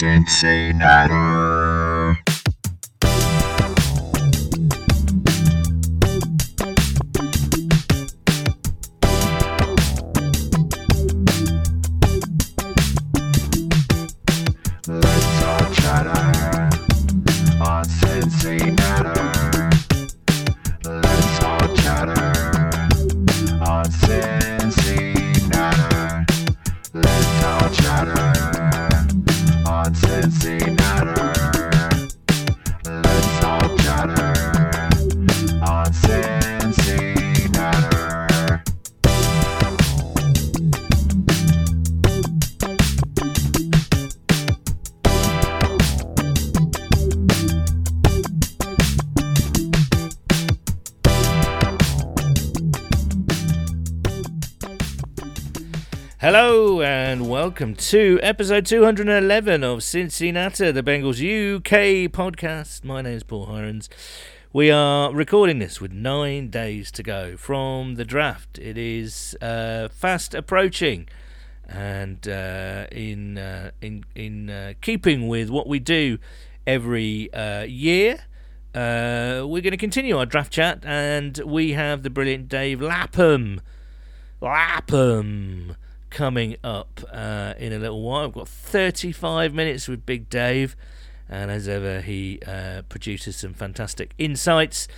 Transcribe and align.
CinciNatter. 0.00 1.59
Welcome 57.50 57.74
to 57.74 58.20
episode 58.22 58.64
211 58.64 59.64
of 59.64 59.80
CinciNatter, 59.80 60.72
the 60.72 60.84
Bengals 60.84 61.18
UK 61.18 62.08
podcast. 62.08 62.84
My 62.84 63.02
name 63.02 63.16
is 63.16 63.24
Paul 63.24 63.48
Hirons. 63.48 63.88
We 64.52 64.70
are 64.70 65.12
recording 65.12 65.58
this 65.58 65.80
with 65.80 65.90
nine 65.90 66.48
days 66.50 66.92
to 66.92 67.02
go 67.02 67.36
from 67.36 67.96
the 67.96 68.04
draft. 68.04 68.56
It 68.60 68.78
is 68.78 69.36
uh, 69.40 69.88
fast 69.88 70.32
approaching, 70.32 71.08
and 71.68 72.26
uh, 72.28 72.86
in 72.92 73.36
uh, 73.36 73.72
in 73.80 74.04
in 74.14 74.48
uh, 74.48 74.74
keeping 74.80 75.26
with 75.26 75.50
what 75.50 75.66
we 75.66 75.80
do 75.80 76.18
every 76.68 77.34
uh, 77.34 77.64
year, 77.64 78.26
uh, 78.76 79.42
we're 79.44 79.60
going 79.60 79.72
to 79.72 79.76
continue 79.76 80.16
our 80.16 80.24
draft 80.24 80.52
chat, 80.52 80.84
and 80.84 81.36
we 81.44 81.72
have 81.72 82.04
the 82.04 82.10
brilliant 82.10 82.48
Dave 82.48 82.80
Lapham. 82.80 83.60
Lapham 84.40 85.74
coming 86.10 86.56
up 86.62 87.00
uh, 87.12 87.54
in 87.58 87.72
a 87.72 87.78
little 87.78 88.02
while. 88.02 88.26
I've 88.26 88.32
got 88.32 88.48
35 88.48 89.54
minutes 89.54 89.88
with 89.88 90.04
Big 90.04 90.28
Dave, 90.28 90.76
and 91.28 91.50
as 91.50 91.68
ever, 91.68 92.00
he 92.00 92.40
uh, 92.46 92.82
produces 92.88 93.36
some 93.36 93.54
fantastic 93.54 94.12
insights. 94.18 94.88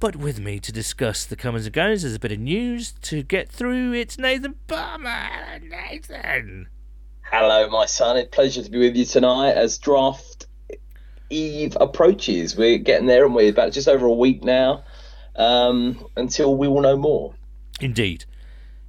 But 0.00 0.16
with 0.16 0.40
me 0.40 0.58
to 0.60 0.72
discuss 0.72 1.24
the 1.24 1.36
comings 1.36 1.66
and 1.66 1.72
goings, 1.72 2.02
there's 2.02 2.16
a 2.16 2.18
bit 2.18 2.32
of 2.32 2.40
news 2.40 2.92
to 3.02 3.22
get 3.22 3.48
through. 3.48 3.92
It's 3.92 4.18
Nathan 4.18 4.56
Palmer. 4.66 5.60
Nathan. 5.62 6.68
Hello, 7.22 7.70
my 7.70 7.86
son. 7.86 8.16
It's 8.16 8.26
a 8.26 8.30
pleasure 8.30 8.62
to 8.62 8.70
be 8.70 8.78
with 8.78 8.96
you 8.96 9.04
tonight 9.04 9.52
as 9.52 9.78
draft 9.78 10.46
eve 11.30 11.76
approaches. 11.80 12.56
We're 12.56 12.78
getting 12.78 13.06
there, 13.06 13.24
and 13.24 13.34
we're 13.34 13.50
about 13.50 13.72
just 13.72 13.88
over 13.88 14.06
a 14.06 14.12
week 14.12 14.44
now 14.44 14.84
um, 15.36 16.06
until 16.16 16.56
we 16.56 16.68
will 16.68 16.82
know 16.82 16.96
more. 16.96 17.34
Indeed. 17.80 18.24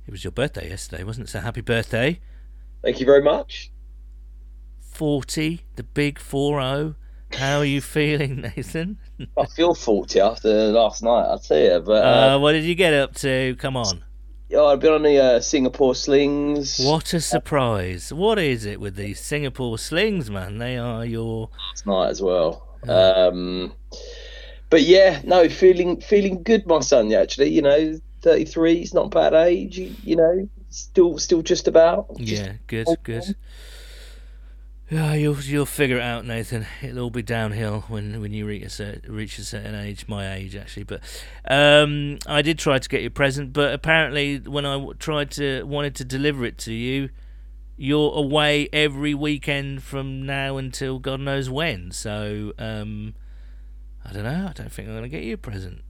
It 0.08 0.12
was 0.12 0.24
your 0.24 0.32
birthday 0.32 0.70
yesterday, 0.70 1.04
wasn't 1.04 1.28
it? 1.28 1.32
So 1.32 1.40
happy 1.40 1.62
birthday. 1.62 2.20
Thank 2.84 3.00
you 3.00 3.06
very 3.06 3.22
much. 3.24 3.72
40, 4.94 5.62
the 5.76 5.84
big 5.84 6.20
4 6.20 6.62
0. 6.62 6.96
How 7.34 7.58
are 7.60 7.66
you 7.66 7.82
feeling, 7.82 8.42
Nathan? 8.42 8.98
I 9.38 9.46
feel 9.46 9.74
40 9.74 10.20
after 10.20 10.50
last 10.72 11.04
night, 11.04 11.26
I'll 11.26 11.40
tell 11.40 11.58
you. 11.58 11.80
But 11.80 12.06
uh, 12.06 12.36
Uh, 12.36 12.40
what 12.40 12.54
did 12.54 12.64
you 12.64 12.76
get 12.76 12.94
up 12.94 13.16
to? 13.16 13.56
Come 13.60 13.76
on. 13.76 14.04
yeah, 14.50 14.62
I've 14.64 14.80
been 14.80 14.94
on 14.94 15.04
the 15.04 15.18
uh, 15.18 15.40
Singapore 15.42 15.96
Slings 15.96 16.80
What 16.80 17.14
a 17.14 17.20
surprise. 17.20 18.14
What 18.14 18.38
is 18.40 18.66
it 18.66 18.80
with 18.80 18.96
these 18.96 19.20
Singapore 19.20 19.78
slings, 19.80 20.30
man? 20.30 20.60
They 20.60 20.78
are 20.78 21.04
your. 21.04 21.50
last 21.72 21.86
night 21.88 22.10
as 22.10 22.22
well. 22.22 22.62
Um, 22.88 23.74
but 24.70 24.84
yeah, 24.84 25.22
no, 25.26 25.50
feeling 25.50 26.00
feeling 26.02 26.44
good, 26.44 26.68
my 26.68 26.80
son. 26.82 27.12
Actually, 27.12 27.50
you 27.50 27.64
know, 27.64 28.00
33 28.26 28.82
is 28.82 28.94
not 28.94 29.06
a 29.06 29.10
bad 29.10 29.34
age. 29.34 29.78
You, 29.78 29.96
you 30.04 30.16
know, 30.16 30.50
still 30.70 31.20
still 31.20 31.44
just 31.44 31.68
about. 31.68 32.18
Just 32.18 32.44
Yeah, 32.44 32.54
good, 32.66 32.88
good. 33.04 33.36
Yeah, 34.90 35.14
you'll 35.14 35.40
you'll 35.40 35.68
figure 35.68 35.98
it 35.98 36.02
out, 36.02 36.26
Nathan. 36.26 36.66
It'll 36.82 37.04
all 37.04 37.10
be 37.12 37.22
downhill 37.22 37.86
when, 37.88 38.20
when 38.20 38.34
you 38.34 38.48
reach 38.48 38.64
a 38.64 38.70
cer- 38.70 39.02
reach 39.08 39.38
a 39.38 39.44
certain 39.44 39.76
age, 39.76 40.08
my 40.08 40.34
age 40.34 40.56
actually. 40.56 40.84
But 40.84 41.02
um, 41.48 42.18
I 42.26 42.42
did 42.42 42.58
try 42.58 42.80
to 42.80 42.90
get 42.90 43.02
you 43.02 43.08
a 43.08 43.12
present, 43.12 43.54
but 43.54 43.74
apparently 43.74 44.40
when 44.40 44.66
I 44.66 44.88
tried 44.98 45.30
to 45.32 45.64
wanted 45.64 45.94
to 45.96 46.06
deliver 46.06 46.46
it 46.46 46.58
to 46.60 46.74
you, 46.74 47.10
you're 47.78 48.12
away 48.14 48.70
every 48.74 49.14
weekend 49.14 49.84
from 49.84 50.26
now 50.26 50.58
until 50.58 50.98
God 50.98 51.20
knows 51.20 51.48
when. 51.48 51.92
So 51.92 52.54
um, 52.58 53.14
I 54.04 54.14
don't 54.14 54.24
know. 54.24 54.48
I 54.50 54.54
don't 54.54 54.72
think 54.72 54.88
I'm 54.88 54.96
gonna 54.96 55.10
get 55.10 55.24
you 55.24 55.36
a 55.36 55.38
present. 55.38 55.82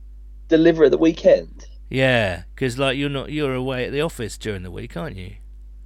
deliver 0.49 0.83
at 0.83 0.91
the 0.91 0.97
weekend. 0.97 1.65
Yeah, 1.89 2.43
because 2.53 2.77
like 2.77 2.97
you're 2.97 3.09
not 3.09 3.31
you're 3.31 3.53
away 3.53 3.85
at 3.85 3.91
the 3.91 4.01
office 4.01 4.37
during 4.37 4.63
the 4.63 4.71
week, 4.71 4.97
aren't 4.97 5.17
you? 5.17 5.35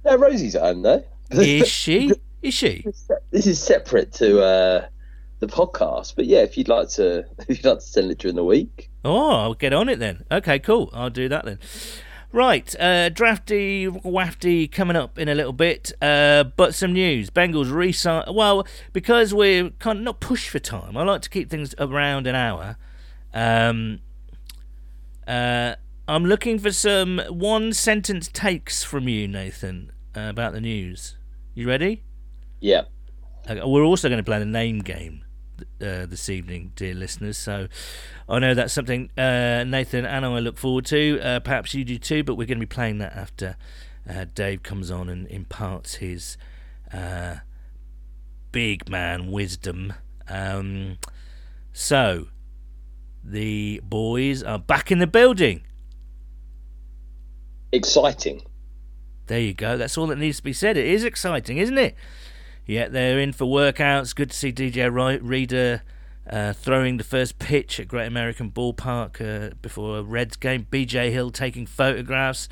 No, 0.04 0.16
Rosie's 0.16 0.54
at 0.56 0.62
home 0.62 0.82
though. 0.82 1.04
Is 1.30 1.68
she? 1.68 2.12
Is 2.42 2.54
she? 2.54 2.84
this 3.30 3.46
is 3.46 3.62
separate 3.62 4.12
to 4.14 4.40
uh, 4.42 4.86
the 5.40 5.46
podcast, 5.46 6.14
but 6.16 6.24
yeah, 6.24 6.38
if 6.38 6.56
you'd 6.56 6.68
like 6.68 6.88
to, 6.90 7.26
if 7.48 7.58
you'd 7.58 7.64
like 7.66 7.78
to 7.80 7.84
send 7.84 8.10
it 8.10 8.18
during 8.18 8.34
the 8.36 8.44
week, 8.44 8.88
Oh, 9.04 9.30
I'll 9.30 9.54
get 9.54 9.72
on 9.72 9.88
it 9.88 9.98
then. 9.98 10.24
Okay, 10.30 10.58
cool. 10.58 10.90
I'll 10.92 11.10
do 11.10 11.28
that 11.28 11.44
then. 11.44 11.58
Right, 12.32 12.74
uh, 12.78 13.08
drafty, 13.08 13.86
wafty 13.88 14.70
coming 14.70 14.96
up 14.96 15.18
in 15.18 15.28
a 15.28 15.34
little 15.34 15.52
bit, 15.52 15.92
uh, 16.00 16.44
but 16.56 16.74
some 16.74 16.92
news. 16.92 17.28
Bengals 17.28 17.72
resign. 17.72 18.24
Well, 18.32 18.66
because 18.92 19.34
we're 19.34 19.70
kind 19.80 19.98
of 19.98 20.04
not 20.04 20.20
push 20.20 20.48
for 20.48 20.60
time, 20.60 20.96
I 20.96 21.02
like 21.02 21.22
to 21.22 21.30
keep 21.30 21.50
things 21.50 21.74
around 21.78 22.26
an 22.26 22.34
hour. 22.36 22.76
Um, 23.34 24.00
uh, 25.26 25.74
I'm 26.10 26.24
looking 26.24 26.58
for 26.58 26.72
some 26.72 27.22
one 27.28 27.72
sentence 27.72 28.26
takes 28.26 28.82
from 28.82 29.06
you, 29.06 29.28
Nathan, 29.28 29.92
uh, 30.16 30.22
about 30.22 30.52
the 30.52 30.60
news. 30.60 31.16
You 31.54 31.68
ready? 31.68 32.02
yeah, 32.58 32.82
Okay, 33.48 33.62
we're 33.64 33.84
also 33.84 34.08
going 34.08 34.18
to 34.18 34.24
play 34.24 34.40
the 34.40 34.44
name 34.44 34.80
game 34.80 35.24
uh, 35.80 36.06
this 36.06 36.28
evening, 36.28 36.72
dear 36.74 36.94
listeners. 36.94 37.38
So 37.38 37.68
I 38.28 38.40
know 38.40 38.54
that's 38.54 38.72
something 38.72 39.08
uh, 39.16 39.62
Nathan 39.62 40.04
and 40.04 40.26
I 40.26 40.40
look 40.40 40.58
forward 40.58 40.84
to. 40.86 41.20
Uh, 41.20 41.38
perhaps 41.38 41.74
you 41.74 41.84
do 41.84 41.96
too, 41.96 42.24
but 42.24 42.34
we're 42.34 42.48
going 42.48 42.58
to 42.58 42.66
be 42.66 42.74
playing 42.74 42.98
that 42.98 43.12
after 43.12 43.56
uh, 44.08 44.24
Dave 44.34 44.64
comes 44.64 44.90
on 44.90 45.08
and 45.08 45.28
imparts 45.28 45.94
his 45.94 46.36
uh, 46.92 47.36
big 48.50 48.88
man 48.88 49.30
wisdom. 49.30 49.92
Um, 50.26 50.98
so 51.72 52.26
the 53.22 53.80
boys 53.84 54.42
are 54.42 54.58
back 54.58 54.90
in 54.90 54.98
the 54.98 55.06
building. 55.06 55.62
Exciting. 57.72 58.42
There 59.26 59.40
you 59.40 59.54
go. 59.54 59.76
That's 59.76 59.96
all 59.96 60.08
that 60.08 60.18
needs 60.18 60.38
to 60.38 60.42
be 60.42 60.52
said. 60.52 60.76
It 60.76 60.86
is 60.86 61.04
exciting, 61.04 61.58
isn't 61.58 61.78
it? 61.78 61.94
Yeah, 62.66 62.88
they're 62.88 63.18
in 63.18 63.32
for 63.32 63.44
workouts. 63.44 64.14
Good 64.14 64.30
to 64.30 64.36
see 64.36 64.52
DJ 64.52 65.20
Reader 65.22 65.82
uh, 66.28 66.52
throwing 66.52 66.96
the 66.96 67.04
first 67.04 67.38
pitch 67.38 67.80
at 67.80 67.88
Great 67.88 68.06
American 68.06 68.50
Ballpark 68.50 69.20
uh, 69.20 69.54
before 69.62 69.98
a 69.98 70.02
Reds 70.02 70.36
game. 70.36 70.66
BJ 70.70 71.10
Hill 71.10 71.30
taking 71.30 71.66
photographs. 71.66 72.48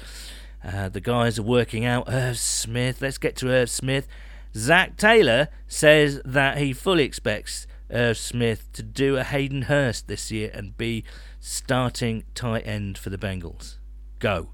Uh, 0.63 0.89
the 0.89 1.01
guys 1.01 1.39
are 1.39 1.45
working 1.45 1.85
out. 1.85 2.09
Irv 2.09 2.39
Smith. 2.39 3.01
Let's 3.01 3.19
get 3.19 3.37
to 3.37 3.49
Irv 3.49 3.71
Smith. 3.71 4.09
Zac 4.57 4.97
Taylor 4.97 5.49
says 5.67 6.21
that 6.25 6.59
he 6.59 6.73
fully 6.73 7.05
expects 7.05 7.67
Irv 7.91 8.19
Smith 8.19 8.69
to 8.73 8.83
do 8.83 9.17
a 9.17 9.25
Hayden 9.25 9.63
Hurst 9.63 10.09
this 10.09 10.31
year 10.31 10.51
and 10.53 10.77
be 10.77 11.05
starting 11.41 12.25
tight 12.35 12.67
end 12.67 12.99
for 12.99 13.11
the 13.11 13.19
Bengals. 13.19 13.77
Go. 14.19 14.51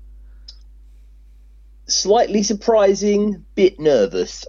Slightly 1.87 2.43
surprising, 2.43 3.45
bit 3.55 3.79
nervous. 3.79 4.45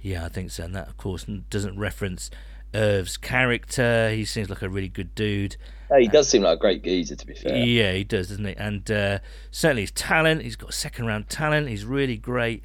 Yeah, 0.00 0.24
I 0.24 0.28
think 0.28 0.50
so. 0.50 0.64
And 0.64 0.74
that, 0.74 0.88
of 0.88 0.96
course, 0.96 1.26
doesn't 1.50 1.78
reference 1.78 2.30
Irv's 2.74 3.16
character. 3.16 4.10
He 4.10 4.24
seems 4.24 4.48
like 4.48 4.62
a 4.62 4.68
really 4.68 4.88
good 4.88 5.14
dude. 5.14 5.56
Hey, 5.90 6.02
he 6.02 6.08
does 6.08 6.28
seem 6.28 6.42
like 6.42 6.58
a 6.58 6.60
great 6.60 6.82
geezer, 6.84 7.16
to 7.16 7.26
be 7.26 7.34
fair. 7.34 7.56
Yeah, 7.56 7.92
he 7.92 8.04
does, 8.04 8.28
doesn't 8.28 8.44
he? 8.44 8.56
And 8.56 8.88
uh, 8.90 9.18
certainly 9.50 9.82
his 9.82 9.90
talent. 9.92 10.42
He's 10.42 10.56
got 10.56 10.74
second 10.74 11.06
round 11.06 11.28
talent. 11.28 11.68
He's 11.68 11.84
really 11.84 12.16
great. 12.16 12.62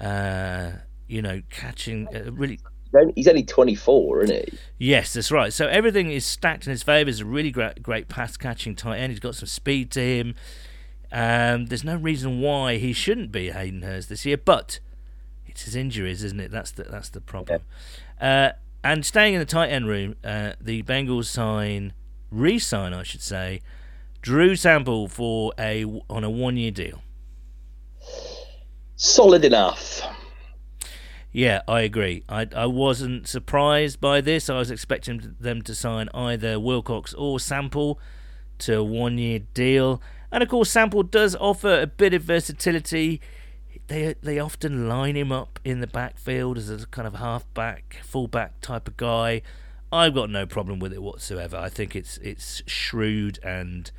Uh, 0.00 0.72
you 1.06 1.22
know, 1.22 1.42
catching 1.50 2.08
uh, 2.14 2.30
really. 2.32 2.54
He's 2.56 2.94
only- 3.00 3.12
He's 3.16 3.28
only 3.28 3.44
24, 3.44 4.22
isn't 4.24 4.36
he? 4.50 4.58
Yes, 4.78 5.14
that's 5.14 5.30
right. 5.30 5.52
So 5.52 5.66
everything 5.68 6.10
is 6.10 6.26
stacked 6.26 6.66
in 6.66 6.70
his 6.72 6.82
favour. 6.82 7.08
He's 7.08 7.20
a 7.20 7.24
really 7.24 7.50
great, 7.50 7.82
great 7.82 8.08
pass 8.08 8.36
catching 8.36 8.74
tight 8.76 8.98
end. 8.98 9.12
He's 9.12 9.20
got 9.20 9.34
some 9.34 9.46
speed 9.48 9.90
to 9.92 10.00
him. 10.00 10.34
Um, 11.12 11.66
there's 11.66 11.84
no 11.84 11.96
reason 11.96 12.40
why 12.40 12.78
he 12.78 12.92
shouldn't 12.94 13.30
be 13.30 13.50
Hayden 13.50 13.82
Hurst 13.82 14.08
this 14.08 14.24
year, 14.24 14.38
but 14.38 14.80
It's 15.46 15.64
his 15.64 15.76
injuries, 15.76 16.24
isn't 16.24 16.40
it? 16.40 16.50
That's 16.50 16.70
the 16.70 16.84
that's 16.84 17.10
the 17.10 17.20
problem. 17.20 17.60
Uh, 18.20 18.50
and 18.82 19.04
staying 19.04 19.34
in 19.34 19.40
the 19.40 19.46
tight 19.46 19.68
end 19.68 19.86
room, 19.86 20.16
uh, 20.24 20.52
the 20.60 20.82
Bengals 20.82 21.26
sign, 21.26 21.92
re-sign, 22.30 22.94
I 22.94 23.02
should 23.02 23.20
say, 23.22 23.60
Drew 24.22 24.56
Sample 24.56 25.08
for 25.08 25.52
a 25.58 25.84
on 26.08 26.24
a 26.24 26.30
one-year 26.30 26.70
deal. 26.70 27.02
Solid 28.96 29.44
enough. 29.44 30.02
Yeah, 31.32 31.62
I 31.68 31.82
agree. 31.82 32.24
I 32.28 32.46
I 32.54 32.66
wasn't 32.66 33.28
surprised 33.28 34.00
by 34.00 34.20
this. 34.20 34.48
I 34.48 34.58
was 34.58 34.70
expecting 34.70 35.36
them 35.38 35.60
to 35.62 35.74
sign 35.74 36.08
either 36.14 36.58
Wilcox 36.58 37.12
or 37.14 37.38
Sample 37.40 37.98
to 38.58 38.78
a 38.78 38.84
one-year 38.84 39.40
deal, 39.54 40.00
and 40.32 40.42
of 40.42 40.48
course, 40.48 40.70
Sample 40.70 41.02
does 41.02 41.36
offer 41.36 41.82
a 41.82 41.86
bit 41.86 42.14
of 42.14 42.22
versatility. 42.22 43.20
They 43.86 44.14
they 44.22 44.38
often 44.38 44.88
line 44.88 45.16
him 45.16 45.30
up 45.30 45.60
in 45.64 45.80
the 45.80 45.86
backfield 45.86 46.56
as 46.56 46.70
a 46.70 46.86
kind 46.86 47.06
of 47.06 47.16
halfback, 47.16 47.98
fullback 48.02 48.60
type 48.60 48.88
of 48.88 48.96
guy. 48.96 49.42
I've 49.92 50.14
got 50.14 50.30
no 50.30 50.46
problem 50.46 50.78
with 50.78 50.94
it 50.94 51.02
whatsoever. 51.02 51.58
I 51.58 51.68
think 51.68 51.94
it's 51.94 52.16
it's 52.18 52.62
shrewd 52.66 53.38
and 53.44 53.90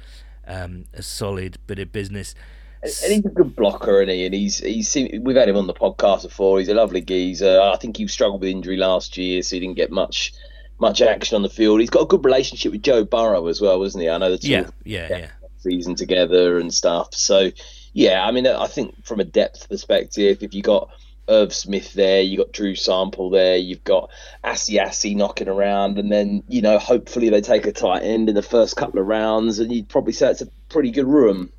um, 0.48 0.86
a 0.94 1.04
solid 1.04 1.60
bit 1.68 1.78
of 1.78 1.92
business. 1.92 2.34
And 2.82 3.14
he's 3.14 3.26
a 3.26 3.30
good 3.30 3.56
blocker, 3.56 4.02
isn't 4.02 4.14
he? 4.14 4.26
And 4.26 4.34
he's 4.34 4.58
he's 4.58 4.90
seen, 4.90 5.24
we've 5.24 5.38
had 5.38 5.48
him 5.48 5.56
on 5.56 5.68
the 5.68 5.74
podcast 5.74 6.24
before. 6.24 6.60
He's 6.60 6.68
a 6.68 6.74
lovely 6.74 7.02
geezer. 7.02 7.62
I 7.62 7.78
think 7.78 7.96
he 7.96 8.08
struggled 8.08 8.42
with 8.42 8.50
injury 8.50 8.76
last 8.76 9.18
year, 9.18 9.42
so 9.44 9.56
he 9.56 9.60
didn't 9.60 9.78
get 9.78 9.92
much 9.92 10.34
much 10.80 11.02
action 11.02 11.36
on 11.36 11.44
the 11.44 11.50
field. 11.50 11.80
He's 11.80 11.92
got 11.92 12.02
a 12.02 12.08
good 12.08 12.26
relationship 12.26 12.72
with 12.72 12.82
Joe 12.82 13.06
Burrow 13.06 13.48
as 13.48 13.62
well, 13.62 13.80
wasn't 13.80 14.02
he? 14.02 14.10
I 14.10 14.18
know 14.18 14.32
the 14.32 14.38
two 14.38 14.50
Yeah, 14.50 14.70
yeah, 14.84 15.08
yeah. 15.10 15.28
Season 15.64 15.96
together 15.96 16.60
and 16.60 16.74
stuff. 16.74 17.14
So 17.16 17.52
yeah, 17.94 18.26
I 18.26 18.32
mean, 18.32 18.48
I 18.48 18.68
think 18.68 19.06
from 19.06 19.20
a 19.20 19.24
depth 19.24 19.70
perspective, 19.70 20.42
if 20.42 20.54
you 20.54 20.62
got 20.62 20.90
Irv 21.30 21.54
Smith 21.54 21.94
there, 21.94 22.22
you 22.22 22.38
got 22.38 22.52
Drew 22.52 22.76
Sample 22.76 23.30
there, 23.30 23.56
you've 23.56 23.84
got 23.84 24.10
Asiasi 24.44 25.16
knocking 25.16 25.48
around, 25.48 25.98
and 25.98 26.12
then 26.12 26.44
you 26.48 26.62
know 26.62 26.78
hopefully 26.78 27.30
they 27.30 27.42
take 27.42 27.66
a 27.66 27.72
tight 27.72 28.04
end 28.04 28.30
in 28.30 28.36
the 28.36 28.42
first 28.42 28.76
couple 28.76 29.00
of 29.00 29.08
rounds, 29.08 29.60
and 29.60 29.72
you'd 29.72 29.90
probably 29.90 30.14
say 30.14 30.30
it's 30.30 30.42
a 30.42 30.50
pretty 30.70 30.92
good 30.92 31.08
room. 31.08 31.52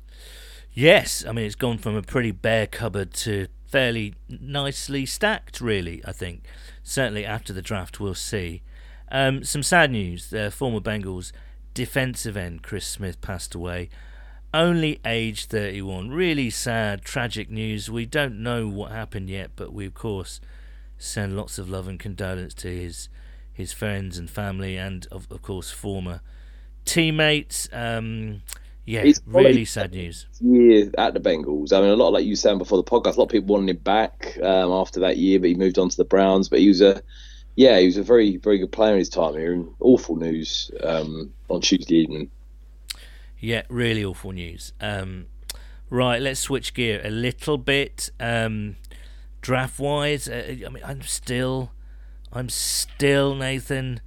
Yes, 0.73 1.25
I 1.27 1.31
mean 1.31 1.45
it's 1.45 1.55
gone 1.55 1.77
from 1.77 1.95
a 1.95 2.01
pretty 2.01 2.31
bare 2.31 2.67
cupboard 2.67 3.13
to 3.13 3.47
fairly 3.65 4.13
nicely 4.29 5.05
stacked, 5.05 5.61
really. 5.61 6.01
I 6.05 6.11
think 6.11 6.43
certainly 6.83 7.25
after 7.25 7.53
the 7.53 7.61
draft, 7.61 7.99
we'll 7.99 8.13
see. 8.13 8.61
Um, 9.09 9.43
some 9.43 9.63
sad 9.63 9.89
news: 9.89 10.29
the 10.29 10.51
former 10.51 10.79
Bengals 10.79 11.31
defensive 11.75 12.35
end 12.35 12.63
Chris 12.63 12.87
Smith 12.87 13.21
passed 13.21 13.53
away, 13.53 13.89
only 14.51 14.99
aged 15.05 15.51
31. 15.51 16.09
Really 16.09 16.49
sad, 16.49 17.03
tragic 17.03 17.51
news. 17.51 17.91
We 17.91 18.07
don't 18.07 18.41
know 18.41 18.67
what 18.67 18.91
happened 18.91 19.29
yet, 19.29 19.51
but 19.55 19.71
we 19.71 19.85
of 19.85 19.93
course 19.93 20.41
send 20.97 21.37
lots 21.37 21.59
of 21.59 21.69
love 21.69 21.87
and 21.87 21.99
condolence 21.99 22.55
to 22.55 22.69
his 22.69 23.09
his 23.53 23.71
friends 23.71 24.17
and 24.17 24.29
family, 24.29 24.75
and 24.77 25.07
of, 25.11 25.27
of 25.29 25.41
course 25.43 25.69
former 25.69 26.21
teammates. 26.85 27.69
Um, 27.71 28.41
yeah, 28.85 29.03
probably- 29.23 29.45
really 29.45 29.65
sad 29.65 29.91
news. 29.91 30.27
year 30.41 30.91
at 30.97 31.13
the 31.13 31.19
Bengals. 31.19 31.73
I 31.73 31.81
mean, 31.81 31.89
a 31.89 31.95
lot 31.95 32.13
like 32.13 32.25
you 32.25 32.35
saying 32.35 32.57
before 32.59 32.77
the 32.77 32.83
podcast, 32.83 33.15
a 33.15 33.19
lot 33.19 33.25
of 33.25 33.29
people 33.29 33.55
wanted 33.55 33.69
him 33.69 33.81
back 33.83 34.37
um, 34.41 34.71
after 34.71 34.99
that 35.01 35.17
year, 35.17 35.39
but 35.39 35.49
he 35.49 35.55
moved 35.55 35.79
on 35.79 35.89
to 35.89 35.97
the 35.97 36.05
Browns. 36.05 36.49
But 36.49 36.59
he 36.59 36.67
was 36.67 36.81
a, 36.81 37.01
yeah, 37.55 37.79
he 37.79 37.85
was 37.85 37.97
a 37.97 38.03
very, 38.03 38.37
very 38.37 38.57
good 38.57 38.71
player 38.71 38.93
in 38.93 38.99
his 38.99 39.09
time 39.09 39.33
here. 39.33 39.53
And 39.53 39.73
awful 39.79 40.15
news 40.15 40.71
um, 40.83 41.33
on 41.49 41.61
Tuesday 41.61 41.95
evening. 41.95 42.29
Yeah, 43.39 43.63
really 43.69 44.03
awful 44.03 44.31
news. 44.31 44.73
Um, 44.81 45.27
right, 45.89 46.21
let's 46.21 46.39
switch 46.39 46.73
gear 46.73 47.01
a 47.03 47.09
little 47.09 47.57
bit. 47.57 48.09
Um, 48.19 48.75
draft 49.41 49.79
wise, 49.79 50.27
uh, 50.27 50.55
I 50.65 50.69
mean, 50.69 50.83
I'm 50.83 51.01
still, 51.01 51.71
I'm 52.33 52.49
still 52.49 53.35
Nathan, 53.35 54.01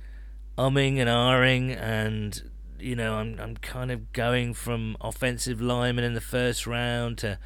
umming 0.59 0.99
and 0.99 1.09
ahhing, 1.09 1.81
and 1.81 2.51
you 2.79 2.97
know, 2.97 3.15
I'm 3.15 3.39
I'm 3.41 3.57
kind 3.57 3.91
of 3.91 4.13
going 4.13 4.55
from 4.55 4.97
offensive 5.01 5.61
lineman 5.61 6.05
in 6.05 6.15
the 6.15 6.21
first 6.21 6.67
round 6.67 7.19
to 7.19 7.39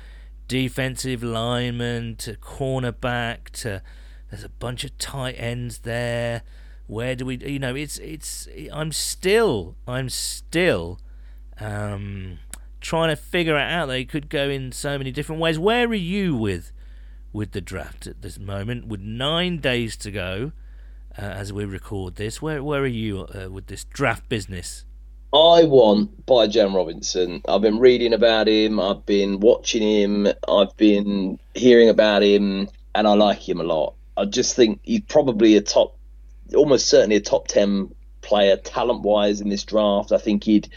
defensive 0.48 1.22
lineman 1.22 2.16
to 2.16 2.34
cornerback 2.34 3.50
to 3.50 3.82
there's 4.32 4.44
a 4.44 4.48
bunch 4.48 4.82
of 4.82 4.96
tight 4.96 5.34
ends 5.36 5.80
there. 5.80 6.40
Where 6.86 7.14
do 7.14 7.26
we, 7.26 7.36
you 7.36 7.58
know, 7.58 7.74
it's 7.74 7.98
it's 7.98 8.48
I'm 8.72 8.90
still 8.90 9.76
I'm 9.86 10.08
still 10.08 10.98
um, 11.60 12.38
trying 12.80 13.10
to 13.10 13.16
figure 13.16 13.56
it 13.56 13.70
out. 13.70 13.86
They 13.86 14.06
could 14.06 14.30
go 14.30 14.48
in 14.48 14.72
so 14.72 14.96
many 14.96 15.12
different 15.12 15.42
ways. 15.42 15.58
Where 15.58 15.86
are 15.86 15.94
you 15.94 16.34
with 16.34 16.72
with 17.30 17.52
the 17.52 17.60
draft 17.60 18.06
at 18.06 18.22
this 18.22 18.38
moment? 18.38 18.88
With 18.88 19.00
nine 19.00 19.58
days 19.58 19.98
to 19.98 20.10
go, 20.10 20.52
uh, 21.18 21.20
as 21.20 21.52
we 21.52 21.66
record 21.66 22.16
this, 22.16 22.40
where 22.40 22.64
where 22.64 22.80
are 22.80 22.86
you 22.86 23.26
uh, 23.26 23.50
with 23.50 23.66
this 23.66 23.84
draft 23.84 24.30
business? 24.30 24.86
I 25.34 25.64
want 25.64 26.24
Bijan 26.24 26.74
Robinson. 26.74 27.42
I've 27.46 27.60
been 27.60 27.78
reading 27.78 28.14
about 28.14 28.48
him. 28.48 28.80
I've 28.80 29.04
been 29.04 29.40
watching 29.40 29.82
him. 29.82 30.26
I've 30.48 30.74
been 30.78 31.38
hearing 31.52 31.90
about 31.90 32.22
him, 32.22 32.70
and 32.94 33.06
I 33.06 33.12
like 33.12 33.46
him 33.46 33.60
a 33.60 33.64
lot. 33.64 33.94
I 34.22 34.24
just 34.24 34.54
think 34.54 34.78
he's 34.84 35.00
probably 35.00 35.56
a 35.56 35.60
top, 35.60 35.98
almost 36.54 36.86
certainly 36.86 37.16
a 37.16 37.20
top 37.20 37.48
ten 37.48 37.92
player 38.20 38.56
talent 38.56 39.02
wise 39.02 39.40
in 39.40 39.48
this 39.48 39.64
draft. 39.64 40.12
I 40.12 40.18
think 40.18 40.44
he'd 40.44 40.68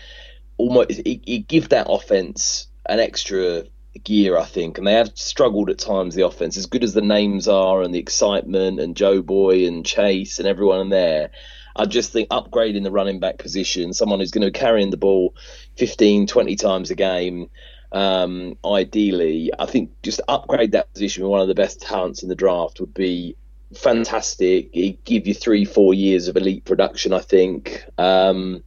almost 0.57 0.89
he'd, 1.05 1.47
give 1.47 1.69
that 1.69 1.85
offense 1.87 2.65
an 2.87 2.99
extra 2.99 3.65
gear. 4.03 4.35
I 4.35 4.45
think, 4.45 4.79
and 4.79 4.87
they 4.87 4.93
have 4.93 5.11
struggled 5.13 5.69
at 5.69 5.77
times. 5.77 6.15
The 6.15 6.25
offense, 6.25 6.57
as 6.57 6.65
good 6.65 6.83
as 6.83 6.95
the 6.95 7.01
names 7.01 7.47
are, 7.47 7.83
and 7.83 7.93
the 7.93 7.99
excitement, 7.99 8.79
and 8.79 8.97
Joe 8.97 9.21
Boy 9.21 9.67
and 9.67 9.85
Chase 9.85 10.39
and 10.39 10.47
everyone 10.47 10.81
in 10.81 10.89
there. 10.89 11.29
I 11.75 11.85
just 11.85 12.11
think 12.11 12.29
upgrading 12.29 12.83
the 12.83 12.91
running 12.91 13.19
back 13.19 13.37
position, 13.37 13.93
someone 13.93 14.21
who's 14.21 14.31
going 14.31 14.41
to 14.43 14.51
be 14.51 14.57
carrying 14.57 14.89
the 14.89 14.97
ball 14.97 15.35
15, 15.75 16.25
20 16.25 16.55
times 16.55 16.89
a 16.89 16.95
game, 16.95 17.49
um, 17.95 18.57
ideally, 18.65 19.51
I 19.57 19.65
think 19.65 19.89
just 20.03 20.19
upgrade 20.27 20.73
that 20.73 20.91
position 20.91 21.23
with 21.23 21.31
one 21.31 21.39
of 21.39 21.47
the 21.47 21.55
best 21.55 21.81
talents 21.81 22.23
in 22.23 22.29
the 22.29 22.35
draft 22.35 22.81
would 22.81 22.93
be 22.93 23.37
fantastic. 23.73 24.69
It'd 24.73 25.03
give 25.05 25.25
you 25.27 25.33
three, 25.33 25.63
four 25.63 25.93
years 25.93 26.27
of 26.27 26.35
elite 26.35 26.65
production, 26.65 27.13
I 27.13 27.19
think. 27.19 27.85
Um, 27.97 28.63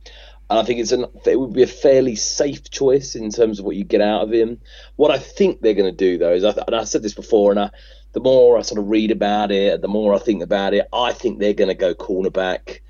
and 0.49 0.59
I 0.59 0.63
think 0.63 0.81
it's 0.81 0.93
an 0.93 1.05
it 1.27 1.39
would 1.39 1.53
be 1.53 1.63
a 1.63 1.67
fairly 1.67 2.17
safe 2.17 2.71
choice 2.71 3.15
in 3.15 3.31
terms 3.31 3.59
of 3.59 3.67
what 3.67 3.77
you 3.77 3.85
get 3.85 4.01
out 4.01 4.23
of 4.23 4.33
him. 4.33 4.63
What 4.97 5.11
I 5.11 5.19
think 5.19 5.61
they're 5.61 5.75
going 5.75 5.95
to 5.95 5.97
do 5.97 6.17
though 6.17 6.33
is, 6.33 6.43
I, 6.43 6.55
and 6.67 6.75
I 6.75 6.85
said 6.85 7.03
this 7.03 7.13
before, 7.13 7.51
and 7.51 7.61
I, 7.61 7.71
the 8.13 8.21
more 8.21 8.57
I 8.57 8.63
sort 8.63 8.81
of 8.81 8.89
read 8.89 9.11
about 9.11 9.53
it, 9.53 9.83
the 9.83 9.89
more 9.89 10.15
I 10.15 10.19
think 10.19 10.43
about 10.43 10.73
it, 10.73 10.89
I 10.91 11.13
think 11.13 11.39
they're 11.39 11.53
going 11.53 11.69
to 11.69 11.75
go 11.75 11.95
cornerback. 11.95 12.81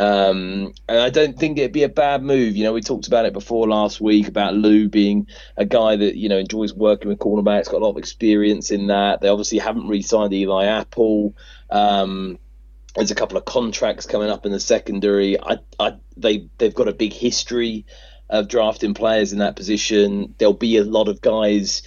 Um, 0.00 0.72
and 0.88 0.98
I 0.98 1.10
don't 1.10 1.38
think 1.38 1.58
it'd 1.58 1.72
be 1.72 1.82
a 1.82 1.88
bad 1.90 2.22
move. 2.22 2.56
You 2.56 2.64
know, 2.64 2.72
we 2.72 2.80
talked 2.80 3.06
about 3.06 3.26
it 3.26 3.34
before 3.34 3.68
last 3.68 4.00
week 4.00 4.28
about 4.28 4.54
Lou 4.54 4.88
being 4.88 5.26
a 5.58 5.66
guy 5.66 5.94
that 5.94 6.16
you 6.16 6.30
know 6.30 6.38
enjoys 6.38 6.72
working 6.72 7.10
with 7.10 7.18
cornerbacks, 7.18 7.66
got 7.66 7.82
a 7.82 7.84
lot 7.84 7.90
of 7.90 7.98
experience 7.98 8.70
in 8.70 8.86
that. 8.86 9.20
They 9.20 9.28
obviously 9.28 9.58
haven't 9.58 9.88
re-signed 9.88 10.32
Eli 10.32 10.64
Apple. 10.64 11.36
Um, 11.68 12.38
there's 12.96 13.10
a 13.10 13.14
couple 13.14 13.36
of 13.36 13.44
contracts 13.44 14.06
coming 14.06 14.30
up 14.30 14.46
in 14.46 14.52
the 14.52 14.58
secondary. 14.58 15.38
I, 15.38 15.58
I, 15.78 15.92
they, 16.16 16.48
they've 16.56 16.74
got 16.74 16.88
a 16.88 16.94
big 16.94 17.12
history 17.12 17.84
of 18.30 18.48
drafting 18.48 18.94
players 18.94 19.34
in 19.34 19.40
that 19.40 19.54
position. 19.54 20.34
There'll 20.38 20.54
be 20.54 20.78
a 20.78 20.84
lot 20.84 21.08
of 21.08 21.20
guys 21.20 21.82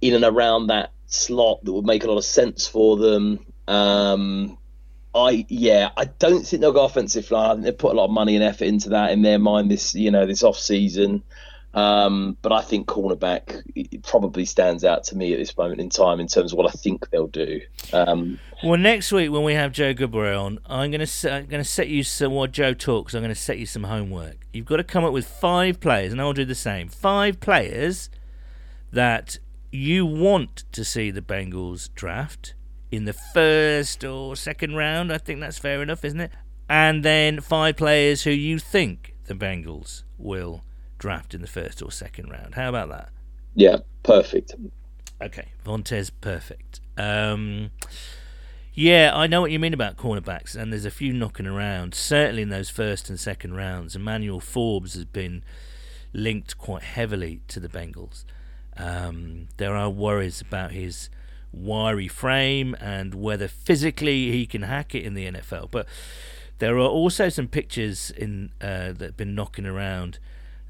in 0.00 0.14
and 0.14 0.24
around 0.24 0.66
that 0.66 0.90
slot 1.06 1.64
that 1.64 1.72
would 1.72 1.86
make 1.86 2.02
a 2.02 2.08
lot 2.08 2.18
of 2.18 2.24
sense 2.24 2.66
for 2.66 2.96
them. 2.96 3.46
Um, 3.68 4.58
I 5.14 5.44
yeah, 5.48 5.90
I 5.96 6.06
don't 6.06 6.46
think 6.46 6.60
they'll 6.62 6.72
go 6.72 6.84
offensive 6.84 7.30
line. 7.30 7.50
I 7.50 7.52
think 7.54 7.64
they 7.64 7.72
put 7.72 7.92
a 7.92 7.96
lot 7.96 8.06
of 8.06 8.10
money 8.10 8.34
and 8.34 8.44
effort 8.44 8.64
into 8.64 8.90
that 8.90 9.10
in 9.10 9.22
their 9.22 9.38
mind 9.38 9.70
this 9.70 9.94
you 9.94 10.10
know 10.10 10.26
this 10.26 10.42
off 10.42 10.58
season. 10.58 11.22
Um, 11.74 12.36
but 12.42 12.52
I 12.52 12.60
think 12.60 12.86
cornerback 12.86 13.62
probably 14.02 14.44
stands 14.44 14.84
out 14.84 15.04
to 15.04 15.16
me 15.16 15.32
at 15.32 15.38
this 15.38 15.56
moment 15.56 15.80
in 15.80 15.88
time 15.88 16.20
in 16.20 16.26
terms 16.26 16.52
of 16.52 16.58
what 16.58 16.66
I 16.68 16.70
think 16.72 17.08
they'll 17.08 17.28
do. 17.28 17.62
Um, 17.94 18.38
Well, 18.62 18.78
next 18.78 19.10
week 19.10 19.30
when 19.30 19.42
we 19.42 19.54
have 19.54 19.72
Joe 19.72 19.94
Goodberry 19.94 20.38
on, 20.38 20.58
I'm 20.66 20.90
gonna 20.90 21.06
se- 21.06 21.30
I'm 21.32 21.46
gonna 21.46 21.64
set 21.64 21.88
you 21.88 22.02
some. 22.02 22.32
While 22.32 22.46
Joe 22.48 22.74
talks, 22.74 23.14
I'm 23.14 23.22
gonna 23.22 23.34
set 23.34 23.58
you 23.58 23.64
some 23.64 23.84
homework. 23.84 24.46
You've 24.52 24.66
got 24.66 24.76
to 24.76 24.84
come 24.84 25.02
up 25.04 25.14
with 25.14 25.26
five 25.26 25.80
players, 25.80 26.12
and 26.12 26.20
I'll 26.20 26.34
do 26.34 26.44
the 26.44 26.54
same. 26.54 26.88
Five 26.88 27.40
players 27.40 28.10
that 28.92 29.38
you 29.70 30.04
want 30.04 30.64
to 30.72 30.84
see 30.84 31.10
the 31.10 31.22
Bengals 31.22 31.88
draft 31.94 32.52
in 32.92 33.06
the 33.06 33.12
first 33.12 34.04
or 34.04 34.36
second 34.36 34.76
round. 34.76 35.12
I 35.12 35.18
think 35.18 35.40
that's 35.40 35.58
fair 35.58 35.82
enough, 35.82 36.04
isn't 36.04 36.20
it? 36.20 36.30
And 36.68 37.04
then 37.04 37.40
five 37.40 37.76
players 37.76 38.22
who 38.22 38.30
you 38.30 38.58
think 38.58 39.16
the 39.24 39.34
Bengals 39.34 40.04
will 40.18 40.62
draft 40.98 41.34
in 41.34 41.40
the 41.40 41.48
first 41.48 41.82
or 41.82 41.90
second 41.90 42.30
round. 42.30 42.54
How 42.54 42.68
about 42.68 42.90
that? 42.90 43.08
yeah, 43.54 43.78
perfect. 44.02 44.54
Okay, 45.20 45.48
Vontez, 45.64 46.10
perfect. 46.20 46.80
Um, 46.96 47.70
yeah, 48.74 49.10
I 49.14 49.26
know 49.26 49.40
what 49.40 49.50
you 49.50 49.58
mean 49.58 49.74
about 49.74 49.96
cornerbacks, 49.96 50.56
and 50.56 50.72
there's 50.72 50.84
a 50.84 50.90
few 50.90 51.12
knocking 51.12 51.46
around. 51.46 51.94
Certainly 51.94 52.42
in 52.42 52.48
those 52.48 52.70
first 52.70 53.08
and 53.08 53.20
second 53.20 53.54
rounds, 53.54 53.94
Emmanuel 53.94 54.40
Forbes 54.40 54.94
has 54.94 55.04
been 55.04 55.44
linked 56.12 56.58
quite 56.58 56.82
heavily 56.82 57.40
to 57.48 57.60
the 57.60 57.68
Bengals. 57.68 58.24
Um, 58.76 59.48
there 59.58 59.76
are 59.76 59.90
worries 59.90 60.40
about 60.40 60.72
his 60.72 61.10
wiry 61.52 62.08
frame 62.08 62.74
and 62.80 63.14
whether 63.14 63.48
physically 63.48 64.32
he 64.32 64.46
can 64.46 64.62
hack 64.62 64.94
it 64.94 65.04
in 65.04 65.14
the 65.14 65.30
NFL. 65.30 65.70
But 65.70 65.86
there 66.58 66.76
are 66.76 66.88
also 66.88 67.28
some 67.28 67.48
pictures 67.48 68.10
in 68.10 68.50
uh, 68.60 68.92
that 68.92 69.00
have 69.00 69.16
been 69.16 69.34
knocking 69.34 69.66
around 69.66 70.18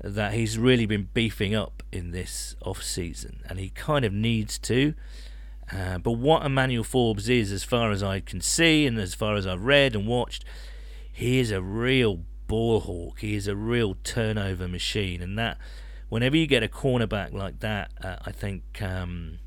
that 0.02 0.34
he's 0.34 0.58
really 0.58 0.86
been 0.86 1.08
beefing 1.14 1.54
up 1.54 1.82
in 1.92 2.10
this 2.10 2.56
off 2.62 2.82
season, 2.82 3.40
and 3.48 3.58
he 3.58 3.68
kind 3.70 4.04
of 4.04 4.12
needs 4.12 4.58
to. 4.58 4.94
Uh, 5.72 5.98
but 5.98 6.12
what 6.12 6.44
Emmanuel 6.44 6.84
Forbes 6.84 7.28
is, 7.28 7.52
as 7.52 7.62
far 7.62 7.92
as 7.92 8.02
I 8.02 8.20
can 8.20 8.40
see, 8.40 8.86
and 8.86 8.98
as 8.98 9.14
far 9.14 9.36
as 9.36 9.46
I've 9.46 9.64
read 9.64 9.94
and 9.94 10.06
watched, 10.06 10.44
he 11.12 11.38
is 11.38 11.50
a 11.50 11.62
real 11.62 12.24
ball 12.46 12.80
hawk. 12.80 13.20
He 13.20 13.34
is 13.34 13.46
a 13.46 13.54
real 13.54 13.96
turnover 14.02 14.66
machine, 14.66 15.22
and 15.22 15.38
that 15.38 15.56
whenever 16.08 16.36
you 16.36 16.46
get 16.46 16.62
a 16.62 16.68
cornerback 16.68 17.32
like 17.32 17.60
that, 17.60 17.92
uh, 18.02 18.16
I 18.26 18.32
think, 18.32 18.82
um, 18.82 19.38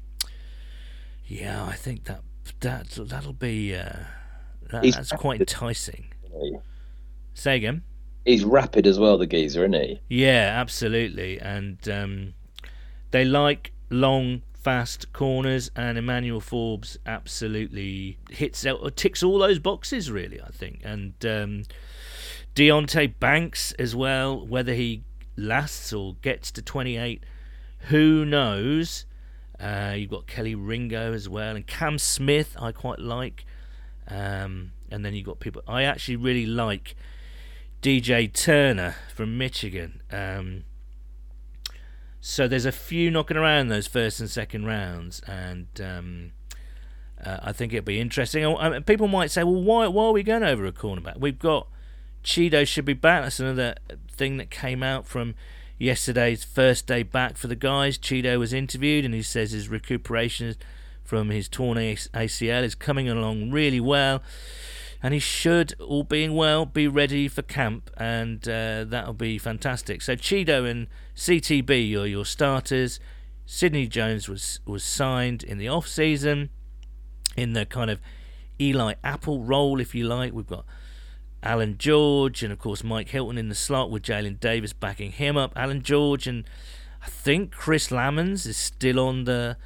yeah, 1.27 1.65
I 1.65 1.73
think 1.73 2.05
that 2.05 2.21
that 2.59 2.89
that'll 2.89 3.33
be 3.33 3.75
uh, 3.75 3.93
that, 4.71 4.83
that's 4.83 5.11
quite 5.11 5.39
enticing. 5.39 6.05
Say 7.33 7.57
again. 7.57 7.83
He's 8.25 8.43
rapid 8.43 8.87
as 8.87 8.97
well, 8.97 9.17
the 9.17 9.27
geezer, 9.27 9.63
isn't 9.65 9.73
he? 9.73 10.01
Yeah, 10.09 10.51
absolutely. 10.55 11.39
And 11.39 11.77
um, 11.87 12.33
they 13.11 13.23
like 13.23 13.71
long, 13.91 14.41
fast 14.53 15.13
corners, 15.13 15.69
and 15.75 15.97
Emmanuel 15.97 16.39
Forbes 16.39 16.97
absolutely 17.05 18.17
hits 18.31 18.65
out, 18.65 18.79
or 18.81 18.89
ticks 18.89 19.21
all 19.21 19.37
those 19.37 19.59
boxes, 19.59 20.09
really, 20.09 20.41
I 20.41 20.49
think. 20.49 20.81
And 20.83 21.13
um, 21.23 21.63
Deonte 22.55 23.19
Banks 23.19 23.73
as 23.73 23.95
well, 23.95 24.43
whether 24.43 24.73
he 24.73 25.03
lasts 25.37 25.93
or 25.93 26.15
gets 26.23 26.51
to 26.53 26.63
28, 26.63 27.23
who 27.89 28.25
knows? 28.25 29.05
Uh, 29.59 29.93
you've 29.95 30.09
got 30.09 30.27
Kelee 30.27 30.55
Ringo 30.57 31.13
as 31.13 31.29
well, 31.29 31.55
and 31.55 31.65
Cam 31.65 31.97
Smith, 31.97 32.55
I 32.59 32.71
quite 32.71 32.99
like. 32.99 33.45
Um, 34.07 34.71
and 34.91 35.03
then 35.03 35.13
you've 35.13 35.25
got 35.25 35.39
people. 35.39 35.61
I 35.67 35.83
actually 35.83 36.17
really 36.17 36.45
like 36.45 36.95
DJ 37.81 38.31
Turner 38.31 38.95
from 39.13 39.37
Michigan. 39.37 40.01
Um, 40.11 40.63
so 42.19 42.47
there's 42.47 42.65
a 42.65 42.71
few 42.71 43.11
knocking 43.11 43.37
around 43.37 43.67
those 43.67 43.87
first 43.87 44.19
and 44.19 44.29
second 44.29 44.65
rounds, 44.65 45.21
and 45.27 45.67
um, 45.79 46.31
uh, 47.23 47.37
I 47.43 47.51
think 47.51 47.71
it'll 47.71 47.85
be 47.85 47.99
interesting. 47.99 48.43
I 48.45 48.79
people 48.79 49.07
might 49.07 49.31
say, 49.31 49.43
"Well, 49.43 49.61
why 49.61 49.87
why 49.87 50.05
are 50.05 50.11
we 50.11 50.23
going 50.23 50.43
over 50.43 50.65
a 50.65 50.71
cornerback? 50.71 51.19
We've 51.19 51.37
got 51.37 51.67
Chido 52.23 52.65
should 52.65 52.85
be 52.85 52.93
back." 52.93 53.23
That's 53.23 53.39
another 53.39 53.75
thing 54.09 54.37
that 54.37 54.49
came 54.49 54.81
out 54.81 55.05
from 55.05 55.35
yesterday's 55.77 56.43
first 56.43 56.87
day 56.87 57.03
back 57.03 57.37
for 57.37 57.47
the 57.47 57.55
guys. 57.55 57.97
Chido 57.97 58.39
was 58.39 58.53
interviewed, 58.53 59.05
and 59.05 59.13
he 59.13 59.21
says 59.21 59.51
his 59.51 59.69
recuperation 59.69 60.55
from 61.03 61.29
his 61.29 61.47
torn 61.47 61.77
ACL 61.77 62.63
is 62.63 62.75
coming 62.75 63.07
along 63.07 63.51
really 63.51 63.79
well 63.79 64.21
and 65.05 65.13
he 65.13 65.19
should, 65.19 65.79
all 65.79 66.01
being 66.01 66.33
well, 66.33 66.65
be 66.65 66.87
ready 66.87 67.27
for 67.27 67.43
camp, 67.43 67.91
and 67.95 68.49
uh, 68.49 68.83
that'll 68.85 69.13
be 69.13 69.37
fantastic. 69.37 70.01
So 70.01 70.15
Chido 70.15 70.67
and 70.67 70.87
CTB 71.15 71.95
are 71.95 72.07
your 72.07 72.25
starters. 72.25 72.99
Sidney 73.45 73.85
Jones 73.85 74.27
was 74.27 74.61
was 74.65 74.83
signed 74.83 75.43
in 75.43 75.59
the 75.59 75.67
off 75.67 75.87
season, 75.87 76.49
in 77.37 77.53
the 77.53 77.67
kind 77.67 77.91
of 77.91 78.01
Eli 78.59 78.95
Apple 79.03 79.43
role, 79.43 79.79
if 79.79 79.93
you 79.93 80.05
like. 80.05 80.33
We've 80.33 80.47
got 80.47 80.65
Allan 81.45 81.77
George 81.77 82.41
and 82.43 82.51
of 82.51 82.59
course 82.59 82.83
Mike 82.83 83.09
Hilton 83.09 83.37
in 83.37 83.49
the 83.49 83.55
slot 83.55 83.91
with 83.91 84.03
Jalen 84.03 84.39
Davis 84.39 84.73
backing 84.73 85.11
him 85.11 85.37
up. 85.37 85.53
Allan 85.55 85.83
George 85.83 86.27
and 86.27 86.43
I 87.03 87.07
think 87.07 87.51
Chris 87.51 87.89
Lammons 87.89 88.47
is 88.47 88.57
still 88.57 88.99
on 88.99 89.25
the 89.25 89.57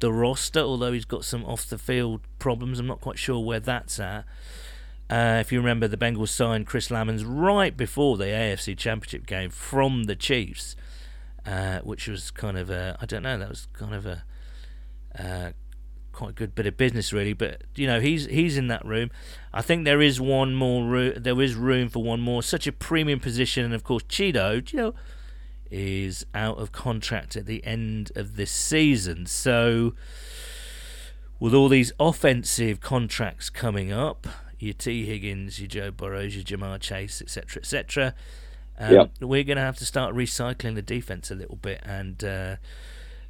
the 0.00 0.12
roster, 0.12 0.60
although 0.60 0.92
he's 0.92 1.04
got 1.04 1.24
some 1.24 1.44
off 1.44 1.66
the 1.66 1.78
field 1.78 2.20
problems. 2.38 2.78
I'm 2.78 2.86
not 2.86 3.00
quite 3.00 3.18
sure 3.18 3.40
where 3.40 3.60
that's 3.60 3.98
at. 3.98 4.24
Uh, 5.10 5.38
if 5.40 5.52
you 5.52 5.58
remember, 5.58 5.86
the 5.88 5.96
Bengals 5.96 6.28
signed 6.28 6.66
Chris 6.66 6.88
Lammons 6.88 7.24
right 7.26 7.76
before 7.76 8.16
the 8.16 8.24
AFC 8.24 8.76
Championship 8.76 9.26
game 9.26 9.50
from 9.50 10.04
the 10.04 10.16
Chiefs, 10.16 10.76
uh, 11.46 11.80
which 11.80 12.08
was 12.08 12.30
kind 12.30 12.56
of 12.56 12.70
a 12.70 12.96
I 13.00 13.06
don't 13.06 13.22
know 13.22 13.38
that 13.38 13.48
was 13.48 13.66
kind 13.72 13.94
of 13.94 14.06
a 14.06 14.24
uh, 15.18 15.50
quite 16.14 16.30
a 16.30 16.32
good 16.32 16.54
bit 16.54 16.66
of 16.66 16.76
business 16.76 17.12
really. 17.12 17.32
But 17.32 17.62
you 17.74 17.86
know 17.86 18.00
he's 18.00 18.26
he's 18.26 18.56
in 18.56 18.68
that 18.68 18.84
room. 18.84 19.10
I 19.52 19.62
think 19.62 19.84
there 19.84 20.00
is 20.00 20.20
one 20.20 20.54
more 20.54 20.84
room. 20.84 21.14
There 21.16 21.40
is 21.40 21.54
room 21.54 21.88
for 21.88 22.02
one 22.02 22.20
more. 22.20 22.42
Such 22.42 22.66
a 22.66 22.72
premium 22.72 23.20
position, 23.20 23.64
and 23.64 23.74
of 23.74 23.84
course 23.84 24.02
Chido, 24.04 24.72
you 24.72 24.78
know, 24.78 24.94
is 25.70 26.24
out 26.34 26.58
of 26.58 26.72
contract 26.72 27.36
at 27.36 27.46
the 27.46 27.64
end 27.64 28.12
of 28.14 28.36
this 28.36 28.50
season. 28.50 29.26
So 29.26 29.94
with 31.38 31.52
all 31.52 31.68
these 31.68 31.92
offensive 32.00 32.80
contracts 32.80 33.50
coming 33.50 33.92
up 33.92 34.26
your 34.58 34.74
Tee 34.74 35.04
Higgins, 35.04 35.58
your 35.60 35.68
Joe 35.68 35.90
Burrows, 35.90 36.34
your 36.34 36.44
Ja'Marr 36.44 36.80
Chase, 36.80 37.20
etc., 37.20 37.60
etc. 37.60 38.14
Um, 38.78 38.92
Yep. 38.94 39.10
We're 39.20 39.44
going 39.44 39.56
to 39.56 39.62
have 39.62 39.76
to 39.78 39.84
start 39.84 40.14
recycling 40.14 40.74
the 40.74 40.82
defense 40.82 41.30
a 41.30 41.34
little 41.34 41.56
bit. 41.56 41.80
And 41.84 42.22
uh, 42.24 42.56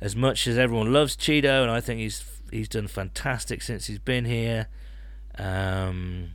as 0.01 0.15
much 0.15 0.47
as 0.47 0.57
everyone 0.57 0.93
loves 0.93 1.17
Chido, 1.17 1.63
and 1.63 1.71
I 1.71 1.81
think 1.81 2.01
he's 2.01 2.25
he's 2.51 2.69
done 2.69 2.87
fantastic 2.89 3.63
since 3.63 3.87
he's 3.87 3.99
been 3.99 4.25
here, 4.25 4.69
um, 5.39 6.31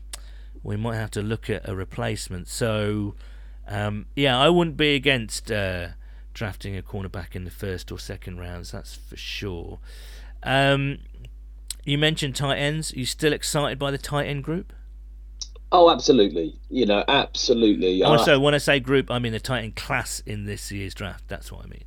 we 0.63 0.75
might 0.75 0.95
have 0.95 1.11
to 1.11 1.21
look 1.21 1.49
at 1.49 1.67
a 1.67 1.75
replacement. 1.75 2.47
So, 2.47 3.15
um, 3.67 4.05
yeah, 4.15 4.37
I 4.39 4.49
wouldn't 4.49 4.77
be 4.77 4.95
against 4.95 5.51
uh, 5.51 5.89
drafting 6.33 6.77
a 6.77 6.81
cornerback 6.81 7.35
in 7.35 7.45
the 7.45 7.51
first 7.51 7.91
or 7.91 7.99
second 7.99 8.39
rounds. 8.39 8.71
That's 8.71 8.95
for 8.95 9.15
sure. 9.15 9.79
Um, 10.43 10.99
you 11.85 11.97
mentioned 11.97 12.35
tight 12.35 12.57
ends. 12.57 12.93
Are 12.93 12.99
you 12.99 13.05
still 13.05 13.33
excited 13.33 13.79
by 13.79 13.91
the 13.91 13.97
tight 13.97 14.25
end 14.27 14.43
group? 14.43 14.73
Oh, 15.71 15.91
absolutely. 15.91 16.55
You 16.69 16.85
know, 16.87 17.03
absolutely. 17.07 18.01
Also, 18.03 18.33
I- 18.33 18.37
when 18.37 18.55
I 18.55 18.57
say 18.57 18.79
group, 18.79 19.11
I 19.11 19.19
mean 19.19 19.31
the 19.33 19.39
tight 19.39 19.63
end 19.63 19.75
class 19.75 20.21
in 20.25 20.45
this 20.45 20.71
year's 20.71 20.93
draft. 20.95 21.25
That's 21.27 21.51
what 21.51 21.63
I 21.63 21.67
mean. 21.67 21.83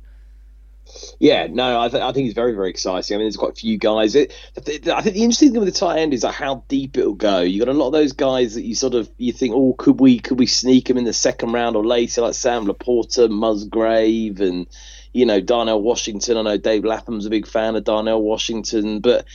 Yeah, 1.19 1.47
no, 1.49 1.79
I, 1.81 1.87
th- 1.89 2.03
I 2.03 2.11
think 2.11 2.25
it's 2.27 2.35
very, 2.35 2.53
very 2.53 2.69
exciting. 2.69 3.15
I 3.15 3.17
mean, 3.17 3.25
there's 3.25 3.37
quite 3.37 3.51
a 3.51 3.55
few 3.55 3.77
guys. 3.77 4.15
It, 4.15 4.33
th- 4.63 4.87
I 4.87 5.01
think 5.01 5.15
the 5.15 5.23
interesting 5.23 5.51
thing 5.51 5.61
with 5.61 5.73
the 5.73 5.79
tight 5.79 5.99
end 5.99 6.13
is 6.13 6.23
like 6.23 6.35
how 6.35 6.63
deep 6.67 6.97
it'll 6.97 7.13
go. 7.13 7.41
You 7.41 7.59
got 7.59 7.69
a 7.73 7.77
lot 7.77 7.87
of 7.87 7.93
those 7.93 8.11
guys 8.13 8.55
that 8.55 8.63
you 8.63 8.75
sort 8.75 8.93
of 8.93 9.09
you 9.17 9.31
think, 9.31 9.53
oh, 9.55 9.73
could 9.77 9.99
we 9.99 10.19
could 10.19 10.39
we 10.39 10.45
sneak 10.45 10.87
them 10.87 10.97
in 10.97 11.03
the 11.05 11.13
second 11.13 11.51
round 11.53 11.75
or 11.75 11.85
later, 11.85 12.21
like 12.21 12.33
Sam 12.35 12.65
LaPorta, 12.65 13.29
Musgrave, 13.29 14.41
and 14.41 14.67
you 15.13 15.25
know 15.25 15.39
Darnell 15.41 15.81
Washington. 15.81 16.37
I 16.37 16.41
know 16.41 16.57
Dave 16.57 16.83
Lapham's 16.85 17.25
a 17.25 17.29
big 17.29 17.47
fan 17.47 17.75
of 17.75 17.83
Darnell 17.83 18.21
Washington, 18.21 18.99
but 18.99 19.25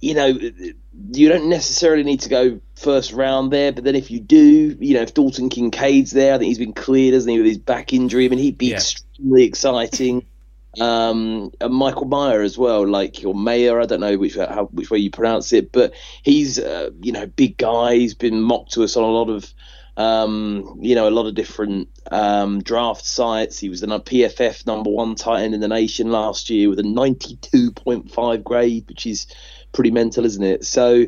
you 0.00 0.14
know 0.14 0.26
you 1.12 1.28
don't 1.28 1.48
necessarily 1.48 2.02
need 2.02 2.20
to 2.20 2.28
go 2.28 2.60
first 2.74 3.12
round 3.12 3.52
there. 3.52 3.72
But 3.72 3.84
then 3.84 3.94
if 3.94 4.10
you 4.10 4.20
do, 4.20 4.76
you 4.80 4.94
know, 4.94 5.02
if 5.02 5.14
Dalton 5.14 5.48
Kincaid's 5.48 6.10
there, 6.10 6.34
I 6.34 6.38
think 6.38 6.48
he's 6.48 6.58
been 6.58 6.72
cleared, 6.72 7.14
hasn't 7.14 7.30
he, 7.30 7.38
with 7.38 7.46
his 7.46 7.58
back 7.58 7.92
injury? 7.92 8.26
I 8.26 8.28
mean, 8.28 8.38
he'd 8.40 8.58
be 8.58 8.68
Yeah. 8.70 8.76
extremely 8.76 9.44
exciting 9.44 10.24
um, 10.80 11.50
Michael 11.68 12.06
Meyer 12.06 12.42
as 12.42 12.56
well, 12.56 12.86
like 12.86 13.22
your 13.22 13.34
Mayer, 13.34 13.80
I 13.80 13.86
don't 13.86 14.00
know 14.00 14.16
which 14.16 14.36
how 14.36 14.66
which 14.72 14.90
way 14.90 14.98
you 14.98 15.10
pronounce 15.10 15.52
it, 15.52 15.72
but 15.72 15.94
he's 16.22 16.58
uh, 16.58 16.90
you 17.00 17.12
know 17.12 17.26
big 17.26 17.56
guy. 17.56 17.94
He's 17.96 18.14
been 18.14 18.40
mocked 18.40 18.72
to 18.72 18.84
us 18.84 18.96
on 18.96 19.04
a 19.04 19.08
lot 19.08 19.30
of 19.30 19.52
um, 19.96 20.78
you 20.80 20.94
know 20.94 21.08
a 21.08 21.10
lot 21.10 21.26
of 21.26 21.34
different 21.34 21.88
um, 22.10 22.62
draft 22.62 23.04
sites. 23.04 23.58
He 23.58 23.68
was 23.68 23.80
the 23.80 23.86
PFF 23.86 24.66
number 24.66 24.90
one 24.90 25.14
tight 25.14 25.42
end 25.42 25.54
in 25.54 25.60
the 25.60 25.68
nation 25.68 26.10
last 26.10 26.50
year 26.50 26.68
with 26.68 26.78
a 26.78 26.84
ninety 26.84 27.36
two 27.36 27.72
point 27.72 28.10
five 28.10 28.44
grade, 28.44 28.88
which 28.88 29.06
is 29.06 29.26
pretty 29.72 29.90
mental, 29.90 30.24
isn't 30.24 30.44
it? 30.44 30.64
So. 30.64 31.06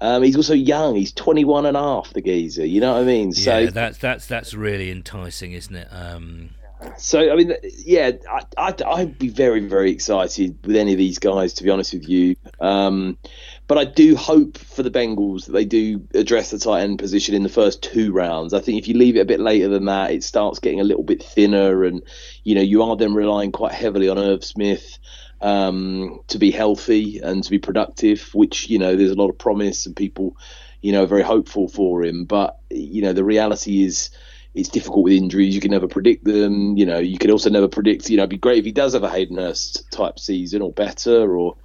Um, 0.00 0.24
he's 0.24 0.34
also 0.34 0.54
young. 0.54 0.96
He's 0.96 1.12
21 1.12 1.64
and 1.64 1.76
a 1.76 1.80
half, 1.80 2.12
the 2.12 2.22
geezer. 2.22 2.66
You 2.66 2.80
know 2.80 2.94
what 2.94 3.02
I 3.02 3.04
mean? 3.04 3.32
So 3.32 3.56
yeah, 3.56 3.70
that's 3.70 3.98
that's 3.98 4.26
that's 4.26 4.52
really 4.52 4.90
enticing, 4.90 5.52
isn't 5.52 5.76
it? 5.76 5.86
Um, 5.92 6.50
So 6.98 7.32
I 7.32 7.36
mean, 7.36 7.54
yeah, 7.84 8.12
I, 8.30 8.42
I'd, 8.56 8.82
I'd 8.82 9.18
be 9.18 9.28
very, 9.28 9.60
very 9.60 9.90
excited 9.90 10.58
with 10.64 10.76
any 10.76 10.92
of 10.92 10.98
these 10.98 11.18
guys, 11.18 11.54
to 11.54 11.64
be 11.64 11.70
honest 11.70 11.92
with 11.92 12.08
you. 12.08 12.36
Um, 12.60 13.18
but 13.66 13.78
I 13.78 13.84
do 13.84 14.16
hope 14.16 14.58
for 14.58 14.82
the 14.82 14.90
Bengals 14.90 15.46
that 15.46 15.52
they 15.52 15.64
do 15.64 16.06
address 16.14 16.50
the 16.50 16.58
tight 16.58 16.82
end 16.82 16.98
position 16.98 17.34
in 17.34 17.42
the 17.42 17.48
first 17.48 17.82
two 17.82 18.12
rounds. 18.12 18.52
I 18.52 18.60
think 18.60 18.78
if 18.78 18.88
you 18.88 18.94
leave 18.94 19.16
it 19.16 19.20
a 19.20 19.24
bit 19.24 19.40
later 19.40 19.68
than 19.68 19.86
that, 19.86 20.10
it 20.10 20.24
starts 20.24 20.58
getting 20.58 20.80
a 20.80 20.84
little 20.84 21.04
bit 21.04 21.22
thinner, 21.22 21.84
and 21.84 22.02
you 22.44 22.54
know 22.54 22.60
you 22.60 22.82
are 22.82 22.96
then 22.96 23.14
relying 23.14 23.52
quite 23.52 23.72
heavily 23.72 24.08
on 24.08 24.18
Irv 24.18 24.44
Smith 24.44 24.98
um, 25.40 26.20
to 26.28 26.38
be 26.38 26.50
healthy 26.50 27.20
and 27.20 27.42
to 27.44 27.50
be 27.50 27.58
productive. 27.58 28.30
Which 28.34 28.68
you 28.68 28.78
know 28.78 28.96
there's 28.96 29.10
a 29.10 29.16
lot 29.16 29.30
of 29.30 29.38
promise, 29.38 29.86
and 29.86 29.96
people 29.96 30.36
you 30.80 30.92
know 30.92 31.06
very 31.06 31.22
hopeful 31.22 31.68
for 31.68 32.04
him. 32.04 32.24
But 32.24 32.58
you 32.70 33.02
know 33.02 33.12
the 33.12 33.24
reality 33.24 33.84
is 33.84 34.10
it's 34.54 34.68
difficult 34.68 35.04
with 35.04 35.14
injuries. 35.14 35.54
You 35.54 35.60
can 35.60 35.70
never 35.70 35.88
predict 35.88 36.24
them. 36.24 36.76
You 36.76 36.86
know, 36.86 36.98
you 36.98 37.18
can 37.18 37.30
also 37.30 37.50
never 37.50 37.68
predict. 37.68 38.10
You 38.10 38.16
know, 38.16 38.24
it'd 38.24 38.30
be 38.30 38.36
great 38.38 38.58
if 38.58 38.64
he 38.64 38.72
does 38.72 38.92
have 38.92 39.02
a 39.02 39.10
Hayden 39.10 39.38
Hurst 39.38 39.90
type 39.90 40.18
season 40.18 40.62
or 40.62 40.72
better, 40.72 41.34
or 41.34 41.56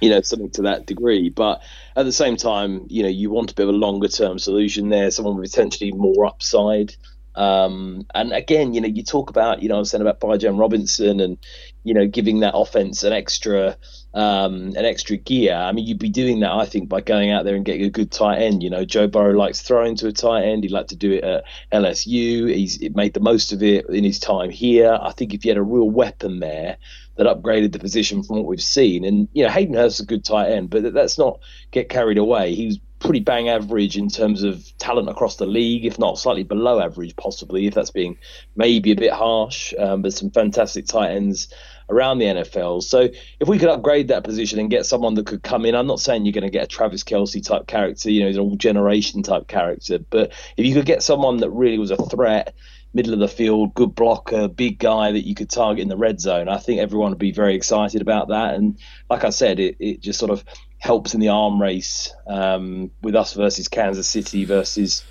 you 0.00 0.10
know 0.10 0.20
something 0.22 0.50
to 0.52 0.62
that 0.62 0.86
degree. 0.86 1.28
But 1.28 1.62
at 1.94 2.04
the 2.04 2.12
same 2.12 2.36
time, 2.36 2.86
you 2.88 3.02
know, 3.02 3.08
you 3.08 3.30
want 3.30 3.52
a 3.52 3.54
bit 3.54 3.68
of 3.68 3.74
a 3.74 3.78
longer 3.78 4.08
term 4.08 4.38
solution 4.38 4.88
there, 4.88 5.10
someone 5.10 5.36
with 5.36 5.50
potentially 5.50 5.92
more 5.92 6.26
upside. 6.26 6.94
Um, 7.40 8.04
and 8.14 8.34
again, 8.34 8.74
you 8.74 8.82
know, 8.82 8.88
you 8.88 9.02
talk 9.02 9.30
about, 9.30 9.62
you 9.62 9.70
know, 9.70 9.76
I 9.76 9.78
was 9.78 9.90
saying 9.90 10.02
about 10.02 10.20
Bijan 10.20 10.60
Robinson 10.60 11.20
and, 11.20 11.38
you 11.84 11.94
know, 11.94 12.06
giving 12.06 12.40
that 12.40 12.54
offense 12.54 13.02
an 13.02 13.14
extra, 13.14 13.78
um, 14.12 14.74
an 14.76 14.84
extra 14.84 15.16
gear. 15.16 15.54
I 15.54 15.72
mean, 15.72 15.86
you'd 15.86 15.98
be 15.98 16.10
doing 16.10 16.40
that, 16.40 16.52
I 16.52 16.66
think, 16.66 16.90
by 16.90 17.00
going 17.00 17.30
out 17.30 17.46
there 17.46 17.56
and 17.56 17.64
getting 17.64 17.84
a 17.86 17.90
good 17.90 18.12
tight 18.12 18.42
end. 18.42 18.62
You 18.62 18.68
know, 18.68 18.84
Joe 18.84 19.06
Burrow 19.06 19.32
likes 19.32 19.62
throwing 19.62 19.96
to 19.96 20.08
a 20.08 20.12
tight 20.12 20.42
end. 20.42 20.64
He'd 20.64 20.70
like 20.70 20.88
to 20.88 20.96
do 20.96 21.12
it 21.12 21.24
at 21.24 21.44
LSU. 21.72 22.54
He's 22.54 22.78
made 22.94 23.14
the 23.14 23.20
most 23.20 23.54
of 23.54 23.62
it 23.62 23.88
in 23.88 24.04
his 24.04 24.18
time 24.18 24.50
here. 24.50 24.98
I 25.00 25.12
think 25.12 25.32
if 25.32 25.42
you 25.42 25.50
had 25.50 25.56
a 25.56 25.62
real 25.62 25.88
weapon 25.88 26.40
there 26.40 26.76
that 27.16 27.26
upgraded 27.26 27.72
the 27.72 27.78
position 27.78 28.22
from 28.22 28.36
what 28.36 28.46
we've 28.46 28.60
seen, 28.60 29.02
and 29.02 29.28
you 29.32 29.44
know, 29.44 29.50
Hayden 29.50 29.76
Hurst's 29.76 30.00
a 30.00 30.04
good 30.04 30.26
tight 30.26 30.50
end, 30.50 30.68
but 30.68 30.82
let's 30.92 31.16
not 31.16 31.40
get 31.70 31.88
carried 31.88 32.18
away. 32.18 32.54
He 32.54 32.66
was 32.66 32.78
pretty 33.00 33.20
bang 33.20 33.48
average 33.48 33.96
in 33.96 34.08
terms 34.08 34.44
of 34.44 34.72
talent 34.78 35.08
across 35.08 35.36
the 35.36 35.46
league, 35.46 35.84
if 35.84 35.98
not 35.98 36.18
slightly 36.18 36.44
below 36.44 36.80
average, 36.80 37.16
possibly, 37.16 37.66
if 37.66 37.74
that's 37.74 37.90
being 37.90 38.16
maybe 38.54 38.92
a 38.92 38.96
bit 38.96 39.12
harsh. 39.12 39.74
Um, 39.78 40.02
but 40.02 40.12
some 40.12 40.30
fantastic 40.30 40.86
tight 40.86 41.12
ends 41.12 41.52
around 41.88 42.18
the 42.18 42.26
NFL. 42.26 42.82
So 42.82 43.08
if 43.40 43.48
we 43.48 43.58
could 43.58 43.68
upgrade 43.68 44.08
that 44.08 44.22
position 44.22 44.58
and 44.58 44.70
get 44.70 44.86
someone 44.86 45.14
that 45.14 45.26
could 45.26 45.42
come 45.42 45.64
in, 45.64 45.74
I'm 45.74 45.86
not 45.86 45.98
saying 45.98 46.24
you're 46.24 46.32
going 46.32 46.44
to 46.44 46.50
get 46.50 46.64
a 46.64 46.68
Travis 46.68 47.02
Kelce 47.02 47.44
type 47.44 47.66
character, 47.66 48.10
you 48.10 48.20
know, 48.20 48.28
he's 48.28 48.36
an 48.36 48.42
all 48.42 48.56
generation 48.56 49.22
type 49.22 49.48
character, 49.48 49.98
but 49.98 50.32
if 50.56 50.64
you 50.64 50.74
could 50.74 50.86
get 50.86 51.02
someone 51.02 51.38
that 51.38 51.50
really 51.50 51.78
was 51.78 51.90
a 51.90 51.96
threat, 51.96 52.54
middle 52.92 53.14
of 53.14 53.20
the 53.20 53.28
field, 53.28 53.74
good 53.74 53.94
blocker, 53.94 54.48
big 54.48 54.78
guy 54.78 55.12
that 55.12 55.26
you 55.26 55.34
could 55.34 55.50
target 55.50 55.82
in 55.82 55.88
the 55.88 55.96
red 55.96 56.20
zone, 56.20 56.48
I 56.48 56.58
think 56.58 56.80
everyone 56.80 57.10
would 57.10 57.18
be 57.18 57.32
very 57.32 57.54
excited 57.54 58.02
about 58.02 58.28
that. 58.28 58.54
And 58.54 58.78
like 59.08 59.24
I 59.24 59.30
said, 59.30 59.58
it, 59.58 59.76
it 59.80 60.00
just 60.00 60.18
sort 60.18 60.30
of 60.30 60.44
helps 60.80 61.14
in 61.14 61.20
the 61.20 61.28
arm 61.28 61.60
race 61.60 62.12
um, 62.26 62.90
with 63.02 63.14
us 63.14 63.34
versus 63.34 63.68
Kansas 63.68 64.08
City 64.08 64.44
versus 64.44 65.04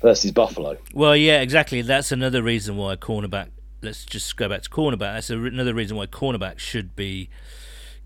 versus 0.00 0.32
Buffalo. 0.32 0.78
Well, 0.94 1.16
yeah, 1.16 1.40
exactly. 1.40 1.82
That's 1.82 2.12
another 2.12 2.42
reason 2.42 2.76
why 2.76 2.96
cornerback. 2.96 3.50
Let's 3.82 4.04
just 4.04 4.36
go 4.36 4.48
back 4.48 4.62
to 4.62 4.70
cornerback. 4.70 4.98
That's 4.98 5.30
another 5.30 5.74
reason 5.74 5.96
why 5.96 6.06
cornerback 6.06 6.58
should 6.58 6.96
be 6.96 7.28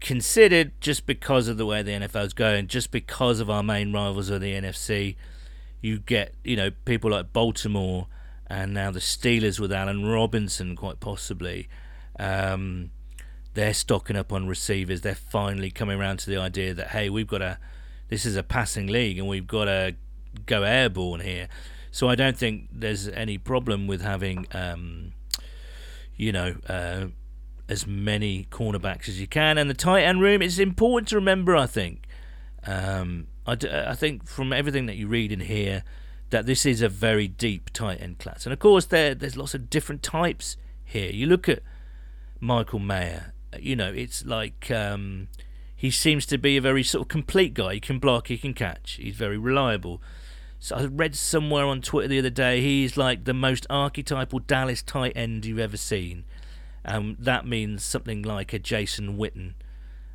considered, 0.01 0.73
just 0.81 1.07
because 1.07 1.47
of 1.47 1.59
the 1.59 1.67
way 1.67 1.83
the 1.83 1.93
NFL 1.93 2.27
is 2.27 2.33
going, 2.33 2.67
just 2.67 2.91
because 2.91 3.39
of 3.39 3.49
our 3.49 3.63
main 3.63 3.93
rivals 3.93 4.31
of 4.31 4.41
the 4.41 4.55
NFC. 4.55 5.17
You 5.83 5.99
get, 5.99 6.35
you 6.45 6.57
know, 6.57 6.71
people 6.85 7.11
like 7.11 7.33
Baltimore 7.33 8.07
and 8.47 8.75
now 8.75 8.91
the 8.91 9.01
Steelers 9.01 9.61
with 9.61 9.73
Allen 9.73 10.07
Robinson, 10.07 10.75
quite 10.75 11.01
possibly. 11.01 11.69
Um, 12.19 12.91
they're 13.55 13.75
stocking 13.75 14.17
up 14.17 14.33
on 14.33 14.47
receivers. 14.47 15.01
They're 15.01 15.15
finally 15.15 15.71
coming 15.71 15.99
around 15.99 16.19
to 16.21 16.31
the 16.31 16.37
idea 16.37 16.75
that 16.75 16.89
hey, 16.89 17.11
we've 17.11 17.27
got 17.27 17.43
a 17.43 17.59
this 18.09 18.27
is 18.27 18.37
a 18.37 18.43
passing 18.43 18.87
league 18.87 19.19
and 19.19 19.29
we've 19.29 19.47
got 19.47 19.67
to 19.67 19.95
go 20.47 20.63
airborne 20.63 21.21
here. 21.21 21.49
So 21.91 22.09
I 22.09 22.15
don't 22.15 22.37
think 22.37 22.69
there's 22.73 23.09
any 23.09 23.39
problem 23.39 23.87
with 23.87 24.01
having 24.03 24.47
um, 24.53 25.13
you 26.17 26.33
know 26.33 26.57
uh, 26.69 27.07
as 27.69 27.87
many 27.87 28.47
cornerbacks 28.51 29.09
as 29.09 29.21
you 29.21 29.27
can. 29.27 29.59
And 29.59 29.69
the 29.69 29.75
tight 29.75 30.03
end 30.03 30.21
room 30.21 30.43
is 30.43 30.59
important 30.59 31.09
to 31.09 31.17
remember. 31.17 31.57
I 31.57 31.67
think. 31.67 32.07
Um, 32.67 33.29
I, 33.47 33.55
d- 33.55 33.71
I 33.71 33.95
think 33.95 34.29
from 34.29 34.53
everything 34.53 34.85
that 34.87 34.97
you 34.97 35.09
read 35.09 35.33
in 35.33 35.41
here 35.41 35.83
that 36.29 36.47
this 36.47 36.65
is 36.65 36.83
a 36.83 36.89
very 36.89 37.27
deep 37.27 37.71
tight 37.73 38.01
end 38.01 38.19
class. 38.19 38.47
And 38.47 38.53
of 38.53 38.59
course, 38.59 38.87
there 38.87 39.15
there's 39.15 39.37
lots 39.37 39.55
of 39.55 39.69
different 39.69 40.03
types 40.03 40.57
here. 40.85 41.11
You 41.11 41.27
look 41.27 41.49
at 41.49 41.61
Michael 42.39 42.79
Mayer. 42.79 43.30
You 43.59 43.77
know, 43.77 43.93
it's 43.93 44.25
like 44.25 44.71
um, 44.71 45.29
he 45.75 45.91
seems 45.91 46.27
to 46.27 46.39
be 46.39 46.57
a 46.57 46.61
very 46.61 46.83
sort 46.83 47.03
of 47.03 47.09
complete 47.09 47.55
guy. 47.55 47.75
He 47.75 47.81
can 47.81 47.99
block, 47.99 48.29
he 48.29 48.39
can 48.39 48.55
catch. 48.55 48.93
He's 48.93 49.17
very 49.17 49.39
reliable. 49.39 50.01
So 50.59 50.77
I 50.77 50.85
read 50.85 51.17
somewhere 51.17 51.65
on 51.65 51.81
Twitter 51.81 52.09
the 52.09 52.19
other 52.19 52.31
day 52.31 52.61
he's 52.61 52.99
like 52.99 53.25
the 53.25 53.33
most 53.33 53.67
archetypal 53.71 54.41
Dallas 54.41 54.83
tight 54.83 55.15
end 55.17 55.47
you've 55.47 55.59
ever 55.59 55.79
seen. 55.79 56.25
Um, 56.85 57.17
that 57.19 57.47
means 57.47 57.83
something 57.83 58.23
like 58.23 58.53
a 58.53 58.59
Jason 58.59 59.17
Witten. 59.17 59.55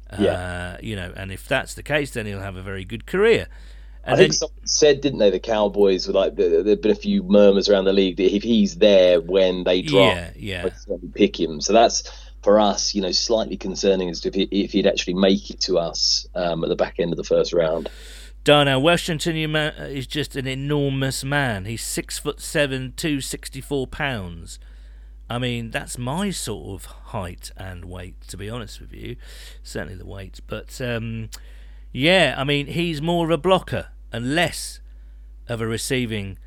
Uh, 0.09 0.17
Yeah. 0.19 0.77
You 0.81 0.95
know, 0.95 1.13
and 1.15 1.31
if 1.31 1.47
that's 1.47 1.73
the 1.73 1.81
case, 1.83 2.11
then 2.11 2.27
he'll 2.27 2.41
have 2.41 2.55
a 2.55 2.61
very 2.61 2.85
good 2.85 3.07
career. 3.07 3.47
And 4.03 4.13
I 4.13 4.17
then, 4.17 4.23
think 4.25 4.33
someone 4.33 4.67
said, 4.67 5.01
didn't 5.01 5.17
they, 5.17 5.31
the 5.31 5.39
Cowboys 5.39 6.05
were 6.07 6.13
like 6.13 6.35
there 6.35 6.61
there'd 6.61 6.81
been 6.81 6.91
a 6.91 6.95
few 6.95 7.23
murmurs 7.23 7.67
around 7.67 7.85
the 7.85 7.93
league 7.93 8.17
that 8.17 8.35
if 8.35 8.43
he's 8.43 8.75
there 8.75 9.19
when 9.19 9.63
they 9.63 9.81
draft, 9.81 10.35
yeah, 10.37 10.63
yeah. 10.63 10.69
pick 11.15 11.39
him. 11.39 11.59
So 11.59 11.73
that's 11.73 12.03
for 12.45 12.59
us, 12.59 12.93
you 12.93 13.01
know, 13.01 13.11
slightly 13.11 13.57
concerning 13.57 14.07
as 14.07 14.21
to 14.21 14.27
if, 14.29 14.35
he, 14.35 14.43
if 14.51 14.71
he'd 14.71 14.85
actually 14.85 15.15
make 15.15 15.49
it 15.49 15.59
to 15.61 15.79
us 15.79 16.27
um, 16.35 16.63
at 16.63 16.69
the 16.69 16.75
back 16.75 16.99
end 16.99 17.11
of 17.11 17.17
the 17.17 17.23
first 17.23 17.51
round. 17.51 17.89
Darnell 18.43 18.83
Washington 18.83 19.35
you 19.35 19.47
ma- 19.47 19.71
is 19.79 20.05
just 20.05 20.35
an 20.35 20.45
enormous 20.45 21.23
man. 21.23 21.65
He's 21.65 21.81
six 21.81 22.19
foot 22.19 22.39
seven, 22.39 22.93
two 22.95 23.19
sixty 23.19 23.61
four 23.61 23.87
pounds. 23.87 24.59
I 25.27 25.39
mean, 25.39 25.71
that's 25.71 25.97
my 25.97 26.29
sort 26.29 26.67
of 26.67 26.85
height 26.85 27.51
and 27.57 27.85
weight, 27.85 28.21
to 28.27 28.37
be 28.37 28.47
honest 28.47 28.79
with 28.79 28.93
you. 28.93 29.15
Certainly 29.63 29.95
the 29.95 30.05
weight, 30.05 30.39
but 30.45 30.79
um, 30.79 31.31
yeah, 31.91 32.35
I 32.37 32.43
mean, 32.43 32.67
he's 32.67 33.01
more 33.01 33.25
of 33.25 33.31
a 33.31 33.39
blocker 33.39 33.87
and 34.11 34.35
less 34.35 34.79
of 35.49 35.61
a 35.61 35.65
receiving 35.65 36.37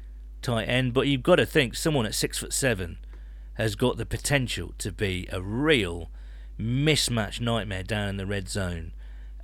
tight 0.43 0.67
end. 0.69 0.95
But 0.95 1.09
you've 1.09 1.25
got 1.25 1.37
to 1.37 1.47
think 1.47 1.75
someone 1.75 2.07
at 2.07 2.15
six 2.15 2.39
foot 2.39 2.53
seven 2.53 2.99
has 3.59 3.75
got 3.75 3.97
the 3.97 4.07
potential 4.07 4.73
to 4.79 4.93
be 4.93 5.29
a 5.33 5.43
real 5.43 6.11
mismatch 6.59 7.41
nightmare 7.41 7.83
down 7.83 8.09
in 8.09 8.17
the 8.17 8.25
red 8.25 8.49
zone. 8.49 8.93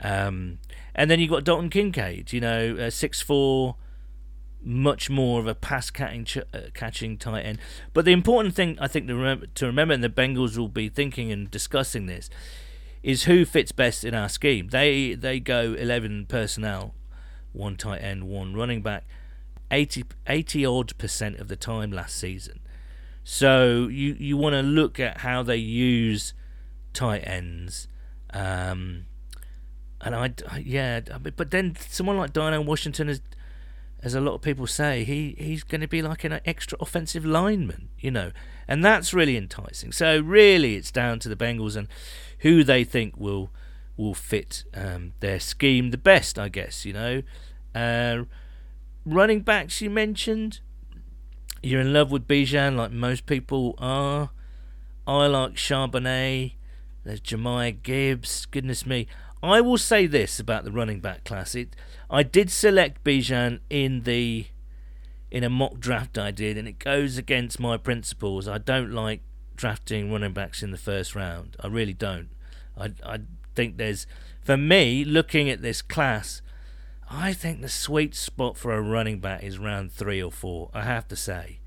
Um, 0.01 0.59
and 0.95 1.11
then 1.11 1.19
you've 1.19 1.31
got 1.31 1.45
Dalton 1.45 1.69
Kincaid, 1.69 2.33
you 2.33 2.41
know, 2.41 2.89
six 2.91 3.21
four, 3.21 3.75
much 4.63 5.11
more 5.11 5.41
of 5.41 5.49
a 5.49 5.55
pass 5.55 5.91
catching 5.91 6.25
ch- 6.25 6.39
uh, 6.39 6.71
catching 6.73 7.19
tight 7.19 7.43
end. 7.43 7.59
But 7.93 8.05
the 8.05 8.13
important 8.13 8.55
thing 8.55 8.79
I 8.81 8.87
think 8.87 9.09
to 9.09 9.15
remember, 9.17 9.47
to 9.47 9.67
remember, 9.67 9.95
and 9.95 10.05
the 10.05 10.09
Bengals 10.09 10.57
will 10.57 10.69
be 10.69 10.89
thinking 10.89 11.33
and 11.33 11.51
discussing 11.51 12.07
this, 12.07 12.31
is 13.03 13.25
who 13.25 13.45
fits 13.45 13.73
best 13.73 14.05
in 14.05 14.15
our 14.15 14.29
scheme. 14.29 14.69
They 14.69 15.15
they 15.15 15.41
go 15.41 15.75
eleven 15.75 16.27
personnel, 16.27 16.95
one 17.53 17.77
tight 17.77 18.03
end, 18.03 18.29
one 18.29 18.55
running 18.55 18.81
back, 18.81 19.05
80, 19.73 20.05
80 20.29 20.67
odd 20.67 20.99
percent 20.99 21.41
of 21.41 21.49
the 21.49 21.57
time 21.57 21.91
last 21.91 22.17
season. 22.17 22.61
So 23.25 23.89
you 23.89 24.15
you 24.19 24.37
want 24.37 24.55
to 24.55 24.63
look 24.63 25.01
at 25.01 25.19
how 25.19 25.43
they 25.43 25.57
use 25.57 26.35
tight 26.93 27.27
ends. 27.27 27.89
Um, 28.31 29.07
and 30.01 30.15
I, 30.15 30.59
yeah, 30.59 31.01
but 31.01 31.51
then 31.51 31.77
someone 31.89 32.19
like 32.19 32.33
Dino 32.33 32.61
Washington 32.61 33.09
is, 33.09 33.23
as 34.03 34.15
a 34.15 34.21
lot 34.21 34.35
of 34.35 34.43
people 34.43 34.67
say, 34.67 35.03
he, 35.03 35.35
he's 35.39 35.65
going 35.65 35.81
to 35.81 35.89
be 35.89 36.03
like 36.03 36.25
an 36.25 36.41
extra 36.45 36.77
offensive 36.81 37.25
lineman, 37.25 37.89
you 37.99 38.11
know, 38.11 38.33
and 38.69 38.85
that's 38.85 39.15
really 39.15 39.37
enticing. 39.37 39.93
So 39.93 40.21
really, 40.21 40.77
it's 40.77 40.91
down 40.91 41.21
to 41.21 41.29
the 41.29 41.37
Bengals 41.37 41.75
and 41.75 41.89
who 42.41 42.65
they 42.65 42.85
think 42.85 43.17
will 43.17 43.51
will 43.97 44.15
fit 44.15 44.65
um, 44.75 45.13
their 45.21 45.41
scheme 45.41 45.91
the 45.91 45.97
best, 45.97 46.39
I 46.39 46.49
guess. 46.49 46.85
You 46.85 46.93
know, 46.93 47.23
uh, 47.75 48.25
running 49.07 49.41
backs 49.41 49.81
you 49.81 49.89
mentioned, 49.89 50.61
you're 51.65 51.81
in 51.81 51.93
love 51.93 52.11
with 52.11 52.29
Bijan 52.29 52.77
like 52.77 52.93
most 52.93 53.27
people 53.27 53.75
are. 53.79 54.31
I 55.07 55.27
like 55.27 55.55
Charbonnet. 55.55 56.55
There's 57.05 57.21
Jahmyr 57.21 57.83
Gibbs. 57.83 58.47
Goodness 58.47 58.87
me. 58.87 59.07
I 59.43 59.61
will 59.61 59.79
say 59.79 60.07
this 60.07 60.41
about 60.41 60.65
the 60.65 60.73
running 60.73 61.01
back 61.01 61.25
class. 61.25 61.55
It, 61.55 61.77
I 62.11 62.23
did 62.23 62.51
select 62.51 63.05
Bijan 63.05 63.61
in 63.69 64.03
the 64.03 64.47
in 65.31 65.45
a 65.45 65.51
mock 65.51 65.81
draft 65.81 66.17
I 66.17 66.31
did, 66.31 66.57
and 66.57 66.69
it 66.69 66.79
goes 66.79 67.19
against 67.19 67.59
my 67.59 67.77
principles. 67.77 68.47
I 68.47 68.59
don't 68.59 68.93
like 68.93 69.21
drafting 69.57 70.11
running 70.11 70.33
backs 70.33 70.63
in 70.63 70.71
the 70.71 70.79
first 70.79 71.15
round. 71.15 71.57
I 71.61 71.67
really 71.67 71.93
don't. 71.93 72.29
I 72.77 72.93
I 73.05 73.21
think 73.55 73.77
there's 73.77 74.07
for 74.41 74.57
me 74.57 75.05
looking 75.05 75.51
at 75.51 75.63
this 75.63 75.83
class, 75.83 76.41
I 77.17 77.33
think 77.33 77.61
the 77.61 77.69
sweet 77.69 78.15
spot 78.15 78.57
for 78.57 78.75
a 78.75 78.83
running 78.83 79.21
back 79.21 79.43
is 79.45 79.59
round 79.59 79.93
three 79.93 80.21
or 80.23 80.33
four. 80.33 80.71
I 80.75 80.83
have 80.83 81.07
to 81.09 81.17
say. 81.17 81.61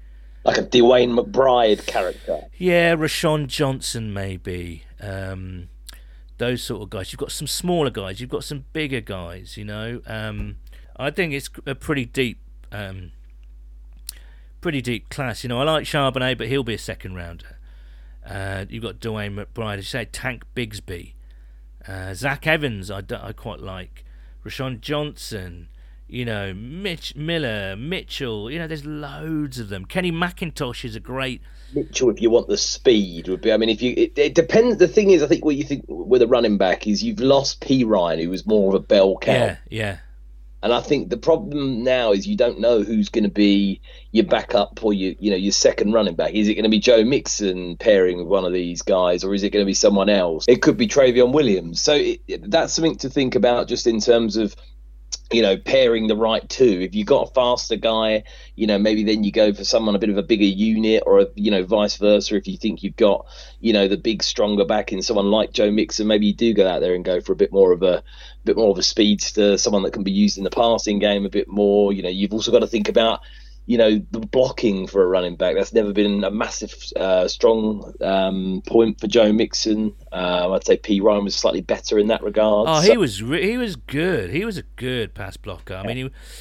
Like 0.44 0.58
a 0.58 0.64
DeWayne 0.64 1.18
McBride 1.18 1.86
character. 1.88 2.42
Yeah, 2.58 2.96
Roschon 2.96 3.48
Johnson 3.48 4.14
maybe. 4.14 4.84
Um, 5.02 5.70
those 6.38 6.62
sort 6.64 6.82
of 6.84 6.90
guys. 6.90 7.12
You've 7.12 7.20
got 7.20 7.32
some 7.32 7.48
smaller 7.48 7.90
guys. 7.90 8.20
You've 8.20 8.30
got 8.30 8.44
some 8.44 8.66
bigger 8.74 9.02
guys. 9.02 9.58
You 9.58 9.66
know. 9.66 10.02
Um, 10.06 10.58
I 10.98 11.12
think 11.12 11.34
it's 11.34 11.50
a 11.66 11.76
pretty 11.76 12.06
deep, 12.06 12.40
um, 12.72 13.12
pretty 14.62 14.82
deep 14.82 15.10
class. 15.10 15.44
You 15.44 15.50
know, 15.50 15.60
I 15.60 15.64
like 15.64 15.86
Charbonnet, 15.86 16.38
but 16.38 16.48
he'll 16.48 16.64
be 16.64 16.74
a 16.74 16.80
second 16.80 17.16
rounder. 17.16 17.58
Uh, 18.26 18.66
you've 18.70 18.84
got 18.84 19.00
DeWayne 19.00 19.46
McBride. 19.46 19.78
As 19.78 19.94
you 19.94 20.00
say, 20.00 20.06
Tank 20.06 20.44
Bigsby, 20.56 21.14
uh, 21.88 22.14
Zach 22.14 22.46
Evans. 22.46 22.92
I, 22.92 23.02
d- 23.02 23.16
I 23.22 23.32
quite 23.32 23.60
like. 23.60 24.04
Roschon 24.48 24.80
Johnson. 24.80 25.68
You 26.08 26.24
know, 26.24 26.54
Mitch 26.54 27.16
Miller, 27.18 27.76
Mitchell. 27.76 28.50
You 28.50 28.60
know, 28.60 28.68
there's 28.68 28.86
loads 28.86 29.60
of 29.60 29.68
them. 29.68 29.84
Kenny 29.84 30.12
McIntosh 30.12 30.86
is 30.86 30.96
a 30.96 31.02
great. 31.02 31.42
Mitchell, 31.74 32.10
if 32.10 32.22
you 32.22 32.30
want 32.30 32.48
the 32.48 32.56
speed, 32.56 33.28
would 33.28 33.42
be. 33.42 33.52
I 33.52 33.58
mean, 33.58 33.68
if 33.68 33.82
you, 33.82 33.94
it, 33.98 34.18
it 34.18 34.34
depends. 34.34 34.78
The 34.78 34.88
thing 34.88 35.10
is, 35.10 35.22
I 35.22 35.28
think 35.28 35.44
what 35.44 35.58
you 35.58 35.66
think 35.66 35.84
with 35.90 36.22
a 36.22 36.28
running 36.28 36.58
back 36.58 36.88
is 36.88 37.04
you've 37.04 37.20
lost 37.20 37.60
Perine, 37.60 38.24
who 38.24 38.30
was 38.30 38.46
more 38.46 38.70
of 38.70 38.76
a 38.76 38.80
bell 38.80 39.18
cow. 39.18 39.34
Yeah, 39.34 39.58
yeah. 39.70 39.98
And 40.64 40.74
I 40.74 40.82
think 40.82 41.10
the 41.10 41.18
problem 41.18 41.84
now 41.84 42.12
is 42.12 42.28
you 42.28 42.36
don't 42.36 42.60
know 42.60 42.82
who's 42.82 43.10
going 43.10 43.24
to 43.24 43.30
be 43.30 43.80
your 44.12 44.26
backup 44.26 44.84
or 44.84 44.92
your, 44.94 45.14
you 45.20 45.30
know, 45.30 45.38
your 45.38 45.52
second 45.52 45.94
running 45.94 46.16
back. 46.16 46.34
Is 46.34 46.48
it 46.48 46.56
going 46.56 46.64
to 46.64 46.70
be 46.70 46.80
Joe 46.80 47.04
Mixon 47.04 47.78
pairing 47.78 48.18
with 48.18 48.28
one 48.28 48.44
of 48.44 48.54
these 48.54 48.82
guys, 48.82 49.24
or 49.24 49.34
is 49.34 49.44
it 49.44 49.52
going 49.52 49.64
to 49.64 49.70
be 49.70 49.76
someone 49.76 50.10
else? 50.10 50.46
It 50.48 50.62
could 50.62 50.78
be 50.78 50.88
Trayveon 50.88 51.32
Williams. 51.32 51.82
So 51.82 51.94
it, 51.94 52.50
that's 52.50 52.74
something 52.74 52.98
to 52.98 53.10
think 53.10 53.36
about, 53.36 53.68
just 53.68 53.86
in 53.86 54.00
terms 54.00 54.36
of 54.36 54.56
you 55.32 55.42
know, 55.42 55.58
pairing 55.58 56.08
the 56.08 56.16
right 56.16 56.48
two. 56.48 56.80
If 56.82 56.96
you've 56.96 57.08
got 57.08 57.30
a 57.30 57.34
faster 57.34 57.76
guy, 57.76 58.24
you 58.56 58.66
know, 58.66 58.78
maybe 58.78 59.04
then 59.04 59.24
you 59.24 59.32
go 59.32 59.54
for 59.54 59.66
someone 59.66 59.96
a 59.96 60.00
bit 60.00 60.10
of 60.10 60.18
a 60.18 60.24
bigger 60.24 60.46
unit, 60.46 61.04
or 61.06 61.20
a, 61.20 61.28
you 61.36 61.52
know, 61.52 61.64
vice 61.64 61.98
versa. 61.98 62.36
If 62.36 62.48
you 62.48 62.58
think 62.58 62.82
you've 62.82 62.96
got, 62.96 63.26
you 63.60 63.74
know, 63.74 63.88
the 63.88 63.98
big 63.98 64.24
stronger 64.24 64.64
back 64.64 64.94
in 64.94 65.02
someone 65.02 65.30
like 65.30 65.52
Joe 65.52 65.70
Mixon, 65.70 66.08
maybe 66.08 66.28
you 66.28 66.34
do 66.34 66.54
go 66.54 66.68
out 66.68 66.80
there 66.80 66.96
and 66.96 67.04
go 67.04 67.20
for 67.20 67.34
a 67.34 67.36
bit 67.38 67.52
more 67.52 67.74
of 67.74 67.84
a 67.84 68.04
bit 68.46 68.56
more 68.56 68.72
of 68.72 68.78
a 68.78 68.84
speedster, 68.84 69.58
someone 69.58 69.84
that 69.84 69.92
can 69.92 70.04
be 70.04 70.12
used 70.12 70.38
in 70.38 70.46
the 70.46 70.50
passing 70.50 71.00
game 71.00 71.26
a 71.26 71.30
bit 71.30 71.50
more. 71.50 71.92
You 71.92 72.04
know, 72.04 72.10
you've 72.10 72.34
also 72.34 72.52
got 72.52 72.60
to 72.60 72.68
think 72.68 72.88
about. 72.88 73.22
You 73.68 73.78
know 73.78 74.02
the 74.12 74.22
blocking 74.22 74.88
for 74.88 75.04
a 75.04 75.08
running 75.08 75.36
back. 75.36 75.56
That's 75.56 75.74
never 75.74 75.92
been 75.92 76.24
a 76.24 76.32
massive, 76.32 76.74
uh, 76.96 77.28
strong 77.28 77.94
um, 78.02 78.64
point 78.66 79.00
for 79.00 79.08
Joe 79.08 79.34
Mixon. 79.34 79.94
Um, 80.14 80.54
I'd 80.54 80.66
say 80.66 80.78
Perine 80.78 81.26
was 81.26 81.36
slightly 81.36 81.60
better 81.60 82.00
in 82.00 82.08
that 82.08 82.24
regard. 82.24 82.68
Oh, 82.70 82.82
So- 82.82 82.92
he 82.92 82.98
was 82.98 83.22
re- 83.22 83.46
he 83.46 83.58
was 83.58 83.76
good. 83.76 84.30
He 84.30 84.46
was 84.46 84.58
a 84.58 84.64
good 84.78 85.14
pass 85.14 85.36
blocker. 85.36 85.76
I 85.76 85.86
mean, 85.86 85.98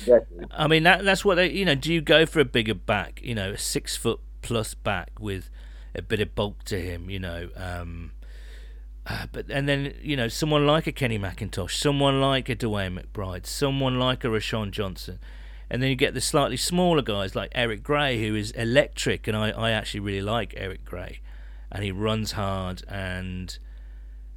he. 0.07 0.12
I 0.53 0.69
mean 0.69 0.85
that 0.85 1.05
that's 1.05 1.25
what 1.25 1.35
they 1.35 1.51
you 1.51 1.65
know. 1.65 1.75
Do 1.75 1.93
you 1.93 2.01
go 2.01 2.27
for 2.27 2.39
a 2.41 2.45
bigger 2.45 2.75
back? 2.75 3.21
You 3.25 3.35
know, 3.35 3.51
a 3.53 3.59
six 3.59 3.97
foot 3.97 4.21
plus 4.43 4.75
back 4.75 5.11
with 5.19 5.51
a 5.97 6.03
bit 6.03 6.21
of 6.21 6.35
bulk 6.37 6.62
to 6.67 6.81
him. 6.81 7.11
You 7.11 7.19
know, 7.19 7.49
um, 7.57 8.12
uh, 9.05 9.27
but 9.33 9.47
and 9.51 9.69
then 9.69 9.95
you 10.01 10.17
know 10.17 10.29
someone 10.29 10.65
like 10.65 10.87
a 10.87 10.93
Kenny 10.93 11.19
McIntosh, 11.19 11.73
someone 11.73 12.21
like 12.21 12.49
a 12.49 12.55
DeWayne 12.55 13.01
McBride, 13.03 13.47
someone 13.47 13.99
like 13.99 14.23
a 14.23 14.29
Roschon 14.29 14.71
Johnson, 14.71 15.19
and 15.70 15.83
then 15.83 15.90
you 15.90 15.96
get 15.96 16.14
the 16.14 16.20
slightly 16.20 16.57
smaller 16.57 17.02
guys 17.02 17.35
like 17.35 17.50
Eric 17.55 17.83
Gray, 17.83 18.20
who 18.20 18.35
is 18.35 18.50
electric, 18.52 19.26
and 19.26 19.37
I 19.37 19.50
I 19.50 19.70
actually 19.70 20.00
really 20.00 20.22
like 20.22 20.55
Eric 20.57 20.85
Gray, 20.85 21.20
and 21.70 21.85
he 21.85 21.92
runs 21.92 22.33
hard 22.33 22.83
and. 22.88 23.59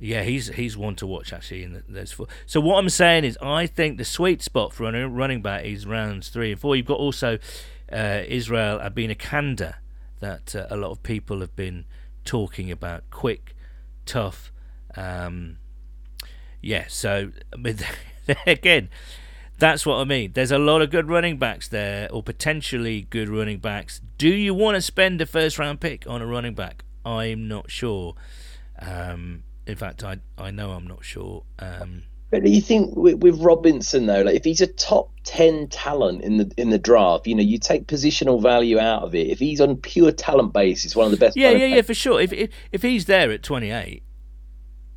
Yeah, 0.02 0.24
he's 0.24 0.48
he's 0.48 0.78
one 0.78 0.96
to 0.96 1.06
watch 1.06 1.34
actually 1.34 1.62
in 1.64 1.84
those 1.90 2.14
four. 2.14 2.28
So 2.46 2.62
what 2.62 2.80
I'm 2.80 2.88
saying 2.88 3.26
is, 3.26 3.38
I 3.42 3.68
think 3.68 3.98
the 3.98 4.06
sweet 4.06 4.42
spot 4.42 4.72
for 4.72 4.84
running 4.84 5.14
running 5.14 5.42
back 5.42 5.66
is 5.66 5.86
rounds 5.86 6.30
three 6.30 6.54
and 6.54 6.62
four. 6.62 6.78
You've 6.78 6.86
got 6.86 7.00
also 7.00 7.38
uh, 7.92 8.22
Israel 8.26 8.80
Abanikanda 8.80 9.76
that 10.22 10.56
uh, 10.56 10.68
a 10.70 10.78
lot 10.78 10.92
of 10.92 11.04
people 11.04 11.42
have 11.42 11.54
been 11.56 11.86
talking 12.24 12.72
about. 12.72 13.10
Quick, 13.10 13.56
tough. 14.06 14.52
Um, 14.96 15.58
yeah, 16.62 16.86
so 16.88 17.32
I 17.54 17.58
mean, 17.58 17.78
again, 18.46 18.90
that's 19.60 19.86
what 19.86 19.96
I 19.96 20.04
mean. 20.06 20.32
There's 20.34 20.52
a 20.52 20.58
lot 20.60 20.82
of 20.82 20.90
good 20.90 21.10
running 21.10 21.38
backs 21.38 21.68
there, 21.68 22.12
or 22.12 22.24
potentially 22.24 23.08
good 23.10 23.30
running 23.30 23.60
backs. 23.60 24.02
Do 24.18 24.30
you 24.30 24.54
want 24.54 24.76
to 24.76 24.82
spend 24.82 25.22
a 25.22 25.26
first 25.26 25.60
round 25.60 25.80
pick 25.80 26.08
on 26.08 26.22
a 26.22 26.26
running 26.26 26.56
back? 26.56 26.84
I'm 27.06 27.48
not 27.48 27.70
sure. 27.70 28.16
Um, 28.80 29.44
in 29.68 29.76
fact, 29.76 30.04
I 30.04 30.18
I 30.38 30.52
know 30.52 30.72
I'm 30.72 30.88
not 30.88 31.04
sure. 31.04 31.44
Um, 31.60 32.04
But 32.32 32.44
do 32.44 32.50
you 32.50 32.62
think 32.62 32.96
with, 32.96 33.16
with 33.16 33.40
Robinson 33.42 34.06
though, 34.06 34.22
like 34.22 34.36
if 34.36 34.44
he's 34.44 34.62
a 34.62 34.68
top 34.68 35.12
ten 35.24 35.68
talent 35.68 36.24
in 36.24 36.38
the 36.38 36.52
in 36.58 36.70
the 36.70 36.80
draft, 36.80 37.28
you 37.28 37.36
know, 37.36 37.44
you 37.44 37.58
take 37.58 37.88
positional 37.88 38.42
value 38.42 38.80
out 38.80 39.04
of 39.04 39.14
it. 39.16 39.28
If 39.28 39.40
he's 39.40 39.62
on 39.62 39.78
pure 39.78 40.12
talent 40.12 40.54
basis, 40.54 40.84
he's 40.84 40.96
one 40.96 41.06
of 41.06 41.12
the 41.12 41.18
best. 41.18 41.38
yeah, 41.38 41.52
yeah, 41.52 41.66
yeah, 41.66 41.82
for 41.82 41.94
sure. 41.94 42.22
If 42.22 42.32
if, 42.34 42.50
if 42.72 42.82
he's 42.82 43.06
there 43.06 43.32
at 43.32 43.44
28, 43.44 43.70
the, 43.72 44.02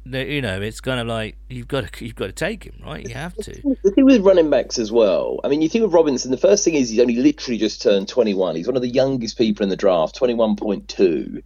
you 0.05 0.43
know, 0.43 0.61
it's 0.61 0.81
kind 0.81 0.99
of 0.99 1.07
like 1.07 1.37
you've 1.49 1.69
got 1.69 1.93
to 1.93 2.05
you've 2.05 2.17
got 2.17 2.27
to 2.27 2.33
take 2.33 2.65
him, 2.65 2.75
right? 2.85 3.07
You 3.07 3.15
have 3.15 3.35
to. 3.37 3.77
The 3.85 3.91
thing 3.93 4.05
with 4.05 4.23
running 4.23 4.51
backs 4.51 4.79
as 4.79 4.91
well. 4.91 5.41
I 5.45 5.49
mean, 5.49 5.63
you 5.63 5.69
think 5.69 5.85
of 5.85 5.95
Robinson. 5.95 6.31
The 6.31 6.37
first 6.37 6.65
thing 6.65 6.75
is 6.75 6.91
he's 6.91 6.99
only 6.99 7.17
literally 7.17 7.57
just 7.57 7.83
turned 7.83 8.09
21. 8.09 8.57
He's 8.57 8.67
one 8.67 8.75
of 8.75 8.83
the 8.83 8.89
youngest 8.89 9.39
people 9.39 9.63
in 9.63 9.69
the 9.69 9.77
draft, 9.77 10.19
21.2. 10.19 11.43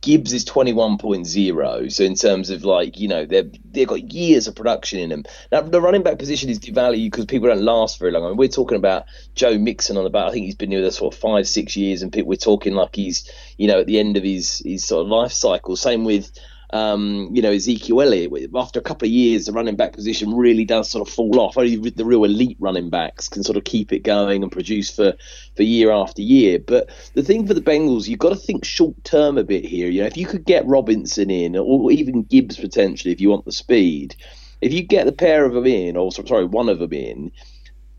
Gibbs 0.00 0.32
is 0.32 0.44
21.0. 0.44 1.92
So 1.92 2.04
in 2.04 2.14
terms 2.14 2.48
of 2.50 2.64
like, 2.64 2.98
you 2.98 3.08
know, 3.08 3.26
they've 3.26 3.52
they've 3.70 3.86
got 3.86 4.12
years 4.12 4.46
of 4.46 4.54
production 4.54 5.00
in 5.00 5.10
them. 5.10 5.24
Now 5.52 5.60
the 5.60 5.80
running 5.80 6.02
back 6.02 6.18
position 6.18 6.48
is 6.48 6.58
devalued 6.58 7.10
because 7.10 7.26
people 7.26 7.48
don't 7.48 7.62
last 7.62 7.98
very 7.98 8.12
long. 8.12 8.24
I 8.24 8.28
mean, 8.28 8.36
we're 8.38 8.48
talking 8.48 8.78
about 8.78 9.04
Joe 9.34 9.58
Mixon 9.58 9.98
on 9.98 10.06
about. 10.06 10.28
I 10.28 10.32
think 10.32 10.46
he's 10.46 10.54
been 10.54 10.70
with 10.70 10.84
us 10.84 10.98
for 10.98 11.12
five, 11.12 11.46
six 11.46 11.76
years, 11.76 12.00
and 12.00 12.12
people 12.12 12.28
we're 12.28 12.36
talking 12.36 12.74
like 12.74 12.96
he's, 12.96 13.30
you 13.58 13.68
know, 13.68 13.80
at 13.80 13.86
the 13.86 13.98
end 13.98 14.16
of 14.16 14.22
his 14.22 14.62
his 14.64 14.84
sort 14.84 15.02
of 15.02 15.08
life 15.08 15.32
cycle. 15.32 15.76
Same 15.76 16.04
with 16.04 16.30
um, 16.70 17.30
you 17.32 17.40
know, 17.40 17.52
Ezekiel 17.52 18.02
Elliott. 18.02 18.50
After 18.54 18.78
a 18.78 18.82
couple 18.82 19.06
of 19.06 19.12
years, 19.12 19.46
the 19.46 19.52
running 19.52 19.76
back 19.76 19.92
position 19.92 20.34
really 20.34 20.64
does 20.64 20.90
sort 20.90 21.06
of 21.06 21.12
fall 21.12 21.40
off. 21.40 21.56
Only 21.56 21.76
the 21.76 22.04
real 22.04 22.24
elite 22.24 22.58
running 22.60 22.90
backs 22.90 23.28
can 23.28 23.42
sort 23.42 23.56
of 23.56 23.64
keep 23.64 23.92
it 23.92 24.00
going 24.00 24.42
and 24.42 24.52
produce 24.52 24.90
for, 24.90 25.14
for 25.56 25.62
year 25.62 25.90
after 25.90 26.22
year. 26.22 26.58
But 26.58 26.90
the 27.14 27.22
thing 27.22 27.46
for 27.46 27.54
the 27.54 27.60
Bengals, 27.60 28.06
you've 28.06 28.18
got 28.18 28.30
to 28.30 28.36
think 28.36 28.64
short 28.64 29.02
term 29.04 29.38
a 29.38 29.44
bit 29.44 29.64
here. 29.64 29.88
You 29.88 30.02
know, 30.02 30.06
if 30.06 30.16
you 30.16 30.26
could 30.26 30.44
get 30.44 30.66
Robinson 30.66 31.30
in, 31.30 31.56
or 31.56 31.90
even 31.90 32.24
Gibbs 32.24 32.58
potentially, 32.58 33.12
if 33.12 33.20
you 33.20 33.30
want 33.30 33.46
the 33.46 33.52
speed, 33.52 34.14
if 34.60 34.72
you 34.72 34.82
get 34.82 35.06
the 35.06 35.12
pair 35.12 35.44
of 35.44 35.54
them 35.54 35.66
in, 35.66 35.96
or 35.96 36.12
sorry, 36.12 36.44
one 36.44 36.68
of 36.68 36.80
them 36.80 36.92
in, 36.92 37.32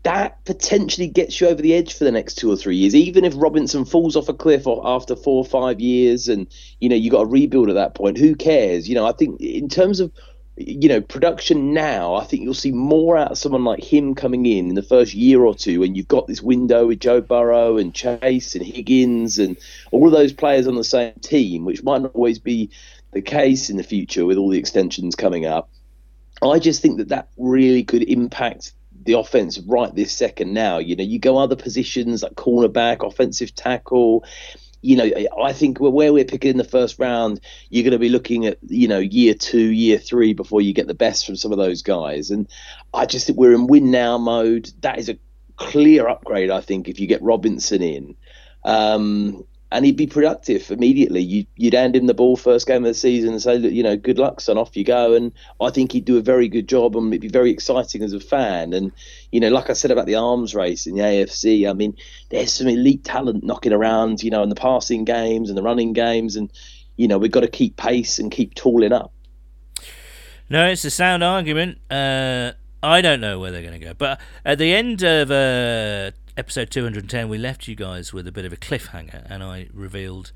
that 0.02 0.42
potentially 0.46 1.08
gets 1.08 1.40
you 1.40 1.48
over 1.48 1.60
the 1.60 1.74
edge 1.74 1.94
for 1.94 2.04
the 2.04 2.12
next 2.12 2.36
two 2.36 2.50
or 2.50 2.56
three 2.56 2.76
years. 2.76 2.94
Even 2.94 3.24
if 3.24 3.34
Robinson 3.36 3.84
falls 3.84 4.16
off 4.16 4.28
a 4.28 4.34
cliff 4.34 4.66
after 4.66 5.14
four 5.14 5.38
or 5.38 5.44
five 5.44 5.80
years, 5.80 6.28
and 6.28 6.46
you 6.80 6.88
know 6.88 6.96
you 6.96 7.10
got 7.10 7.20
to 7.20 7.26
rebuild 7.26 7.68
at 7.68 7.74
that 7.74 7.94
point, 7.94 8.16
who 8.16 8.34
cares? 8.34 8.88
You 8.88 8.94
know, 8.94 9.06
I 9.06 9.12
think 9.12 9.40
in 9.40 9.68
terms 9.68 10.00
of 10.00 10.10
you 10.56 10.88
know 10.88 11.02
production 11.02 11.74
now, 11.74 12.14
I 12.14 12.24
think 12.24 12.42
you'll 12.42 12.54
see 12.54 12.72
more 12.72 13.18
out 13.18 13.32
of 13.32 13.38
someone 13.38 13.64
like 13.64 13.84
him 13.84 14.14
coming 14.14 14.46
in 14.46 14.68
in 14.70 14.74
the 14.74 14.82
first 14.82 15.12
year 15.12 15.42
or 15.42 15.54
two, 15.54 15.80
when 15.80 15.94
you've 15.94 16.08
got 16.08 16.26
this 16.26 16.40
window 16.40 16.86
with 16.86 17.00
Joe 17.00 17.20
Burrow 17.20 17.76
and 17.76 17.94
Chase 17.94 18.54
and 18.54 18.64
Higgins 18.64 19.38
and 19.38 19.58
all 19.90 20.06
of 20.06 20.12
those 20.12 20.32
players 20.32 20.66
on 20.66 20.76
the 20.76 20.84
same 20.84 21.12
team, 21.20 21.66
which 21.66 21.82
might 21.82 22.00
not 22.00 22.14
always 22.14 22.38
be 22.38 22.70
the 23.12 23.22
case 23.22 23.68
in 23.68 23.76
the 23.76 23.82
future 23.82 24.24
with 24.24 24.38
all 24.38 24.48
the 24.48 24.58
extensions 24.58 25.14
coming 25.14 25.44
up. 25.44 25.68
I 26.42 26.58
just 26.58 26.80
think 26.80 26.96
that 26.98 27.08
that 27.08 27.28
really 27.36 27.84
could 27.84 28.04
impact 28.04 28.72
the 29.02 29.14
offense 29.14 29.58
right 29.60 29.94
this 29.94 30.12
second 30.12 30.52
now. 30.52 30.78
You 30.78 30.96
know, 30.96 31.04
you 31.04 31.18
go 31.18 31.38
other 31.38 31.56
positions 31.56 32.22
like 32.22 32.34
cornerback, 32.34 33.06
offensive 33.06 33.54
tackle. 33.54 34.24
You 34.82 34.96
know, 34.96 35.10
I 35.42 35.52
think 35.52 35.78
where 35.78 35.90
we're 35.90 36.24
picking 36.24 36.52
in 36.52 36.56
the 36.56 36.64
first 36.64 36.98
round, 36.98 37.40
you're 37.68 37.84
going 37.84 37.92
to 37.92 37.98
be 37.98 38.08
looking 38.08 38.46
at, 38.46 38.58
you 38.66 38.88
know, 38.88 38.98
year 38.98 39.34
two, 39.34 39.70
year 39.70 39.98
three 39.98 40.32
before 40.32 40.62
you 40.62 40.72
get 40.72 40.86
the 40.86 40.94
best 40.94 41.26
from 41.26 41.36
some 41.36 41.52
of 41.52 41.58
those 41.58 41.82
guys. 41.82 42.30
And 42.30 42.48
I 42.94 43.04
just 43.04 43.26
think 43.26 43.38
we're 43.38 43.54
in 43.54 43.66
win 43.66 43.90
now 43.90 44.16
mode. 44.16 44.72
That 44.80 44.98
is 44.98 45.10
a 45.10 45.18
clear 45.56 46.08
upgrade, 46.08 46.50
I 46.50 46.62
think, 46.62 46.88
if 46.88 46.98
you 46.98 47.06
get 47.06 47.22
Robinson 47.22 47.82
in. 47.82 48.16
Um, 48.64 49.44
and 49.72 49.84
he'd 49.84 49.96
be 49.96 50.06
productive 50.06 50.70
immediately. 50.70 51.20
You, 51.20 51.46
you'd 51.56 51.74
hand 51.74 51.94
him 51.94 52.06
the 52.06 52.14
ball 52.14 52.36
first 52.36 52.66
game 52.66 52.84
of 52.84 52.88
the 52.88 52.94
season 52.94 53.30
and 53.30 53.40
say, 53.40 53.56
you 53.56 53.82
know, 53.82 53.96
good 53.96 54.18
luck, 54.18 54.40
son, 54.40 54.58
off 54.58 54.76
you 54.76 54.84
go. 54.84 55.14
And 55.14 55.32
I 55.60 55.70
think 55.70 55.92
he'd 55.92 56.04
do 56.04 56.18
a 56.18 56.22
very 56.22 56.48
good 56.48 56.68
job 56.68 56.96
and 56.96 57.12
it'd 57.12 57.20
be 57.20 57.28
very 57.28 57.50
exciting 57.50 58.02
as 58.02 58.12
a 58.12 58.20
fan. 58.20 58.72
And, 58.72 58.90
you 59.30 59.38
know, 59.38 59.48
like 59.48 59.70
I 59.70 59.74
said 59.74 59.92
about 59.92 60.06
the 60.06 60.16
arms 60.16 60.54
race 60.54 60.86
in 60.86 60.96
the 60.96 61.02
AFC, 61.02 61.70
I 61.70 61.72
mean, 61.72 61.96
there's 62.30 62.52
some 62.52 62.66
elite 62.66 63.04
talent 63.04 63.44
knocking 63.44 63.72
around, 63.72 64.24
you 64.24 64.30
know, 64.30 64.42
in 64.42 64.48
the 64.48 64.56
passing 64.56 65.04
games 65.04 65.48
and 65.48 65.56
the 65.56 65.62
running 65.62 65.92
games. 65.92 66.34
And, 66.34 66.50
you 66.96 67.06
know, 67.06 67.18
we've 67.18 67.30
got 67.30 67.40
to 67.40 67.48
keep 67.48 67.76
pace 67.76 68.18
and 68.18 68.30
keep 68.30 68.54
tooling 68.54 68.92
up. 68.92 69.12
No, 70.48 70.66
it's 70.66 70.84
a 70.84 70.90
sound 70.90 71.22
argument. 71.22 71.78
Uh, 71.88 72.52
I 72.82 73.02
don't 73.02 73.20
know 73.20 73.38
where 73.38 73.52
they're 73.52 73.62
going 73.62 73.78
to 73.78 73.86
go, 73.86 73.94
but 73.94 74.20
at 74.44 74.58
the 74.58 74.74
end 74.74 75.02
of 75.04 75.30
uh, 75.30 76.10
episode 76.40 76.70
210, 76.70 77.28
we 77.28 77.36
left 77.36 77.68
you 77.68 77.74
guys 77.74 78.14
with 78.14 78.26
a 78.26 78.32
bit 78.32 78.46
of 78.46 78.52
a 78.52 78.56
cliffhanger, 78.56 79.26
and 79.30 79.42
I 79.42 79.68
revealed. 79.74 80.32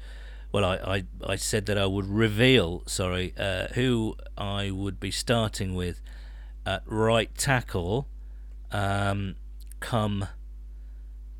Well, 0.52 0.62
I, 0.62 0.76
I, 0.76 1.04
I 1.32 1.36
said 1.36 1.64
that 1.66 1.78
I 1.78 1.86
would 1.86 2.06
reveal, 2.06 2.82
sorry, 2.86 3.32
uh, 3.38 3.68
who 3.68 4.14
I 4.36 4.70
would 4.70 5.00
be 5.00 5.10
starting 5.10 5.74
with 5.74 6.02
at 6.66 6.82
right 6.84 7.34
tackle 7.36 8.06
um, 8.70 9.36
come 9.80 10.28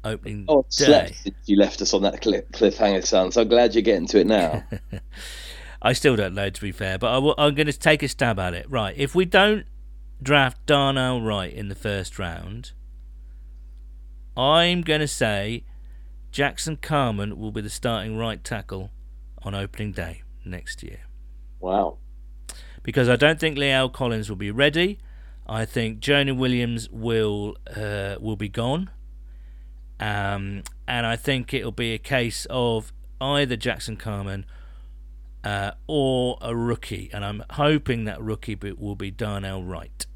opening 0.03 0.47
Oh, 0.49 0.65
day. 0.79 1.15
you 1.45 1.57
left 1.57 1.83
us 1.83 1.93
on 1.93 2.01
that 2.03 2.23
cliff, 2.23 2.45
cliffhanger, 2.53 3.07
son. 3.07 3.33
So 3.33 3.43
I'm 3.43 3.49
glad 3.49 3.75
you're 3.75 3.83
getting 3.83 4.07
to 4.09 4.21
it 4.21 4.27
now. 4.27 4.65
I 5.83 5.93
still 5.93 6.17
don't 6.17 6.35
know, 6.35 6.49
to 6.49 6.61
be 6.61 6.73
fair, 6.73 6.97
but 6.97 7.13
I 7.15 7.19
will, 7.19 7.35
I'm 7.37 7.55
going 7.55 7.67
to 7.67 7.79
take 7.79 8.03
a 8.03 8.09
stab 8.09 8.39
at 8.39 8.55
it. 8.55 8.69
Right, 8.71 8.97
if 8.97 9.15
we 9.15 9.27
don't 9.27 9.67
draft 10.23 10.65
Darnell 10.65 11.21
Wright 11.21 11.53
in 11.53 11.69
the 11.69 11.75
first 11.75 12.19
round, 12.19 12.73
I'm 14.37 14.83
going 14.83 15.01
to 15.01 15.09
say 15.09 15.65
Jackson 16.31 16.77
Carman 16.77 17.39
will 17.39 17.53
be 17.53 17.61
the 17.61 17.71
starting 17.71 18.17
right 18.17 18.43
tackle 18.43 18.91
on 19.43 19.55
opening 19.55 19.93
day 19.93 20.23
next 20.45 20.83
year. 20.83 21.01
wow. 21.61 21.99
Because 22.83 23.09
I 23.09 23.17
don't 23.17 23.41
think 23.41 23.57
La'el 23.57 23.91
Collins 23.91 24.29
will 24.29 24.37
be 24.37 24.51
ready. 24.51 24.99
I 25.47 25.65
think 25.65 26.01
Jonah 26.01 26.35
Williams 26.35 26.91
will 26.91 27.57
uh, 27.75 28.17
will 28.21 28.37
be 28.37 28.51
gone. 28.51 28.91
Um, 29.99 30.65
and 30.87 31.07
I 31.07 31.17
think 31.17 31.55
it'll 31.55 31.73
be 31.73 31.95
a 31.95 31.99
case 31.99 32.47
of 32.51 32.93
either 33.21 33.57
Jackson 33.57 33.97
Carman 33.97 34.45
uh, 35.45 35.73
or 35.87 36.37
a 36.41 36.55
rookie, 36.55 37.11
and 37.13 37.25
I'm 37.25 37.43
hoping 37.51 38.05
that 38.05 38.21
rookie 38.21 38.55
bit 38.55 38.79
will 38.79 38.97
be 38.97 39.11
Darnell 39.11 39.63
Wright. 39.63 40.07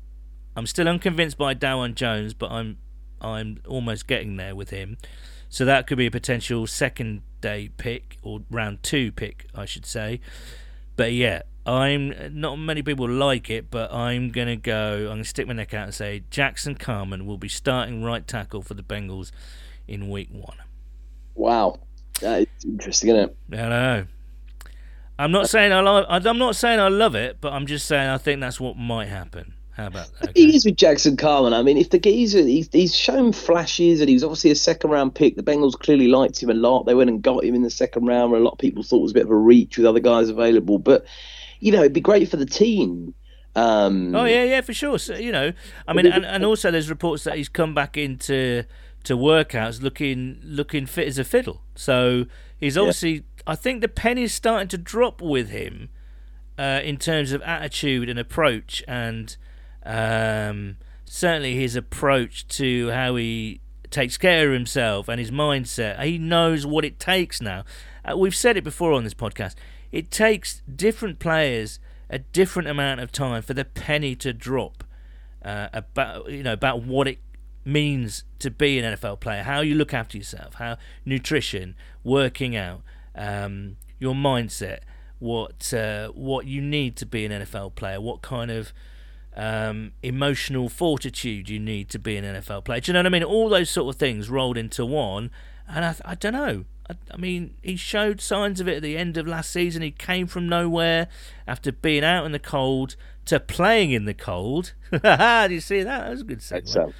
I'm 0.57 0.67
still 0.67 0.89
unconvinced 0.89 1.39
by 1.39 1.55
Dawand 1.55 1.95
Jones, 1.95 2.35
but 2.35 2.51
I'm 2.51 2.79
I'm 3.21 3.61
almost 3.67 4.07
getting 4.07 4.37
there 4.37 4.55
with 4.55 4.71
him. 4.71 4.99
So 5.49 5.65
that 5.65 5.87
could 5.87 5.99
be 5.99 6.07
a 6.07 6.11
potential 6.11 6.67
second 6.67 7.23
day 7.41 7.71
pick 7.77 8.19
or 8.23 8.41
round 8.51 8.83
two 8.83 9.13
pick, 9.13 9.47
I 9.55 9.65
should 9.65 9.87
say. 9.87 10.21
But 10.97 11.13
yeah, 11.13 11.43
I'm 11.65 12.41
not 12.41 12.57
many 12.57 12.83
people 12.83 13.09
like 13.09 13.51
it, 13.51 13.71
but 13.71 13.93
I'm 13.93 14.31
gonna 14.31 14.57
go. 14.57 15.03
I'm 15.03 15.17
gonna 15.17 15.25
stick 15.25 15.47
my 15.47 15.53
neck 15.53 15.75
out 15.75 15.85
and 15.85 15.95
say 15.95 16.25
Jackson 16.31 16.75
Carman 16.75 17.27
will 17.27 17.39
be 17.39 17.49
starting 17.49 18.03
right 18.03 18.27
tackle 18.27 18.63
for 18.63 18.75
the 18.75 18.83
Bengals 18.83 19.31
in 19.87 20.11
week 20.11 20.29
one. 20.31 20.57
Wow, 21.35 21.79
that 22.21 22.41
is 22.43 22.65
interesting, 22.65 23.11
isn't 23.11 23.31
it? 23.31 23.37
I 23.53 23.69
know. 23.69 24.07
I'm 25.19 25.33
not 25.33 25.49
saying 25.49 25.73
I 25.73 25.81
love. 25.81 26.07
I'm 26.09 26.39
not 26.39 26.57
saying 26.57 26.81
I 26.81 26.89
love 26.89 27.15
it, 27.15 27.39
but 27.41 27.53
I'm 27.53 27.67
just 27.67 27.87
saying 27.87 28.09
I 28.09 28.19
think 28.19 28.41
that's 28.41 28.61
what 28.61 28.77
might 28.77 29.09
happen. 29.09 29.55
How 29.79 29.87
about 29.87 30.09
The 30.21 30.27
that? 30.27 30.35
thing 30.35 30.53
is 30.53 30.65
with 30.67 30.77
Jackson 30.77 31.17
Carman, 31.17 31.55
I 31.55 31.63
mean, 31.63 31.79
if 31.79 31.91
the 31.91 31.99
geezer, 31.99 32.41
he's, 32.43 32.69
he's 32.73 32.95
shown 32.95 33.33
flashes 33.33 34.01
and 34.01 34.09
he 34.09 34.15
was 34.15 34.25
obviously 34.25 34.51
a 34.51 34.57
second 34.57 34.91
round 34.91 35.15
pick. 35.15 35.37
The 35.37 35.43
Bengals 35.43 35.79
clearly 35.79 36.09
liked 36.09 36.43
him 36.43 36.51
a 36.51 36.55
lot. 36.55 36.85
They 36.85 36.95
went 36.95 37.09
and 37.11 37.23
got 37.23 37.45
him 37.45 37.55
in 37.55 37.63
the 37.63 37.71
second 37.71 38.07
round 38.07 38.33
where 38.33 38.41
a 38.41 38.45
lot 38.45 38.53
of 38.53 38.59
people 38.59 38.83
thought 38.83 38.99
it 38.99 39.03
was 39.03 39.11
a 39.13 39.15
bit 39.15 39.25
of 39.25 39.31
a 39.31 39.37
reach 39.37 39.79
with 39.79 39.87
other 39.87 40.01
guys 40.01 40.29
available. 40.29 40.79
But, 40.79 41.07
you 41.61 41.73
know, 41.73 41.81
it'd 41.81 41.93
be 41.93 42.01
great 42.01 42.29
for 42.29 42.37
the 42.37 42.45
team. 42.45 43.15
Um, 43.55 44.15
Oh 44.15 44.25
yeah, 44.25 44.45
yeah, 44.45 44.61
for 44.61 44.75
sure. 44.75 44.99
So, 44.99 45.15
you 45.17 45.33
know, 45.33 45.53
I 45.87 45.93
mean, 45.93 46.07
and, 46.07 46.25
and 46.27 46.45
also 46.45 46.71
there's 46.71 46.91
reports 46.91 47.25
that 47.25 47.37
he's 47.37 47.49
come 47.49 47.75
back 47.75 47.97
into 47.97 48.65
to 49.05 49.17
workouts 49.17 49.81
looking 49.81 50.41
looking 50.45 50.87
fit 50.87 51.07
as 51.09 51.19
a 51.19 51.25
fiddle. 51.25 51.63
So 51.75 52.27
he's 52.59 52.77
obviously. 52.77 53.25
I 53.47 53.55
think 53.55 53.81
the 53.81 53.89
penny's 53.89 54.35
starting 54.35 54.69
to 54.69 54.77
drop 54.77 55.23
with 55.23 55.49
him 55.49 55.89
uh, 56.59 56.81
in 56.85 56.99
terms 56.99 57.33
of 57.33 57.41
attitude 57.43 58.09
and 58.11 58.19
approach, 58.19 58.85
and 58.87 59.35
um, 59.85 60.77
certainly 61.05 61.55
his 61.55 61.77
approach 61.77 62.47
to 62.49 62.91
how 62.91 63.17
he 63.17 63.61
takes 63.91 64.19
care 64.19 64.49
of 64.49 64.53
himself 64.53 65.09
and 65.09 65.19
his 65.19 65.31
mindset. 65.31 66.03
He 66.03 66.19
knows 66.19 66.67
what 66.67 66.85
it 66.85 66.99
takes 66.99 67.41
now. 67.41 67.65
Uh, 68.05 68.17
we've 68.17 68.37
said 68.37 68.57
it 68.57 68.65
before 68.65 68.93
on 68.93 69.05
this 69.05 69.15
podcast. 69.15 69.55
It 69.91 70.11
takes 70.11 70.63
different 70.75 71.19
players 71.19 71.79
a 72.11 72.19
different 72.19 72.69
amount 72.69 73.01
of 73.01 73.13
time 73.13 73.43
for 73.43 73.55
the 73.55 73.65
penny 73.65 74.15
to 74.17 74.33
drop 74.33 74.85
uh, 75.45 75.69
about 75.73 76.31
you 76.31 76.43
know 76.43 76.53
about 76.53 76.83
what 76.83 77.07
it 77.07 77.19
means 77.65 78.25
to 78.39 78.51
be 78.51 78.79
an 78.79 78.97
NFL 78.97 79.21
player, 79.21 79.43
how 79.43 79.61
you 79.61 79.75
look 79.75 79.93
after 79.93 80.17
yourself, 80.17 80.55
how 80.55 80.79
nutrition, 81.05 81.75
working 82.03 82.57
out, 82.57 82.81
um, 83.15 83.77
your 83.99 84.15
mindset, 84.15 84.81
what 85.19 85.73
uh, 85.75 86.09
what 86.09 86.47
you 86.47 86.63
need 86.63 86.97
to 86.97 87.07
be 87.07 87.25
an 87.25 87.33
NFL 87.33 87.75
player, 87.75 88.01
what 88.01 88.23
kind 88.23 88.51
of 88.51 88.73
um, 89.39 89.93
emotional 90.03 90.69
fortitude 90.69 91.49
you 91.49 91.59
need 91.59 91.89
to 91.91 91.99
be 91.99 92.17
an 92.17 92.25
NFL 92.25 92.65
player. 92.65 92.81
Do 92.81 92.91
you 92.91 92.93
know 92.95 92.99
what 92.99 93.07
I 93.07 93.11
mean? 93.11 93.25
All 93.25 93.49
those 93.49 93.71
sort 93.71 93.95
of 93.95 93.99
things 93.99 94.29
rolled 94.29 94.59
into 94.59 94.85
one, 94.85 95.31
and 95.67 95.85
I, 95.85 95.95
I 96.05 96.15
don't 96.17 96.35
know. 96.35 96.65
I, 96.91 96.95
I 97.13 97.17
mean, 97.17 97.55
he 97.63 97.77
showed 97.77 98.21
signs 98.21 98.61
of 98.61 98.69
it 98.69 98.77
at 98.79 98.83
the 98.83 98.97
end 98.97 99.17
of 99.17 99.27
last 99.27 99.51
season. 99.51 99.81
He 99.81 99.93
came 99.93 100.27
from 100.27 100.49
nowhere 100.49 101.09
after 101.47 101.73
being 101.73 102.05
out 102.05 102.27
in 102.27 102.33
the 102.33 102.39
cold 102.39 102.97
to 103.27 103.39
playing 103.39 103.93
in 103.93 104.05
the 104.05 104.15
cold. 104.15 104.75
Do 104.91 105.49
you 105.51 105.61
see 105.61 105.83
that? 105.83 106.01
That 106.05 106.11
was 106.11 106.23
a 106.23 106.25
good 106.25 106.41
segue 106.41 106.93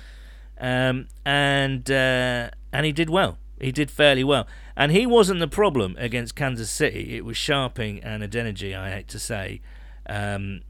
um, 0.61 1.09
and 1.25 1.91
uh, 1.91 2.51
and 2.73 2.87
he 2.87 2.93
did 2.93 3.11
well. 3.11 3.39
He 3.61 3.73
did 3.73 3.91
fairly 3.91 4.23
well, 4.23 4.47
and 4.77 4.93
he 4.93 5.07
wasn't 5.07 5.41
the 5.41 5.49
problem 5.49 5.97
against 5.99 6.37
Kansas 6.37 6.71
City. 6.71 7.17
It 7.17 7.25
was 7.25 7.37
Scharping 7.37 8.01
and 8.05 8.23
Adeniji, 8.23 8.77
I 8.77 8.91
hate 8.91 9.09
to 9.09 9.19
say. 9.19 9.61
Um, 10.09 10.61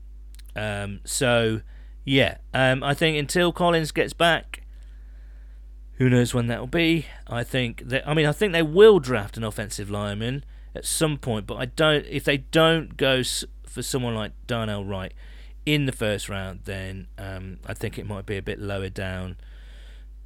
um, 0.57 1.01
so 1.05 1.61
yeah, 2.05 2.39
um, 2.55 2.83
I 2.83 2.95
think 2.95 3.19
until 3.19 3.53
Collins 3.53 3.93
gets 3.93 4.13
back, 4.13 4.63
who 5.95 6.09
knows 6.09 6.33
when 6.33 6.47
that 6.47 6.61
will 6.61 6.67
be? 6.67 7.07
I 7.27 7.45
think 7.45 7.89
that 7.89 8.07
I 8.09 8.15
mean 8.15 8.27
I 8.27 8.33
think 8.33 8.53
they 8.53 8.63
will 8.63 8.99
draft 9.01 9.37
an 9.37 9.45
offensive 9.45 9.91
lineman 9.91 10.45
at 10.75 10.85
some 10.85 11.19
point, 11.19 11.47
but 11.47 11.57
I 11.57 11.67
don't. 11.67 12.07
If 12.07 12.25
they 12.25 12.39
don't 12.39 12.97
go 12.97 13.23
for 13.67 13.83
someone 13.83 14.15
like 14.15 14.33
Darnell 14.47 14.85
Wright 14.85 15.13
in 15.67 15.87
the 15.87 15.93
first 15.93 16.29
round, 16.29 16.61
then 16.65 17.09
um, 17.19 17.59
I 17.67 17.75
think 17.75 17.99
it 17.99 18.07
might 18.07 18.27
be 18.27 18.37
a 18.37 18.43
bit 18.43 18.59
lower 18.59 18.89
down 18.89 19.37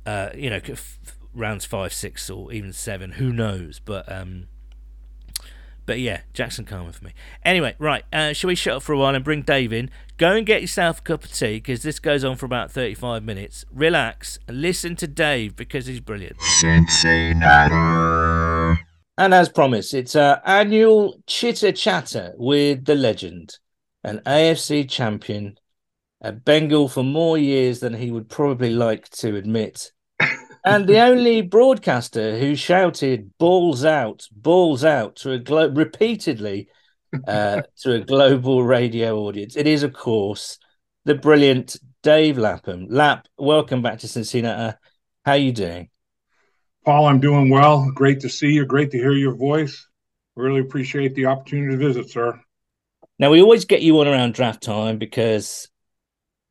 uh, 0.06 0.30
you 0.35 0.50
know, 0.50 0.61
f- 0.64 0.98
rounds 1.35 1.64
five, 1.64 1.92
six, 1.92 2.28
or 2.28 2.52
even 2.52 2.72
seven. 2.72 3.12
Who 3.12 3.32
knows? 3.32 3.80
But 3.85 4.11
um, 4.11 4.48
but 5.87 6.01
yeah, 6.01 6.23
Jackson 6.33 6.64
Carman 6.64 6.92
for 6.92 7.05
me. 7.05 7.12
Anyway, 7.45 7.75
right. 7.79 8.05
Uh, 8.12 8.33
shall 8.33 8.49
we 8.49 8.55
shut 8.55 8.77
up 8.77 8.83
for 8.83 8.92
a 8.92 8.99
while 8.99 9.14
and 9.14 9.25
bring 9.25 9.42
Dave 9.42 9.73
in? 9.73 9.90
Go 10.16 10.33
and 10.33 10.47
get 10.47 10.61
yourself 10.61 11.01
a 11.01 11.03
cup 11.03 11.25
of 11.25 11.33
tea 11.33 11.57
because 11.57 11.83
this 11.83 11.99
goes 11.99 12.25
on 12.25 12.37
for 12.37 12.47
about 12.47 12.71
thirty-five 12.71 13.25
minutes. 13.25 13.64
Relax 13.73 14.38
and 14.47 14.61
listen 14.61 14.97
to 14.97 15.07
Dave 15.07 15.57
because 15.57 15.87
he's 15.87 16.01
brilliant. 16.01 16.37
CinciNatter. 16.38 18.79
And 19.18 19.35
as 19.35 19.49
promised, 19.49 19.95
it's 19.95 20.16
our 20.16 20.40
annual 20.47 21.23
chitter 21.27 21.73
chatter 21.73 22.33
with 22.37 22.87
the 22.87 22.95
legend, 22.95 23.59
an 24.03 24.21
AFC 24.25 24.88
champion, 24.88 25.59
a 26.21 26.33
Bengal 26.33 26.88
for 26.88 27.03
more 27.03 27.37
years 27.37 27.81
than 27.81 27.95
he 27.95 28.11
would 28.11 28.29
probably 28.29 28.71
like 28.71 29.09
to 29.11 29.37
admit, 29.37 29.92
and 30.64 30.87
the 30.87 31.01
only 31.01 31.42
broadcaster 31.42 32.38
who 32.38 32.55
shouted 32.55 33.33
"balls 33.38 33.85
out, 33.85 34.29
balls 34.33 34.85
out" 34.85 35.16
to 35.16 35.33
a 35.33 35.38
glo- 35.38 35.70
repeatedly 35.70 36.68
uh, 37.27 37.62
to 37.79 37.94
a 37.94 38.01
global 38.01 38.62
radio 38.64 39.18
audience. 39.18 39.57
It 39.57 39.66
is, 39.66 39.83
of 39.83 39.92
course, 39.92 40.59
the 41.05 41.14
brilliant 41.14 41.77
Dave 42.03 42.38
Lapham. 42.38 42.87
Lap, 42.88 43.27
welcome 43.38 43.83
back 43.83 44.01
to 44.01 44.07
CinciNatter. 44.07 44.77
How 45.25 45.35
you 45.35 45.53
doing? 45.53 45.88
Paul, 46.85 47.07
I'm 47.07 47.20
doing 47.20 47.48
well. 47.48 47.90
Great 47.94 48.20
to 48.20 48.29
see 48.29 48.53
you. 48.53 48.66
Great 48.66 48.90
to 48.90 48.98
hear 48.98 49.12
your 49.12 49.37
voice. 49.37 49.87
Really 50.35 50.61
appreciate 50.61 51.14
the 51.14 51.27
opportunity 51.27 51.72
to 51.72 51.77
visit, 51.77 52.11
sir. 52.11 52.40
Now 53.18 53.31
we 53.31 53.40
always 53.40 53.64
get 53.66 53.83
you 53.83 54.01
on 54.01 54.09
around 54.09 54.35
draft 54.35 54.62
time 54.62 54.98
because, 54.98 55.68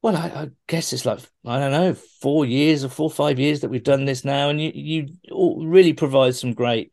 well, 0.02 0.16
I, 0.16 0.28
I 0.28 0.50
guess 0.68 0.94
it's 0.94 1.06
like 1.06 1.20
I 1.46 1.60
don't 1.60 1.72
know, 1.72 1.94
four 1.94 2.46
years 2.46 2.84
or 2.84 2.90
four 2.90 3.06
or 3.06 3.12
five 3.12 3.40
years 3.40 3.62
that 3.62 3.70
we've 3.70 3.84
done 3.84 4.06
this 4.06 4.26
now, 4.26 4.50
and 4.50 4.60
you 4.60 4.72
you 4.74 5.68
really 5.68 5.94
provide 5.94 6.36
some 6.36 6.54
great 6.54 6.92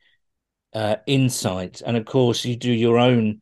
uh, 0.74 0.96
insight, 1.06 1.80
and 1.84 1.96
of 1.96 2.04
course 2.04 2.44
you 2.44 2.56
do 2.56 2.72
your 2.72 2.98
own 2.98 3.40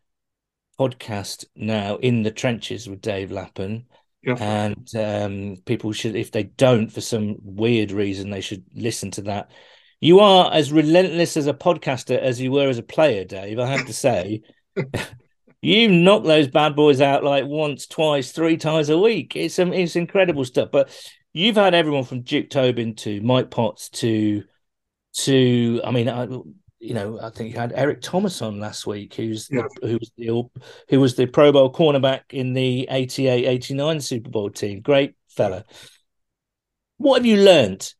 podcast 0.79 1.47
now 1.57 1.97
in 1.97 2.23
the 2.23 2.31
trenches 2.31 2.89
with 2.89 3.01
Dave 3.01 3.33
Lapham, 3.33 3.87
and 4.41 4.89
um, 4.97 5.57
people 5.65 5.93
should, 5.93 6.15
if 6.15 6.31
they 6.31 6.45
don't 6.45 6.91
for 6.91 7.01
some 7.01 7.37
weird 7.43 7.91
reason, 7.91 8.31
they 8.31 8.41
should 8.41 8.65
listen 8.75 9.11
to 9.13 9.23
that. 9.23 9.51
You 10.01 10.21
are 10.21 10.53
as 10.53 10.73
relentless 10.73 11.37
as 11.37 11.47
a 11.47 11.55
podcaster 11.55 12.19
as 12.19 12.41
you 12.41 12.53
were 12.53 12.69
as 12.69 12.79
a 12.79 12.83
player, 12.83 13.25
Dave. 13.25 13.59
I 13.59 13.67
have 13.67 13.87
to 13.87 13.93
say. 13.93 14.43
You 15.67 15.89
knock 15.89 16.23
those 16.23 16.47
bad 16.47 16.77
boys 16.77 17.01
out 17.01 17.25
like 17.25 17.45
once, 17.45 17.89
twice, 17.89 18.31
three 18.31 18.57
times 18.57 18.89
a 18.89 18.97
week. 18.97 19.35
It's 19.35 19.59
um, 19.59 19.73
it's 19.73 19.97
incredible 19.97 20.45
stuff. 20.45 20.69
But 20.71 20.97
you've 21.33 21.57
had 21.57 21.75
everyone 21.75 22.05
from 22.05 22.23
Duke 22.23 22.51
Tobin 22.51 22.95
to 22.97 23.21
Mike 23.21 23.51
Potts 23.51 23.89
to 23.89 24.45
to 25.25 25.81
I 25.83 25.91
mean, 25.91 26.09
I, 26.09 26.29
you 26.79 26.95
know, 26.95 27.19
I 27.21 27.31
think 27.31 27.53
you 27.53 27.59
had 27.59 27.73
Eric 27.75 28.01
Thomas 28.01 28.43
on 28.43 28.61
last 28.61 28.87
week, 28.87 29.15
who's 29.15 29.49
Yes. 29.51 29.65
the, 29.81 29.89
who 29.89 29.99
was 29.99 30.13
the 30.17 30.43
who 30.89 31.01
was 31.01 31.17
the 31.17 31.27
Pro 31.27 31.51
Bowl 31.51 31.73
cornerback 31.73 32.21
in 32.31 32.53
the 32.53 32.87
88-89 32.89 34.01
Super 34.05 34.31
Bowl 34.31 34.51
team. 34.51 34.83
Great 34.83 35.17
fella. 35.31 35.65
What 36.99 37.17
have 37.17 37.27
you 37.27 37.39
learnt 37.39 37.97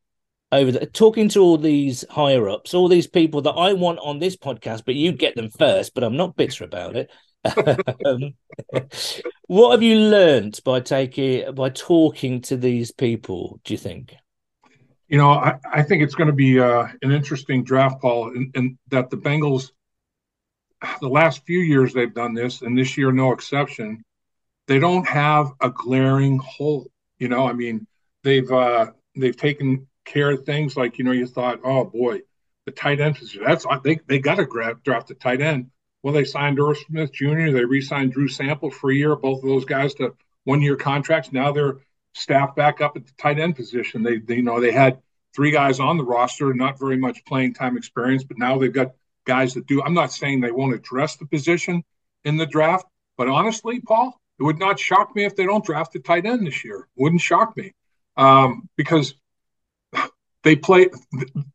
over 0.53 0.71
the 0.71 0.87
talking 0.87 1.29
to 1.31 1.41
all 1.41 1.59
these 1.59 2.05
higher 2.11 2.49
ups, 2.49 2.75
all 2.75 2.87
these 2.87 3.09
people 3.09 3.43
that 3.43 3.55
I 3.55 3.73
want 3.73 3.99
on 3.99 4.21
this 4.21 4.37
podcast, 4.37 4.85
but 4.87 4.95
you 4.95 5.11
get 5.11 5.35
them 5.35 5.51
first, 5.51 5.95
but 5.95 6.05
I'm 6.05 6.17
not 6.17 6.37
bitter 6.37 6.63
about 6.63 6.95
it. 6.95 7.11
Um, 8.05 8.35
what 9.47 9.73
have 9.73 9.83
you 9.83 9.99
learnt 9.99 10.63
by 10.65 10.81
taking 10.81 11.55
by 11.55 11.71
talking 11.71 12.41
to 12.43 12.57
these 12.57 12.91
people? 12.91 13.61
Do 13.65 13.75
you 13.75 13.79
think? 13.79 14.15
You 15.09 15.19
know, 15.19 15.31
I, 15.31 15.59
I 15.73 15.83
think 15.83 16.03
it's 16.03 16.17
going 16.17 16.29
to 16.29 16.35
be 16.35 16.59
uh, 16.59 16.89
an 17.03 17.13
interesting 17.13 17.63
draft, 17.63 18.01
Paul, 18.01 18.31
and, 18.31 18.55
and 18.57 18.79
that 18.89 19.09
the 19.09 19.17
Bengals, 19.17 19.71
the 21.01 21.09
last 21.09 21.47
few 21.47 21.61
years 21.61 21.93
they've 21.93 22.13
done 22.13 22.35
this, 22.35 22.63
and 22.63 22.77
this 22.77 22.97
year 22.97 23.13
no 23.13 23.33
exception. 23.33 24.03
They 24.67 24.81
don't 24.81 25.07
have 25.07 25.53
a 25.61 25.71
glaring 25.71 26.39
hole. 26.39 26.91
You 27.19 27.29
know, 27.29 27.47
I 27.49 27.53
mean, 27.53 27.87
they've 28.25 28.51
uh, 28.51 28.91
they've 29.15 29.37
taken 29.37 29.87
care 30.05 30.31
of 30.31 30.45
things 30.45 30.77
like 30.77 30.99
you 30.99 31.05
know 31.05 31.13
you 31.13 31.27
thought, 31.27 31.61
oh 31.65 31.85
boy, 31.85 32.21
the 32.65 32.73
tight 32.73 33.01
end 33.01 33.17
position. 33.17 33.43
That's 33.47 33.65
they 33.85 34.01
they 34.07 34.19
got 34.19 34.37
to 34.37 34.45
grab 34.45 34.83
draft 34.83 35.09
the 35.09 35.15
tight 35.15 35.41
end. 35.41 35.71
Well, 36.07 36.15
they 36.15 36.23
signed 36.23 36.61
Irv 36.61 36.79
Smith 36.79 37.13
Jr. 37.13 37.51
They 37.51 37.65
re-signed 37.65 38.13
Drew 38.13 38.29
Sample 38.29 38.71
for 38.71 38.93
a 38.93 38.95
year. 38.95 39.17
Both 39.17 39.43
of 39.43 39.49
those 39.49 39.65
guys 39.65 39.93
to 39.95 40.15
one-year 40.45 40.77
contracts. 40.77 41.33
Now 41.33 41.51
they're 41.51 41.79
staffed 42.15 42.55
back 42.55 42.81
up 42.81 42.97
at 42.97 43.05
the 43.07 43.13
tight 43.19 43.41
end 43.41 43.57
position. 43.57 44.05
They, 44.05 44.19
they 44.19 44.37
you 44.37 44.43
know 44.43 44.61
they 44.61 44.71
had 44.71 45.03
three 45.35 45.51
guys 45.51 45.81
on 45.81 45.97
the 45.97 46.05
roster, 46.05 46.55
not 46.55 46.79
very 46.79 46.97
much 46.97 47.25
playing 47.25 47.55
time 47.55 47.77
experience, 47.77 48.23
but 48.23 48.39
now 48.39 48.57
they've 48.57 48.73
got 48.73 48.93
guys 49.25 49.55
that 49.55 49.67
do. 49.67 49.83
I'm 49.83 49.95
not 49.95 50.13
saying 50.13 50.43
they 50.43 50.53
won't 50.53 50.77
address 50.77 51.17
the 51.17 51.27
position 51.27 51.83
in 52.23 52.37
the 52.37 52.47
draft, 52.47 52.87
but 53.19 53.27
honestly, 53.27 53.81
Paul, 53.81 54.17
it 54.39 54.45
would 54.45 54.61
not 54.61 54.79
shock 54.79 55.13
me 55.17 55.25
if 55.25 55.35
they 55.35 55.45
don't 55.45 55.65
draft 55.65 55.97
a 55.97 55.99
tight 55.99 56.25
end 56.25 56.47
this 56.47 56.65
year. 56.65 56.87
Wouldn't 56.95 57.21
shock 57.21 57.57
me 57.57 57.75
um, 58.17 58.69
because 58.77 59.15
they 60.45 60.55
play. 60.55 60.89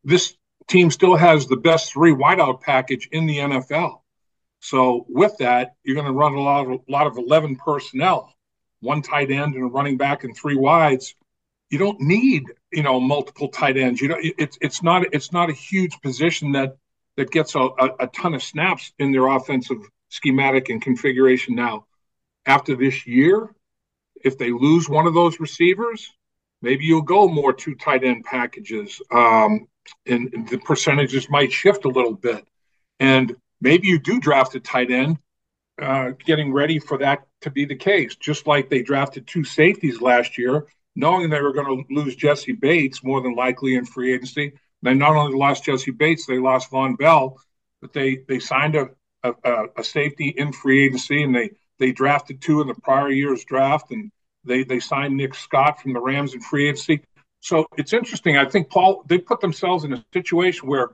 This 0.03 0.35
team 0.67 0.91
still 0.91 1.15
has 1.15 1.47
the 1.47 1.55
best 1.55 1.93
three 1.93 2.11
wideout 2.11 2.59
package 2.59 3.07
in 3.13 3.27
the 3.27 3.37
NFL. 3.37 4.00
So 4.61 5.05
with 5.09 5.37
that, 5.39 5.73
you're 5.83 5.95
going 5.95 6.07
to 6.07 6.13
run 6.13 6.33
a 6.33 6.39
lot 6.39 6.67
of 6.67 6.71
a 6.71 6.91
lot 6.91 7.07
of 7.07 7.17
eleven 7.17 7.55
personnel, 7.55 8.33
one 8.79 9.01
tight 9.01 9.31
end 9.31 9.55
and 9.55 9.63
a 9.63 9.67
running 9.67 9.97
back 9.97 10.23
and 10.23 10.37
three 10.37 10.55
wides. 10.55 11.15
You 11.71 11.79
don't 11.79 11.99
need 11.99 12.43
you 12.71 12.83
know 12.83 12.99
multiple 12.99 13.49
tight 13.49 13.75
ends. 13.75 13.99
You 13.99 14.09
know 14.09 14.17
it's 14.19 14.57
it's 14.61 14.83
not 14.83 15.13
it's 15.13 15.33
not 15.33 15.49
a 15.49 15.53
huge 15.53 15.99
position 16.01 16.51
that 16.53 16.77
that 17.17 17.31
gets 17.31 17.55
a, 17.55 17.59
a, 17.59 17.89
a 18.01 18.07
ton 18.07 18.35
of 18.35 18.43
snaps 18.43 18.93
in 18.99 19.11
their 19.11 19.27
offensive 19.27 19.79
schematic 20.09 20.69
and 20.69 20.81
configuration 20.81 21.55
now. 21.55 21.85
After 22.45 22.75
this 22.75 23.07
year, 23.07 23.53
if 24.23 24.37
they 24.37 24.51
lose 24.51 24.87
one 24.87 25.07
of 25.07 25.15
those 25.15 25.39
receivers, 25.39 26.11
maybe 26.61 26.85
you'll 26.85 27.01
go 27.01 27.27
more 27.27 27.51
two 27.51 27.73
tight 27.73 28.03
end 28.03 28.25
packages, 28.25 29.01
um, 29.11 29.67
and 30.05 30.47
the 30.49 30.59
percentages 30.59 31.29
might 31.31 31.51
shift 31.51 31.85
a 31.85 31.89
little 31.89 32.13
bit. 32.13 32.45
And 32.99 33.35
maybe 33.61 33.87
you 33.87 33.99
do 33.99 34.19
draft 34.19 34.55
a 34.55 34.59
tight 34.59 34.91
end, 34.91 35.17
uh, 35.81 36.11
getting 36.25 36.51
ready 36.51 36.79
for 36.79 36.97
that 36.97 37.19
to 37.41 37.49
be 37.49 37.65
the 37.65 37.75
case. 37.75 38.15
Just 38.15 38.47
like 38.47 38.69
they 38.69 38.81
drafted 38.81 39.27
two 39.27 39.43
safeties 39.43 40.01
last 40.01 40.37
year, 40.37 40.67
knowing 40.95 41.29
they 41.29 41.41
were 41.41 41.53
going 41.53 41.85
to 41.87 41.93
lose 41.93 42.15
Jessie 42.15 42.53
Bates 42.53 43.03
more 43.03 43.21
than 43.21 43.35
likely 43.35 43.75
in 43.75 43.85
free 43.85 44.13
agency. 44.13 44.53
They 44.81 44.93
not 44.93 45.15
only 45.15 45.37
lost 45.37 45.63
Jessie 45.65 45.91
Bates, 45.91 46.25
they 46.25 46.39
lost 46.39 46.71
Vonn 46.71 46.97
Bell, 46.97 47.39
but 47.81 47.93
they 47.93 48.23
they 48.27 48.39
signed 48.39 48.75
a, 48.75 48.89
a, 49.23 49.65
a 49.77 49.83
safety 49.83 50.33
in 50.35 50.51
free 50.51 50.85
agency, 50.85 51.23
and 51.23 51.35
they 51.35 51.51
they 51.79 51.91
drafted 51.91 52.41
two 52.41 52.61
in 52.61 52.67
the 52.67 52.75
prior 52.75 53.09
year's 53.09 53.43
draft, 53.45 53.91
and 53.91 54.11
they 54.43 54.63
they 54.63 54.79
signed 54.79 55.15
Nick 55.15 55.35
Scott 55.35 55.81
from 55.81 55.93
the 55.93 55.99
Rams 55.99 56.33
in 56.33 56.41
free 56.41 56.67
agency. 56.67 57.01
So 57.41 57.65
it's 57.77 57.93
interesting. 57.93 58.37
I 58.37 58.45
think 58.45 58.69
Paul 58.69 59.03
they 59.07 59.17
put 59.17 59.39
themselves 59.39 59.83
in 59.83 59.93
a 59.93 60.05
situation 60.13 60.67
where, 60.67 60.89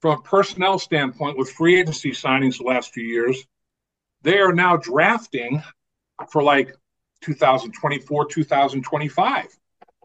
from 0.00 0.18
a 0.18 0.22
personnel 0.22 0.78
standpoint, 0.78 1.36
with 1.36 1.50
free 1.50 1.78
agency 1.78 2.12
signings 2.12 2.58
the 2.58 2.64
last 2.64 2.92
few 2.92 3.04
years, 3.04 3.46
they 4.22 4.38
are 4.38 4.52
now 4.52 4.76
drafting 4.76 5.62
for 6.30 6.42
like 6.42 6.74
2024, 7.22 8.26
2025. 8.26 9.46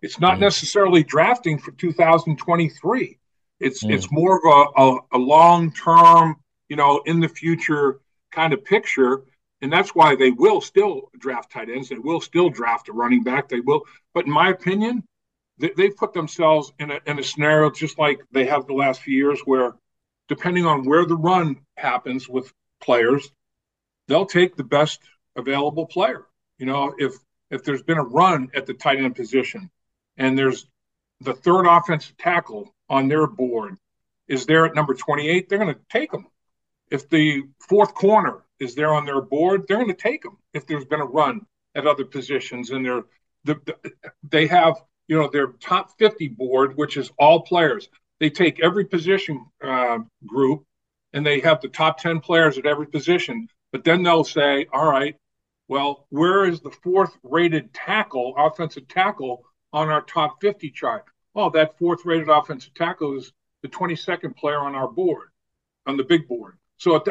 It's 0.02 0.20
not 0.20 0.38
mm. 0.38 0.42
necessarily 0.42 1.04
drafting 1.04 1.58
for 1.58 1.72
2023. 1.72 3.18
It's 3.60 3.84
mm. 3.84 3.92
it's 3.92 4.12
more 4.12 4.38
of 4.38 4.44
a, 4.78 4.82
a, 4.82 5.00
a 5.14 5.18
long 5.18 5.72
term, 5.72 6.36
you 6.70 6.76
know, 6.76 7.02
in 7.06 7.20
the 7.20 7.30
future 7.30 8.00
kind 8.32 8.54
of 8.54 8.64
picture. 8.66 9.24
And 9.62 9.72
that's 9.72 9.96
why 9.96 10.16
they 10.16 10.32
will 10.32 10.62
still 10.62 11.10
draft 11.18 11.52
tight 11.52 11.70
ends. 11.70 11.90
They 11.90 11.98
will 11.98 12.22
still 12.22 12.50
draft 12.50 12.90
a 12.90 12.94
running 12.94 13.24
back. 13.24 13.48
They 13.48 13.62
will. 13.62 13.84
But 14.14 14.26
in 14.26 14.32
my 14.32 14.50
opinion, 14.50 15.04
they, 15.58 15.72
they've 15.76 15.96
put 15.96 16.14
themselves 16.14 16.74
in 16.80 16.92
a, 16.92 17.00
in 17.06 17.18
a 17.18 17.24
scenario 17.24 17.72
just 17.72 17.98
like 17.98 18.20
they 18.32 18.46
have 18.46 18.68
the 18.68 18.74
last 18.74 19.02
few 19.02 19.16
years 19.16 19.40
where, 19.46 19.74
depending 20.28 20.66
on 20.66 20.86
where 20.86 21.06
the 21.06 21.16
run 21.16 21.58
happens 21.78 22.28
with 22.28 22.54
players, 22.82 23.30
they'll 24.08 24.26
take 24.26 24.56
the 24.56 24.64
best 24.64 25.02
available 25.36 25.86
player. 25.86 26.26
You 26.58 26.66
know, 26.66 26.96
if 26.98 27.14
if 27.52 27.64
there's 27.64 27.84
been 27.84 27.98
a 27.98 28.04
run 28.04 28.50
at 28.56 28.66
the 28.66 28.74
tight 28.74 29.00
end 29.00 29.16
position 29.16 29.70
and 30.18 30.38
there's 30.38 30.68
the 31.22 31.34
third 31.34 31.66
offensive 31.68 32.18
tackle 32.18 32.74
on 32.90 33.08
their 33.08 33.28
board 33.28 33.78
is 34.28 34.46
there 34.46 34.66
at 34.66 34.76
number 34.76 34.94
28, 34.94 35.48
they're 35.48 35.60
going 35.60 35.74
to 35.74 35.80
take 35.90 36.12
them. 36.12 36.28
If 36.90 37.10
the 37.10 37.44
fourth 37.60 37.94
corner 37.94 38.44
is 38.60 38.76
there 38.76 38.94
on 38.94 39.06
their 39.06 39.22
board, 39.22 39.66
they're 39.68 39.78
going 39.78 39.90
to 39.90 39.94
take 39.94 40.24
them. 40.24 40.38
If 40.54 40.66
there's 40.66 40.86
been 40.86 41.02
a 41.02 41.06
run 41.06 41.46
at 41.76 41.88
other 41.88 42.06
positions 42.06 42.72
and 42.72 42.86
they're 42.86 43.04
the, 43.44 43.60
the, 43.66 43.92
they 44.24 44.48
have 44.48 44.82
you 45.08 45.20
know 45.20 45.30
their 45.30 45.48
top 45.48 45.98
50 46.00 46.30
board, 46.30 46.78
which 46.78 46.98
is 46.98 47.12
all 47.20 47.42
players. 47.42 47.90
They 48.20 48.30
take 48.30 48.64
every 48.64 48.86
position 48.86 49.46
uh, 49.64 50.00
group 50.26 50.64
and 51.14 51.26
they 51.26 51.40
have 51.42 51.62
the 51.62 51.68
top 51.68 52.00
10 52.00 52.20
players 52.20 52.58
at 52.58 52.66
every 52.66 52.88
position. 52.88 53.48
But 53.72 53.84
then 53.84 54.04
they'll 54.04 54.24
say, 54.24 54.68
all 54.72 54.90
right, 54.90 55.16
well, 55.68 56.06
where 56.10 56.46
is 56.46 56.62
the 56.62 56.72
fourth 56.72 57.18
rated 57.24 57.74
tackle, 57.74 58.36
offensive 58.38 58.88
tackle 58.88 59.46
on 59.76 59.90
our 59.90 60.02
top 60.02 60.42
50 60.42 60.72
chart. 60.72 61.06
Oh, 61.36 61.50
that 61.50 61.78
fourth 61.78 62.06
rated 62.06 62.30
offensive 62.30 62.74
tackle 62.74 63.18
is 63.18 63.34
the 63.62 63.68
22nd 63.68 64.38
player 64.38 64.60
on 64.60 64.74
our 64.74 64.88
board, 64.88 65.28
on 65.86 65.98
the 65.98 66.04
big 66.04 66.28
board. 66.28 66.58
So 66.78 66.96
it, 66.96 67.08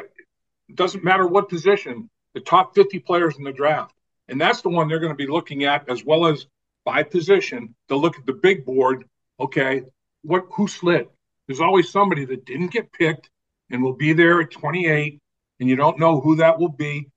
doesn't 0.75 1.05
matter 1.05 1.27
what 1.27 1.51
position, 1.51 2.09
the 2.33 2.41
top 2.41 2.75
50 2.75 3.01
players 3.01 3.37
in 3.37 3.45
the 3.45 3.53
draft. 3.53 3.95
And 4.29 4.41
that's 4.41 4.63
the 4.63 4.71
one 4.71 4.89
they're 4.89 4.99
going 4.99 5.13
to 5.13 5.17
be 5.17 5.31
looking 5.31 5.65
at 5.65 5.89
as 5.91 6.03
well 6.05 6.27
as 6.27 6.47
by 6.87 7.03
position. 7.03 7.75
They'll 7.89 8.01
look 8.01 8.19
at 8.19 8.25
the 8.25 8.33
big 8.33 8.65
board. 8.65 9.05
Okay, 9.39 9.83
what 10.25 10.47
who 10.53 10.67
slid? 10.69 11.09
There's 11.47 11.61
always 11.61 11.91
somebody 11.91 12.25
that 12.25 12.45
didn't 12.45 12.73
get 12.73 12.93
picked 12.93 13.31
and 13.71 13.83
will 13.83 13.95
be 13.95 14.13
there 14.13 14.41
at 14.41 14.51
28, 14.51 15.21
and 15.61 15.69
you 15.69 15.77
don't 15.77 15.99
know 15.99 16.21
who 16.21 16.37
that 16.37 16.59
will 16.59 16.71
be. 16.71 17.11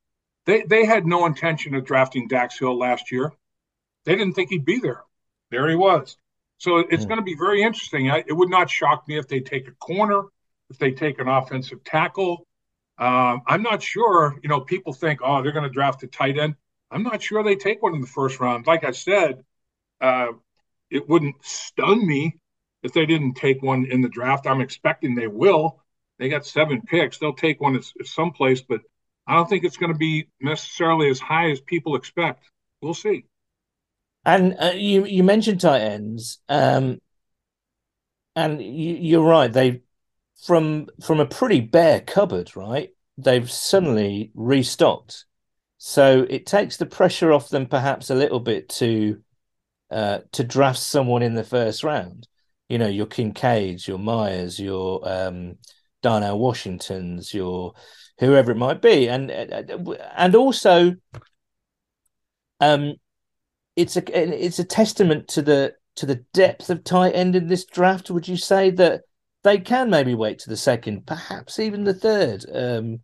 They 0.46 0.64
they 0.64 0.86
had 0.86 1.06
no 1.06 1.26
intention 1.26 1.76
of 1.76 1.86
drafting 1.86 2.28
Dax 2.28 2.60
Hill 2.60 2.78
last 2.78 3.12
year. 3.12 3.32
They 4.06 4.16
didn't 4.16 4.34
think 4.34 4.50
he'd 4.50 4.66
be 4.66 4.80
there 4.80 5.04
there 5.52 5.70
he 5.70 5.76
was. 5.76 6.18
So 6.58 6.78
it's 6.78 7.06
mm. 7.06 7.08
going 7.08 7.20
to 7.20 7.24
be 7.24 7.36
very 7.36 7.62
interesting. 7.62 8.10
I, 8.10 8.24
it 8.28 8.34
would 8.34 8.50
not 8.50 8.70
shock 8.70 9.08
me 9.08 9.18
if 9.18 9.28
they 9.28 9.40
take 9.40 9.68
a 9.68 9.72
corner, 9.72 10.24
if 10.70 10.78
they 10.78 10.92
take 10.92 11.20
an 11.20 11.28
offensive 11.28 11.84
tackle. 11.84 12.46
Um, 12.98 13.42
I'm 13.46 13.62
not 13.62 13.84
sure. 13.84 14.40
You 14.42 14.50
know, 14.50 14.62
people 14.62 14.94
think, 14.94 15.20
oh, 15.24 15.42
they're 15.42 15.52
going 15.52 15.64
to 15.64 15.70
draft 15.70 16.04
a 16.04 16.08
tight 16.08 16.38
end. 16.38 16.56
I'm 16.90 17.04
not 17.04 17.22
sure 17.22 17.44
they 17.44 17.56
take 17.56 17.82
one 17.82 17.94
in 17.94 18.02
the 18.02 18.08
first 18.08 18.40
round. 18.40 18.66
Like 18.66 18.84
I 18.84 18.92
said, 18.92 19.44
uh, 20.02 20.28
it 20.90 21.08
wouldn't 21.08 21.36
stun 21.42 22.06
me 22.06 22.38
if 22.84 22.94
they 22.94 23.06
didn't 23.06 23.34
take 23.34 23.62
one 23.62 23.86
in 23.86 24.02
the 24.02 24.10
draft. 24.10 24.48
I'm 24.48 24.62
expecting 24.62 25.16
they 25.16 25.28
will. 25.28 25.82
They 26.20 26.30
got 26.30 26.46
seven 26.46 26.82
picks. 26.82 27.18
They'll 27.18 27.34
take 27.34 27.62
one 27.62 27.76
at, 27.76 27.84
someplace, 28.08 28.62
but 28.62 28.82
I 29.28 29.36
don't 29.36 29.50
think 29.50 29.64
it's 29.64 29.78
going 29.78 29.92
to 29.92 29.98
be 29.98 30.30
necessarily 30.42 31.10
as 31.10 31.20
high 31.20 31.52
as 31.52 31.60
people 31.60 31.96
expect. 31.96 32.50
We'll 32.82 32.94
see. 32.94 33.26
And 34.26 34.56
uh, 34.60 34.74
you 34.76 35.06
you 35.06 35.24
mentioned 35.24 35.62
tight 35.62 35.82
ends, 35.82 36.40
um, 36.50 37.00
and 38.36 38.62
you, 38.62 39.22
are 39.22 39.26
right. 39.26 39.52
They 39.52 39.84
from 40.44 40.88
from 41.06 41.20
a 41.20 41.26
pretty 41.26 41.62
bare 41.62 42.02
cupboard, 42.02 42.56
right? 42.56 42.90
They've 43.18 43.50
suddenly 43.50 44.32
restocked, 44.36 45.26
so 45.78 46.26
it 46.30 46.46
takes 46.46 46.78
the 46.78 46.86
pressure 46.86 47.32
off 47.32 47.50
them 47.50 47.68
perhaps 47.68 48.10
a 48.10 48.16
little 48.16 48.42
bit 48.42 48.68
to 48.70 49.22
uh, 49.90 50.20
to 50.34 50.44
draft 50.44 50.80
someone 50.80 51.22
in 51.22 51.36
the 51.36 51.44
first 51.44 51.84
round. 51.84 52.28
You 52.70 52.78
know, 52.78 52.88
your 52.88 53.06
Kincaids, 53.06 53.88
your 53.88 53.98
Myers, 53.98 54.60
your 54.60 55.02
um, 55.08 55.58
Darnell 56.02 56.40
Washingtons, 56.40 57.34
your 57.34 57.74
whoever 58.20 58.52
it 58.52 58.58
might 58.58 58.82
be, 58.82 59.08
and 59.08 59.32
and 59.32 60.36
also 60.36 60.96
um, 62.60 62.96
it's 63.76 63.96
a 63.96 64.44
it's 64.46 64.60
a 64.60 64.64
testament 64.64 65.28
to 65.30 65.42
the 65.42 65.74
to 65.96 66.06
the 66.06 66.24
depth 66.34 66.70
of 66.70 66.84
tight 66.84 67.12
end 67.12 67.36
in 67.36 67.48
this 67.48 67.66
draft. 67.66 68.10
Would 68.10 68.28
you 68.28 68.38
say 68.38 68.70
that 68.72 69.02
they 69.44 69.60
can 69.60 69.90
maybe 69.90 70.16
wait 70.16 70.40
to 70.40 70.50
the 70.50 70.58
second, 70.58 71.06
perhaps 71.06 71.60
even 71.60 71.84
the 71.84 71.94
third, 71.94 72.46
um, 72.54 73.00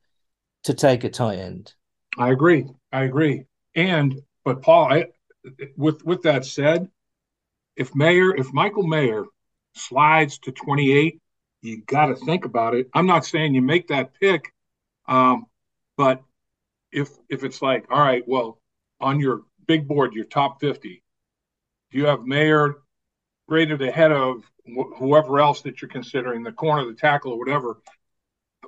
to 0.63 0.73
take 0.73 1.03
a 1.03 1.09
tight 1.09 1.39
end? 1.39 1.73
I 2.17 2.31
agree. 2.31 2.65
I 2.91 3.03
agree. 3.03 3.45
And 3.75 4.21
but 4.43 4.61
Paul, 4.61 4.93
I, 4.93 5.05
with 5.77 6.03
with 6.05 6.21
that 6.23 6.45
said, 6.45 6.89
if 7.75 7.95
Mayer, 7.95 8.35
if 8.35 8.51
Michael 8.53 8.87
Mayer 8.87 9.25
slides 9.75 10.39
to 10.39 10.51
28, 10.51 11.19
you 11.61 11.81
got 11.85 12.07
to 12.07 12.15
think 12.15 12.45
about 12.45 12.75
it. 12.75 12.89
I'm 12.93 13.05
not 13.05 13.25
saying 13.25 13.53
you 13.53 13.61
make 13.61 13.87
that 13.87 14.11
pick, 14.19 14.53
um, 15.07 15.45
but 15.97 16.21
if 16.91 17.09
if 17.29 17.43
it's 17.43 17.61
like, 17.61 17.85
all 17.89 18.01
right, 18.01 18.23
well, 18.27 18.59
on 18.99 19.19
your 19.19 19.41
big 19.67 19.87
board, 19.87 20.13
your 20.13 20.25
top 20.25 20.59
50, 20.59 21.03
do 21.91 21.97
you 21.97 22.05
have 22.05 22.25
Mayer 22.25 22.75
graded 23.47 23.81
ahead 23.81 24.11
of 24.11 24.43
wh- 24.65 24.95
whoever 24.97 25.39
else 25.39 25.61
that 25.61 25.81
you're 25.81 25.89
considering, 25.89 26.43
the 26.43 26.51
corner, 26.51 26.85
the 26.85 26.93
tackle, 26.93 27.33
or 27.33 27.39
whatever? 27.39 27.81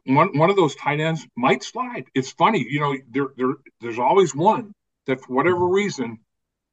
One, 0.06 0.38
one 0.38 0.50
of 0.50 0.56
those 0.56 0.76
tight 0.76 1.00
ends 1.00 1.26
might 1.36 1.63
slide. 1.63 2.06
It's 2.13 2.32
funny, 2.32 2.65
you 2.70 2.80
know, 2.80 2.96
there, 3.10 3.28
there 3.38 3.54
there's 3.82 4.00
always 4.00 4.36
one 4.36 4.74
that 5.08 5.22
for 5.22 5.34
whatever 5.34 5.65
reason 5.68 6.20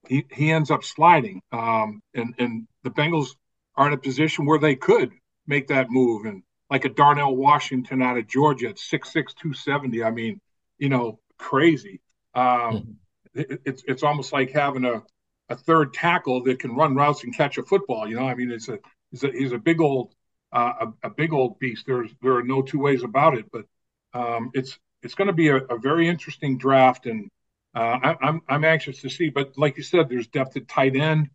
he, 0.09 0.25
he 0.31 0.50
ends 0.50 0.71
up 0.71 0.85
sliding. 0.85 1.40
Um, 1.52 2.02
and, 2.15 2.35
and 2.38 2.67
the 2.83 2.90
Bengals 2.90 3.37
are 3.77 3.87
in 3.87 3.92
a 3.92 3.98
position 3.98 4.46
where 4.46 4.58
they 4.58 4.77
could 4.77 5.12
make 5.46 5.68
that 5.68 5.90
move. 5.90 6.27
And 6.27 6.42
like 6.70 6.85
a 6.85 6.88
Darnell 6.88 7.37
Washington 7.37 8.02
out 8.02 8.18
of 8.18 8.27
Georgia 8.27 8.68
at 8.68 8.77
6'6, 8.77 9.12
270. 9.12 10.04
I 10.04 10.10
mean, 10.10 10.40
you 10.79 10.88
know, 10.88 11.18
crazy. 11.38 12.00
Um, 12.35 12.42
mm-hmm 12.44 12.92
it's 13.35 13.83
it's 13.87 14.02
almost 14.02 14.33
like 14.33 14.50
having 14.50 14.85
a, 14.85 15.02
a 15.48 15.56
third 15.56 15.94
tackle 15.94 16.42
that 16.44 16.58
can 16.58 16.75
run 16.75 16.94
routes 16.94 17.25
and 17.25 17.35
catch 17.35 17.58
a 17.58 17.62
football. 17.62 18.08
You 18.08 18.16
know, 18.16 18.27
I 18.27 18.35
mean, 18.35 18.50
it's 18.50 18.68
a 18.68 18.79
he's 19.10 19.25
a, 19.25 19.31
he's 19.31 19.52
a 19.52 19.58
big 19.58 19.81
old 19.81 20.14
uh, 20.52 20.87
a, 21.02 21.06
a, 21.06 21.10
big 21.10 21.33
old 21.33 21.58
beast. 21.58 21.85
There's 21.87 22.10
there 22.20 22.35
are 22.35 22.42
no 22.42 22.62
two 22.62 22.79
ways 22.79 23.02
about 23.02 23.37
it. 23.37 23.46
But 23.50 23.64
um, 24.12 24.50
it's 24.54 24.79
it's 25.02 25.14
going 25.14 25.29
to 25.29 25.33
be 25.35 25.48
a, 25.48 25.56
a, 25.56 25.79
very 25.79 26.08
interesting 26.08 26.58
draft, 26.58 27.06
and 27.06 27.31
uh, 27.75 27.98
I, 28.02 28.10
am 28.10 28.16
I'm, 28.23 28.40
I'm 28.48 28.64
anxious 28.64 29.00
to 29.02 29.08
see. 29.08 29.31
But 29.31 29.56
like 29.56 29.77
you 29.77 29.83
said, 29.83 30.08
there's 30.08 30.29
depth 30.29 30.56
at 30.56 30.68
tight 30.68 30.96
end. 30.96 31.31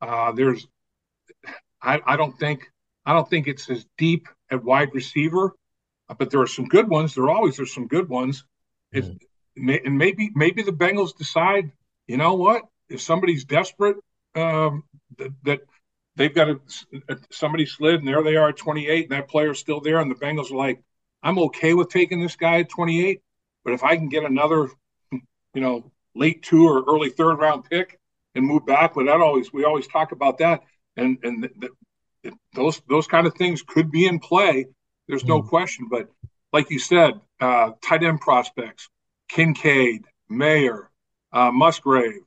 Uh, 0.00 0.32
there's 0.32 0.66
I, 1.82 2.00
I 2.04 2.16
don't 2.16 2.38
think 2.38 2.70
I 3.04 3.12
don't 3.12 3.28
think 3.28 3.46
it's 3.46 3.70
as 3.70 3.86
deep 3.96 4.28
at 4.50 4.62
wide 4.62 4.94
receiver, 4.94 5.54
uh, 6.08 6.14
but 6.18 6.30
there 6.30 6.40
are 6.40 6.46
some 6.46 6.66
good 6.66 6.88
ones. 6.88 7.14
There 7.14 7.30
always 7.30 7.58
are 7.60 7.66
some 7.66 7.86
good 7.86 8.08
ones. 8.08 8.44
May, 9.56 9.80
and 9.84 9.96
maybe 9.96 10.30
maybe 10.34 10.62
the 10.62 10.72
Bengals 10.72 11.16
decide, 11.16 11.72
you 12.06 12.16
know 12.16 12.34
what, 12.34 12.62
if 12.88 13.00
somebody's 13.00 13.44
desperate, 13.44 13.96
um, 14.34 14.84
that, 15.16 15.32
that 15.44 15.60
they've 16.16 16.34
got 16.34 16.48
a, 16.48 16.60
somebody 17.30 17.66
slid 17.66 18.00
and 18.00 18.08
there 18.08 18.22
they 18.22 18.36
are 18.36 18.50
at 18.50 18.56
28 18.56 19.04
and 19.04 19.12
that 19.12 19.28
player's 19.28 19.58
still 19.58 19.80
there 19.80 20.00
and 20.00 20.10
the 20.10 20.14
Bengals 20.14 20.50
are 20.50 20.56
like, 20.56 20.82
I'm 21.22 21.38
okay 21.38 21.74
with 21.74 21.88
taking 21.88 22.20
this 22.20 22.36
guy 22.36 22.60
at 22.60 22.68
28, 22.68 23.20
but 23.64 23.72
if 23.72 23.82
I 23.82 23.96
can 23.96 24.08
get 24.08 24.24
another, 24.24 24.68
you 25.10 25.60
know, 25.60 25.90
late 26.14 26.42
two 26.42 26.68
or 26.68 26.84
early 26.86 27.10
third 27.10 27.38
round 27.38 27.64
pick 27.64 27.98
and 28.34 28.44
move 28.44 28.66
back, 28.66 28.94
but 28.94 29.06
that 29.06 29.20
always 29.20 29.52
we 29.52 29.64
always 29.64 29.86
talk 29.86 30.12
about 30.12 30.38
that 30.38 30.62
and 30.98 31.18
and 31.22 31.42
th- 31.42 31.72
th- 32.22 32.34
those 32.54 32.80
those 32.88 33.06
kind 33.06 33.26
of 33.26 33.34
things 33.34 33.62
could 33.62 33.90
be 33.90 34.06
in 34.06 34.18
play. 34.18 34.66
There's 35.06 35.24
no 35.24 35.42
question, 35.42 35.88
but 35.90 36.08
like 36.52 36.70
you 36.70 36.78
said, 36.78 37.20
uh, 37.40 37.70
tight 37.82 38.02
end 38.02 38.20
prospects, 38.20 38.88
Kincaid, 39.28 40.04
Mayer, 40.28 40.90
uh, 41.32 41.50
Musgrave, 41.50 42.20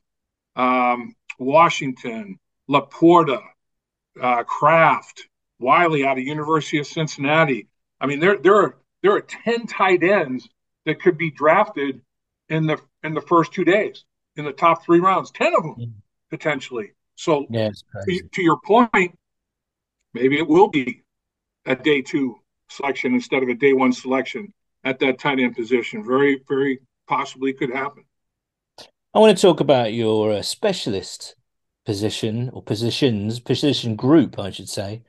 um, 0.56 1.14
Washington, 1.38 2.38
LaPorta, 2.68 3.40
uh, 4.20 4.42
Kraft, 4.44 5.28
Whyle 5.58 6.04
out 6.06 6.18
of 6.18 6.24
University 6.24 6.78
of 6.78 6.86
Cincinnati. 6.86 7.68
I 8.00 8.06
mean, 8.06 8.18
there 8.20 8.38
there 8.38 8.56
are 8.56 8.76
there 9.02 9.12
are 9.12 9.20
ten 9.20 9.66
tight 9.66 10.02
ends 10.02 10.48
that 10.86 11.00
could 11.00 11.16
be 11.16 11.30
drafted 11.30 12.00
in 12.48 12.66
the 12.66 12.78
in 13.04 13.14
the 13.14 13.20
first 13.20 13.52
two 13.52 13.64
days 13.64 14.04
in 14.36 14.44
the 14.44 14.52
top 14.52 14.84
three 14.84 15.00
rounds. 15.00 15.30
Ten 15.30 15.54
of 15.54 15.62
them 15.62 15.74
Mm. 15.76 15.92
potentially. 16.30 16.92
So 17.16 17.46
Yeah, 17.50 17.70
to, 18.06 18.22
to 18.32 18.42
your 18.42 18.58
point, 18.64 19.18
maybe 20.14 20.38
it 20.38 20.48
will 20.48 20.68
be 20.68 21.02
a 21.66 21.76
day 21.76 22.02
two 22.02 22.36
selection 22.68 23.14
instead 23.14 23.42
of 23.42 23.48
a 23.48 23.54
day 23.54 23.72
one 23.72 23.92
selection 23.92 24.52
at 24.84 24.98
that 25.00 25.18
tight 25.18 25.38
end 25.38 25.54
position. 25.54 26.04
Very, 26.04 26.40
very 26.48 26.80
possibly 27.06 27.52
could 27.52 27.70
happen. 27.70 28.04
I 29.14 29.18
want 29.18 29.36
to 29.36 29.42
talk 29.42 29.60
about 29.60 29.92
your 29.92 30.32
uh, 30.32 30.42
specialist 30.42 31.36
position 31.84 32.50
or 32.52 32.62
positions, 32.62 33.40
position 33.40 33.94
group, 33.96 34.38
I 34.38 34.50
should 34.50 34.68
say. 34.68 35.02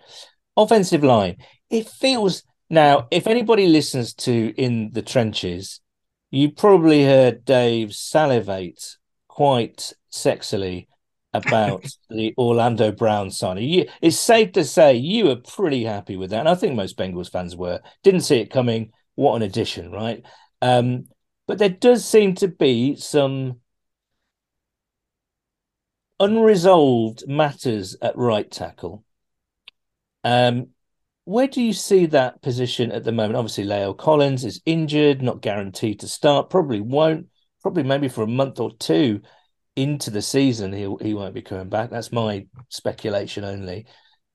Offensive 0.57 1.03
line. 1.03 1.37
It 1.69 1.87
feels 1.87 2.43
now, 2.69 3.07
if 3.11 3.27
anybody 3.27 3.67
listens 3.67 4.13
to 4.15 4.53
In 4.57 4.91
the 4.93 5.03
Trenches, 5.03 5.79
you 6.31 6.51
probably 6.51 7.05
heard 7.05 7.45
Dave 7.45 7.93
salivate 7.93 8.97
quite 9.27 9.93
sexily 10.11 10.87
about 11.33 11.85
the 12.09 12.33
Orlando 12.37 12.91
Brown 12.91 13.31
signing. 13.31 13.67
You, 13.67 13.85
it's 14.01 14.19
safe 14.19 14.51
to 14.53 14.63
say 14.63 14.95
you 14.95 15.25
were 15.25 15.37
pretty 15.37 15.83
happy 15.83 16.15
with 16.15 16.29
that. 16.29 16.41
And 16.41 16.49
I 16.49 16.55
think 16.55 16.75
most 16.75 16.97
Bengals 16.97 17.31
fans 17.31 17.55
were. 17.55 17.81
Didn't 18.03 18.21
see 18.21 18.37
it 18.37 18.51
coming. 18.51 18.91
What 19.15 19.35
an 19.35 19.41
addition, 19.41 19.91
right? 19.91 20.23
Um, 20.61 21.05
but 21.47 21.57
there 21.57 21.69
does 21.69 22.05
seem 22.05 22.35
to 22.35 22.47
be 22.47 22.95
some 22.95 23.59
unresolved 26.19 27.27
matters 27.27 27.97
at 28.01 28.17
right 28.17 28.49
tackle. 28.49 29.03
Um, 30.23 30.69
where 31.25 31.47
do 31.47 31.61
you 31.61 31.73
see 31.73 32.05
that 32.07 32.41
position 32.41 32.91
at 32.91 33.03
the 33.03 33.11
moment? 33.11 33.35
Obviously, 33.35 33.65
La'el 33.65 33.97
Collins 33.97 34.45
is 34.45 34.61
injured, 34.65 35.21
not 35.21 35.41
guaranteed 35.41 36.01
to 36.01 36.07
start. 36.07 36.49
Probably 36.49 36.81
won't. 36.81 37.27
Probably 37.61 37.83
maybe 37.83 38.09
for 38.09 38.23
a 38.23 38.27
month 38.27 38.59
or 38.59 38.75
two 38.75 39.21
into 39.75 40.11
the 40.11 40.21
season, 40.21 40.71
he 40.71 40.87
he 41.01 41.13
won't 41.13 41.33
be 41.33 41.41
coming 41.41 41.69
back. 41.69 41.89
That's 41.89 42.11
my 42.11 42.45
speculation 42.69 43.43
only. 43.43 43.85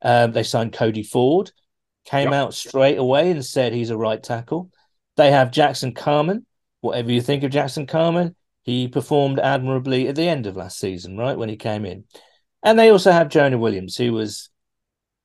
Um, 0.03 0.33
they 0.33 0.43
signed 0.43 0.73
Cody 0.73 1.03
Ford, 1.03 1.51
came 2.05 2.33
Yep. 2.33 2.35
out 2.35 2.55
straight 2.55 2.99
away 2.99 3.31
and 3.31 3.45
said 3.45 3.73
he's 3.73 3.91
a 3.91 3.97
right 3.97 4.23
tackle. 4.23 4.71
They 5.17 5.31
have 5.31 5.51
Jackson 5.51 5.95
Carman. 5.95 6.47
Whatever 6.81 7.11
you 7.11 7.21
think 7.21 7.43
of 7.43 7.51
Jackson 7.51 7.87
Carman, 7.87 8.37
he 8.63 8.87
performed 8.87 9.41
admirably 9.41 10.07
at 10.07 10.15
the 10.15 10.29
end 10.29 10.47
of 10.47 10.57
last 10.57 10.79
season, 10.79 11.17
right 11.17 11.37
when 11.37 11.49
he 11.49 11.57
came 11.57 11.85
in. 11.85 12.05
And 12.63 12.79
they 12.79 12.91
also 12.91 13.11
have 13.11 13.29
Jonah 13.29 13.59
Williams, 13.59 13.97
who 13.97 14.13
was. 14.13 14.51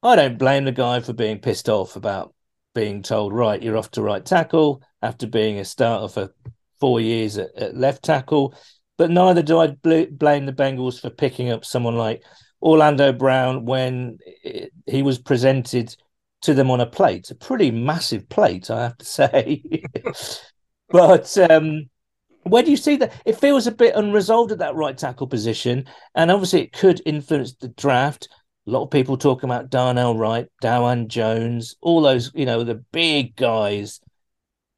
I 0.01 0.15
don't 0.15 0.37
blame 0.37 0.65
the 0.65 0.71
guy 0.71 0.99
for 0.99 1.13
being 1.13 1.39
pissed 1.39 1.69
off 1.69 1.95
about 1.95 2.33
being 2.75 3.03
told, 3.03 3.33
right, 3.33 3.61
you're 3.61 3.77
off 3.77 3.91
to 3.91 4.01
right 4.01 4.25
tackle 4.25 4.81
after 5.01 5.27
being 5.27 5.59
a 5.59 5.65
starter 5.65 6.07
for 6.07 6.33
four 6.79 6.99
years 6.99 7.37
at, 7.37 7.55
at 7.55 7.77
left 7.77 8.03
tackle. 8.03 8.55
But 8.97 9.09
neither 9.09 9.41
do 9.41 9.59
I 9.59 9.67
bl- 9.67 10.11
blame 10.11 10.45
the 10.45 10.53
Bengals 10.53 10.99
for 10.99 11.09
picking 11.09 11.49
up 11.49 11.65
someone 11.65 11.95
like 11.95 12.23
Orlando 12.61 13.11
Brown 13.11 13.65
when 13.65 14.19
it, 14.43 14.71
he 14.85 15.01
was 15.01 15.19
presented 15.19 15.95
to 16.43 16.53
them 16.53 16.69
on 16.69 16.81
a 16.81 16.85
plate, 16.85 17.31
a 17.31 17.35
pretty 17.35 17.71
massive 17.71 18.27
plate, 18.29 18.69
I 18.69 18.83
have 18.83 18.97
to 18.97 19.05
say. 19.05 19.83
but 20.89 21.37
um, 21.37 21.89
where 22.43 22.63
do 22.63 22.71
you 22.71 22.77
see 22.77 22.97
that? 22.97 23.13
It 23.25 23.39
feels 23.39 23.67
a 23.67 23.71
bit 23.71 23.95
unresolved 23.95 24.51
at 24.51 24.59
that 24.59 24.75
right 24.75 24.97
tackle 24.97 25.27
position, 25.27 25.85
and 26.15 26.29
obviously 26.29 26.61
it 26.61 26.73
could 26.73 27.01
influence 27.05 27.53
the 27.53 27.69
draft. 27.69 28.27
A 28.67 28.71
lot 28.71 28.83
of 28.83 28.91
people 28.91 29.17
talking 29.17 29.49
about 29.49 29.69
Darnell 29.69 30.17
Wright, 30.17 30.47
Dawand 30.61 31.07
Jones, 31.07 31.75
all 31.81 32.01
those, 32.01 32.31
you 32.33 32.45
know, 32.45 32.63
the 32.63 32.83
big 32.91 33.35
guys. 33.35 33.99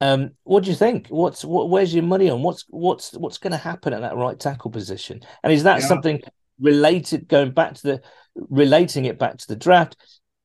Um, 0.00 0.32
what 0.44 0.64
do 0.64 0.70
you 0.70 0.76
think? 0.76 1.08
What's 1.08 1.44
what? 1.44 1.70
Where's 1.70 1.94
your 1.94 2.04
money 2.04 2.28
on? 2.28 2.42
What's 2.42 2.64
what's 2.68 3.12
what's 3.14 3.38
going 3.38 3.52
to 3.52 3.56
happen 3.56 3.92
at 3.92 4.02
that 4.02 4.16
right 4.16 4.38
tackle 4.38 4.70
position? 4.70 5.20
And 5.42 5.52
is 5.52 5.62
that 5.62 5.80
Yeah. 5.80 5.86
something 5.88 6.22
related? 6.60 7.28
Going 7.28 7.52
back 7.52 7.74
to 7.74 7.82
the 7.82 8.02
relating 8.34 9.06
it 9.06 9.18
back 9.18 9.38
to 9.38 9.48
the 9.48 9.56
draft. 9.56 9.96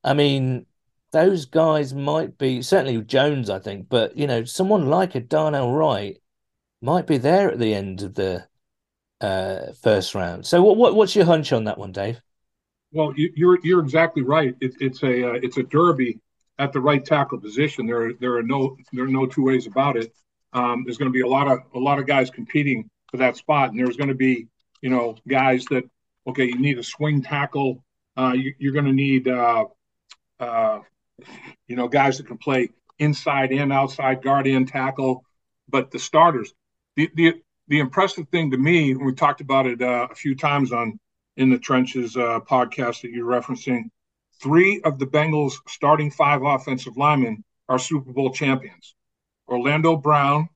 I 0.04 0.14
mean, 0.14 0.66
those 1.12 1.46
guys 1.46 1.94
might 1.94 2.38
be 2.38 2.62
certainly 2.62 3.02
Jones, 3.04 3.50
I 3.50 3.60
think, 3.60 3.90
but 3.90 4.18
you 4.18 4.28
know, 4.28 4.46
someone 4.46 4.88
like 4.88 5.16
a 5.16 5.20
Darnell 5.20 5.74
Wright 5.74 6.18
might 6.82 7.06
be 7.06 7.18
there 7.18 7.52
at 7.52 7.60
the 7.60 7.74
end 7.74 8.02
of 8.02 8.16
the 8.16 8.48
uh, 9.20 9.74
first 9.82 10.16
round. 10.16 10.46
So, 10.46 10.64
what, 10.64 10.78
what 10.78 10.96
what's 10.96 11.16
your 11.16 11.26
hunch 11.26 11.52
on 11.52 11.66
that 11.66 11.78
one, 11.78 11.92
Dave? 11.92 12.22
Well, 12.94 13.14
you, 13.16 13.32
you're 13.36 13.60
you're 13.64 13.82
exactly 13.82 14.22
right. 14.22 14.56
It, 14.62 14.76
it's 14.80 15.04
a 15.04 15.30
uh, 15.32 15.34
it's 15.44 15.58
a 15.58 15.64
derby 15.64 16.20
at 16.62 16.72
the 16.72 16.80
right 16.80 17.04
tackle 17.04 17.40
position. 17.40 17.88
There 17.88 18.04
are, 18.04 18.14
there 18.14 18.36
are 18.38 18.44
no 18.44 18.78
there 18.94 19.06
are 19.06 19.16
no 19.20 19.26
two 19.26 19.44
ways 19.44 19.66
about 19.66 19.98
it. 19.98 20.14
Um, 20.54 20.84
there's 20.86 20.98
going 20.98 21.12
to 21.12 21.14
be 21.14 21.22
a 21.22 21.28
lot 21.28 21.48
of 21.48 21.60
a 21.74 21.80
lot 21.80 21.98
of 21.98 22.06
guys 22.06 22.30
competing 22.30 22.88
for 23.10 23.18
that 23.18 23.36
spot, 23.36 23.72
and 23.72 23.80
there's 23.80 23.98
going 23.98 24.10
to 24.10 24.16
be 24.16 24.48
you 24.82 24.92
know 24.92 25.18
guys 25.28 25.66
that 25.66 25.84
okay, 26.28 26.46
you 26.46 26.60
need 26.60 26.78
a 26.78 26.84
swing 26.84 27.24
tackle. 27.24 27.84
Uh, 28.16 28.34
you, 28.36 28.54
you're 28.60 28.74
going 28.74 28.86
to 28.86 28.94
need 28.94 29.28
uh, 29.28 29.66
uh, 30.40 30.80
you 31.68 31.76
know 31.76 31.88
guys 31.88 32.18
that 32.18 32.28
can 32.28 32.38
play 32.38 32.70
inside 33.00 33.52
and 33.52 33.74
outside 33.74 34.22
guard 34.22 34.46
in 34.46 34.68
tackle. 34.68 35.24
But 35.68 35.90
the 35.90 35.98
starters, 35.98 36.54
the 36.96 37.10
the 37.16 37.42
the 37.70 37.80
impressive 37.80 38.30
thing 38.30 38.52
to 38.52 38.58
me, 38.58 38.92
and 38.92 39.04
we 39.04 39.14
talked 39.14 39.42
about 39.42 39.66
it 39.66 39.82
uh, 39.82 40.08
a 40.12 40.16
few 40.16 40.36
times 40.36 40.72
on 40.72 41.00
in 41.38 41.50
the 41.50 41.58
trenches 41.58 42.16
uh, 42.16 42.40
podcast 42.42 43.02
that 43.02 43.10
you're 43.10 43.26
referencing. 43.26 43.86
Three 44.42 44.82
of 44.82 44.98
the 44.98 45.06
Bengals' 45.06 45.60
starting 45.68 46.10
five 46.10 46.42
offensive 46.42 46.98
linemen 46.98 47.44
are 47.70 47.78
Super 47.78 48.12
Bowl 48.12 48.32
champions. 48.32 48.96
Orlando 49.48 49.96
Brown, 49.96 50.50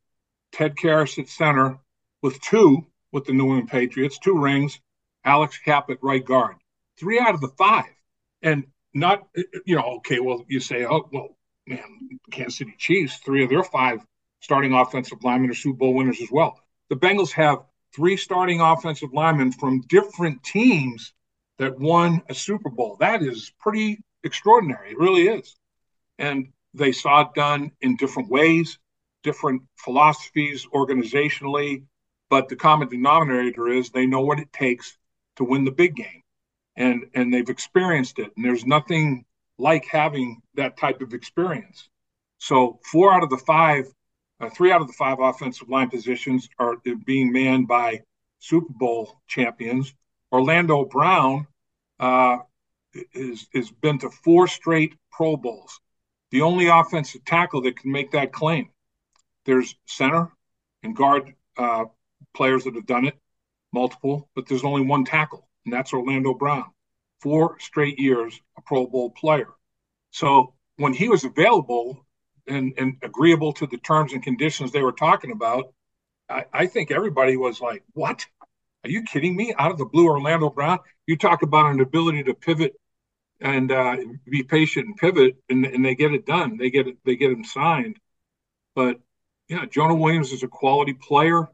Ted 0.51 0.75
Karras 0.75 1.19
at 1.19 1.29
center, 1.29 1.77
with 2.23 2.41
two 2.41 2.87
with 3.11 3.25
the 3.25 3.33
New 3.33 3.45
England 3.45 3.69
Patriots, 3.69 4.17
two 4.17 4.39
rings. 4.39 4.79
Alex 5.23 5.57
Cappa 5.57 5.93
at 5.93 6.03
right 6.03 6.23
guard. 6.23 6.55
Three 6.99 7.19
out 7.19 7.35
of 7.35 7.41
the 7.41 7.49
five, 7.49 7.91
and 8.41 8.65
not 8.93 9.27
you 9.65 9.75
know 9.75 9.97
okay. 9.97 10.19
Well, 10.19 10.45
you 10.47 10.59
say 10.59 10.85
oh 10.85 11.07
well, 11.11 11.35
man, 11.67 12.19
Kansas 12.31 12.57
City 12.57 12.75
Chiefs, 12.77 13.17
three 13.17 13.43
of 13.43 13.49
their 13.49 13.63
five 13.63 13.99
starting 14.41 14.73
offensive 14.73 15.23
linemen 15.23 15.51
are 15.51 15.55
Super 15.55 15.77
Bowl 15.77 15.93
winners 15.93 16.21
as 16.21 16.29
well. 16.31 16.59
The 16.89 16.95
Bengals 16.95 17.31
have 17.31 17.63
three 17.95 18.17
starting 18.17 18.61
offensive 18.61 19.13
linemen 19.13 19.51
from 19.51 19.81
different 19.81 20.43
teams 20.43 21.13
that 21.57 21.79
won 21.79 22.21
a 22.29 22.33
Super 22.33 22.69
Bowl. 22.69 22.97
That 22.99 23.23
is 23.23 23.51
pretty 23.59 24.03
extraordinary. 24.23 24.91
It 24.91 24.99
really 24.99 25.27
is. 25.27 25.55
And 26.19 26.47
they 26.73 26.91
saw 26.91 27.21
it 27.21 27.33
done 27.35 27.71
in 27.81 27.95
different 27.95 28.29
ways, 28.29 28.77
different 29.23 29.63
philosophies 29.77 30.67
organizationally. 30.73 31.83
But 32.29 32.49
the 32.49 32.55
common 32.55 32.89
denominator 32.89 33.67
is 33.69 33.89
they 33.89 34.07
know 34.07 34.21
what 34.21 34.39
it 34.39 34.51
takes 34.51 34.97
to 35.37 35.43
win 35.43 35.63
the 35.63 35.71
big 35.71 35.95
game. 35.95 36.21
And 36.75 37.05
and 37.13 37.33
they've 37.33 37.49
experienced 37.49 38.19
it. 38.19 38.31
And 38.35 38.43
there's 38.43 38.65
nothing 38.65 39.25
like 39.57 39.85
having 39.85 40.41
that 40.55 40.77
type 40.77 41.01
of 41.01 41.13
experience. 41.13 41.89
So 42.39 42.79
four 42.91 43.13
out 43.13 43.23
of 43.23 43.29
the 43.29 43.37
five, 43.37 43.85
uh, 44.39 44.49
three 44.49 44.71
out 44.71 44.81
of 44.81 44.87
the 44.87 44.93
five 44.93 45.19
offensive 45.19 45.69
line 45.69 45.89
positions 45.89 46.49
are 46.59 46.75
being 47.05 47.31
manned 47.31 47.67
by 47.67 48.01
Super 48.39 48.73
Bowl 48.73 49.21
champions. 49.27 49.93
Orlando 50.35 50.77
Brown 50.95 51.47
uh, 52.07 52.37
is 53.13 53.47
has 53.53 53.69
been 53.83 53.97
to 53.99 54.09
four 54.09 54.43
straight 54.59 54.93
Pro 55.15 55.37
Bowls. 55.37 55.73
The 56.31 56.41
only 56.49 56.67
offensive 56.67 57.23
tackle 57.23 57.61
that 57.63 57.77
can 57.79 57.91
make 57.97 58.11
that 58.11 58.33
claim. 58.41 58.65
There's 59.45 59.69
center 59.99 60.23
and 60.83 60.95
guard 61.01 61.23
uh, 61.57 61.85
players 62.33 62.63
that 62.65 62.75
have 62.75 62.85
done 62.95 63.05
it, 63.11 63.17
multiple, 63.71 64.17
but 64.35 64.45
there's 64.45 64.65
only 64.65 64.85
one 64.93 65.05
tackle, 65.05 65.43
and 65.63 65.73
that's 65.73 65.93
Orlando 65.93 66.33
Brown. 66.33 66.65
four 67.21 67.57
straight 67.59 67.97
years 67.99 68.39
a 68.57 68.61
Pro 68.61 68.85
Bowl 68.87 69.09
player. 69.09 69.49
So 70.11 70.53
when 70.77 70.93
he 70.93 71.07
was 71.09 71.23
available 71.23 72.05
and, 72.47 72.73
and 72.77 72.97
agreeable 73.01 73.53
to 73.53 73.67
the 73.67 73.77
terms 73.77 74.13
and 74.13 74.21
conditions 74.21 74.71
they 74.71 74.83
were 74.83 74.91
talking 74.91 75.31
about, 75.31 75.73
I, 76.29 76.45
I 76.53 76.65
think 76.67 76.91
everybody 76.91 77.35
was 77.37 77.61
like, 77.61 77.83
what? 77.93 78.25
Are 78.85 78.89
you 78.89 79.01
kidding 79.01 79.35
me? 79.35 79.51
Out 79.57 79.71
of 79.71 79.79
the 79.79 79.85
blue, 79.85 80.07
Orlando 80.07 80.51
Brown? 80.51 80.77
You 81.07 81.17
talk 81.17 81.41
about 81.41 81.73
an 81.73 81.79
ability 81.79 82.21
to 82.25 82.35
pivot 82.35 82.79
and 83.41 83.71
uh, 83.71 83.97
be 84.29 84.43
patient 84.43 84.85
and 84.85 84.95
pivot, 84.95 85.37
and, 85.49 85.65
and 85.65 85.83
they 85.83 85.95
get 85.95 86.13
it 86.13 86.27
done. 86.27 86.57
They 86.57 86.69
get 86.69 86.87
it. 86.87 86.97
They 87.03 87.15
get 87.15 87.31
him 87.31 87.43
signed. 87.43 87.97
But 88.75 88.99
yeah, 89.49 89.65
Jonah 89.65 89.95
Williams 89.95 90.31
is 90.31 90.43
a 90.43 90.47
quality 90.47 90.93
player. 90.93 91.47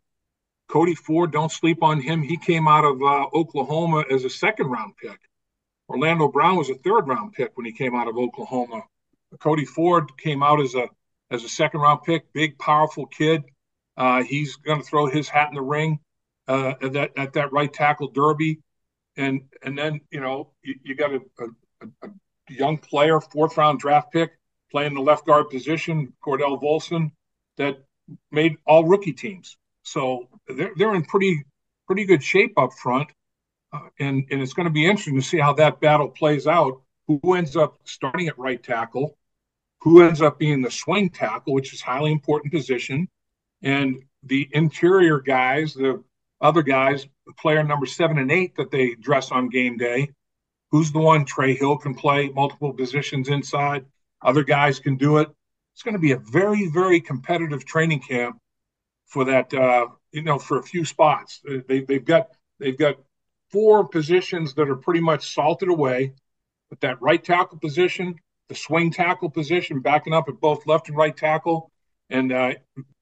Cody 0.68 0.94
Ford, 0.94 1.32
don't 1.32 1.52
sleep 1.52 1.82
on 1.84 2.02
him. 2.02 2.22
He 2.22 2.36
came 2.36 2.68
out 2.68 2.84
of 2.84 3.02
uh, 3.02 3.28
Oklahoma 3.34 4.04
as 4.12 4.26
a 4.26 4.30
second 4.30 4.68
round 4.68 4.96
pick. 5.02 5.18
Orlando 5.88 6.28
Brown 6.28 6.58
was 6.58 6.70
a 6.70 6.76
third 6.76 7.08
round 7.08 7.32
pick 7.32 7.52
when 7.56 7.66
he 7.66 7.72
came 7.72 7.96
out 7.96 8.10
of 8.10 8.18
Oklahoma. 8.18 8.84
Cody 9.40 9.64
Ford 9.64 10.18
came 10.18 10.44
out 10.44 10.60
as 10.60 10.76
a 10.76 10.90
as 11.30 11.46
a 11.46 11.50
second 11.50 11.80
round 11.80 12.02
pick, 12.04 12.34
big, 12.34 12.60
powerful 12.60 13.06
kid. 13.06 13.44
Uh, 13.96 14.22
he's 14.22 14.58
going 14.58 14.82
to 14.82 14.86
throw 14.86 15.06
his 15.06 15.30
hat 15.30 15.48
in 15.48 15.56
the 15.56 15.62
ring 15.62 15.98
uh, 16.48 16.74
at 16.82 16.94
that 16.94 17.12
at 17.18 17.34
that 17.34 17.52
right 17.52 17.72
tackle 17.72 18.10
derby, 18.10 18.60
and 19.18 19.42
and 19.64 19.78
then 19.78 20.02
you 20.12 20.20
know 20.20 20.52
you, 20.64 20.76
you 20.84 20.96
got 20.96 21.14
a, 21.14 21.22
a, 21.39 21.88
a, 22.04 22.10
young 22.50 22.78
player, 22.78 23.22
fourth 23.22 23.58
round 23.58 23.80
draft 23.80 24.12
pick, 24.12 24.32
playing 24.72 24.94
the 24.94 25.02
left 25.02 25.26
guard 25.26 25.50
position, 25.50 26.14
Cordell 26.26 26.62
Volson, 26.62 27.12
that 27.58 27.84
made 28.32 28.58
all 28.66 28.86
rookie 28.86 29.14
teams. 29.14 29.58
So 29.84 30.28
they're 30.48 30.74
they're 30.76 30.96
in 30.96 31.04
pretty 31.04 31.46
pretty 31.88 32.06
good 32.06 32.24
shape 32.24 32.58
up 32.58 32.74
front, 32.74 33.10
uh, 33.74 33.89
and 34.00 34.26
and 34.32 34.42
it's 34.42 34.54
going 34.54 34.66
to 34.66 34.72
be 34.72 34.86
interesting 34.86 35.16
to 35.16 35.26
see 35.26 35.39
how 35.39 35.54
that 35.54 35.80
battle 35.80 36.10
plays 36.10 36.48
out. 36.48 36.82
Who 37.08 37.34
ends 37.34 37.56
up 37.56 37.80
starting 37.84 38.28
at 38.28 38.38
right 38.38 38.62
tackle? 38.62 39.18
Who 39.82 40.04
ends 40.04 40.22
up 40.22 40.38
being 40.38 40.62
the 40.62 40.72
swing 40.72 41.10
tackle, 41.10 41.54
which 41.54 41.74
is 41.74 41.82
highly 41.82 42.12
important 42.12 42.54
position, 42.54 43.10
and 43.62 44.04
the 44.24 44.48
interior 44.52 45.20
guys, 45.20 45.74
the 45.74 46.04
other 46.42 46.64
guys, 46.64 47.08
player 47.38 47.64
number 47.64 47.86
seven 47.86 48.18
and 48.18 48.32
eight 48.32 48.56
that 48.56 48.72
they 48.72 48.96
dress 48.96 49.32
on 49.32 49.50
game 49.50 49.78
day. 49.78 50.10
Who's 50.72 50.92
the 50.92 51.00
one? 51.00 51.26
Trey 51.26 51.56
Hill 51.56 51.78
can 51.78 51.94
play 51.94 52.30
multiple 52.30 52.74
positions 52.74 53.30
inside. 53.30 53.86
Other 54.22 54.44
guys 54.44 54.80
can 54.80 54.98
do 54.98 55.18
it. 55.18 55.30
It's 55.74 55.84
going 55.84 55.94
to 55.94 56.00
be 56.00 56.14
a 56.14 56.18
very, 56.18 56.68
very 56.68 57.00
competitive 57.02 57.66
training 57.66 58.02
camp 58.02 58.38
for 59.06 59.26
that. 59.26 59.54
Uh, 59.54 59.88
you 60.12 60.24
know, 60.24 60.39
for 60.39 60.60
a 60.60 60.64
few 60.64 60.84
spots. 60.86 61.42
They, 61.68 61.82
they've 61.82 62.04
got 62.04 62.30
they've 62.60 62.78
got 62.78 62.98
four 63.52 63.88
positions 63.88 64.54
that 64.56 64.70
are 64.70 64.76
pretty 64.76 65.00
much 65.00 65.34
salted 65.34 65.70
away. 65.70 66.14
But 66.70 66.82
that 66.82 67.02
right 67.02 67.22
tackle 67.22 67.60
position, 67.60 68.16
the 68.48 68.56
swing 68.56 68.92
tackle 68.92 69.30
position, 69.30 69.82
backing 69.82 70.14
up 70.14 70.30
at 70.30 70.39
both 70.39 70.66
left 70.68 70.88
and 70.88 70.98
right 70.98 71.16
tackle, 71.16 71.70
and 72.10 72.32
uh, 72.32 72.54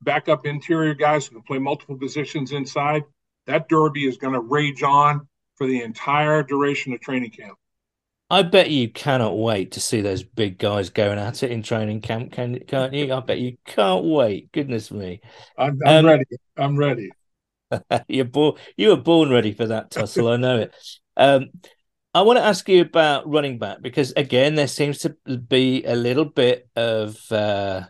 backup 0.02 0.46
interior 0.46 0.96
guys 0.96 1.28
who 1.28 1.36
can 1.36 1.44
play 1.44 1.60
multiple 1.60 1.98
positions 1.98 2.52
inside 2.52 3.04
that 3.48 3.70
derby 3.70 4.06
is 4.06 4.18
going 4.18 4.34
to 4.34 4.40
rage 4.40 4.84
on 4.84 5.28
for 5.56 5.68
the 5.68 5.82
entire 5.82 6.44
duration 6.44 6.94
of 6.94 7.02
training 7.02 7.32
camp. 7.32 7.58
I 8.32 8.44
bet 8.44 8.70
you 8.70 8.90
cannot 8.90 9.38
wait 9.38 9.72
to 9.72 9.80
see 9.80 10.02
those 10.02 10.22
big 10.22 10.60
guys 10.60 10.92
going 10.92 11.18
at 11.18 11.42
it 11.42 11.52
in 11.52 11.64
training 11.64 12.02
camp, 12.02 12.32
can, 12.32 12.60
can't 12.60 12.94
you? 12.94 13.12
I 13.12 13.20
bet 13.22 13.40
you 13.40 13.58
can't 13.66 14.06
wait. 14.06 14.52
Goodness 14.52 14.92
me. 14.92 15.22
I'm, 15.58 15.80
I'm 15.86 15.98
um, 15.98 16.06
ready. 16.06 16.26
I'm 16.56 16.78
ready. 16.78 17.12
you're 18.08 18.26
born, 18.26 18.56
you 18.78 18.90
were 18.90 18.98
born 18.98 19.32
ready 19.32 19.54
for 19.54 19.68
that 19.68 19.90
tussle. 19.90 20.28
I 20.28 20.38
know 20.38 20.60
it. 20.60 20.76
Um, 21.18 21.50
I 22.14 22.22
want 22.22 22.38
to 22.38 22.46
ask 22.46 22.68
you 22.70 22.82
about 22.82 23.28
running 23.30 23.58
back 23.58 23.82
because, 23.82 24.14
again, 24.16 24.56
there 24.56 24.68
seems 24.68 25.00
to 25.00 25.10
be 25.10 25.84
a 25.84 25.96
little 25.96 26.26
bit 26.26 26.68
of, 26.76 27.20
uh, 27.32 27.84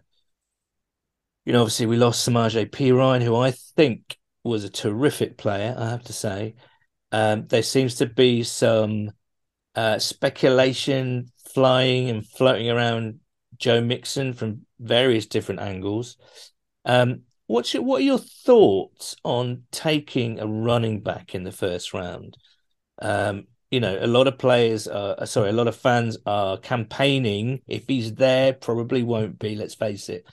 you 1.46 1.52
know, 1.52 1.62
obviously 1.62 1.86
we 1.86 1.98
lost 1.98 2.28
Samaje 2.28 2.70
Perine, 2.70 3.24
who 3.24 3.36
I 3.36 3.52
think 3.52 4.19
was 4.44 4.64
a 4.64 4.70
terrific 4.70 5.38
player, 5.38 5.76
I 5.78 5.90
have 5.90 6.04
to 6.04 6.14
say. 6.14 6.56
Um, 7.12 7.48
there 7.48 7.64
seems 7.64 7.96
to 7.96 8.06
be 8.06 8.44
some 8.44 9.12
uh, 9.76 10.00
speculation 10.00 11.32
flying 11.54 12.10
and 12.10 12.26
floating 12.26 12.70
around 12.70 13.20
Joe 13.58 13.82
Mixon 13.82 14.34
from 14.34 14.66
various 14.80 15.26
different 15.26 15.62
angles. 15.62 16.18
Um, 16.86 17.24
what's 17.48 17.74
your, 17.74 17.84
what 17.84 18.02
are 18.02 18.06
your 18.06 18.20
thoughts 18.20 19.16
on 19.24 19.64
taking 19.72 20.40
a 20.40 20.48
running 20.48 21.02
back 21.02 21.36
in 21.36 21.44
the 21.44 21.52
first 21.52 21.94
round? 21.94 22.38
Um, 23.02 23.48
you 23.72 23.80
know, 23.80 23.98
a 24.00 24.08
lot 24.08 24.28
of 24.28 24.38
players 24.38 24.88
are 24.88 25.26
sorry, 25.26 25.50
a 25.50 25.54
lot 25.54 25.68
of 25.68 25.76
fans 25.76 26.18
are 26.26 26.58
campaigning. 26.58 27.62
If 27.68 27.88
he's 27.88 28.14
there, 28.16 28.54
probably 28.54 29.04
won't 29.04 29.38
be. 29.38 29.56
Let's 29.56 29.76
face 29.76 30.10
it. 30.10 30.26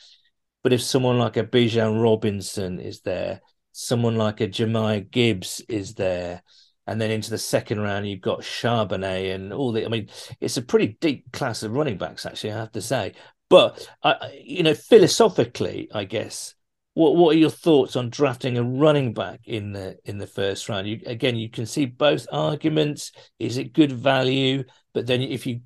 But 0.62 0.72
if 0.72 0.82
someone 0.82 1.18
like 1.18 1.36
a 1.36 1.44
Bijan 1.44 2.02
Robinson 2.02 2.80
is 2.80 3.00
there, 3.02 3.40
someone 3.76 4.16
like 4.16 4.40
a 4.40 4.48
Jahmyr 4.48 5.10
Gibbs 5.10 5.62
is 5.68 5.94
there. 5.94 6.42
And 6.86 7.00
then 7.00 7.10
into 7.10 7.30
the 7.30 7.38
second 7.38 7.80
round, 7.80 8.08
you've 8.08 8.20
got 8.20 8.40
Charbonnet 8.40 9.34
and 9.34 9.52
all 9.52 9.72
the. 9.72 9.84
I 9.84 9.88
mean, 9.88 10.08
it's 10.40 10.56
a 10.56 10.62
pretty 10.62 10.96
deep 11.00 11.30
class 11.32 11.62
of 11.62 11.72
running 11.72 11.98
backs, 11.98 12.24
actually. 12.24 12.52
I 12.52 12.58
have 12.58 12.72
to 12.72 12.80
say. 12.80 13.14
But 13.50 13.88
I, 14.02 14.40
you 14.42 14.62
know, 14.62 14.74
philosophically, 14.74 15.88
I 15.92 16.04
guess, 16.04 16.54
what 16.94 17.16
what 17.16 17.34
are 17.34 17.38
your 17.38 17.50
thoughts 17.50 17.96
on 17.96 18.08
drafting 18.08 18.56
a 18.56 18.62
running 18.62 19.12
back 19.12 19.40
in 19.44 19.72
the 19.72 19.98
in 20.04 20.18
the 20.18 20.26
first 20.28 20.68
round? 20.68 20.88
You 20.88 21.00
again, 21.04 21.36
you 21.36 21.50
can 21.50 21.66
see 21.66 21.86
both 21.86 22.26
arguments. 22.32 23.12
Is 23.38 23.58
it 23.58 23.72
good 23.74 23.92
value? 23.92 24.64
But 24.94 25.06
then 25.06 25.20
if 25.22 25.46
you 25.46 25.60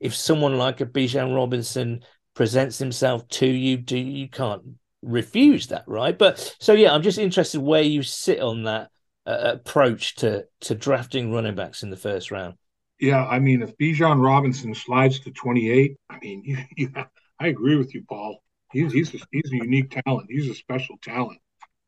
if 0.00 0.14
someone 0.14 0.58
like 0.58 0.80
a 0.80 0.86
Bijan 0.86 1.34
Robinson 1.34 2.02
presents 2.34 2.78
himself 2.78 3.26
to 3.28 3.46
you, 3.46 3.78
do 3.78 3.96
you 3.96 4.28
can't 4.28 4.62
refuse 5.06 5.68
that, 5.68 5.84
right? 5.86 6.16
But 6.16 6.56
so 6.60 6.72
yeah, 6.72 6.92
I'm 6.92 7.02
just 7.02 7.18
interested 7.18 7.60
where 7.60 7.82
you 7.82 8.02
sit 8.02 8.40
on 8.40 8.64
that 8.64 8.90
uh, 9.26 9.52
approach 9.54 10.16
to 10.16 10.46
to 10.62 10.74
drafting 10.74 11.32
running 11.32 11.54
backs 11.54 11.82
in 11.82 11.90
the 11.90 11.96
first 11.96 12.30
round. 12.30 12.54
Yeah, 12.98 13.24
I 13.24 13.38
mean, 13.38 13.62
if 13.62 13.76
Bijan 13.76 14.24
Robinson 14.24 14.74
slides 14.74 15.20
to 15.20 15.30
28, 15.30 15.96
I 16.08 16.18
mean, 16.20 16.42
you, 16.44 16.58
you, 16.76 16.92
I 17.38 17.48
agree 17.48 17.76
with 17.76 17.94
you, 17.94 18.04
Paul. 18.08 18.42
He's 18.72 18.92
he's 18.92 19.14
a, 19.14 19.18
he's 19.30 19.52
a 19.52 19.56
unique 19.56 19.96
talent. 20.04 20.26
He's 20.28 20.50
a 20.50 20.54
special 20.54 20.96
talent. 21.02 21.38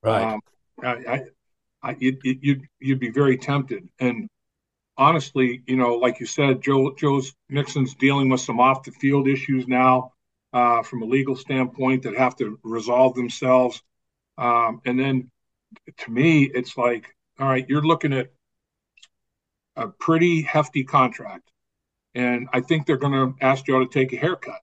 Right. 0.03 0.23
Um, 0.23 0.41
I, 0.83 0.89
I, 0.89 1.23
I 1.83 1.97
you'd, 1.99 2.19
you'd 2.23 2.63
you'd 2.79 3.01
be 3.01 3.11
very 3.11 3.37
tempted. 3.37 3.89
And 3.99 4.29
honestly, 4.97 5.63
you 5.67 5.77
know, 5.77 5.95
like 5.95 6.21
you 6.21 6.27
said, 6.27 6.63
Joe 6.63 6.95
Joe's 6.97 7.35
Mixon's 7.49 7.95
dealing 7.95 8.29
with 8.29 8.41
some 8.41 8.61
off 8.61 8.85
the 8.85 8.93
field 8.93 9.27
issues 9.27 9.67
now 9.67 10.13
uh, 10.53 10.83
from 10.83 11.03
a 11.03 11.07
legal 11.07 11.37
standpoint 11.37 12.03
that 12.05 12.17
have 12.17 12.37
to 12.37 12.59
resolve 12.63 13.15
themselves. 13.15 13.83
Um, 14.37 14.81
and 14.85 14.99
then 14.99 15.31
to 15.99 16.11
me, 16.11 16.45
it's 16.45 16.77
like, 16.77 17.15
all 17.39 17.49
right, 17.49 17.67
you're 17.69 17.83
looking 17.83 18.13
at 18.13 18.31
a 19.77 19.89
pretty 19.89 20.43
hefty 20.43 20.85
contract. 20.85 21.51
And 22.15 22.49
I 22.53 22.61
think 22.61 22.87
they're 22.87 22.97
going 22.97 23.13
to 23.13 23.45
ask 23.45 23.67
Joe 23.67 23.85
to 23.85 23.87
take 23.87 24.13
a 24.13 24.17
haircut. 24.17 24.61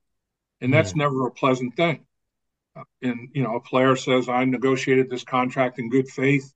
And 0.61 0.73
that's 0.73 0.91
yeah. 0.91 1.03
never 1.03 1.27
a 1.27 1.31
pleasant 1.31 1.75
thing. 1.75 2.05
Uh, 2.75 2.83
and, 3.01 3.29
you 3.33 3.43
know, 3.43 3.55
a 3.55 3.61
player 3.61 3.95
says, 3.95 4.27
I 4.27 4.43
negotiated 4.45 5.09
this 5.09 5.23
contract 5.23 5.79
in 5.79 5.89
good 5.89 6.09
faith. 6.09 6.51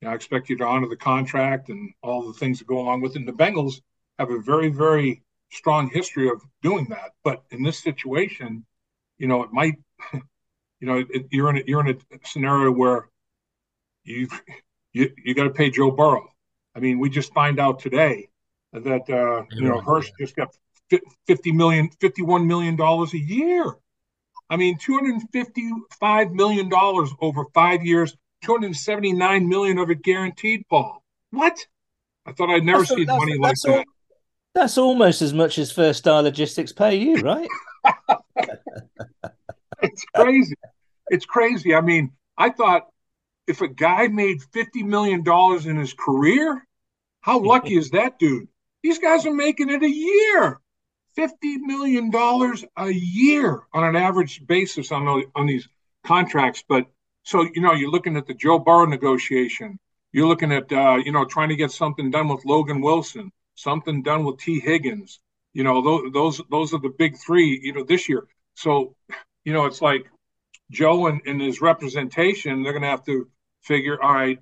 You 0.00 0.06
know, 0.06 0.12
I 0.12 0.14
expect 0.14 0.48
you 0.48 0.56
to 0.58 0.64
honor 0.64 0.88
the 0.88 0.96
contract 0.96 1.70
and 1.70 1.92
all 2.02 2.26
the 2.26 2.38
things 2.38 2.58
that 2.58 2.68
go 2.68 2.78
along 2.78 3.00
with 3.00 3.16
it. 3.16 3.20
And 3.20 3.28
the 3.28 3.32
Bengals 3.32 3.80
have 4.18 4.30
a 4.30 4.40
very, 4.40 4.68
very 4.68 5.22
strong 5.50 5.88
history 5.88 6.28
of 6.28 6.42
doing 6.62 6.86
that. 6.90 7.12
But 7.24 7.42
in 7.50 7.62
this 7.62 7.78
situation, 7.78 8.64
you 9.18 9.26
know, 9.28 9.42
it 9.42 9.52
might, 9.52 9.74
you 10.12 10.22
know, 10.86 11.04
it, 11.08 11.26
you're 11.30 11.50
in 11.50 11.58
a, 11.58 11.62
you're 11.66 11.86
in 11.86 11.96
a 11.96 12.18
scenario 12.24 12.70
where 12.70 13.08
you 14.04 14.28
you 14.92 15.10
you 15.24 15.34
got 15.34 15.44
to 15.44 15.50
pay 15.50 15.70
Joe 15.70 15.90
Burrow. 15.90 16.28
I 16.74 16.80
mean, 16.80 16.98
we 16.98 17.10
just 17.10 17.32
find 17.32 17.60
out 17.60 17.78
today 17.78 18.28
that 18.72 19.08
uh, 19.08 19.44
you 19.52 19.68
know 19.68 19.80
Hurts 19.80 20.10
just 20.18 20.36
got 20.36 20.54
50 21.26 21.52
million, 21.52 21.90
51 22.00 22.46
million 22.46 22.76
dollars 22.76 23.14
a 23.14 23.18
year. 23.18 23.64
I 24.50 24.56
mean, 24.56 24.76
255 24.78 26.32
million 26.32 26.68
dollars 26.68 27.10
over 27.20 27.44
five 27.54 27.84
years, 27.84 28.16
279 28.44 29.48
million 29.48 29.78
of 29.78 29.90
it 29.90 30.02
guaranteed. 30.02 30.64
Paul, 30.68 31.02
what? 31.30 31.58
I 32.26 32.32
thought 32.32 32.50
I'd 32.50 32.64
never 32.64 32.84
see 32.84 33.04
money 33.04 33.38
like 33.38 33.56
that. 33.64 33.86
That's 34.54 34.78
almost 34.78 35.20
as 35.20 35.32
much 35.32 35.58
as 35.58 35.72
First 35.72 36.00
Star 36.00 36.22
Logistics 36.22 36.72
pay 36.72 36.96
you, 36.96 37.16
right? 37.16 37.48
crazy. 40.14 40.54
It's 41.08 41.26
crazy. 41.26 41.74
I 41.74 41.80
mean, 41.80 42.12
I 42.36 42.50
thought 42.50 42.88
if 43.46 43.60
a 43.60 43.68
guy 43.68 44.08
made 44.08 44.40
$50 44.40 44.84
million 44.84 45.22
in 45.68 45.76
his 45.76 45.94
career, 45.94 46.66
how 47.20 47.40
lucky 47.40 47.76
is 47.76 47.90
that 47.90 48.18
dude? 48.18 48.48
These 48.82 48.98
guys 48.98 49.26
are 49.26 49.34
making 49.34 49.70
it 49.70 49.82
a 49.82 49.90
year. 49.90 50.60
$50 51.16 51.30
million 51.60 52.10
a 52.76 52.90
year 52.90 53.62
on 53.72 53.84
an 53.84 53.96
average 53.96 54.44
basis 54.46 54.90
on, 54.90 55.24
on 55.34 55.46
these 55.46 55.68
contracts. 56.04 56.64
But 56.68 56.86
so, 57.22 57.42
you 57.54 57.62
know, 57.62 57.72
you're 57.72 57.90
looking 57.90 58.16
at 58.16 58.26
the 58.26 58.34
Joe 58.34 58.58
Burrow 58.58 58.86
negotiation. 58.86 59.78
You're 60.12 60.28
looking 60.28 60.52
at, 60.52 60.72
uh, 60.72 60.96
you 61.04 61.12
know, 61.12 61.24
trying 61.24 61.48
to 61.50 61.56
get 61.56 61.70
something 61.70 62.10
done 62.10 62.28
with 62.28 62.44
Logan 62.44 62.80
Wilson. 62.80 63.30
something 63.54 64.02
done 64.02 64.24
with 64.24 64.38
Tee 64.38 64.60
Higgins. 64.60 65.20
You 65.52 65.62
know, 65.62 65.82
those 65.82 66.12
those 66.12 66.40
those 66.50 66.74
are 66.74 66.80
the 66.80 66.88
big 66.98 67.16
three. 67.16 67.60
You 67.62 67.72
know, 67.72 67.84
this 67.84 68.08
year. 68.08 68.26
So, 68.54 68.96
you 69.44 69.52
know, 69.52 69.66
it's 69.66 69.82
like 69.82 70.06
Joe 70.70 71.06
and, 71.06 71.20
and 71.26 71.40
his 71.40 71.60
representation. 71.60 72.62
They're 72.62 72.72
going 72.72 72.82
to 72.82 72.88
have 72.88 73.04
to 73.06 73.28
figure. 73.62 74.02
All 74.02 74.12
right, 74.14 74.38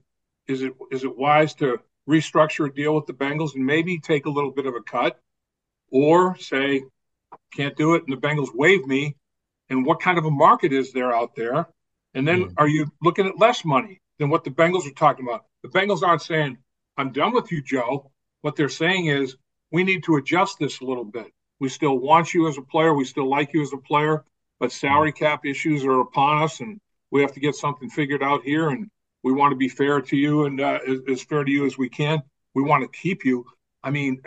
is 0.47 0.63
it 0.63 0.75
is 0.91 1.05
it 1.05 1.17
wise 1.17 1.55
to 1.55 1.79
restructure 2.09 2.69
a 2.69 2.73
deal 2.73 2.95
with 2.95 3.07
the 3.07 3.13
Bengals 3.13 3.55
and 3.55 3.65
maybe 3.65 3.99
take 3.99 4.27
a 4.27 4.31
little 4.31 4.51
bit 4.51 4.67
of 4.67 4.75
a 4.75 4.83
cut, 4.83 5.19
or 5.91 6.37
say 6.37 6.85
can't 7.55 7.77
do 7.77 7.95
it 7.95 8.05
and 8.07 8.17
the 8.17 8.21
Bengals 8.21 8.55
waive 8.55 8.87
me? 8.87 9.17
And 9.71 9.87
what 9.87 10.01
kind 10.01 10.19
of 10.19 10.25
a 10.25 10.31
market 10.31 10.73
is 10.73 10.93
there 10.93 11.15
out 11.15 11.35
there? 11.35 11.67
And 12.15 12.27
then 12.29 12.45
Mm. 12.45 12.55
are 12.59 12.69
you 12.69 12.87
looking 13.01 13.27
at 13.27 13.39
less 13.39 13.65
money 13.65 14.01
than 14.19 14.29
what 14.29 14.45
the 14.45 14.51
Bengals 14.51 14.87
are 14.87 14.95
talking 14.95 15.27
about? 15.27 15.47
The 15.63 15.69
Bengals 15.71 16.03
aren't 16.03 16.23
saying, 16.23 16.59
I'm 16.99 17.13
done 17.13 17.33
with 17.33 17.51
you, 17.51 17.63
Joe. 17.63 18.11
What 18.43 18.57
they're 18.57 18.69
saying 18.69 19.07
is, 19.07 19.37
we 19.71 19.85
need 19.85 20.05
to 20.05 20.17
adjust 20.17 20.59
this 20.59 20.81
a 20.81 20.85
little 20.85 21.05
bit. 21.05 21.33
We 21.59 21.71
still 21.71 21.99
want 21.99 22.35
you 22.35 22.49
as 22.49 22.59
a 22.59 22.63
player. 22.63 22.93
We 22.93 23.07
still 23.07 23.29
like 23.31 23.55
you 23.55 23.63
as 23.63 23.73
a 23.73 23.79
player, 23.79 24.25
but 24.63 24.71
salary 24.71 25.11
cap 25.11 25.45
issues 25.45 25.85
are 25.85 25.99
upon 25.99 26.45
us, 26.45 26.61
and 26.61 26.81
we 27.11 27.21
have 27.21 27.33
to 27.33 27.41
get 27.41 27.57
something 27.57 27.91
figured 27.91 28.23
out 28.23 28.45
here. 28.45 28.69
And 28.69 28.89
we 29.25 29.33
want 29.33 29.51
to 29.51 29.57
be 29.57 29.69
fair 29.69 30.01
to 30.01 30.17
you 30.17 30.45
and 30.45 30.61
uh, 30.61 30.79
as, 30.89 30.99
as 31.09 31.23
fair 31.25 31.43
to 31.43 31.51
you 31.51 31.67
as 31.67 31.77
we 31.77 31.89
can. 31.89 32.23
We 32.55 32.63
want 32.63 32.85
to 32.85 32.99
keep 33.01 33.25
you. 33.25 33.45
I 33.83 33.91
mean, 33.91 34.23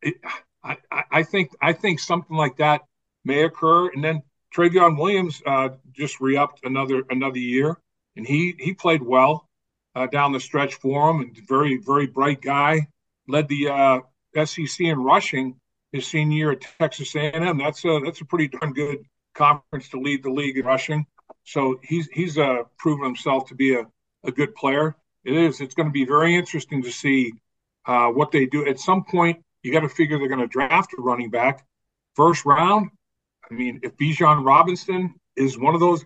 it, 0.00 0.14
I, 0.62 0.76
I 1.10 1.22
think 1.24 1.50
I 1.60 1.72
think 1.72 1.98
something 1.98 2.36
like 2.36 2.58
that 2.58 2.82
may 3.24 3.42
occur, 3.42 3.88
and 3.88 4.04
then 4.04 4.22
Trayveon 4.54 4.96
Williams 4.96 5.42
uh, 5.44 5.70
just 5.90 6.20
re-upped 6.20 6.60
another 6.64 7.02
another 7.10 7.40
year, 7.40 7.76
and 8.14 8.24
he 8.24 8.54
he 8.60 8.74
played 8.74 9.02
well 9.02 9.48
uh, 9.96 10.06
down 10.06 10.30
the 10.30 10.38
stretch 10.38 10.76
for 10.76 11.10
him, 11.10 11.20
and 11.20 11.36
very 11.48 11.78
very 11.78 12.06
bright 12.06 12.40
guy. 12.40 12.86
Led 13.26 13.48
the 13.48 13.70
uh, 13.70 14.44
SEC 14.44 14.86
in 14.86 15.02
rushing 15.02 15.56
his 15.90 16.06
senior 16.06 16.36
year 16.36 16.50
at 16.52 16.60
Texas 16.60 17.16
A&M. 17.16 17.58
That's 17.58 17.84
a 17.84 18.00
that's 18.04 18.20
a 18.20 18.24
pretty 18.24 18.46
darn 18.46 18.72
good 18.72 19.04
conference 19.38 19.88
to 19.90 20.00
lead 20.00 20.22
the 20.22 20.30
league 20.30 20.58
in 20.58 20.66
rushing. 20.66 21.06
So 21.44 21.80
he's 21.82 22.08
he's 22.08 22.36
uh, 22.36 22.64
proven 22.76 23.04
himself 23.04 23.48
to 23.48 23.54
be 23.54 23.74
a, 23.74 23.86
a 24.24 24.32
good 24.32 24.54
player. 24.54 24.96
It 25.24 25.34
is. 25.34 25.60
It's 25.60 25.74
going 25.74 25.88
to 25.88 25.92
be 25.92 26.04
very 26.04 26.36
interesting 26.36 26.82
to 26.82 26.90
see 26.90 27.32
uh, 27.86 28.08
what 28.08 28.32
they 28.32 28.46
do. 28.46 28.66
At 28.66 28.78
some 28.78 29.04
point, 29.04 29.42
you 29.62 29.72
got 29.72 29.80
to 29.80 29.88
figure 29.88 30.18
they're 30.18 30.28
going 30.28 30.40
to 30.40 30.46
draft 30.46 30.92
a 30.98 31.00
running 31.00 31.30
back 31.30 31.66
first 32.14 32.44
round. 32.44 32.90
I 33.50 33.54
mean, 33.54 33.80
if 33.82 33.96
Bijan 33.96 34.44
Robinson 34.44 35.14
is 35.36 35.58
one 35.58 35.74
of 35.74 35.80
those, 35.80 36.04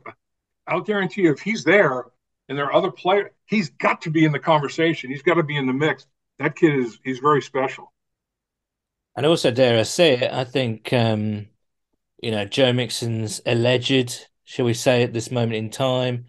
I'll 0.66 0.80
guarantee 0.80 1.22
you, 1.22 1.33
if 1.33 1.41
he's 1.41 1.64
there 1.64 2.05
and 2.49 2.57
there 2.57 2.66
are 2.66 2.74
other 2.74 2.91
players, 2.91 3.30
he's 3.47 3.70
got 3.70 4.03
to 4.03 4.11
be 4.11 4.24
in 4.24 4.33
the 4.33 4.39
conversation. 4.39 5.11
He's 5.11 5.22
got 5.22 5.35
to 5.35 5.43
be 5.43 5.57
in 5.57 5.66
the 5.66 5.72
mix. 5.72 6.07
That 6.39 6.55
kid 6.55 6.74
is 6.78 6.99
he's 7.03 7.18
very 7.18 7.43
special. 7.43 7.93
And 9.16 9.26
also, 9.26 9.51
dare 9.51 9.78
I 9.78 9.83
say 9.83 10.14
it, 10.14 10.33
I 10.33 10.45
think 10.45 10.93
um, 10.93 11.49
you 12.23 12.31
know 12.31 12.45
Joe 12.45 12.73
Mixon's 12.73 13.41
alleged, 13.45 14.29
shall 14.45 14.64
we 14.64 14.75
say, 14.75 15.03
at 15.03 15.12
this 15.12 15.31
moment 15.31 15.57
in 15.57 15.70
time, 15.70 16.27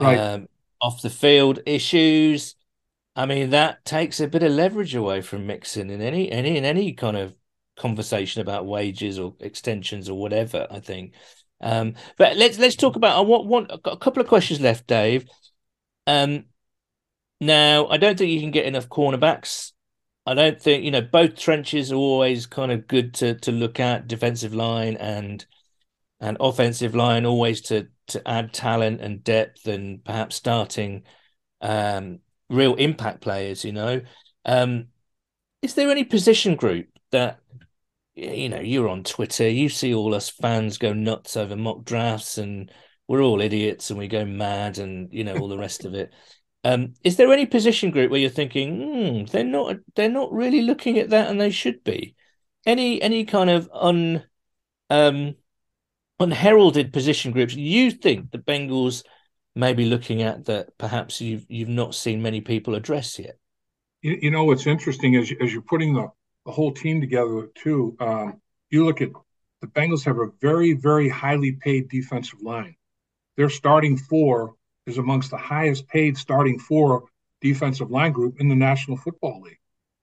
Right. 0.00 0.18
um, 0.18 0.48
off 0.80 1.02
the 1.02 1.10
field 1.10 1.60
issues. 1.66 2.54
I 3.16 3.26
mean, 3.26 3.50
that 3.50 3.84
takes 3.84 4.20
a 4.20 4.28
bit 4.28 4.44
of 4.44 4.52
leverage 4.52 4.94
away 4.94 5.22
from 5.22 5.46
Mixon 5.46 5.90
in 5.90 6.00
any 6.00 6.30
any 6.30 6.56
in 6.56 6.64
any 6.64 6.92
kind 6.92 7.16
of 7.16 7.34
conversation 7.76 8.42
about 8.42 8.66
wages 8.66 9.18
or 9.18 9.34
extensions 9.40 10.08
or 10.08 10.18
whatever. 10.20 10.66
I 10.70 10.80
think. 10.80 11.14
Um, 11.60 11.94
but 12.16 12.36
let's 12.36 12.58
let's 12.58 12.76
talk 12.76 12.96
about. 12.96 13.16
I 13.16 13.20
want 13.22 13.46
want 13.46 13.72
I've 13.72 13.82
got 13.82 13.94
a 13.94 13.98
couple 13.98 14.20
of 14.22 14.28
questions 14.28 14.60
left, 14.60 14.86
Dave. 14.86 15.28
Um, 16.06 16.44
now 17.40 17.88
I 17.88 17.96
don't 17.96 18.16
think 18.18 18.30
you 18.30 18.40
can 18.40 18.50
get 18.50 18.66
enough 18.66 18.88
cornerbacks. 18.88 19.72
I 20.28 20.34
don't 20.34 20.60
think 20.60 20.84
you 20.84 20.90
know 20.90 21.00
both 21.00 21.36
trenches 21.36 21.90
are 21.90 21.96
always 21.96 22.44
kind 22.44 22.70
of 22.70 22.86
good 22.86 23.14
to 23.14 23.34
to 23.36 23.50
look 23.50 23.80
at 23.80 24.08
defensive 24.08 24.54
line 24.54 24.96
and 24.98 25.44
and 26.20 26.36
offensive 26.38 26.94
line 26.94 27.24
always 27.24 27.62
to 27.62 27.88
to 28.08 28.28
add 28.28 28.52
talent 28.52 29.00
and 29.00 29.24
depth 29.24 29.66
and 29.66 30.04
perhaps 30.04 30.36
starting 30.36 31.04
um 31.62 32.20
real 32.50 32.74
impact 32.74 33.22
players 33.22 33.64
you 33.64 33.72
know. 33.72 34.02
Um 34.44 34.88
is 35.62 35.74
there 35.74 35.90
any 35.90 36.04
position 36.04 36.56
group 36.56 36.88
that 37.12 37.40
you 38.14 38.50
know 38.50 38.60
you're 38.60 38.88
on 38.88 39.04
Twitter 39.04 39.48
you 39.48 39.70
see 39.70 39.94
all 39.94 40.14
us 40.14 40.28
fans 40.28 40.78
go 40.78 40.92
nuts 40.92 41.36
over 41.38 41.56
mock 41.56 41.84
drafts 41.84 42.38
and 42.38 42.70
we're 43.06 43.22
all 43.22 43.40
idiots 43.40 43.90
and 43.90 43.98
we 43.98 44.08
go 44.08 44.26
mad 44.26 44.78
and 44.78 45.12
you 45.12 45.24
know 45.24 45.36
all 45.38 45.48
the 45.48 45.58
rest 45.58 45.86
of 45.86 45.94
it 45.94 46.12
um, 46.64 46.94
is 47.04 47.16
there 47.16 47.32
any 47.32 47.46
position 47.46 47.90
group 47.90 48.10
where 48.10 48.20
you're 48.20 48.30
thinking, 48.30 48.80
hmm, 48.80 49.24
they're 49.30 49.44
not 49.44 49.76
they're 49.94 50.08
not 50.08 50.32
really 50.32 50.62
looking 50.62 50.98
at 50.98 51.10
that 51.10 51.30
and 51.30 51.40
they 51.40 51.50
should 51.50 51.84
be? 51.84 52.16
Any 52.66 53.00
any 53.00 53.24
kind 53.24 53.48
of 53.48 53.70
un 53.72 54.24
um 54.90 55.36
unheralded 56.18 56.92
position 56.92 57.30
groups 57.30 57.54
you 57.54 57.90
think 57.90 58.30
the 58.30 58.38
Bengals 58.38 59.04
may 59.54 59.72
be 59.72 59.84
looking 59.84 60.22
at 60.22 60.46
that 60.46 60.76
perhaps 60.78 61.20
you've 61.20 61.46
you've 61.48 61.68
not 61.68 61.94
seen 61.94 62.22
many 62.22 62.40
people 62.40 62.74
address 62.74 63.18
yet? 63.18 63.38
You, 64.02 64.18
you 64.22 64.30
know 64.30 64.44
what's 64.44 64.66
interesting 64.66 65.14
is 65.14 65.32
as 65.40 65.52
you're 65.52 65.62
putting 65.62 65.94
the, 65.94 66.08
the 66.44 66.52
whole 66.52 66.72
team 66.72 67.00
together 67.00 67.48
too. 67.54 67.96
Um, 68.00 68.40
you 68.70 68.84
look 68.84 69.00
at 69.00 69.10
the 69.60 69.68
Bengals 69.68 70.04
have 70.04 70.18
a 70.18 70.30
very 70.40 70.72
very 70.72 71.08
highly 71.08 71.52
paid 71.52 71.88
defensive 71.88 72.42
line. 72.42 72.74
They're 73.36 73.48
starting 73.48 73.96
four 73.96 74.54
is 74.88 74.98
amongst 74.98 75.30
the 75.30 75.36
highest 75.36 75.88
paid 75.88 76.16
starting 76.16 76.58
four 76.58 77.04
defensive 77.40 77.90
line 77.90 78.12
group 78.12 78.40
in 78.40 78.48
the 78.48 78.54
National 78.54 78.96
Football 78.96 79.42
League. 79.42 79.58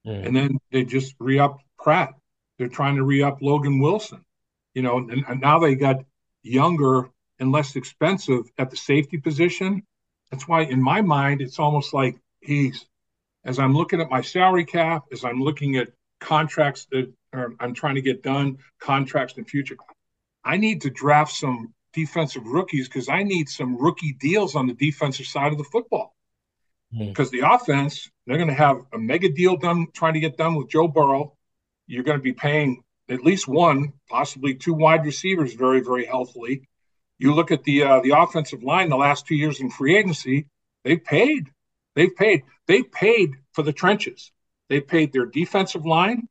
Mm. 0.05 0.27
And 0.27 0.35
then 0.35 0.57
they 0.71 0.83
just 0.83 1.15
re-upped 1.19 1.63
Pratt. 1.77 2.13
They're 2.57 2.67
trying 2.67 2.95
to 2.95 3.03
re-up 3.03 3.39
Logan 3.41 3.79
Wilson. 3.79 4.23
You 4.73 4.81
know, 4.81 4.97
and, 4.97 5.23
and 5.27 5.41
now 5.41 5.59
they 5.59 5.75
got 5.75 6.03
younger 6.43 7.09
and 7.39 7.51
less 7.51 7.75
expensive 7.75 8.43
at 8.57 8.69
the 8.69 8.77
safety 8.77 9.17
position. 9.17 9.83
That's 10.31 10.47
why, 10.47 10.61
in 10.61 10.81
my 10.81 11.01
mind, 11.01 11.41
it's 11.41 11.59
almost 11.59 11.93
like 11.93 12.17
he's 12.41 12.85
as 13.45 13.59
I'm 13.59 13.73
looking 13.73 14.01
at 14.01 14.09
my 14.09 14.21
salary 14.21 14.65
cap, 14.65 15.03
as 15.11 15.23
I'm 15.23 15.41
looking 15.41 15.77
at 15.77 15.89
contracts 16.19 16.87
that 16.91 17.13
are, 17.31 17.53
I'm 17.59 17.73
trying 17.73 17.95
to 17.95 18.01
get 18.01 18.23
done, 18.23 18.57
contracts 18.79 19.37
in 19.37 19.45
future. 19.45 19.77
I 20.43 20.57
need 20.57 20.81
to 20.81 20.89
draft 20.89 21.31
some 21.31 21.73
defensive 21.95 22.45
rookies 22.45 22.87
because 22.87 23.09
I 23.09 23.23
need 23.23 23.49
some 23.49 23.77
rookie 23.77 24.13
deals 24.13 24.55
on 24.55 24.67
the 24.67 24.73
defensive 24.73 25.25
side 25.25 25.51
of 25.51 25.57
the 25.57 25.63
football. 25.63 26.13
Hmm. 26.93 27.07
Because 27.07 27.31
the 27.31 27.39
offense, 27.39 28.09
they're 28.27 28.37
going 28.37 28.49
to 28.49 28.53
have 28.53 28.81
a 28.93 28.97
mega 28.99 29.29
deal 29.29 29.57
done, 29.57 29.87
trying 29.93 30.13
to 30.13 30.19
get 30.19 30.37
done 30.37 30.55
with 30.55 30.69
Joe 30.69 30.87
Burrow. 30.87 31.33
You're 31.87 32.03
going 32.03 32.17
to 32.17 32.23
be 32.23 32.33
paying 32.33 32.83
at 33.09 33.23
least 33.23 33.47
one, 33.47 33.93
possibly 34.09 34.55
two 34.55 34.73
wide 34.73 35.05
receivers 35.05 35.53
very, 35.53 35.81
very 35.81 36.05
healthily. 36.05 36.67
You 37.17 37.33
look 37.33 37.51
at 37.51 37.63
the 37.63 37.83
uh, 37.83 38.01
the 38.01 38.11
offensive 38.11 38.63
line 38.63 38.89
the 38.89 38.97
last 38.97 39.25
two 39.25 39.35
years 39.35 39.61
in 39.61 39.69
free 39.69 39.97
agency, 39.97 40.47
they've 40.83 41.03
paid. 41.03 41.49
They've 41.95 42.13
paid. 42.13 42.43
They've 42.67 42.91
paid 42.91 43.35
for 43.53 43.63
the 43.63 43.71
trenches. 43.71 44.31
They've 44.69 44.85
paid 44.85 45.13
their 45.13 45.25
defensive 45.25 45.85
line, 45.85 46.27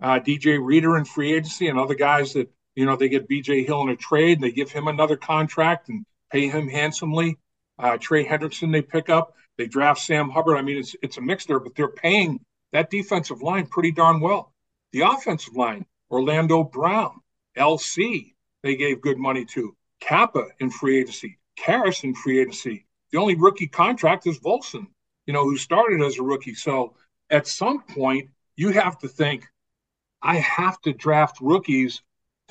uh, 0.00 0.20
DJ 0.20 0.64
Reader 0.64 0.96
in 0.96 1.04
free 1.04 1.34
agency, 1.34 1.68
and 1.68 1.78
other 1.78 1.94
guys 1.94 2.32
that 2.32 2.48
you 2.74 2.86
know 2.86 2.96
they 2.96 3.08
get 3.08 3.28
BJ 3.28 3.66
Hill 3.66 3.82
in 3.82 3.88
a 3.90 3.96
trade. 3.96 4.38
And 4.38 4.44
they 4.44 4.52
give 4.52 4.70
him 4.70 4.88
another 4.88 5.16
contract 5.16 5.88
and 5.88 6.04
pay 6.30 6.48
him 6.48 6.68
handsomely. 6.68 7.38
Uh, 7.78 7.98
Trey 7.98 8.24
Hendrickson 8.24 8.72
they 8.72 8.82
pick 8.82 9.08
up. 9.08 9.34
They 9.58 9.66
draft 9.66 10.00
Sam 10.00 10.30
Hubbard. 10.30 10.56
I 10.56 10.62
mean, 10.62 10.78
it's 10.78 10.96
it's 11.02 11.18
a 11.18 11.20
mixture, 11.20 11.60
but 11.60 11.74
they're 11.74 11.88
paying 11.88 12.40
that 12.72 12.90
defensive 12.90 13.42
line 13.42 13.66
pretty 13.66 13.92
darn 13.92 14.20
well. 14.20 14.52
The 14.92 15.02
offensive 15.02 15.54
line, 15.54 15.86
Orlando 16.10 16.64
Brown, 16.64 17.20
LC, 17.56 18.34
they 18.62 18.76
gave 18.76 19.00
good 19.00 19.18
money 19.18 19.44
to. 19.46 19.76
Cappa 20.00 20.48
in 20.58 20.70
free 20.70 21.00
agency, 21.00 21.38
Karras 21.56 22.02
in 22.02 22.14
free 22.14 22.40
agency. 22.40 22.86
The 23.12 23.18
only 23.18 23.36
rookie 23.36 23.68
contract 23.68 24.26
is 24.26 24.38
Volson, 24.40 24.86
you 25.26 25.32
know, 25.32 25.44
who 25.44 25.56
started 25.56 26.02
as 26.02 26.18
a 26.18 26.22
rookie. 26.22 26.54
So 26.54 26.94
at 27.30 27.46
some 27.46 27.82
point, 27.82 28.30
you 28.56 28.70
have 28.70 28.98
to 28.98 29.08
think, 29.08 29.46
I 30.20 30.36
have 30.36 30.80
to 30.82 30.92
draft 30.92 31.38
rookies 31.40 32.02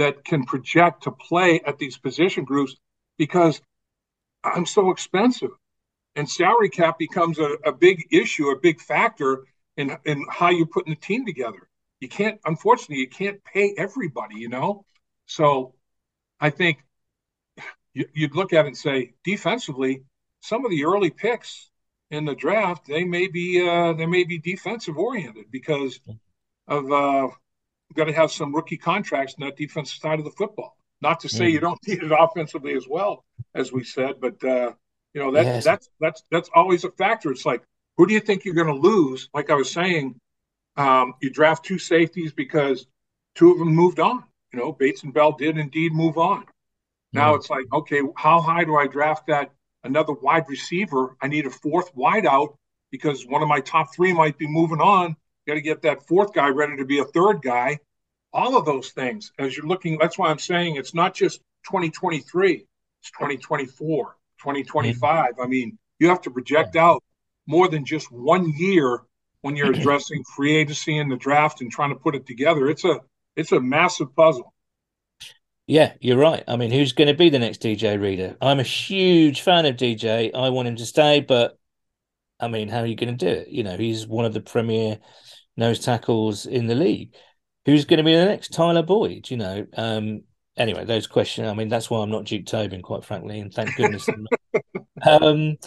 that 0.02 0.26
can 0.26 0.46
project 0.46 1.04
to 1.04 1.12
play 1.12 1.62
at 1.66 1.78
these 1.78 1.98
position 1.98 2.44
groups 2.44 2.76
because 3.18 3.62
I'm 4.44 4.66
so 4.66 4.92
expensive. 4.92 5.52
And 6.16 6.30
salary 6.30 6.70
cap 6.70 6.98
becomes 6.98 7.40
a, 7.40 7.58
a 7.64 7.72
big 7.72 8.08
issue, 8.12 8.50
a 8.50 8.60
big 8.60 8.82
factor 8.82 9.46
in, 9.78 9.96
in 10.06 10.26
how 10.30 10.50
you're 10.50 10.66
putting 10.66 10.94
the 10.94 11.00
team 11.00 11.26
together. 11.26 11.70
You 12.00 12.10
can't, 12.10 12.40
unfortunately, 12.46 12.98
you 12.98 13.10
can't 13.10 13.44
pay 13.44 13.76
everybody, 13.78 14.36
you 14.36 14.50
know? 14.50 14.86
So 15.28 15.76
I 16.40 16.50
think 16.50 16.80
you, 17.94 18.06
you'd 18.14 18.36
look 18.36 18.54
at 18.54 18.66
it 18.66 18.70
and 18.70 18.78
say, 18.78 19.14
defensively, 19.24 20.04
some 20.42 20.66
of 20.66 20.72
the 20.72 20.86
early 20.86 21.12
picks 21.12 21.70
in 22.10 22.26
the 22.26 22.36
draft, 22.36 22.88
they 22.88 23.06
may 23.06 23.28
be 23.28 23.66
uh, 23.66 23.94
they 23.94 24.08
may 24.08 24.24
be 24.24 24.40
defensive 24.40 24.98
oriented 24.98 25.46
because 25.52 26.00
of 26.68 26.92
uh, 26.92 27.28
got 27.96 28.06
to 28.06 28.14
have 28.14 28.32
some 28.32 28.54
rookie 28.56 28.78
contracts 28.78 29.36
in 29.38 29.46
that 29.46 29.58
defensive 29.58 30.00
side 30.00 30.20
of 30.20 30.26
the 30.26 30.32
football. 30.32 30.76
Not 31.02 31.20
to 31.22 31.30
say 31.30 31.46
Mm. 31.48 31.52
you 31.54 31.60
don't 31.60 31.80
need 31.88 32.04
it 32.04 32.12
offensively 32.18 32.74
as 32.76 32.88
well, 32.88 33.24
as 33.56 33.72
we 33.72 33.84
said, 33.84 34.20
but 34.22 34.44
uh, 34.44 34.72
you 35.14 35.22
know 35.22 35.32
that 35.32 35.46
Yes. 35.46 35.64
that's 35.66 35.90
that's 36.00 36.24
that's 36.32 36.50
always 36.56 36.84
a 36.84 36.92
factor. 36.92 37.32
It's 37.32 37.46
like 37.46 37.64
who 37.98 38.06
do 38.08 38.14
you 38.14 38.20
think 38.20 38.46
you're 38.46 38.54
going 38.56 38.68
to 38.68 38.74
lose? 38.90 39.30
Like 39.34 39.50
I 39.50 39.56
was 39.56 39.72
saying, 39.72 40.16
Um, 40.78 41.14
you 41.22 41.30
draft 41.30 41.66
two 41.66 41.78
safeties 41.80 42.32
because 42.34 42.88
two 43.36 43.52
of 43.52 43.60
them 43.60 43.76
moved 43.76 44.00
on. 44.00 44.24
You 44.54 44.60
know, 44.60 44.72
Bates 44.72 45.04
and 45.04 45.14
Bell 45.14 45.34
did 45.34 45.58
indeed 45.58 45.94
move 45.94 46.18
on. 46.18 46.46
Now 47.14 47.34
Mm. 47.34 47.38
it's 47.38 47.50
like, 47.50 47.66
okay, 47.74 48.02
how 48.16 48.42
high 48.42 48.64
do 48.64 48.76
I 48.78 48.88
draft 48.88 49.28
that 49.28 49.52
another 49.84 50.14
wide 50.14 50.46
receiver? 50.48 51.18
I 51.22 51.28
need 51.28 51.46
a 51.46 51.50
fourth 51.50 51.94
wide 51.96 52.26
out 52.26 52.58
because 52.92 53.26
one 53.26 53.42
of 53.42 53.48
my 53.50 53.60
top 53.62 53.94
three 53.94 54.14
might 54.14 54.38
be 54.38 54.48
moving 54.48 54.82
on. 54.82 55.16
Got 55.48 55.56
to 55.56 55.62
get 55.62 55.82
that 55.82 56.08
fourth 56.08 56.34
guy 56.34 56.50
ready 56.50 56.78
to 56.78 56.86
be 56.86 57.00
a 57.00 57.06
third 57.06 57.42
guy. 57.42 57.80
All 58.34 58.56
of 58.56 58.66
those 58.66 58.92
things, 58.92 59.34
as 59.40 59.58
you're 59.58 59.66
looking, 59.66 59.98
that's 59.98 60.18
why 60.18 60.30
I'm 60.30 60.40
saying 60.40 60.76
it's 60.76 60.94
not 60.94 61.14
just 61.14 61.40
2023, 61.66 62.66
it's 63.02 63.12
2024, 63.12 64.18
2025. 64.40 65.34
I 65.42 65.48
mean, 65.48 65.78
you 66.00 66.08
have 66.08 66.22
to 66.22 66.32
project 66.32 66.76
out 66.76 67.04
more 67.48 67.68
than 67.68 67.84
just 67.84 68.12
one 68.12 68.54
year 68.56 69.02
when 69.42 69.56
you're 69.56 69.72
addressing 69.76 70.24
free 70.36 70.56
agency 70.56 70.98
and 70.98 71.12
the 71.12 71.18
draft 71.18 71.62
and 71.62 71.72
trying 71.72 71.90
to 71.90 71.96
put 71.96 72.16
it 72.16 72.26
together. 72.26 72.70
It's 72.70 72.86
a 72.86 73.02
it's 73.36 73.52
a 73.52 73.60
massive 73.60 74.16
puzzle. 74.16 74.54
Yeah, 75.68 75.94
you're 76.02 76.18
right. 76.18 76.44
I 76.48 76.58
mean, 76.58 76.72
who's 76.72 76.92
going 76.92 77.08
to 77.08 77.14
be 77.14 77.30
the 77.30 77.40
next 77.40 77.62
DJ 77.62 78.00
Reader? 78.00 78.36
I'm 78.42 78.60
a 78.60 78.64
huge 78.64 79.42
fan 79.42 79.66
of 79.66 79.78
DJ. 79.78 80.34
I 80.34 80.50
want 80.50 80.68
him 80.68 80.76
to 80.76 80.86
stay, 80.86 81.22
but 81.22 81.58
I 82.42 82.48
mean, 82.48 82.68
how 82.68 82.80
are 82.80 82.86
you 82.86 82.96
going 82.96 83.16
to 83.16 83.26
do 83.26 83.32
it? 83.32 83.50
You 83.50 83.64
know, 83.64 83.78
he's 83.78 84.08
one 84.08 84.26
of 84.26 84.34
the 84.34 84.42
premier 84.42 85.00
nose 85.56 85.80
tackles 85.80 86.46
in 86.46 86.68
the 86.68 86.76
league. 86.76 87.14
Who's 87.66 87.86
going 87.86 88.00
to 88.00 88.04
be 88.04 88.16
the 88.16 88.26
next 88.26 88.54
Tyler 88.54 88.82
Boyd? 88.82 89.30
You 89.30 89.38
know, 89.38 89.68
um, 89.78 90.24
anyway, 90.58 90.86
those 90.86 91.08
questions. 91.08 91.48
I 91.48 91.54
mean, 91.54 91.70
that's 91.70 91.90
why 91.90 92.02
I'm 92.02 92.10
not 92.10 92.26
Duke 92.26 92.48
Tobin, 92.48 92.82
quite 92.82 93.06
frankly, 93.06 93.40
and 93.40 93.54
thank 93.54 93.76
goodness. 93.76 94.08
I'm 94.08 94.26
not. 95.04 95.24
um, 95.24 95.58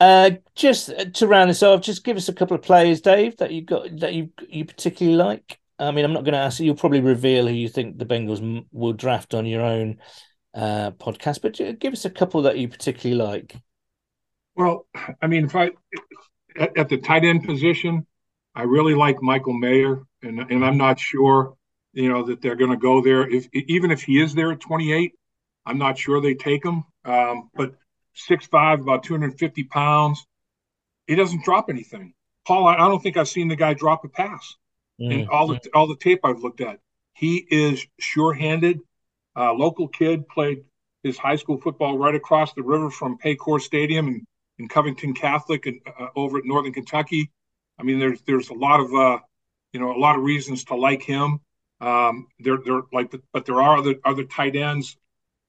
uh, 0.00 0.30
just 0.54 0.92
to 1.14 1.26
round 1.26 1.50
this 1.50 1.62
off, 1.62 1.80
just 1.80 2.04
give 2.04 2.16
us 2.16 2.28
a 2.28 2.32
couple 2.32 2.56
of 2.56 2.62
players, 2.62 3.00
Dave, 3.00 3.36
that 3.38 3.52
you 3.52 3.62
got 3.62 3.98
that 4.00 4.14
you 4.14 4.30
you 4.48 4.64
particularly 4.64 5.16
like. 5.16 5.58
I 5.78 5.92
mean, 5.92 6.04
I'm 6.04 6.12
not 6.12 6.24
going 6.24 6.34
to 6.34 6.40
ask 6.40 6.58
you. 6.58 6.66
You'll 6.66 6.74
probably 6.74 7.00
reveal 7.00 7.46
who 7.46 7.54
you 7.54 7.68
think 7.68 7.98
the 7.98 8.06
Bengals 8.06 8.42
m- 8.42 8.66
will 8.72 8.92
draft 8.92 9.34
on 9.34 9.46
your 9.46 9.62
own 9.62 9.98
uh, 10.54 10.90
podcast, 10.92 11.40
but 11.42 11.78
give 11.78 11.92
us 11.92 12.04
a 12.04 12.10
couple 12.10 12.42
that 12.42 12.58
you 12.58 12.68
particularly 12.68 13.22
like. 13.22 13.56
Well, 14.58 14.86
I 15.22 15.28
mean, 15.28 15.44
if 15.44 15.54
I 15.54 15.70
at, 16.58 16.76
at 16.76 16.88
the 16.88 16.98
tight 16.98 17.24
end 17.24 17.44
position, 17.44 18.04
I 18.56 18.62
really 18.62 18.94
like 18.94 19.22
Michael 19.22 19.52
Mayer, 19.52 20.02
and 20.22 20.40
and 20.40 20.64
I'm 20.64 20.76
not 20.76 20.98
sure, 20.98 21.54
you 21.92 22.08
know, 22.08 22.24
that 22.24 22.42
they're 22.42 22.56
going 22.56 22.72
to 22.72 22.76
go 22.76 23.00
there. 23.00 23.26
If 23.26 23.48
even 23.52 23.92
if 23.92 24.02
he 24.02 24.20
is 24.20 24.34
there 24.34 24.50
at 24.50 24.60
28, 24.60 25.12
I'm 25.64 25.78
not 25.78 25.96
sure 25.96 26.20
they 26.20 26.34
take 26.34 26.64
him. 26.64 26.82
Um, 27.04 27.50
but 27.54 27.74
6'5", 28.28 28.80
about 28.82 29.04
250 29.04 29.64
pounds, 29.64 30.26
he 31.06 31.14
doesn't 31.14 31.44
drop 31.44 31.70
anything. 31.70 32.12
Paul, 32.44 32.66
I, 32.66 32.74
I 32.74 32.88
don't 32.88 33.00
think 33.00 33.16
I've 33.16 33.28
seen 33.28 33.46
the 33.46 33.56
guy 33.56 33.74
drop 33.74 34.04
a 34.04 34.08
pass 34.08 34.56
in 34.98 35.20
Mm, 35.20 35.28
all 35.30 35.46
the 35.46 35.60
all 35.72 35.86
the 35.86 35.96
tape 35.96 36.20
I've 36.24 36.40
looked 36.40 36.60
at. 36.60 36.80
He 37.14 37.46
is 37.48 37.86
sure-handed. 38.00 38.80
Uh, 39.36 39.52
local 39.52 39.86
kid 39.86 40.28
played 40.28 40.64
his 41.04 41.16
high 41.16 41.36
school 41.36 41.60
football 41.60 41.96
right 41.96 42.14
across 42.16 42.52
the 42.54 42.62
river 42.62 42.90
from 42.90 43.18
Paycor 43.18 43.60
Stadium 43.60 44.08
in, 44.08 44.26
in 44.58 44.68
Covington 44.68 45.14
Catholic 45.14 45.66
and 45.66 45.80
uh, 45.86 46.08
over 46.16 46.38
at 46.38 46.44
Northern 46.44 46.72
Kentucky. 46.72 47.30
I 47.78 47.82
mean, 47.82 47.98
there's 47.98 48.20
there's 48.22 48.50
a 48.50 48.54
lot 48.54 48.80
of 48.80 48.92
uh, 48.92 49.18
you 49.72 49.80
know 49.80 49.94
a 49.94 49.98
lot 49.98 50.16
of 50.16 50.22
reasons 50.22 50.64
to 50.64 50.74
like 50.74 51.02
him. 51.02 51.40
Um, 51.80 52.26
there 52.40 52.58
there 52.64 52.82
like, 52.92 53.14
but 53.32 53.46
there 53.46 53.60
are 53.60 53.78
other 53.78 53.94
other 54.04 54.24
tight 54.24 54.56
ends. 54.56 54.96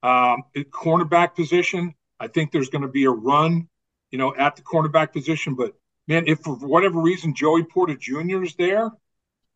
Um, 0.02 0.44
cornerback 0.56 1.36
position, 1.36 1.94
I 2.20 2.28
think 2.28 2.52
there's 2.52 2.70
going 2.70 2.84
to 2.84 2.88
be 2.88 3.06
a 3.06 3.12
run, 3.12 3.68
you 4.12 4.18
know, 4.18 4.34
at 4.36 4.56
the 4.56 4.62
cornerback 4.62 5.12
position. 5.12 5.56
But 5.56 5.74
man, 6.08 6.26
if 6.28 6.40
for 6.40 6.56
whatever 6.56 7.02
reason 7.02 7.36
Joey 7.36 7.64
Porter 7.64 7.96
Jr. 7.96 8.44
is 8.44 8.56
there, 8.56 8.90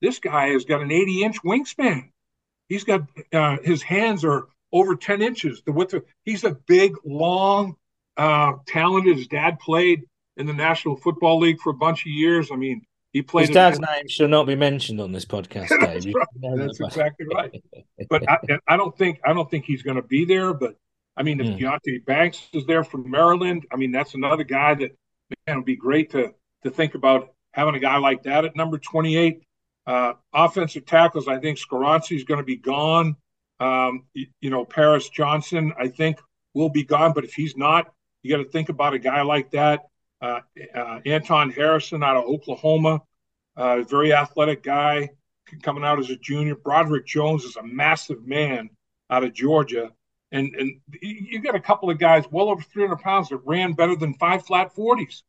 this 0.02 0.20
guy 0.20 0.50
has 0.50 0.66
got 0.66 0.82
an 0.82 0.92
80 0.92 1.24
inch 1.24 1.42
wingspan. 1.44 2.10
He's 2.68 2.84
got 2.84 3.04
uh, 3.32 3.58
his 3.64 3.82
hands 3.84 4.26
are 4.26 4.48
over 4.72 4.96
10 4.96 5.22
inches. 5.22 5.62
The 5.66 5.72
width 5.72 5.94
of 5.94 6.06
he's 6.24 6.44
a 6.44 6.52
big, 6.52 6.96
long, 7.06 7.78
uh, 8.18 8.54
talented. 8.68 9.18
His 9.18 9.28
dad 9.28 9.60
played 9.60 10.04
in 10.38 10.46
the 10.46 10.54
National 10.54 10.96
Football 10.96 11.40
League 11.40 11.60
for 11.60 11.70
a 11.72 11.76
bunch 11.76 12.02
of 12.02 12.12
years. 12.12 12.50
I 12.52 12.56
mean, 12.56 12.82
he 13.12 13.22
played. 13.22 13.44
His 13.44 13.50
in- 13.50 13.54
dad's 13.56 13.80
name 13.80 14.08
shall 14.08 14.28
not 14.28 14.46
be 14.48 14.56
mentioned 14.56 15.00
on 15.00 15.12
this 15.12 15.26
podcast, 15.26 15.70
Dave. 15.80 15.80
That's 15.80 16.06
right. 16.08 16.58
That's 16.58 16.80
exactly 16.80 17.28
right. 17.34 17.64
but 18.10 18.30
I, 18.30 18.38
I 18.68 18.78
don't 18.78 18.98
think 18.98 19.20
I 19.26 19.34
don't 19.34 19.50
think 19.50 19.66
he's 19.66 19.84
going 19.84 19.98
to 19.98 20.04
be 20.04 20.26
there. 20.26 20.54
But 20.54 20.76
I 21.16 21.24
mean, 21.24 21.40
if 21.40 21.48
Hmm. 21.48 21.54
Deonte 21.64 22.06
Banks 22.06 22.42
is 22.54 22.66
there 22.66 22.84
from 22.84 23.10
Maryland, 23.10 23.66
I 23.72 23.76
mean, 23.76 23.92
that's 23.92 24.16
another 24.16 24.44
guy 24.44 24.74
that 24.76 24.92
man 25.48 25.58
would 25.58 25.66
be 25.66 25.76
great 25.76 26.12
to 26.12 26.34
to 26.64 26.72
think 26.72 26.96
about 26.96 27.34
having 27.52 27.76
a 27.76 27.80
guy 27.80 27.98
like 27.98 28.24
that 28.24 28.46
at 28.46 28.56
number 28.56 28.78
28. 28.78 29.44
Uh, 29.86 30.14
offensive 30.34 30.86
tackles, 30.86 31.28
I 31.28 31.40
think 31.40 31.60
Skoronski 31.60 32.16
is 32.16 32.24
going 32.24 32.38
to 32.40 32.46
be 32.46 32.56
gone. 32.56 33.18
Um, 33.60 34.06
you, 34.14 34.28
you 34.40 34.50
know, 34.50 34.64
Paris 34.66 35.10
Johnson, 35.10 35.74
I 35.78 35.90
think 35.90 36.20
will 36.54 36.70
be 36.70 36.84
gone. 36.84 37.12
But 37.14 37.26
if 37.26 37.34
he's 37.34 37.58
not, 37.58 37.94
you 38.24 38.36
got 38.36 38.42
to 38.42 38.50
think 38.50 38.70
about 38.70 38.94
a 38.94 39.00
guy 39.00 39.22
like 39.22 39.52
that. 39.52 39.82
Uh, 40.22 40.40
uh, 40.74 41.00
Anton 41.06 41.52
Harrison 41.52 42.02
out 42.02 42.16
of 42.16 42.24
Oklahoma, 42.24 43.02
uh, 43.58 43.82
very 43.82 44.14
athletic 44.14 44.64
guy 44.64 45.10
coming 45.62 45.84
out 45.84 46.00
as 46.00 46.10
a 46.10 46.16
junior. 46.16 46.56
Broderick 46.56 47.06
Jones 47.06 47.44
is 47.44 47.58
a 47.58 47.64
massive 47.64 48.26
man 48.26 48.70
out 49.10 49.24
of 49.24 49.34
Georgia. 49.34 49.92
And 50.32 50.56
and 50.56 50.80
you 51.02 51.42
got 51.42 51.56
a 51.56 51.60
couple 51.60 51.90
of 51.90 52.00
guys 52.00 52.24
well 52.32 52.50
over 52.50 52.62
300 52.62 52.98
pounds 52.98 53.30
that 53.30 53.38
ran 53.46 53.74
better 53.74 53.96
than 53.96 54.16
five 54.16 54.46
flat 54.46 54.74
40s, 54.74 55.22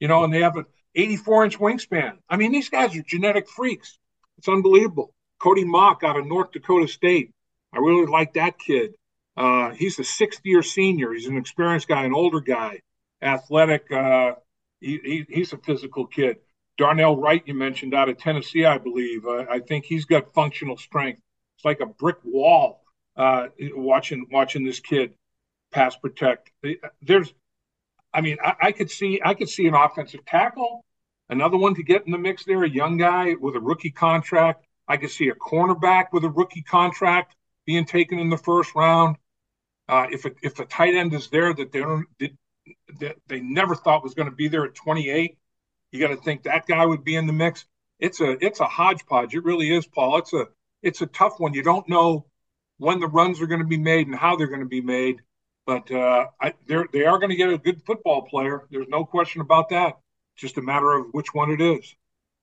you 0.00 0.08
know, 0.08 0.24
and 0.24 0.34
they 0.34 0.42
have 0.42 0.56
an 0.56 0.66
84 0.94 1.44
inch 1.44 1.58
wingspan. 1.58 2.18
I 2.28 2.36
mean, 2.36 2.52
these 2.52 2.68
guys 2.68 2.94
are 2.96 3.02
genetic 3.02 3.48
freaks. 3.48 3.98
It's 4.38 4.48
unbelievable. 4.48 5.14
Cody 5.38 5.64
Mauch 5.64 6.02
out 6.02 6.18
of 6.18 6.26
North 6.26 6.52
Dakota 6.52 6.86
State. 6.88 7.32
I 7.72 7.78
really 7.78 8.06
like 8.06 8.34
that 8.34 8.58
kid. 8.58 8.92
Uh, 9.36 9.70
he's 9.70 9.98
a 9.98 10.04
sixth 10.04 10.40
year 10.44 10.62
senior. 10.62 11.12
He's 11.12 11.26
an 11.26 11.36
experienced 11.36 11.88
guy, 11.88 12.04
an 12.04 12.14
older 12.14 12.40
guy, 12.40 12.80
athletic. 13.22 13.90
Uh, 13.90 14.34
he, 14.80 14.98
he, 15.02 15.26
he's 15.28 15.52
a 15.52 15.58
physical 15.58 16.06
kid. 16.06 16.38
Darnell 16.78 17.16
Wright, 17.16 17.42
you 17.46 17.54
mentioned 17.54 17.94
out 17.94 18.08
of 18.08 18.18
Tennessee, 18.18 18.64
I 18.64 18.78
believe. 18.78 19.26
Uh, 19.26 19.44
I 19.50 19.60
think 19.60 19.84
he's 19.84 20.04
got 20.04 20.34
functional 20.34 20.76
strength. 20.76 21.20
It's 21.56 21.64
like 21.64 21.80
a 21.80 21.86
brick 21.86 22.16
wall 22.24 22.82
uh, 23.16 23.48
watching 23.74 24.26
watching 24.30 24.64
this 24.64 24.80
kid 24.80 25.14
pass 25.70 25.96
protect. 25.96 26.50
There's, 27.00 27.32
I 28.12 28.20
mean, 28.20 28.38
I, 28.44 28.54
I 28.60 28.72
could 28.72 28.90
see 28.90 29.20
I 29.24 29.34
could 29.34 29.48
see 29.48 29.66
an 29.66 29.74
offensive 29.74 30.24
tackle, 30.24 30.84
another 31.28 31.56
one 31.56 31.74
to 31.76 31.82
get 31.82 32.04
in 32.06 32.12
the 32.12 32.18
mix 32.18 32.44
there, 32.44 32.64
a 32.64 32.68
young 32.68 32.96
guy 32.96 33.34
with 33.40 33.56
a 33.56 33.60
rookie 33.60 33.90
contract. 33.90 34.66
I 34.88 34.96
could 34.96 35.10
see 35.10 35.28
a 35.28 35.34
cornerback 35.34 36.06
with 36.12 36.24
a 36.24 36.30
rookie 36.30 36.62
contract 36.62 37.36
being 37.66 37.84
taken 37.84 38.18
in 38.18 38.30
the 38.30 38.36
first 38.36 38.74
round. 38.74 39.16
Uh, 39.92 40.06
if 40.10 40.24
a, 40.24 40.30
if 40.42 40.58
a 40.58 40.64
tight 40.64 40.94
end 40.94 41.12
is 41.12 41.28
there 41.28 41.52
that 41.52 41.70
they 41.70 41.80
don't 41.80 42.06
that, 42.98 43.16
they 43.26 43.40
never 43.40 43.74
thought 43.74 44.02
was 44.02 44.14
going 44.14 44.30
to 44.30 44.34
be 44.34 44.48
there 44.48 44.64
at 44.64 44.74
28, 44.74 45.36
you 45.90 46.00
got 46.00 46.08
to 46.08 46.16
think 46.16 46.44
that 46.44 46.66
guy 46.66 46.86
would 46.86 47.04
be 47.04 47.14
in 47.14 47.26
the 47.26 47.32
mix. 47.34 47.66
It's 48.00 48.18
a 48.22 48.42
it's 48.42 48.60
a 48.60 48.64
hodgepodge. 48.64 49.34
It 49.34 49.44
really 49.44 49.70
is, 49.70 49.86
Paul. 49.86 50.16
It's 50.16 50.32
a 50.32 50.46
it's 50.82 51.02
a 51.02 51.06
tough 51.06 51.38
one. 51.38 51.52
You 51.52 51.62
don't 51.62 51.86
know 51.90 52.24
when 52.78 53.00
the 53.00 53.06
runs 53.06 53.42
are 53.42 53.46
going 53.46 53.60
to 53.60 53.66
be 53.66 53.76
made 53.76 54.06
and 54.06 54.16
how 54.16 54.34
they're 54.34 54.46
going 54.46 54.60
to 54.60 54.66
be 54.66 54.80
made, 54.80 55.20
but 55.66 55.90
uh, 55.90 56.28
I, 56.40 56.54
they're 56.66 56.86
they 56.90 57.04
are 57.04 57.18
going 57.18 57.28
to 57.28 57.36
get 57.36 57.50
a 57.50 57.58
good 57.58 57.82
football 57.84 58.22
player. 58.22 58.66
There's 58.70 58.88
no 58.88 59.04
question 59.04 59.42
about 59.42 59.68
that. 59.68 59.98
It's 60.34 60.40
just 60.40 60.56
a 60.56 60.62
matter 60.62 60.90
of 60.94 61.08
which 61.12 61.34
one 61.34 61.50
it 61.50 61.60
is. 61.60 61.94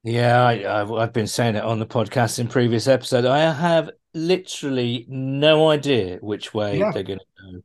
Yeah, 0.04 0.44
I, 0.46 0.82
I've, 0.82 0.92
I've 0.92 1.14
been 1.14 1.26
saying 1.26 1.56
it 1.56 1.64
on 1.64 1.80
the 1.80 1.88
podcast 1.88 2.38
in 2.38 2.48
previous 2.48 2.88
episode. 2.88 3.26
I 3.26 3.52
have 3.52 3.90
literally 4.14 5.06
no 5.10 5.70
idea 5.70 6.18
which 6.22 6.54
way 6.54 6.80
Yeah. 6.80 6.92
they're 6.92 7.04
going 7.04 7.20
to 7.20 7.26
go, 7.54 7.62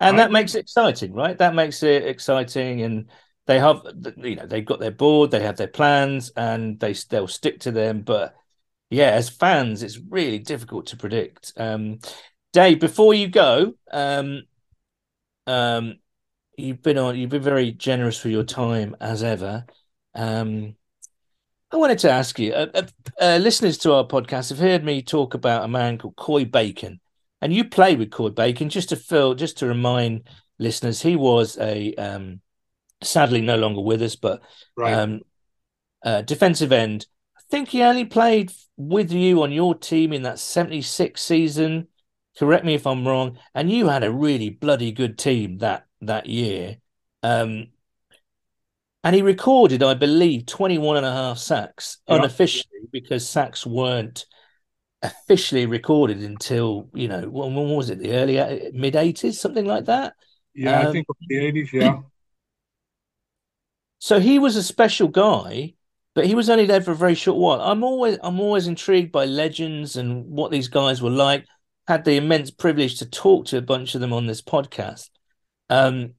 and 0.00 0.16
I 0.16 0.22
that 0.22 0.32
makes 0.32 0.54
it 0.54 0.60
exciting, 0.60 1.12
right? 1.12 1.36
That 1.38 1.54
makes 1.54 1.82
it 1.82 2.06
exciting, 2.06 2.82
and 2.82 3.10
they 3.46 3.58
have, 3.58 3.82
you 4.18 4.36
know, 4.36 4.46
they've 4.46 4.64
got 4.64 4.80
their 4.80 4.90
board, 4.90 5.30
they 5.30 5.42
have 5.42 5.56
their 5.56 5.68
plans, 5.68 6.30
and 6.36 6.78
they 6.80 6.94
they'll 7.08 7.28
stick 7.28 7.60
to 7.60 7.72
them. 7.72 8.02
But 8.02 8.34
yeah, 8.90 9.10
as 9.10 9.28
fans, 9.28 9.82
it's 9.82 9.98
really 9.98 10.38
difficult 10.38 10.86
to 10.86 10.96
predict. 10.96 11.52
Um, 11.56 11.98
Dave, 12.52 12.80
before 12.80 13.14
you 13.14 13.28
go, 13.28 13.74
um, 13.92 14.42
um, 15.46 15.98
you've 16.56 16.82
been 16.82 16.98
on, 16.98 17.16
you've 17.16 17.30
been 17.30 17.42
very 17.42 17.72
generous 17.72 18.18
for 18.18 18.28
your 18.28 18.44
time 18.44 18.96
as 19.00 19.22
ever. 19.22 19.66
Um, 20.14 20.76
I 21.72 21.76
wanted 21.76 21.98
to 22.00 22.10
ask 22.10 22.38
you, 22.38 22.52
uh, 22.52 22.66
uh, 22.74 22.82
uh, 23.20 23.38
listeners 23.40 23.78
to 23.78 23.92
our 23.92 24.04
podcast 24.04 24.48
have 24.50 24.58
heard 24.58 24.84
me 24.84 25.02
talk 25.02 25.34
about 25.34 25.64
a 25.64 25.68
man 25.68 25.98
called 25.98 26.16
Coy 26.16 26.44
Bacon, 26.44 27.00
and 27.40 27.52
you 27.54 27.64
played 27.64 27.98
with 27.98 28.10
Coy 28.10 28.30
Bacon. 28.30 28.68
Just 28.68 28.88
to 28.88 28.96
fill, 28.96 29.34
just 29.34 29.58
to 29.58 29.66
remind 29.66 30.22
listeners, 30.58 31.00
he 31.00 31.14
was 31.14 31.56
a 31.58 31.94
um, 31.94 32.40
sadly 33.02 33.40
no 33.40 33.56
longer 33.56 33.80
with 33.80 34.02
us, 34.02 34.16
but 34.16 34.42
Right. 34.76 34.94
um, 34.94 35.20
uh, 36.04 36.22
defensive 36.22 36.72
end. 36.72 37.06
I 37.38 37.42
think 37.50 37.68
he 37.68 37.82
only 37.82 38.04
played 38.04 38.52
with 38.76 39.12
you 39.12 39.42
on 39.42 39.52
your 39.52 39.74
team 39.76 40.12
in 40.12 40.22
that 40.22 40.40
'76 40.40 41.22
season. 41.22 41.86
Correct 42.36 42.64
me 42.64 42.74
if 42.74 42.86
I'm 42.86 43.06
wrong. 43.06 43.38
And 43.54 43.70
you 43.70 43.88
had 43.88 44.02
a 44.02 44.10
really 44.12 44.50
bloody 44.50 44.90
good 44.90 45.18
team 45.18 45.58
that 45.58 45.86
that 46.00 46.26
year. 46.26 46.78
Um, 47.22 47.68
and 49.04 49.16
he 49.16 49.22
recorded, 49.22 49.82
I 49.82 49.94
believe, 49.94 50.46
21 50.46 50.96
and 50.98 51.06
a 51.06 51.12
half 51.12 51.38
sacks 51.38 51.98
Yeah. 52.08 52.24
unofficially 52.24 52.88
because 52.92 53.28
sacks 53.28 53.66
weren't 53.66 54.26
officially 55.02 55.66
recorded 55.66 56.18
until, 56.22 56.90
you 56.94 57.08
know, 57.08 57.22
when, 57.28 57.54
when 57.54 57.70
was 57.70 57.90
it? 57.90 58.00
The 58.00 58.12
early 58.14 58.72
mid 58.72 58.96
80s, 58.96 59.40
something 59.40 59.66
like 59.66 59.86
that. 59.86 60.14
Yeah, 60.54 60.80
I 60.80 60.86
Um, 60.86 60.86
think 60.86 61.06
of 61.08 61.16
the 61.28 61.38
eighties. 61.38 61.72
Yeah, 61.72 61.96
So 63.98 64.20
he 64.20 64.38
was 64.38 64.56
a 64.56 64.62
special 64.62 65.08
guy, 65.08 65.74
but 66.14 66.26
he 66.26 66.34
was 66.34 66.48
only 66.50 66.66
there 66.66 66.80
for 66.80 66.92
a 66.92 66.96
very 66.96 67.14
short 67.14 67.38
while. 67.38 67.60
I'm 67.60 67.84
always 67.84 68.18
I'm 68.22 68.40
always 68.40 68.66
intrigued 68.66 69.12
by 69.12 69.26
legends 69.26 69.96
and 69.96 70.26
what 70.26 70.50
these 70.50 70.68
guys 70.68 71.02
were 71.02 71.10
like. 71.10 71.46
Had 71.86 72.04
the 72.04 72.16
immense 72.16 72.50
privilege 72.50 72.98
to 72.98 73.06
talk 73.06 73.46
to 73.46 73.58
a 73.58 73.62
bunch 73.62 73.94
of 73.94 74.00
them 74.00 74.12
on 74.12 74.26
this 74.26 74.42
podcast. 74.42 75.10
Um, 75.70 76.14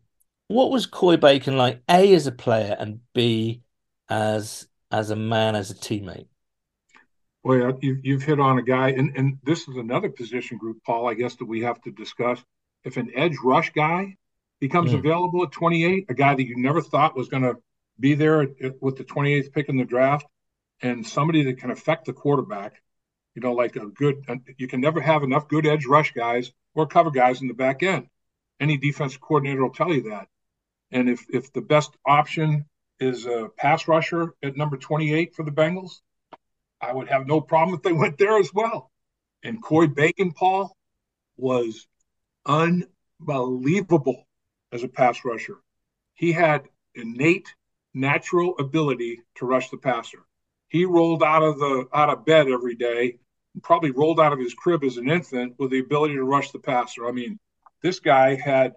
what 0.51 0.71
was 0.71 0.85
Coy 0.85 1.17
Bacon 1.17 1.57
like? 1.57 1.81
A 1.89 2.13
as 2.13 2.27
a 2.27 2.31
player 2.31 2.75
and 2.79 2.99
B 3.13 3.63
as 4.09 4.67
as 4.91 5.09
a 5.09 5.15
man, 5.15 5.55
as 5.55 5.71
a 5.71 5.75
teammate. 5.75 6.27
Well, 7.43 7.69
uh, 7.69 7.73
you, 7.81 7.99
you've 8.03 8.23
hit 8.23 8.39
on 8.39 8.59
a 8.59 8.61
guy, 8.61 8.89
and, 8.89 9.15
and 9.17 9.37
this 9.43 9.67
is 9.67 9.75
another 9.77 10.09
position 10.09 10.57
group, 10.57 10.77
Paul, 10.85 11.07
I 11.07 11.15
guess, 11.15 11.35
that 11.37 11.45
we 11.45 11.61
have 11.61 11.81
to 11.83 11.91
discuss. 11.91 12.43
If 12.83 12.97
an 12.97 13.11
edge 13.15 13.35
rush 13.43 13.71
guy 13.71 14.17
becomes 14.59 14.91
Mm. 14.91 14.99
available 14.99 15.43
at 15.43 15.51
28, 15.51 16.05
a 16.09 16.13
guy 16.13 16.35
that 16.35 16.45
you 16.45 16.57
never 16.57 16.81
thought 16.81 17.15
was 17.15 17.29
going 17.29 17.43
to 17.43 17.57
be 17.99 18.13
there 18.13 18.41
at, 18.43 18.49
at- 18.61 18.81
with 18.81 18.97
the 18.97 19.03
28th 19.03 19.53
pick 19.53 19.69
in 19.69 19.77
the 19.77 19.85
draft, 19.85 20.27
and 20.81 21.05
somebody 21.05 21.43
that 21.43 21.57
can 21.57 21.71
affect 21.71 22.05
the 22.05 22.13
quarterback, 22.13 22.81
you 23.33 23.41
know, 23.41 23.53
like 23.53 23.75
a 23.75 23.85
good, 23.87 24.23
you 24.57 24.67
can 24.67 24.81
never 24.81 24.99
have 24.99 25.23
enough 25.23 25.47
good 25.47 25.65
edge 25.65 25.85
rush 25.85 26.11
guys 26.13 26.51
or 26.75 26.85
cover 26.85 27.11
guys 27.11 27.41
in 27.41 27.47
the 27.47 27.53
back 27.53 27.81
end. 27.81 28.07
Any 28.59 28.77
defensive 28.77 29.21
coordinator 29.21 29.63
will 29.63 29.73
tell 29.73 29.93
you 29.93 30.09
that. 30.09 30.27
And 30.91 31.09
if, 31.09 31.25
if 31.29 31.53
the 31.53 31.61
best 31.61 31.95
option 32.05 32.65
is 32.99 33.25
a 33.25 33.49
pass 33.57 33.87
rusher 33.87 34.33
at 34.43 34.57
number 34.57 34.77
28 34.77 35.33
for 35.33 35.43
the 35.43 35.51
Bengals, 35.51 36.01
I 36.79 36.93
would 36.93 37.09
have 37.09 37.27
no 37.27 37.41
problem 37.41 37.75
if 37.75 37.83
they 37.83 37.93
went 37.93 38.17
there 38.17 38.37
as 38.37 38.53
well. 38.53 38.91
And 39.43 39.61
Coy 39.61 39.87
Bacon, 39.87 40.31
Paul, 40.31 40.75
was 41.37 41.87
unbelievable 42.45 44.27
as 44.71 44.83
a 44.83 44.87
pass 44.87 45.23
rusher. 45.23 45.57
He 46.13 46.31
had 46.31 46.67
innate 46.95 47.53
natural 47.93 48.55
ability 48.59 49.21
to 49.35 49.45
rush 49.45 49.69
the 49.69 49.77
passer. 49.77 50.19
He 50.69 50.85
rolled 50.85 51.23
out 51.23 51.43
of 51.43 51.59
the 51.59 51.87
out 51.93 52.09
of 52.09 52.25
bed 52.25 52.47
every 52.47 52.75
day, 52.75 53.17
probably 53.61 53.91
rolled 53.91 54.19
out 54.19 54.33
of 54.33 54.39
his 54.39 54.53
crib 54.53 54.83
as 54.83 54.97
an 54.97 55.09
infant 55.09 55.55
with 55.57 55.71
the 55.71 55.79
ability 55.79 56.15
to 56.15 56.23
rush 56.23 56.51
the 56.51 56.59
passer. 56.59 57.07
I 57.07 57.11
mean, 57.11 57.39
this 57.81 57.99
guy 57.99 58.35
had 58.35 58.75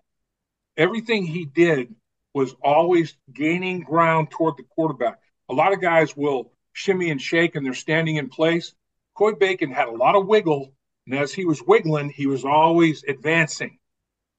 everything 0.76 1.24
he 1.24 1.44
did 1.44 1.94
was 2.34 2.54
always 2.62 3.16
gaining 3.32 3.80
ground 3.80 4.30
toward 4.30 4.56
the 4.56 4.64
quarterback. 4.64 5.20
A 5.48 5.54
lot 5.54 5.72
of 5.72 5.80
guys 5.80 6.16
will 6.16 6.52
shimmy 6.72 7.10
and 7.10 7.20
shake 7.20 7.54
and 7.54 7.64
they're 7.64 7.74
standing 7.74 8.16
in 8.16 8.28
place. 8.28 8.74
Coy 9.14 9.32
Bacon 9.32 9.70
had 9.70 9.88
a 9.88 9.92
lot 9.92 10.16
of 10.16 10.26
wiggle, 10.26 10.74
and 11.06 11.16
as 11.16 11.32
he 11.32 11.44
was 11.44 11.62
wiggling, 11.62 12.10
he 12.10 12.26
was 12.26 12.44
always 12.44 13.04
advancing. 13.04 13.78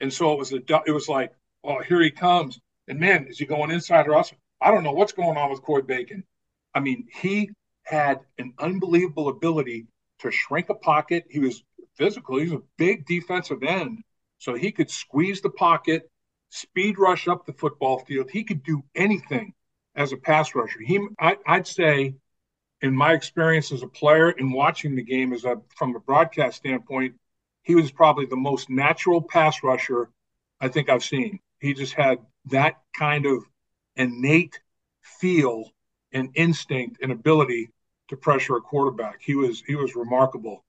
And 0.02 0.12
so 0.12 0.34
it 0.34 0.40
was 0.40 0.52
a 0.52 0.62
it 0.86 0.92
was 0.92 1.08
like, 1.08 1.32
oh, 1.64 1.82
here 1.82 2.02
he 2.02 2.12
comes. 2.12 2.60
And 2.88 3.00
man, 3.00 3.28
is 3.28 3.40
he 3.40 3.46
going 3.46 3.72
inside 3.72 4.08
or 4.08 4.18
outside? 4.18 4.38
I 4.62 4.72
don't 4.72 4.84
know 4.84 4.92
what's 4.92 5.14
going 5.14 5.38
on 5.38 5.50
with 5.50 5.64
Coy 5.64 5.82
Bacon. 5.82 6.24
I 6.74 6.82
mean, 6.82 7.08
he 7.14 7.52
had 7.84 8.20
an 8.38 8.54
unbelievable 8.60 9.30
ability 9.30 9.88
to 10.20 10.32
shrink 10.32 10.70
a 10.70 10.76
pocket. 10.76 11.26
He 11.30 11.40
was 11.40 11.64
physical. 11.96 12.38
He 12.38 12.46
was 12.46 12.60
a 12.60 12.64
big 12.78 13.06
defensive 13.06 13.64
end, 13.64 14.04
so 14.40 14.54
he 14.56 14.72
could 14.72 14.90
squeeze 14.90 15.42
the 15.42 15.50
pocket, 15.50 16.10
speed 16.56 16.98
rush 16.98 17.28
up 17.28 17.46
the 17.46 17.54
football 17.54 18.00
field. 18.00 18.30
He 18.32 18.44
could 18.44 18.64
do 18.64 18.84
anything 18.96 19.54
as 19.96 20.14
a 20.14 20.18
pass 20.18 20.56
rusher. 20.56 20.80
He, 20.80 21.06
I, 21.20 21.38
I'd 21.46 21.68
say, 21.68 22.16
in 22.82 22.96
my 22.96 23.14
experience 23.14 23.72
as 23.72 23.84
a 23.84 23.88
player 23.88 24.30
and 24.30 24.54
watching 24.54 24.96
the 24.96 25.04
game 25.04 25.34
as 25.34 25.46
a 25.46 25.62
from 25.76 25.96
a 25.96 26.00
broadcast 26.00 26.58
standpoint, 26.58 27.16
he 27.64 27.76
was 27.76 27.92
probably 27.92 28.26
the 28.26 28.36
most 28.36 28.70
natural 28.70 29.22
pass 29.22 29.64
rusher 29.64 30.10
I 30.62 30.70
think 30.70 30.90
I've 30.90 31.04
seen. 31.04 31.40
He 31.60 31.74
just 31.74 31.94
had 31.94 32.20
that 32.46 32.82
kind 32.98 33.26
of 33.26 33.44
innate 33.96 34.60
feel 35.02 35.72
and 36.12 36.30
instinct 36.36 37.00
and 37.02 37.12
ability 37.12 37.70
to 38.10 38.18
pressure 38.18 38.56
a 38.56 38.62
quarterback. 38.62 39.20
He 39.22 39.36
was 39.36 39.62
he 39.66 39.76
was 39.76 39.96
remarkable. 39.96 40.64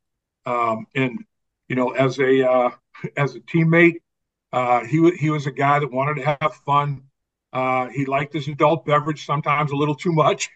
Um, 0.44 0.86
and 0.94 1.24
you 1.68 1.76
know, 1.76 1.90
as 1.90 2.18
a 2.18 2.48
uh, 2.48 2.70
as 3.16 3.34
a 3.34 3.40
teammate, 3.40 4.00
uh, 4.56 4.84
he 4.86 5.00
was 5.00 5.14
he 5.16 5.30
was 5.30 5.46
a 5.46 5.52
guy 5.52 5.80
that 5.80 5.92
wanted 5.92 6.16
to 6.22 6.38
have 6.40 6.54
fun. 6.66 7.04
Uh, 7.54 7.88
he 7.90 8.06
liked 8.06 8.34
his 8.34 8.48
adult 8.48 8.86
beverage 8.86 9.26
sometimes 9.26 9.72
a 9.72 9.76
little 9.76 9.96
too 9.96 10.12
much, 10.12 10.50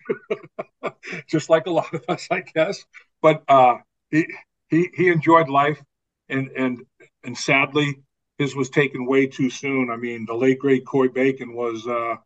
just 1.28 1.50
like 1.50 1.66
a 1.66 1.70
lot 1.70 1.92
of 1.94 2.04
us, 2.08 2.28
I 2.30 2.42
guess. 2.54 2.84
But 3.22 3.44
uh, 3.48 3.78
he 4.10 4.26
he 4.70 4.90
he 4.94 5.08
enjoyed 5.08 5.48
life, 5.50 5.82
and 6.30 6.50
and 6.56 6.86
and 7.24 7.38
sadly, 7.38 8.02
his 8.38 8.56
was 8.56 8.70
taken 8.70 9.06
way 9.06 9.26
too 9.26 9.50
soon. 9.50 9.90
I 9.90 9.96
mean, 9.96 10.26
the 10.26 10.34
late 10.34 10.58
great 10.58 10.86
Coy 10.86 11.08
Bacon 11.08 11.54
was 11.54 11.86
uh, 11.86 12.16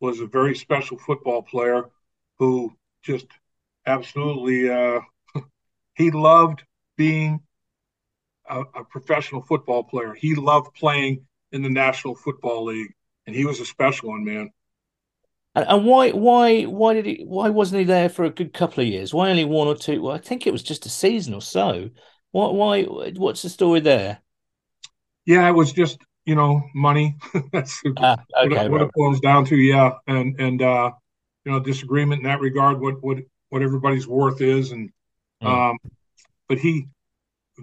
was 0.00 0.20
a 0.20 0.26
very 0.26 0.56
special 0.56 0.98
football 0.98 1.42
player 1.42 1.90
who 2.38 2.72
just 3.02 3.26
absolutely 3.86 4.70
uh, 4.70 5.00
he 5.96 6.10
loved 6.10 6.64
being 6.96 7.40
a, 8.50 8.60
a 8.80 8.84
professional 8.84 9.42
football 9.42 9.84
player. 9.84 10.14
He 10.14 10.34
loved 10.34 10.74
playing 10.74 11.26
in 11.52 11.62
the 11.62 11.70
National 11.70 12.14
Football 12.14 12.66
League, 12.66 12.92
and 13.26 13.34
he 13.36 13.44
was 13.44 13.60
a 13.60 13.64
special 13.66 14.10
one, 14.10 14.24
man. 14.24 14.50
And, 15.54 15.66
and 15.68 15.84
why 15.86 16.10
why 16.12 16.62
why 16.64 16.94
did 16.94 17.06
he 17.06 17.24
why 17.26 17.48
wasn't 17.50 17.80
he 17.80 17.84
there 17.84 18.08
for 18.08 18.24
a 18.24 18.30
good 18.30 18.52
couple 18.52 18.82
of 18.82 18.88
years? 18.88 19.12
Why 19.14 19.30
only 19.30 19.44
one 19.44 19.66
or 19.68 19.74
two? 19.76 20.02
Well, 20.02 20.14
I 20.14 20.18
think 20.18 20.46
it 20.46 20.52
was 20.52 20.62
just 20.62 20.86
a 20.86 20.90
season 20.90 21.34
or 21.34 21.42
so. 21.42 21.90
Why 22.30 22.48
why 22.50 22.84
what's 23.16 23.42
the 23.42 23.48
story 23.50 23.80
there? 23.80 24.22
Yeah, 25.26 25.48
it 25.48 25.52
was 25.52 25.72
just 25.72 25.98
you 26.24 26.34
know 26.34 26.62
money. 26.74 27.16
That's 27.52 27.82
Ah, 27.96 28.16
what, 28.40 28.52
okay, 28.52 28.68
it, 28.68 28.68
what 28.68 28.82
it 28.82 28.90
boils 28.94 29.20
down 29.20 29.44
to. 29.46 29.56
Yeah, 29.56 29.92
and 30.06 30.38
and 30.40 30.62
uh, 30.62 30.92
you 31.44 31.52
know 31.52 31.60
disagreement 31.60 32.20
in 32.20 32.26
that 32.28 32.40
regard. 32.40 32.80
What 32.80 33.02
what 33.02 33.18
what 33.50 33.62
everybody's 33.62 34.06
worth 34.06 34.40
is, 34.40 34.72
and 34.72 34.90
Mm. 35.42 35.62
um, 35.70 35.78
but 36.48 36.58
he 36.58 36.88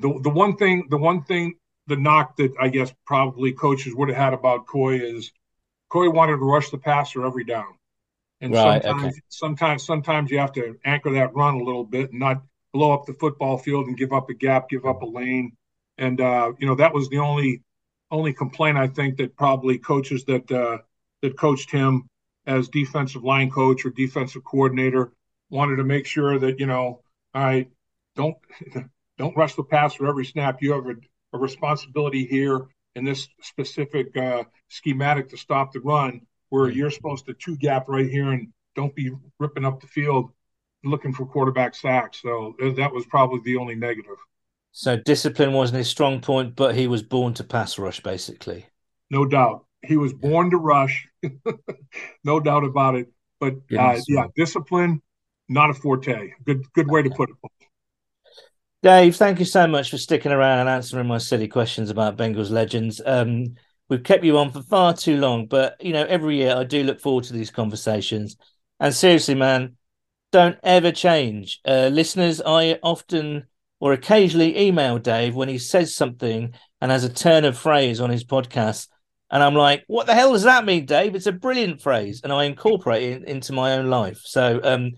the 0.02 0.20
the 0.24 0.30
one 0.30 0.58
thing 0.58 0.88
the 0.90 0.98
one 0.98 1.24
thing 1.24 1.56
the 1.88 1.96
knock 1.98 2.36
that 2.38 2.54
I 2.60 2.70
guess 2.70 2.94
probably 3.06 3.54
coaches 3.54 3.94
would 3.96 4.10
have 4.10 4.18
had 4.18 4.34
about 4.34 4.68
Coy 4.68 4.96
is 4.98 5.32
Coy 5.90 6.10
wanted 6.10 6.34
to 6.38 6.46
rush 6.46 6.70
the 6.72 6.78
passer 6.78 7.26
every 7.26 7.46
down. 7.46 7.76
And 8.42 8.56
Right, 8.56 8.84
sometimes 8.86 8.86
okay. 8.86 9.16
sometimes 9.30 9.86
sometimes 9.86 10.32
you 10.32 10.40
have 10.40 10.54
to 10.54 10.78
anchor 10.86 11.14
that 11.14 11.36
run 11.36 11.56
a 11.56 11.64
little 11.64 11.86
bit 11.86 12.12
and 12.12 12.20
not 12.20 12.44
blow 12.74 12.94
up 12.94 13.06
the 13.06 13.14
football 13.14 13.58
field 13.58 13.88
and 13.88 13.98
give 13.98 14.14
up 14.14 14.30
a 14.30 14.34
gap, 14.34 14.70
give 14.70 14.86
up 14.86 15.02
a 15.02 15.06
lane. 15.06 15.54
And 15.98 16.20
uh, 16.22 16.54
you 16.60 16.68
know, 16.68 16.76
that 16.76 16.94
was 16.94 17.10
the 17.10 17.20
only 17.20 17.64
only 18.12 18.34
complaint 18.34 18.78
I 18.78 18.88
think 18.88 19.18
that 19.18 19.36
probably 19.38 19.78
coaches 19.78 20.26
that 20.26 20.52
uh, 20.52 20.80
that 21.22 21.38
coached 21.38 21.72
him 21.72 22.08
as 22.46 22.70
defensive 22.70 23.24
line 23.24 23.50
coach 23.50 23.86
or 23.86 23.90
defensive 23.90 24.44
coordinator 24.44 25.12
wanted 25.50 25.78
to 25.78 25.84
make 25.84 26.06
sure 26.06 26.38
that, 26.40 26.60
you 26.60 26.66
know, 26.68 27.02
right, 27.34 27.70
don't 28.16 28.38
don't 29.18 29.36
rush 29.36 29.56
the 29.56 29.64
pass 29.64 29.94
passer 29.94 30.08
every 30.08 30.26
snap. 30.26 30.62
You 30.62 30.74
have 30.74 30.86
a, 30.88 30.96
a 31.34 31.38
responsibility 31.38 32.26
here 32.26 32.68
in 32.96 33.06
this 33.06 33.28
specific 33.42 34.16
uh, 34.18 34.44
schematic 34.70 35.30
to 35.30 35.38
stop 35.38 35.74
the 35.74 35.80
run, 35.82 36.22
where 36.50 36.70
you're 36.70 36.92
supposed 36.92 37.26
to 37.26 37.34
two 37.34 37.58
gap 37.58 37.86
right 37.88 38.10
here 38.10 38.32
and 38.32 38.50
don't 38.76 38.96
be 38.96 39.12
ripping 39.40 39.66
up 39.66 39.80
the 39.82 39.88
field 39.88 40.32
looking 40.84 41.14
for 41.14 41.26
quarterback 41.26 41.76
sacks. 41.76 42.22
So 42.22 42.56
uh, 42.62 42.72
that 42.74 42.94
was 42.94 43.06
probably 43.06 43.42
the 43.44 43.58
only 43.58 43.76
negative. 43.76 44.18
So 44.72 44.98
discipline 44.98 45.54
wasn't 45.54 45.78
his 45.78 45.88
strong 45.88 46.20
point, 46.22 46.56
but 46.56 46.76
he 46.76 46.88
was 46.88 47.02
born 47.02 47.34
to 47.36 47.44
pass 47.44 47.80
rush, 47.80 48.02
basically. 48.02 48.66
No 49.10 49.26
doubt. 49.26 49.66
He 49.82 49.98
was 49.98 50.14
born 50.14 50.52
to 50.52 50.58
rush, 50.58 51.08
no 52.24 52.40
doubt 52.40 52.64
about 52.64 52.96
it. 52.96 53.08
But 53.40 53.56
uh, 53.78 54.00
yeah, 54.08 54.26
discipline, 54.36 55.02
not 55.48 55.70
a 55.70 55.74
forte. 55.74 56.32
Good, 56.44 56.72
good 56.74 56.90
way 56.90 57.04
to 57.04 57.10
put 57.10 57.30
it. 57.30 57.36
Dave, 58.86 59.16
thank 59.16 59.40
you 59.40 59.46
so 59.46 59.66
much 59.66 59.90
for 59.90 59.98
sticking 59.98 60.32
around 60.32 60.60
and 60.60 60.70
answering 60.70 61.08
my 61.08 61.18
silly 61.18 61.48
questions 61.48 61.90
about 61.90 62.18
Bengals 62.18 62.52
legends. 62.52 63.02
Um, 63.04 63.56
we've 63.90 64.04
kept 64.04 64.24
you 64.24 64.38
on 64.38 64.52
for 64.52 64.62
far 64.62 64.94
too 64.94 65.18
long, 65.18 65.48
but 65.48 65.84
you 65.84 65.92
know, 65.92 66.06
every 66.06 66.36
year 66.36 66.56
I 66.56 66.66
do 66.66 66.84
look 66.84 67.02
forward 67.02 67.24
to 67.24 67.34
these 67.34 67.50
conversations. 67.50 68.38
And 68.80 68.94
seriously, 68.94 69.34
man, 69.34 69.78
don't 70.32 70.60
ever 70.62 70.92
change. 70.92 71.62
Uh, 71.66 71.90
listeners, 71.92 72.44
I 72.46 72.78
often 72.84 73.48
or 73.80 73.92
occasionally 73.94 74.56
email 74.56 75.00
Dave 75.00 75.34
when 75.34 75.50
he 75.50 75.58
says 75.58 75.96
something 75.96 76.54
and 76.80 76.92
has 76.92 77.04
a 77.04 77.12
turn 77.12 77.44
of 77.44 77.58
phrase 77.58 78.00
on 78.00 78.12
his 78.12 78.24
podcast. 78.24 78.90
And 79.32 79.42
I'm 79.42 79.56
like, 79.56 79.84
what 79.88 80.06
the 80.06 80.14
hell 80.14 80.34
does 80.34 80.44
that 80.44 80.64
mean, 80.64 80.86
Dave? 80.86 81.16
It's 81.16 81.26
a 81.26 81.32
brilliant 81.32 81.82
phrase. 81.82 82.22
And 82.24 82.32
I 82.32 82.44
incorporate 82.44 83.02
it 83.02 83.24
into 83.24 83.52
my 83.52 83.78
own 83.78 83.90
life. 83.90 84.22
So 84.26 84.60
um, 84.64 84.92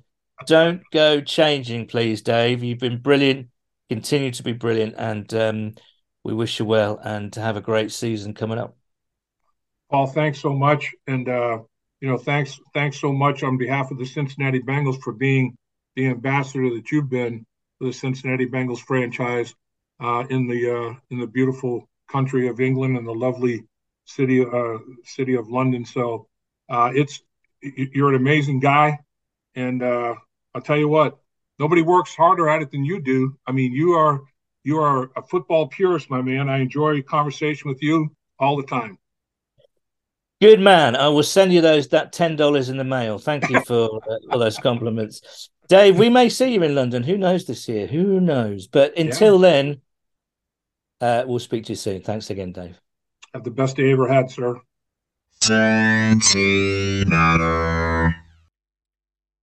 don't 0.45 0.81
go 0.91 1.21
changing, 1.21 1.87
please, 1.87 2.21
Dave. 2.21 2.65
You've 2.65 2.79
been 2.79 2.99
brilliant. 2.99 3.47
Continue 3.89 4.31
to 4.31 4.43
be 4.43 4.53
brilliant. 4.53 4.95
And 4.97 5.33
um, 5.33 5.75
we 6.23 6.33
wish 6.33 6.59
you 6.59 6.65
well 6.65 6.99
and 7.03 7.33
have 7.35 7.57
a 7.57 7.61
great 7.61 7.91
season 7.91 8.33
coming 8.33 8.57
up. 8.57 8.75
Paul, 9.89 10.07
thanks 10.07 10.39
so 10.39 10.53
much. 10.53 10.93
And 11.07 11.27
uh, 11.29 11.59
you 12.01 12.09
know, 12.09 12.17
thanks 12.17 12.59
thanks 12.73 12.99
so 12.99 13.11
much 13.11 13.43
on 13.43 13.57
behalf 13.57 13.91
of 13.91 13.97
the 13.97 14.05
Cincinnati 14.05 14.59
Bengals 14.59 15.01
for 15.01 15.13
being 15.13 15.55
the 15.95 16.07
ambassador 16.07 16.69
that 16.75 16.91
you've 16.91 17.09
been 17.09 17.45
for 17.79 17.85
the 17.85 17.93
Cincinnati 17.93 18.45
Bengals 18.45 18.79
franchise 18.79 19.53
uh, 19.99 20.25
in 20.29 20.47
the 20.47 20.69
uh, 20.69 20.93
in 21.09 21.19
the 21.19 21.27
beautiful 21.27 21.87
country 22.07 22.47
of 22.47 22.59
England 22.59 22.97
and 22.97 23.07
the 23.07 23.13
lovely 23.13 23.65
city 24.05 24.45
uh, 24.45 24.77
city 25.03 25.35
of 25.35 25.49
London. 25.49 25.85
So 25.85 26.27
uh, 26.69 26.91
it's 26.93 27.21
you're 27.61 28.09
an 28.09 28.15
amazing 28.15 28.59
guy, 28.59 28.99
and 29.55 29.81
uh, 29.81 30.15
I'll 30.53 30.61
tell 30.61 30.77
you 30.77 30.87
what, 30.87 31.17
nobody 31.59 31.81
works 31.81 32.15
harder 32.15 32.49
at 32.49 32.61
it 32.61 32.71
than 32.71 32.83
you 32.83 33.01
do. 33.01 33.37
I 33.45 33.51
mean, 33.51 33.71
you 33.73 33.93
are 33.93 34.21
you 34.63 34.79
are 34.79 35.11
a 35.15 35.21
football 35.21 35.67
purist, 35.67 36.09
my 36.09 36.21
man. 36.21 36.49
I 36.49 36.59
enjoy 36.59 37.01
conversation 37.01 37.69
with 37.69 37.81
you 37.81 38.09
all 38.39 38.57
the 38.57 38.63
time. 38.63 38.97
Good 40.41 40.59
man. 40.59 40.95
I 40.95 41.07
will 41.07 41.23
send 41.23 41.51
you 41.53 41.61
those 41.61 41.87
that 41.89 42.13
ten 42.13 42.35
dollars 42.35 42.69
in 42.69 42.77
the 42.77 42.83
mail. 42.83 43.17
Thank 43.17 43.49
you 43.49 43.61
for 43.61 44.01
uh, 44.09 44.17
all 44.31 44.39
those 44.39 44.57
compliments, 44.57 45.49
Dave. 45.67 45.97
We 45.97 46.09
may 46.09 46.29
see 46.29 46.53
you 46.53 46.61
in 46.63 46.75
London. 46.75 47.03
Who 47.03 47.17
knows 47.17 47.45
this 47.45 47.67
year? 47.67 47.87
Who 47.87 48.19
knows? 48.19 48.67
But 48.67 48.97
until 48.97 49.39
then, 49.39 49.81
uh, 51.01 51.23
we'll 51.25 51.39
speak 51.39 51.65
to 51.65 51.71
you 51.71 51.75
soon. 51.75 52.01
Thanks 52.01 52.29
again, 52.29 52.51
Dave. 52.51 52.79
Have 53.33 53.43
the 53.43 53.51
best 53.51 53.77
day 53.77 53.83
you 53.83 53.93
ever 53.93 54.07
had, 54.07 54.29
sir. 54.29 54.59
Cincinnati. 55.41 57.05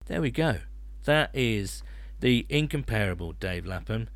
There 0.05 0.21
we 0.21 0.31
go. 0.31 0.57
That 1.05 1.31
is 1.33 1.83
the 2.19 2.45
incomparable 2.49 3.33
Dave 3.33 3.65
Lapham, 3.65 4.09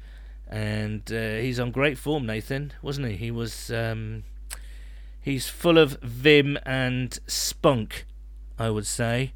and 0.47 1.11
uh, 1.11 1.35
he's 1.37 1.59
on 1.59 1.71
great 1.71 1.97
form, 1.97 2.25
Nathan, 2.25 2.73
wasn't 2.81 3.07
he? 3.07 3.15
He 3.15 3.31
was. 3.31 3.71
Um, 3.71 4.23
he's 5.21 5.47
full 5.47 5.77
of 5.77 5.97
vim 6.01 6.57
and 6.65 7.17
spunk, 7.27 8.05
I 8.57 8.69
would 8.69 8.85
say. 8.87 9.33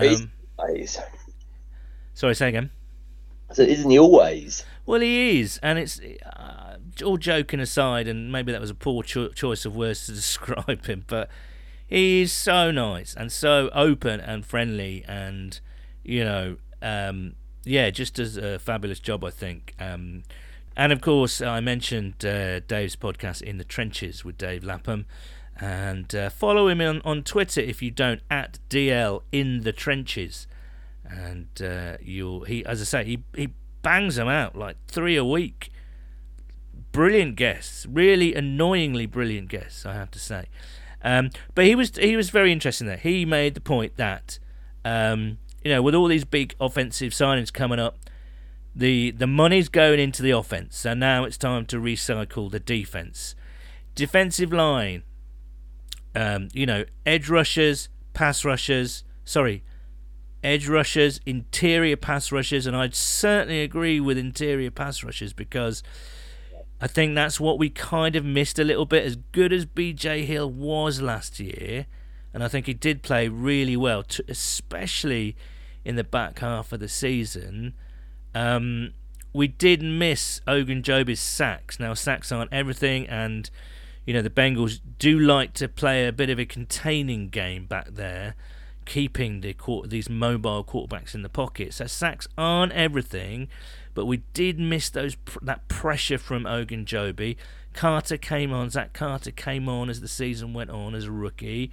He's 0.00 0.20
Um, 0.20 0.32
always. 0.58 0.98
sorry, 2.14 2.34
say 2.34 2.48
again. 2.48 2.70
So 3.52 3.62
isn't 3.62 3.90
he 3.90 3.98
always? 3.98 4.64
Well, 4.86 5.00
he 5.00 5.40
is, 5.40 5.58
and 5.62 5.78
it's 5.78 6.00
uh, 6.00 6.76
all 7.04 7.16
joking 7.16 7.60
aside, 7.60 8.06
and 8.08 8.30
maybe 8.30 8.52
that 8.52 8.60
was 8.60 8.70
a 8.70 8.74
poor 8.74 9.02
cho- 9.02 9.28
choice 9.30 9.64
of 9.64 9.74
words 9.74 10.06
to 10.06 10.12
describe 10.14 10.86
him, 10.86 11.04
but 11.06 11.28
he's 11.86 12.32
so 12.32 12.70
nice 12.70 13.14
and 13.14 13.32
so 13.32 13.70
open 13.72 14.20
and 14.20 14.44
friendly, 14.44 15.04
and 15.08 15.60
you 16.04 16.24
know, 16.24 16.56
um, 16.82 17.34
yeah, 17.64 17.90
just 17.90 18.14
does 18.14 18.36
a 18.36 18.58
fabulous 18.58 19.00
job, 19.00 19.24
I 19.24 19.30
think. 19.30 19.74
Um, 19.78 20.22
and 20.76 20.92
of 20.92 21.00
course, 21.00 21.40
I 21.40 21.60
mentioned 21.60 22.24
uh, 22.24 22.60
Dave's 22.60 22.96
podcast 22.96 23.42
in 23.42 23.58
the 23.58 23.64
trenches 23.64 24.24
with 24.24 24.38
Dave 24.38 24.64
Lapham. 24.64 25.06
And 25.62 26.14
uh, 26.14 26.30
follow 26.30 26.68
him 26.68 26.80
on, 26.80 27.02
on 27.04 27.22
Twitter 27.22 27.60
if 27.60 27.82
you 27.82 27.90
don't 27.90 28.22
at 28.30 28.58
DL 28.70 29.22
in 29.30 29.60
the 29.60 29.72
trenches 29.72 30.46
and 31.10 31.48
uh, 31.62 31.96
you'll 32.00 32.44
he 32.44 32.64
as 32.64 32.80
I 32.80 32.84
say 32.84 33.04
he 33.04 33.24
he 33.34 33.48
bangs 33.82 34.16
them 34.16 34.28
out 34.28 34.56
like 34.56 34.76
three 34.86 35.16
a 35.16 35.24
week. 35.24 35.70
Brilliant 36.92 37.36
guests, 37.36 37.86
really 37.86 38.34
annoyingly 38.34 39.06
brilliant 39.06 39.48
guests, 39.48 39.86
I 39.86 39.94
have 39.94 40.10
to 40.10 40.18
say. 40.18 40.46
Um, 41.02 41.30
but 41.54 41.64
he 41.64 41.74
was 41.74 41.96
he 41.96 42.16
was 42.16 42.30
very 42.30 42.52
interesting 42.52 42.86
there. 42.86 42.96
He 42.96 43.24
made 43.24 43.54
the 43.54 43.60
point 43.60 43.96
that 43.96 44.38
um, 44.84 45.38
you 45.62 45.70
know 45.70 45.82
with 45.82 45.94
all 45.94 46.08
these 46.08 46.24
big 46.24 46.54
offensive 46.60 47.12
signings 47.12 47.52
coming 47.52 47.78
up, 47.78 47.98
the 48.74 49.10
the 49.10 49.26
money's 49.26 49.68
going 49.68 50.00
into 50.00 50.22
the 50.22 50.30
offense, 50.30 50.78
so 50.78 50.94
now 50.94 51.24
it's 51.24 51.36
time 51.36 51.66
to 51.66 51.76
recycle 51.76 52.50
the 52.50 52.60
defense. 52.60 53.34
Defensive 53.94 54.52
line, 54.52 55.02
um, 56.14 56.48
you 56.52 56.66
know, 56.66 56.84
edge 57.04 57.28
rushers, 57.28 57.88
pass 58.14 58.44
rushers. 58.44 59.04
Sorry, 59.24 59.62
edge 60.42 60.68
rushers, 60.68 61.20
interior 61.26 61.96
pass 61.96 62.32
rushers, 62.32 62.66
and 62.66 62.76
I'd 62.76 62.94
certainly 62.94 63.62
agree 63.62 64.00
with 64.00 64.16
interior 64.16 64.70
pass 64.70 65.02
rushers 65.04 65.32
because 65.32 65.82
I 66.80 66.86
think 66.86 67.14
that's 67.14 67.38
what 67.38 67.58
we 67.58 67.68
kind 67.68 68.16
of 68.16 68.24
missed 68.24 68.58
a 68.58 68.64
little 68.64 68.86
bit. 68.86 69.04
As 69.04 69.16
good 69.16 69.52
as 69.52 69.66
BJ 69.66 70.24
Hill 70.24 70.50
was 70.50 71.02
last 71.02 71.38
year, 71.38 71.86
and 72.32 72.42
I 72.44 72.48
think 72.48 72.66
he 72.66 72.74
did 72.74 73.02
play 73.02 73.28
really 73.28 73.76
well, 73.76 74.04
especially 74.28 75.36
in 75.84 75.96
the 75.96 76.04
back 76.04 76.38
half 76.38 76.72
of 76.72 76.80
the 76.80 76.88
season. 76.88 77.74
Um, 78.34 78.92
we 79.32 79.48
did 79.48 79.82
miss 79.82 80.40
Ogunjobi's 80.46 81.20
sacks. 81.20 81.78
Now 81.80 81.94
sacks 81.94 82.32
aren't 82.32 82.52
everything, 82.52 83.06
and 83.08 83.50
you 84.06 84.14
know 84.14 84.22
the 84.22 84.30
Bengals 84.30 84.80
do 84.98 85.18
like 85.18 85.54
to 85.54 85.68
play 85.68 86.06
a 86.06 86.12
bit 86.12 86.30
of 86.30 86.38
a 86.38 86.44
containing 86.44 87.28
game 87.28 87.66
back 87.66 87.88
there, 87.90 88.34
keeping 88.84 89.40
the 89.40 89.54
quar- 89.54 89.86
these 89.86 90.08
mobile 90.08 90.64
quarterbacks 90.64 91.14
in 91.14 91.22
the 91.22 91.28
pocket. 91.28 91.74
So 91.74 91.86
sacks 91.86 92.28
aren't 92.36 92.72
everything, 92.72 93.48
but 93.94 94.06
we 94.06 94.18
did 94.34 94.58
miss 94.58 94.90
those 94.90 95.16
that 95.42 95.68
pressure 95.68 96.18
from 96.18 96.44
Ogunjobi. 96.44 97.36
Carter 97.72 98.16
came 98.16 98.52
on. 98.52 98.70
Zach 98.70 98.92
Carter 98.92 99.30
came 99.30 99.68
on 99.68 99.88
as 99.88 100.00
the 100.00 100.08
season 100.08 100.52
went 100.52 100.70
on 100.70 100.94
as 100.94 101.04
a 101.04 101.12
rookie. 101.12 101.70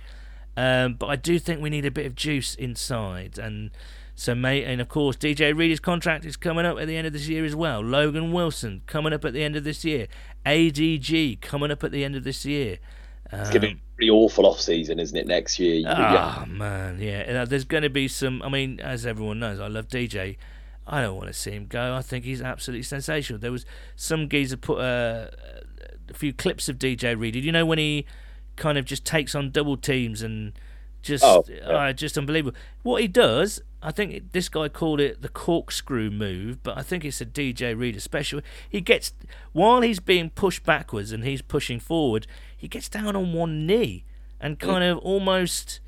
Um, 0.58 0.96
but 0.96 1.06
I 1.08 1.16
do 1.16 1.38
think 1.40 1.62
we 1.62 1.70
need 1.70 1.86
a 1.86 1.92
bit 1.92 2.06
of 2.08 2.16
juice 2.16 2.56
inside, 2.56 3.38
and 3.38 3.70
so 4.16 4.34
mate, 4.34 4.64
and 4.64 4.82
of 4.82 4.90
course 4.90 5.16
DJ 5.16 5.56
Reader's 5.56 5.80
contract 5.80 6.26
is 6.26 6.36
coming 6.36 6.66
up 6.66 6.80
at 6.80 6.88
the 6.88 6.98
end 6.98 7.06
of 7.06 7.14
this 7.14 7.28
year 7.28 7.46
as 7.46 7.56
well. 7.56 7.80
Logan 7.82 8.32
Wilson 8.32 8.82
coming 8.88 9.14
up 9.14 9.24
at 9.24 9.34
the 9.34 9.44
end 9.44 9.56
of 9.56 9.64
this 9.64 9.86
year. 9.86 10.08
ADG 10.48 11.40
coming 11.42 11.70
up 11.70 11.84
at 11.84 11.92
the 11.92 12.04
end 12.04 12.16
of 12.16 12.24
this 12.24 12.44
year. 12.46 12.80
It's 13.32 13.50
going 13.50 13.62
to 13.62 13.68
be 13.68 13.74
a 13.74 13.78
pretty 13.96 14.10
awful 14.10 14.46
off 14.48 14.60
season, 14.60 15.00
isn't 15.00 15.16
it? 15.16 15.28
Next 15.28 15.60
year. 15.60 15.76
You- 15.76 15.86
Ah 15.90 16.46
man, 16.48 17.00
yeah. 17.00 17.46
There's 17.46 17.66
going 17.66 17.84
to 17.84 17.90
be 17.90 18.08
some. 18.08 18.42
I 18.42 18.50
mean, 18.50 18.80
as 18.80 19.06
everyone 19.06 19.40
knows, 19.40 19.60
I 19.60 19.68
love 19.68 19.88
DJ. 19.90 20.38
I 20.88 21.02
don't 21.02 21.18
want 21.18 21.28
to 21.28 21.34
see 21.34 21.52
him 21.52 21.68
go. 21.68 21.94
I 21.96 22.02
think 22.02 22.24
he's 22.26 22.42
absolutely 22.42 22.84
sensational. 22.84 23.40
There 23.40 23.52
was 23.52 23.66
some 23.98 24.28
geezer 24.30 24.56
put 24.58 24.80
uh, 24.80 25.28
a 26.10 26.14
few 26.14 26.32
clips 26.34 26.70
of 26.70 26.80
DJ 26.80 27.20
Reader. 27.20 27.40
You 27.40 27.52
know 27.52 27.66
when 27.66 27.78
he 27.78 28.06
kind 28.58 28.78
of 28.78 28.84
just 28.86 29.06
takes 29.06 29.34
on 29.36 29.52
double 29.52 29.78
teams 29.78 30.22
and 30.22 30.54
just 31.02 31.24
Oh, 31.24 31.46
uh, 31.64 31.94
just 31.94 32.18
unbelievable. 32.18 32.58
What 32.84 33.02
he 33.02 33.08
does, 33.08 33.62
I 33.82 33.92
think 33.92 34.14
it- 34.14 34.34
this 34.34 34.50
guy 34.50 34.68
called 34.68 35.00
it 35.00 35.22
the 35.22 35.30
corkscrew 35.30 36.10
move, 36.10 36.62
but 36.64 36.78
I 36.78 36.82
think 36.82 37.06
it's 37.06 37.22
a 37.22 37.26
DJ 37.26 37.74
Reader 37.78 38.00
special. 38.02 38.42
He 38.70 38.82
gets 38.82 39.14
while 39.54 39.82
he's 39.82 40.00
being 40.02 40.32
pushed 40.32 40.64
backwards 40.64 41.12
and 41.12 41.24
he's 41.24 41.42
pushing 41.42 41.80
forward, 41.80 42.28
he 42.58 42.68
gets 42.68 42.90
down 42.90 43.16
on 43.16 43.32
one 43.32 43.66
knee 43.66 44.04
and 44.42 44.60
kind 44.60 44.84
of 44.84 44.98
almost 44.98 45.80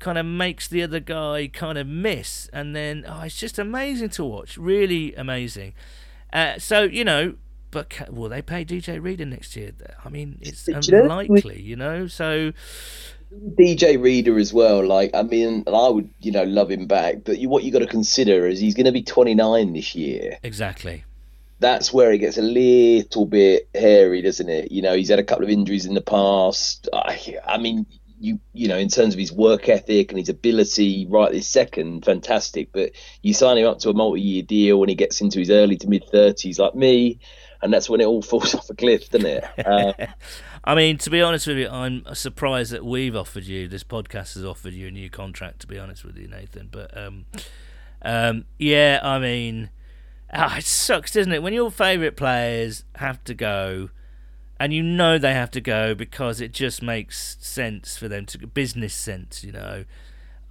kind 0.00 0.18
of 0.18 0.26
makes 0.26 0.66
the 0.68 0.82
other 0.82 1.00
guy 1.00 1.46
kind 1.52 1.78
of 1.78 1.86
miss. 1.86 2.48
And 2.52 2.74
then 2.74 3.04
oh 3.06 3.20
it's 3.22 3.36
just 3.38 3.58
amazing 3.58 4.08
to 4.10 4.24
watch. 4.24 4.56
Really 4.58 5.14
amazing. 5.14 5.74
Uh, 6.32 6.58
so 6.58 6.82
you 6.82 7.04
know 7.04 7.34
but 7.74 8.08
will 8.10 8.30
they 8.30 8.40
pay 8.40 8.64
DJ 8.64 9.02
Reader 9.02 9.26
next 9.26 9.54
year 9.56 9.72
I 10.02 10.08
mean 10.08 10.38
it's 10.40 10.64
Do 10.64 10.72
you 10.72 10.92
know- 10.92 11.02
unlikely 11.02 11.60
you 11.60 11.76
know 11.76 12.06
so 12.06 12.52
DJ 13.56 14.00
Reader 14.00 14.38
as 14.38 14.52
well. 14.52 14.86
Like, 14.86 15.10
I 15.14 15.22
mean, 15.22 15.64
I 15.66 15.88
would, 15.88 16.08
you 16.20 16.30
know, 16.30 16.44
love 16.44 16.70
him 16.70 16.86
back. 16.86 17.24
But 17.24 17.38
you, 17.38 17.48
what 17.48 17.64
you 17.64 17.72
got 17.72 17.80
to 17.80 17.86
consider 17.86 18.46
is 18.46 18.60
he's 18.60 18.74
going 18.74 18.86
to 18.86 18.92
be 18.92 19.02
29 19.02 19.72
this 19.72 19.94
year. 19.94 20.38
exactly 20.42 21.04
That's 21.58 21.92
where 21.92 22.12
it 22.12 22.18
gets 22.18 22.38
a 22.38 22.42
little 22.42 23.26
bit 23.26 23.68
hairy, 23.74 24.22
doesn't 24.22 24.48
it? 24.48 24.70
You 24.70 24.82
know, 24.82 24.94
he's 24.94 25.08
had 25.08 25.18
a 25.18 25.24
couple 25.24 25.44
of 25.44 25.50
injuries 25.50 25.86
in 25.86 25.94
the 25.94 26.00
past. 26.00 26.88
I, 26.92 27.38
I 27.46 27.58
mean, 27.58 27.86
you, 28.20 28.38
you 28.52 28.68
know, 28.68 28.78
in 28.78 28.88
terms 28.88 29.14
of 29.14 29.20
his 29.20 29.32
work 29.32 29.68
ethic 29.68 30.10
and 30.10 30.18
his 30.18 30.28
ability, 30.28 31.06
right 31.10 31.32
this 31.32 31.48
second, 31.48 32.04
fantastic. 32.04 32.70
But 32.72 32.92
you 33.22 33.34
sign 33.34 33.58
him 33.58 33.66
up 33.66 33.80
to 33.80 33.90
a 33.90 33.94
multi-year 33.94 34.42
deal 34.42 34.78
when 34.78 34.88
he 34.88 34.94
gets 34.94 35.20
into 35.20 35.40
his 35.40 35.50
early 35.50 35.76
to 35.78 35.88
mid 35.88 36.04
30s, 36.12 36.58
like 36.58 36.74
me, 36.74 37.18
and 37.64 37.72
that's 37.72 37.88
when 37.88 38.00
it 38.00 38.04
all 38.04 38.22
falls 38.22 38.54
off 38.54 38.70
a 38.70 38.74
cliff, 38.74 39.10
doesn't 39.10 39.26
it? 39.26 39.44
Uh, 39.66 39.92
I 40.64 40.74
mean 40.76 40.98
to 40.98 41.10
be 41.10 41.20
honest 41.20 41.46
with 41.48 41.56
you 41.56 41.68
I'm 41.68 42.04
surprised 42.14 42.70
that 42.70 42.84
we've 42.84 43.16
offered 43.16 43.44
you 43.44 43.66
this 43.66 43.82
podcast 43.82 44.34
has 44.34 44.44
offered 44.44 44.74
you 44.74 44.86
a 44.86 44.90
new 44.90 45.10
contract 45.10 45.60
to 45.60 45.66
be 45.66 45.78
honest 45.78 46.04
with 46.04 46.16
you 46.16 46.28
Nathan. 46.28 46.68
But 46.70 46.96
um 46.96 47.24
um 48.02 48.44
yeah 48.58 49.00
I 49.02 49.18
mean 49.18 49.70
ah, 50.32 50.58
it 50.58 50.64
sucks 50.64 51.12
doesn't 51.12 51.32
it? 51.32 51.42
When 51.42 51.52
your 51.52 51.70
favourite 51.70 52.16
players 52.16 52.84
have 52.96 53.24
to 53.24 53.34
go 53.34 53.90
and 54.60 54.72
you 54.72 54.82
know 54.82 55.18
they 55.18 55.34
have 55.34 55.50
to 55.52 55.60
go 55.60 55.94
because 55.94 56.40
it 56.40 56.52
just 56.52 56.82
makes 56.82 57.36
sense 57.40 57.96
for 57.96 58.08
them 58.08 58.24
to 58.26 58.46
business 58.46 58.94
sense 58.94 59.42
you 59.42 59.52
know 59.52 59.84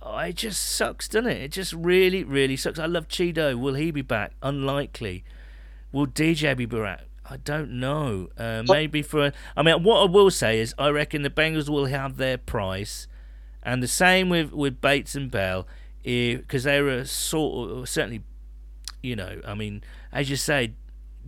oh, 0.01 0.17
it 0.17 0.35
just 0.35 0.63
sucks 0.63 1.07
doesn't 1.07 1.31
it? 1.31 1.41
It 1.41 1.51
just 1.51 1.73
really 1.73 2.23
really 2.23 2.57
sucks. 2.57 2.79
I 2.79 2.87
love 2.87 3.07
Chido. 3.07 3.57
Will 3.57 3.75
he 3.75 3.91
be 3.91 4.01
back? 4.01 4.33
Unlikely 4.41 5.23
Will 5.93 6.07
DJ 6.07 6.57
be 6.57 6.65
back? 6.65 7.05
I 7.23 7.37
don't 7.37 7.79
know. 7.79 8.27
Uh, 8.37 8.63
maybe 8.67 9.01
for. 9.01 9.27
A, 9.27 9.33
I 9.55 9.63
mean, 9.63 9.83
what 9.83 10.01
I 10.01 10.11
will 10.11 10.29
say 10.29 10.59
is, 10.59 10.75
I 10.77 10.89
reckon 10.89 11.21
the 11.21 11.29
Bengals 11.29 11.69
will 11.69 11.85
have 11.85 12.17
their 12.17 12.37
price, 12.37 13.07
and 13.61 13.81
the 13.81 13.87
same 13.87 14.27
with 14.27 14.51
with 14.51 14.81
Bates 14.81 15.15
and 15.15 15.31
Bell, 15.31 15.65
because 16.03 16.63
they're 16.63 16.89
a 16.89 17.05
sort 17.05 17.71
of 17.71 17.87
certainly, 17.87 18.23
you 19.01 19.15
know. 19.15 19.39
I 19.45 19.53
mean, 19.53 19.83
as 20.11 20.29
you 20.29 20.35
say, 20.35 20.73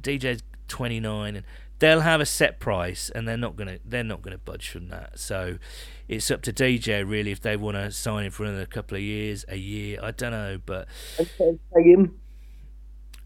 DJ's 0.01 0.43
twenty 0.67 0.99
nine, 0.99 1.37
and 1.37 1.45
they'll 1.79 2.01
have 2.01 2.19
a 2.19 2.25
set 2.25 2.59
price, 2.59 3.09
and 3.09 3.27
they're 3.27 3.37
not 3.37 3.55
gonna 3.55 3.79
they're 3.85 4.03
not 4.03 4.21
gonna 4.21 4.37
budge 4.37 4.69
from 4.69 4.89
that. 4.89 5.19
So 5.19 5.59
it's 6.07 6.29
up 6.29 6.41
to 6.41 6.51
DJ 6.51 7.07
really 7.07 7.31
if 7.31 7.39
they 7.39 7.55
want 7.55 7.77
to 7.77 7.91
sign 7.91 8.25
him 8.25 8.31
for 8.31 8.43
another 8.43 8.65
couple 8.65 8.97
of 8.97 9.03
years, 9.03 9.45
a 9.47 9.57
year. 9.57 9.99
I 10.01 10.11
don't 10.11 10.31
know, 10.31 10.59
but 10.65 10.87
tag 11.15 11.57
him. 11.73 12.19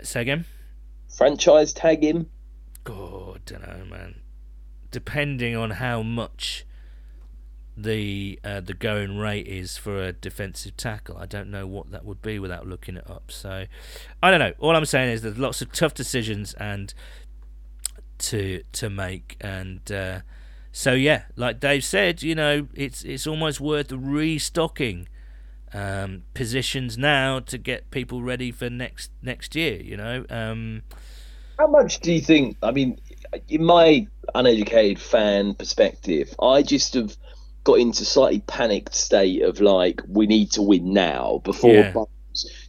say 0.04 0.22
again. 0.22 0.46
Franchise 1.10 1.74
tag 1.74 2.04
him. 2.04 2.30
God, 2.84 3.42
don't 3.46 3.68
know, 3.68 3.86
man. 3.86 4.22
Depending 4.92 5.56
on 5.56 5.72
how 5.72 6.02
much 6.02 6.66
the 7.78 8.40
uh, 8.44 8.60
the 8.60 8.74
going 8.74 9.18
rate 9.18 9.48
is 9.48 9.78
for 9.78 10.02
a 10.02 10.12
defensive 10.12 10.76
tackle, 10.78 11.18
I 11.18 11.26
don't 11.26 11.50
know 11.50 11.68
what 11.68 11.92
that 11.92 12.06
would 12.06 12.22
be 12.22 12.40
without 12.40 12.68
looking 12.68 12.98
it 12.98 13.10
up. 13.10 13.32
So, 13.32 13.66
I 14.24 14.32
don't 14.32 14.40
know. 14.40 14.54
All 14.60 14.76
I'm 14.76 14.86
saying 14.86 15.12
is 15.12 15.22
there's 15.22 15.38
lots 15.38 15.62
of 15.62 15.72
tough 15.72 15.94
decisions 15.94 16.54
and 16.54 16.94
to 18.20 18.64
to 18.74 18.90
make, 18.90 19.38
and 19.42 19.92
uh, 19.92 20.20
so 20.72 20.94
yeah, 20.94 21.24
like 21.36 21.60
Dave 21.60 21.84
said, 21.84 22.22
you 22.22 22.36
know, 22.36 22.68
it's 22.74 23.04
it's 23.04 23.28
almost 23.28 23.60
worth 23.60 23.92
restocking 23.92 25.08
um, 25.74 26.24
positions 26.34 26.98
now 26.98 27.40
to 27.42 27.58
get 27.58 27.92
people 27.92 28.22
ready 28.22 28.52
for 28.52 28.70
next 28.70 29.12
next 29.22 29.56
year. 29.56 29.82
You 29.82 29.98
know. 29.98 30.26
Um, 30.30 30.84
How 31.58 31.68
much 31.68 32.00
do 32.00 32.12
you 32.12 32.22
think? 32.22 32.58
I 32.64 32.72
mean, 32.72 33.00
in 33.48 33.64
my 33.64 34.08
uneducated 34.36 35.00
fan 35.00 35.54
perspective, 35.56 36.34
I 36.42 36.62
just 36.62 36.94
have 36.94 37.16
got 37.64 37.80
into 37.80 38.06
slightly 38.06 38.40
panicked 38.42 38.96
state 38.96 39.42
of 39.42 39.60
like 39.60 40.02
we 40.08 40.28
need 40.28 40.52
to 40.52 40.62
win 40.62 40.94
now 40.94 41.42
before 41.44 41.74
Yeah. 41.74 41.94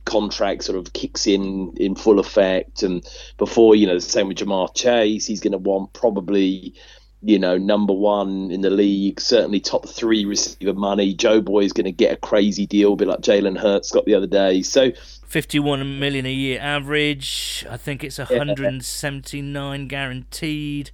Contract 0.07 0.65
sort 0.65 0.79
of 0.79 0.93
kicks 0.95 1.27
in 1.27 1.75
in 1.77 1.95
full 1.95 2.19
effect, 2.19 2.83
and 2.83 3.07
before 3.37 3.77
you 3.77 3.87
know 3.87 3.95
the 3.95 4.01
same 4.01 4.27
with 4.27 4.39
Ja'Marr 4.39 4.75
Chase, 4.75 5.27
he's 5.27 5.41
going 5.41 5.53
to 5.53 5.59
want 5.59 5.93
probably. 5.93 6.75
You 7.23 7.39
know, 7.39 7.59
number 7.59 7.93
one 7.93 8.51
in 8.51 8.63
the 8.63 8.71
league, 8.71 9.21
certainly 9.21 9.61
top 9.61 9.87
three 9.87 10.25
receiver 10.25 10.73
money. 10.73 11.13
Joe 11.13 11.43
Boy 11.43 11.65
is 11.65 11.73
going 11.75 11.85
to 11.85 11.93
get 11.93 12.13
a 12.13 12.17
crazy 12.17 12.67
deal, 12.67 12.95
a 12.95 12.97
bit 12.97 13.09
like 13.09 13.21
Jalen 13.21 13.59
Hurts 13.59 13.91
got 13.91 14.07
the 14.07 14.15
other 14.15 14.27
day. 14.27 14.63
So, 14.63 14.91
51 15.27 15.99
million 16.01 16.25
a 16.25 16.33
year 16.33 16.59
average. 16.61 17.67
I 17.69 17.77
think 17.77 18.03
it's 18.03 18.19
179 18.19 19.87
guaranteed. 19.89 20.91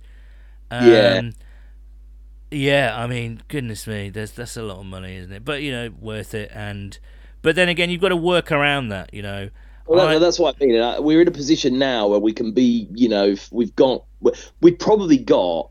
Um, 0.70 0.86
Yeah. 0.88 1.30
Yeah, 2.50 2.94
I 2.96 3.06
mean, 3.08 3.42
goodness 3.48 3.86
me, 3.88 4.08
there's 4.08 4.30
that's 4.30 4.56
a 4.56 4.62
lot 4.62 4.78
of 4.78 4.86
money, 4.86 5.16
isn't 5.16 5.32
it? 5.32 5.44
But 5.44 5.62
you 5.62 5.72
know, 5.72 5.90
worth 6.00 6.32
it. 6.32 6.50
And 6.54 6.96
but 7.42 7.56
then 7.56 7.68
again, 7.68 7.90
you've 7.90 8.00
got 8.00 8.10
to 8.10 8.16
work 8.16 8.52
around 8.52 8.88
that. 8.88 9.12
You 9.12 9.22
know, 9.22 9.50
Well, 9.86 10.06
I- 10.08 10.18
that's 10.18 10.38
what 10.38 10.56
I 10.60 10.64
mean. 10.64 11.04
We're 11.04 11.22
in 11.22 11.28
a 11.28 11.32
position 11.32 11.78
now 11.78 12.06
where 12.08 12.20
we 12.20 12.32
can 12.32 12.52
be, 12.52 12.88
you 12.94 13.08
know, 13.08 13.34
we've 13.50 13.74
got, 13.76 14.04
we've 14.60 14.78
probably 14.78 15.18
got, 15.18 15.70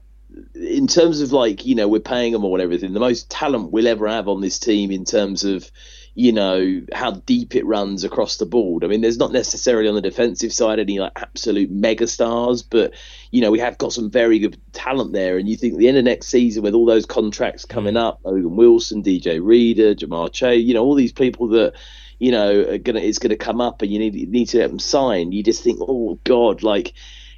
in 0.53 0.87
terms 0.87 1.21
of 1.21 1.31
like, 1.31 1.65
you 1.65 1.75
know, 1.75 1.87
we're 1.87 1.99
paying 1.99 2.33
them 2.33 2.43
all 2.43 2.55
and 2.55 2.63
everything, 2.63 2.93
the 2.93 2.99
most 2.99 3.29
talent 3.29 3.71
we'll 3.71 3.87
ever 3.87 4.07
have 4.07 4.27
on 4.27 4.41
this 4.41 4.59
team 4.59 4.91
in 4.91 5.05
terms 5.05 5.43
of, 5.43 5.69
you 6.13 6.31
know, 6.31 6.81
how 6.93 7.11
deep 7.11 7.55
it 7.55 7.65
runs 7.65 8.03
across 8.03 8.37
the 8.37 8.45
board. 8.45 8.83
I 8.83 8.87
mean, 8.87 9.01
there's 9.01 9.17
not 9.17 9.31
necessarily 9.31 9.89
on 9.89 9.95
the 9.95 10.01
defensive 10.01 10.53
side 10.53 10.79
any 10.79 10.99
like 10.99 11.11
absolute 11.15 11.69
mega 11.69 12.07
stars, 12.07 12.63
but, 12.63 12.93
you 13.31 13.41
know, 13.41 13.51
we 13.51 13.59
have 13.59 13.77
got 13.77 13.93
some 13.93 14.09
very 14.09 14.39
good 14.39 14.57
talent 14.71 15.13
there. 15.13 15.37
And 15.37 15.47
you 15.47 15.57
think 15.57 15.77
the 15.77 15.87
end 15.87 15.97
of 15.97 16.05
next 16.05 16.27
season 16.27 16.63
with 16.63 16.73
all 16.73 16.85
those 16.85 17.05
contracts 17.05 17.65
mm. 17.65 17.69
coming 17.69 17.97
up, 17.97 18.19
Logan 18.23 18.55
Wilson, 18.55 19.03
DJ 19.03 19.39
Reader, 19.43 19.95
Ja'Marr 19.95 20.31
Chase, 20.31 20.63
you 20.63 20.73
know, 20.73 20.83
all 20.83 20.95
these 20.95 21.13
people 21.13 21.49
that, 21.49 21.73
you 22.17 22.31
know, 22.31 22.61
are 22.61 22.77
gonna 22.77 23.01
it's 23.01 23.19
gonna 23.19 23.35
come 23.35 23.59
up, 23.59 23.81
and 23.81 23.91
you 23.91 23.99
need 23.99 24.29
need 24.29 24.45
to 24.47 24.57
get 24.57 24.69
them 24.69 24.79
signed. 24.79 25.33
You 25.33 25.43
just 25.43 25.63
think, 25.63 25.79
oh 25.81 26.17
God, 26.23 26.63
like, 26.63 26.93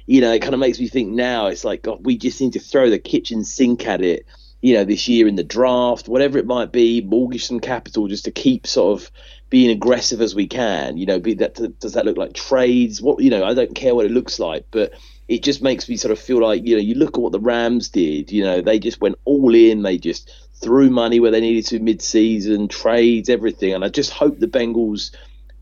you 0.08 0.22
know, 0.22 0.32
it 0.32 0.40
kind 0.40 0.54
of 0.54 0.60
makes 0.60 0.80
me 0.80 0.88
think 0.88 1.10
now. 1.10 1.48
It's 1.48 1.66
like, 1.66 1.82
God, 1.82 2.06
we 2.06 2.16
just 2.16 2.40
need 2.40 2.54
to 2.54 2.60
throw 2.60 2.88
the 2.88 2.98
kitchen 2.98 3.44
sink 3.44 3.86
at 3.86 4.00
it. 4.00 4.24
You 4.62 4.74
know, 4.74 4.84
this 4.84 5.06
year 5.06 5.28
in 5.28 5.36
the 5.36 5.44
draft, 5.44 6.08
whatever 6.08 6.38
it 6.38 6.46
might 6.46 6.72
be, 6.72 7.02
mortgage 7.02 7.44
some 7.44 7.60
capital 7.60 8.08
just 8.08 8.24
to 8.24 8.30
keep 8.30 8.66
sort 8.66 8.98
of 8.98 9.10
being 9.50 9.70
aggressive 9.70 10.22
as 10.22 10.34
we 10.34 10.46
can. 10.46 10.96
You 10.96 11.04
know, 11.04 11.20
be 11.20 11.34
that 11.34 11.78
does 11.78 11.92
that 11.92 12.06
look 12.06 12.16
like 12.16 12.32
trades? 12.32 13.02
What 13.02 13.22
you 13.22 13.28
know, 13.28 13.44
I 13.44 13.52
don't 13.52 13.74
care 13.74 13.94
what 13.94 14.06
it 14.06 14.10
looks 14.10 14.40
like, 14.40 14.64
but 14.70 14.94
it 15.28 15.42
just 15.42 15.62
makes 15.62 15.86
me 15.90 15.98
sort 15.98 16.10
of 16.10 16.18
feel 16.18 16.40
like 16.40 16.66
you 16.66 16.74
know, 16.74 16.82
you 16.82 16.94
look 16.94 17.18
at 17.18 17.20
what 17.20 17.32
the 17.32 17.38
Rams 17.38 17.90
did. 17.90 18.32
You 18.32 18.44
know, 18.44 18.62
they 18.62 18.78
just 18.78 19.02
went 19.02 19.16
all 19.26 19.54
in. 19.54 19.82
They 19.82 19.98
just 19.98 20.32
threw 20.54 20.88
money 20.88 21.20
where 21.20 21.30
they 21.30 21.42
needed 21.42 21.66
to 21.66 21.80
mid-season, 21.80 22.68
trades, 22.68 23.28
everything. 23.28 23.74
And 23.74 23.84
I 23.84 23.90
just 23.90 24.10
hope 24.10 24.38
the 24.38 24.48
Bengals, 24.48 25.14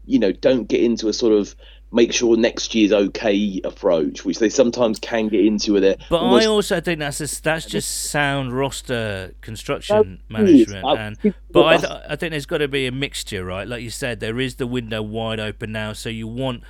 you 0.06 0.20
know, 0.20 0.30
don't 0.30 0.68
get 0.68 0.82
into 0.82 1.08
a 1.08 1.12
sort 1.12 1.34
of 1.34 1.56
make 1.96 2.12
sure 2.12 2.36
next 2.36 2.74
year's 2.74 2.92
okay 2.92 3.60
approach, 3.64 4.24
which 4.24 4.38
they 4.38 4.48
sometimes 4.48 4.98
can 5.00 5.26
get 5.28 5.44
into 5.44 5.72
with 5.72 5.82
their. 5.82 5.96
but 6.08 6.18
almost- 6.20 6.44
I 6.44 6.48
also 6.48 6.80
think 6.80 7.00
that's 7.00 7.20
a, 7.20 7.42
that's 7.42 7.66
just 7.66 8.10
sound 8.10 8.52
roster 8.52 9.34
construction 9.40 10.20
That 10.28 10.32
management. 10.32 10.84
And 10.98 11.34
but 11.50 11.62
I, 11.62 11.74
I- 11.74 11.76
th- 11.78 11.92
I 12.10 12.16
think 12.16 12.30
there's 12.30 12.46
got 12.46 12.58
to 12.58 12.68
be 12.68 12.86
a 12.86 12.92
mixture, 12.92 13.44
right? 13.44 13.66
Like 13.66 13.82
you 13.82 13.90
said, 13.90 14.20
there 14.20 14.38
is 14.38 14.56
the 14.56 14.66
window 14.66 15.02
wide 15.02 15.40
open 15.40 15.72
now, 15.72 15.92
so 15.92 16.08
you 16.08 16.28
want 16.28 16.62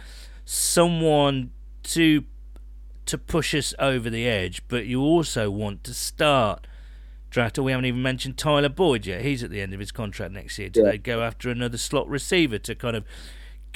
someone 0.44 1.50
to 1.82 2.24
to 3.04 3.16
push 3.18 3.54
us 3.54 3.72
over 3.78 4.10
the 4.10 4.26
edge, 4.26 4.62
but 4.66 4.86
you 4.86 5.00
also 5.00 5.48
want 5.50 5.84
to 5.84 5.94
start 5.94 6.66
draft. 7.30 7.56
We 7.58 7.70
haven't 7.70 7.84
even 7.84 8.02
mentioned 8.02 8.36
Tyler 8.36 8.68
Boyd 8.68 9.06
yet. 9.06 9.22
He's 9.22 9.44
at 9.44 9.50
the 9.50 9.60
end 9.60 9.72
of 9.72 9.78
his 9.78 9.92
contract 9.92 10.32
next 10.32 10.58
year. 10.58 10.68
Do 10.68 10.80
Yeah. 10.80 10.90
they 10.92 10.98
go 10.98 11.22
after 11.22 11.48
another 11.50 11.78
slot 11.78 12.08
receiver 12.08 12.58
to 12.58 12.74
kind 12.74 12.96
of 12.96 13.04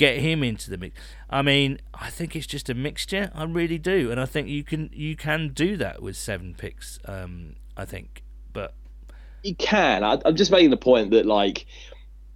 get 0.01 0.19
him 0.19 0.43
into 0.43 0.71
the 0.71 0.79
mix? 0.79 0.99
I 1.29 1.43
mean, 1.43 1.79
I 1.93 2.09
think 2.11 2.35
it's 2.35 2.47
just 2.55 2.71
a 2.71 2.75
mixture. 2.75 3.31
I 3.35 3.45
really 3.45 3.79
do, 3.79 4.11
and 4.11 4.19
I 4.19 4.27
think 4.27 4.49
you 4.49 4.65
can 4.65 4.91
you 4.93 5.15
can 5.15 5.51
do 5.55 5.77
that 5.77 6.03
with 6.03 6.17
seven 6.17 6.55
picks. 6.57 6.99
Um, 7.05 7.57
I 7.77 7.85
think, 7.85 8.25
but 8.53 8.73
You 9.43 9.55
can. 9.55 10.05
I, 10.05 10.19
I'm 10.25 10.37
just 10.37 10.51
making 10.51 10.71
the 10.71 10.77
point 10.77 11.11
that, 11.13 11.27
like, 11.27 11.67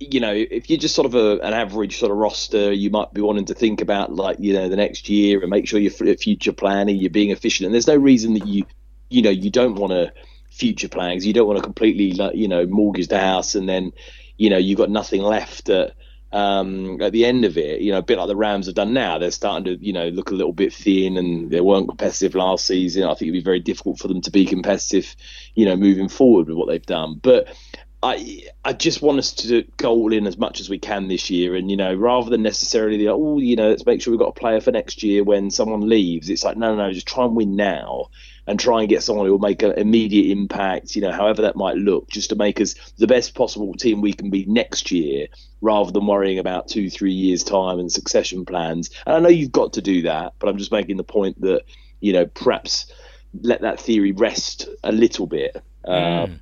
you 0.01 0.21
know, 0.21 0.33
if 0.33 0.69
you're 0.69 0.79
just 0.79 0.95
sort 0.95 1.07
of 1.07 1.15
a, 1.15 1.39
an 1.41 1.53
average 1.53 1.99
sort 1.99 2.11
of 2.11 2.19
roster, 2.19 2.73
you 2.73 2.91
might 2.91 3.12
be 3.12 3.21
wanting 3.21 3.45
to 3.47 3.55
think 3.55 3.81
about, 3.81 4.15
like, 4.15 4.39
you 4.41 4.53
know, 4.53 4.69
the 4.69 4.77
next 4.77 5.09
year 5.09 5.41
and 5.41 5.51
make 5.51 5.69
sure 5.69 5.79
you're 5.79 6.17
future 6.17 6.53
planning, 6.53 6.97
you're 6.97 7.11
being 7.11 7.31
efficient. 7.31 7.67
And 7.67 7.75
there's 7.75 7.87
no 7.87 7.97
reason 7.97 8.35
that 8.35 8.47
you, 8.47 8.65
you 9.11 9.23
know, 9.23 9.31
you 9.31 9.51
don't 9.51 9.75
want 9.75 9.93
to 9.93 10.12
future 10.51 10.89
plans. 10.89 11.27
You 11.27 11.33
don't 11.33 11.47
want 11.47 11.59
to 11.59 11.62
completely, 11.62 12.12
like, 12.12 12.35
you 12.35 12.49
know, 12.49 12.67
mortgage 12.67 13.09
the 13.09 13.21
house 13.21 13.55
and 13.55 13.69
then, 13.69 13.93
you 14.37 14.51
know, 14.51 14.59
you've 14.59 14.79
got 14.79 14.91
nothing 14.91 15.23
left 15.23 15.69
at, 15.69 15.95
um, 16.35 17.01
at 17.01 17.12
the 17.12 17.24
end 17.24 17.45
of 17.45 17.57
it. 17.57 17.80
You 17.80 17.93
know, 17.93 17.99
a 17.99 18.03
bit 18.03 18.18
like 18.18 18.26
the 18.26 18.37
Rams 18.37 18.66
have 18.66 18.74
done 18.74 18.93
now. 18.93 19.18
They're 19.18 19.30
starting 19.30 19.64
to, 19.66 19.85
you 19.85 19.93
know, 19.93 20.09
look 20.09 20.32
a 20.32 20.35
little 20.35 20.53
bit 20.53 20.74
thin 20.74 21.16
and 21.16 21.49
they 21.49 21.61
weren't 21.61 21.89
competitive 21.89 22.35
last 22.35 22.66
season. 22.66 23.05
I 23.05 23.14
think 23.14 23.22
it'd 23.22 23.35
be 23.35 23.41
very 23.41 23.61
difficult 23.61 24.01
for 24.01 24.09
them 24.09 24.20
to 24.22 24.32
be 24.32 24.45
competitive, 24.45 25.14
you 25.55 25.64
know, 25.64 25.76
moving 25.76 26.09
forward 26.09 26.49
with 26.49 26.57
what 26.57 26.66
they've 26.66 26.85
done. 26.85 27.20
But 27.22 27.57
I 28.03 28.49
I 28.64 28.72
just 28.72 29.01
want 29.01 29.20
us 29.20 29.32
to 29.32 29.62
go 29.76 29.93
all 29.93 30.12
in 30.12 30.26
as 30.26 30.37
much 30.37 30.59
as 30.59 30.68
we 30.68 30.80
can 30.80 31.07
this 31.07 31.30
year, 31.30 31.55
and 31.55 31.70
you 31.70 31.76
know, 31.76 31.95
rather 31.95 32.30
than 32.30 32.43
necessarily 32.43 32.99
the 32.99 33.11
oh, 33.11 33.39
you 33.39 33.55
know, 33.55 33.68
let's 33.68 33.87
make 33.87 34.03
sure 34.03 34.11
we've 34.11 34.18
got 34.18 34.37
a 34.37 34.41
player 34.41 34.61
for 34.61 34.72
next 34.72 35.05
year 35.05 35.22
when 35.22 35.53
someone 35.53 35.89
leaves. 35.89 36.28
It's 36.28 36.45
like 36.45 36.57
no, 36.57 36.74
no, 36.74 36.87
no, 36.87 36.93
just 36.93 37.07
try 37.07 37.24
and 37.24 37.37
win 37.37 37.55
now, 37.55 38.11
and 38.47 38.59
try 38.59 38.80
and 38.80 38.88
get 38.88 39.03
someone 39.03 39.26
who 39.26 39.32
will 39.32 39.38
make 39.38 39.62
an 39.62 39.72
immediate 39.72 40.30
impact. 40.30 40.95
You 40.97 41.03
know, 41.03 41.12
however 41.12 41.42
that 41.42 41.57
might 41.57 41.76
look, 41.76 42.09
just 42.09 42.30
to 42.30 42.36
make 42.36 42.61
us 42.61 42.75
the 42.99 43.07
best 43.07 43.34
possible 43.34 43.75
team 43.75 44.00
we 44.00 44.12
can 44.12 44.30
be 44.30 44.45
next 44.46 44.91
year, 44.91 45.29
rather 45.61 45.91
than 45.91 46.07
worrying 46.07 46.38
about 46.38 46.68
two, 46.68 46.91
three 46.91 47.12
years 47.12 47.45
time 47.45 47.79
and 47.79 47.91
succession 47.91 48.45
plans. 48.45 48.91
And 49.07 49.14
I 49.14 49.21
know 49.21 49.29
you've 49.29 49.53
got 49.53 49.75
to 49.75 49.83
do 49.83 50.03
that, 50.03 50.34
but 50.38 50.49
I'm 50.49 50.58
just 50.58 50.72
making 50.72 50.96
the 50.96 51.04
point 51.04 51.41
that 51.41 51.62
you 52.00 52.12
know 52.12 52.26
perhaps 52.26 52.92
let 53.41 53.62
that 53.62 53.80
theory 53.80 54.12
rest 54.12 54.68
a 54.83 54.92
little 54.92 55.26
bit. 55.26 55.61
Um, 55.84 56.41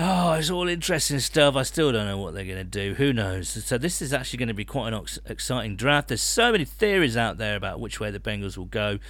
Oh, 0.00 0.34
it's 0.34 0.48
all 0.48 0.68
interesting 0.68 1.18
stuff. 1.18 1.56
I 1.56 1.64
still 1.64 1.90
don't 1.90 2.06
know 2.06 2.18
what 2.18 2.32
they're 2.32 2.44
going 2.44 2.58
to 2.58 2.62
do. 2.64 2.94
Who 2.94 3.12
knows? 3.12 3.48
So 3.48 3.78
this 3.78 4.00
is 4.00 4.12
actually 4.12 4.38
going 4.38 4.48
to 4.48 4.54
be 4.54 4.64
quite 4.64 4.92
an 4.92 4.94
ex- 4.94 5.18
exciting 5.26 5.74
draft. 5.74 6.06
There's 6.08 6.20
so 6.20 6.52
many 6.52 6.64
theories 6.64 7.16
out 7.16 7.38
there 7.38 7.56
about 7.56 7.80
which 7.80 7.98
way 7.98 8.12
the 8.12 8.20
Bengals 8.20 8.56
will 8.56 8.66
go. 8.66 9.00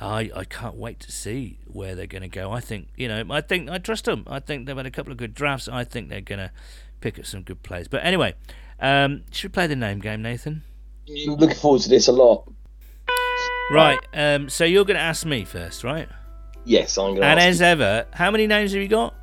I, 0.00 0.30
I 0.34 0.44
can't 0.44 0.76
wait 0.76 1.00
to 1.00 1.12
see 1.12 1.58
where 1.66 1.94
they're 1.94 2.06
going 2.06 2.22
to 2.22 2.28
go. 2.28 2.52
I 2.52 2.60
think 2.60 2.88
you 2.96 3.08
know. 3.08 3.24
I 3.30 3.40
think 3.40 3.70
I 3.70 3.78
trust 3.78 4.04
them. 4.04 4.24
I 4.26 4.40
think 4.40 4.66
they've 4.66 4.76
had 4.76 4.86
a 4.86 4.90
couple 4.90 5.12
of 5.12 5.18
good 5.18 5.34
drafts. 5.34 5.68
I 5.68 5.84
think 5.84 6.08
they're 6.08 6.20
going 6.20 6.38
to 6.38 6.50
pick 7.00 7.18
up 7.18 7.26
some 7.26 7.42
good 7.42 7.62
players. 7.62 7.88
But 7.88 8.04
anyway, 8.04 8.34
um, 8.80 9.22
should 9.30 9.50
we 9.50 9.54
play 9.54 9.66
the 9.66 9.76
name 9.76 10.00
game, 10.00 10.22
Nathan? 10.22 10.62
Looking 11.08 11.56
forward 11.56 11.82
to 11.82 11.88
this 11.88 12.08
a 12.08 12.12
lot. 12.12 12.50
Right. 13.70 13.98
Um, 14.12 14.48
so 14.48 14.64
you're 14.64 14.84
going 14.84 14.96
to 14.96 15.02
ask 15.02 15.24
me 15.24 15.44
first, 15.44 15.82
right? 15.84 16.08
Yes, 16.64 16.98
I'm 16.98 17.10
going 17.10 17.20
to 17.20 17.26
And 17.26 17.40
as 17.40 17.62
ever, 17.62 18.06
how 18.12 18.30
many 18.30 18.46
names 18.46 18.72
have 18.72 18.82
you 18.82 18.88
got? 18.88 19.14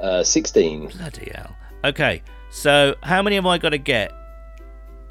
uh, 0.00 0.22
16. 0.24 0.88
Bloody 0.88 1.30
hell. 1.34 1.56
Okay, 1.84 2.22
so 2.50 2.94
how 3.02 3.22
many 3.22 3.36
have 3.36 3.46
I 3.46 3.58
got 3.58 3.70
to 3.70 3.78
get? 3.78 4.12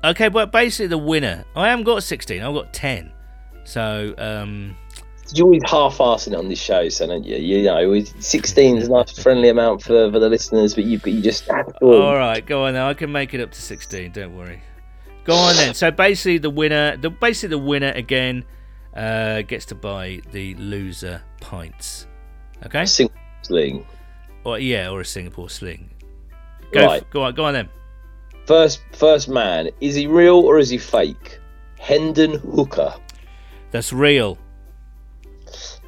Okay, 0.03 0.29
but 0.29 0.51
basically 0.51 0.87
the 0.87 0.97
winner. 0.97 1.43
I 1.55 1.69
haven't 1.69 1.85
got 1.85 2.03
16, 2.03 2.41
I've 2.41 2.53
got 2.53 2.73
10. 2.73 3.11
So, 3.63 4.13
um, 4.17 4.75
You're 5.33 5.45
always 5.45 5.61
half-assing 5.65 6.33
it 6.33 6.35
on 6.35 6.49
this 6.49 6.59
show, 6.59 6.89
so 6.89 7.07
don't 7.07 7.23
you? 7.23 7.37
You 7.37 7.63
know, 7.63 8.03
16 8.19 8.77
is 8.77 8.87
a 8.87 8.91
nice 8.91 9.17
friendly 9.17 9.49
amount 9.49 9.81
for, 9.83 10.11
for 10.11 10.19
the 10.19 10.29
listeners, 10.29 10.73
but 10.75 10.83
you 10.83 10.99
you 11.05 11.21
just 11.21 11.49
all 11.81 12.15
right, 12.15 12.45
go 12.45 12.65
on 12.65 12.73
then. 12.73 12.81
I 12.83 12.93
can 12.93 13.11
make 13.11 13.33
it 13.33 13.39
up 13.41 13.51
to 13.51 13.61
16, 13.61 14.11
don't 14.11 14.35
worry. 14.37 14.61
Go 15.23 15.35
on 15.35 15.55
then. 15.55 15.73
So 15.73 15.91
basically 15.91 16.39
the 16.39 16.49
winner, 16.49 16.97
the 16.97 17.09
basically 17.09 17.49
the 17.49 17.63
winner 17.63 17.91
again, 17.91 18.43
uh, 18.95 19.43
gets 19.43 19.65
to 19.67 19.75
buy 19.75 20.21
the 20.31 20.55
loser 20.55 21.21
pints. 21.39 22.07
Okay? 22.65 22.85
Single 22.85 23.15
sling. 23.43 23.85
Or 24.43 24.57
yeah, 24.59 24.89
or 24.89 25.01
a 25.01 25.05
Singapore 25.05 25.49
sling. 25.49 25.91
Go, 26.71 26.85
Right. 26.85 27.01
f- 27.03 27.09
go 27.11 27.21
on, 27.23 27.35
go 27.35 27.45
on 27.45 27.53
then. 27.53 27.69
First, 28.47 28.81
first 28.93 29.29
man. 29.29 29.69
Is 29.79 29.93
he 29.95 30.07
real 30.07 30.39
or 30.39 30.57
is 30.57 30.69
he 30.69 30.77
fake? 30.79 31.39
Hendon 31.79 32.33
Hooker. 32.39 32.93
That's 33.71 33.91
real. 33.91 34.37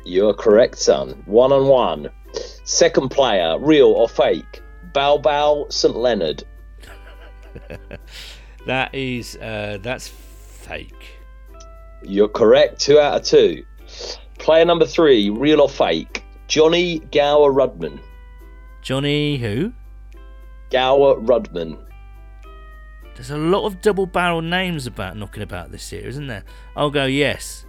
You're 0.05 0.33
correct, 0.33 0.77
son. 0.77 1.23
One 1.25 1.51
on 1.51 1.67
one. 1.67 2.09
Second 2.65 3.09
player, 3.09 3.57
real 3.59 3.87
or 3.87 4.09
fake? 4.09 4.61
Bow 4.93 5.17
Bow 5.17 5.67
St 5.69 5.95
Leonard. 5.95 6.43
That 8.65 8.95
is 8.95 9.35
uh, 9.37 9.77
that's 9.81 10.07
fake. 10.07 11.17
You're 12.01 12.29
correct. 12.29 12.79
Two 12.79 12.99
out 12.99 13.15
of 13.15 13.23
two. 13.23 13.65
Player 14.39 14.65
number 14.65 14.85
three, 14.85 15.29
real 15.29 15.61
or 15.61 15.69
fake? 15.69 16.23
Johnny 16.47 16.99
Gower 17.11 17.51
Rudman. 17.51 17.99
Johnny 18.81 19.37
who? 19.37 19.73
Gower 20.69 21.15
Rudman. 21.15 21.77
There's 23.15 23.31
a 23.31 23.37
lot 23.37 23.65
of 23.65 23.81
double 23.81 24.05
barrel 24.05 24.41
names 24.41 24.87
about 24.87 25.17
knocking 25.17 25.43
about 25.43 25.71
this 25.71 25.91
year, 25.91 26.07
isn't 26.07 26.27
there? 26.27 26.43
I'll 26.75 26.89
go 26.89 27.05
yes. 27.05 27.62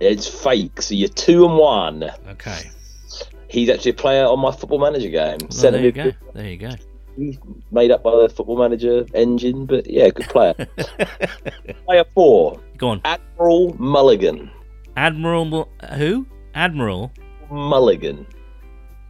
It's 0.00 0.28
fake, 0.28 0.80
so 0.80 0.94
you're 0.94 1.08
two 1.08 1.44
and 1.44 1.56
one. 1.56 2.10
Okay. 2.28 2.70
He's 3.48 3.70
actually 3.70 3.92
a 3.92 3.94
player 3.94 4.24
on 4.24 4.38
my 4.40 4.52
football 4.52 4.78
manager 4.78 5.08
game. 5.08 5.38
Well, 5.40 5.72
there 5.72 5.80
you 5.80 5.92
go. 5.92 6.12
There 6.34 6.48
you 6.48 6.56
go. 6.56 6.70
He's 7.16 7.38
made 7.72 7.90
up 7.90 8.02
by 8.02 8.12
the 8.12 8.28
football 8.28 8.58
manager 8.58 9.04
engine, 9.14 9.66
but 9.66 9.88
yeah, 9.90 10.10
good 10.10 10.26
player. 10.28 10.54
player 11.84 12.04
four, 12.14 12.60
Go 12.76 12.90
on. 12.90 13.00
Admiral 13.04 13.74
Mulligan. 13.78 14.50
Admiral 14.96 15.68
who? 15.94 16.26
Admiral. 16.54 17.12
Mulligan. 17.50 18.26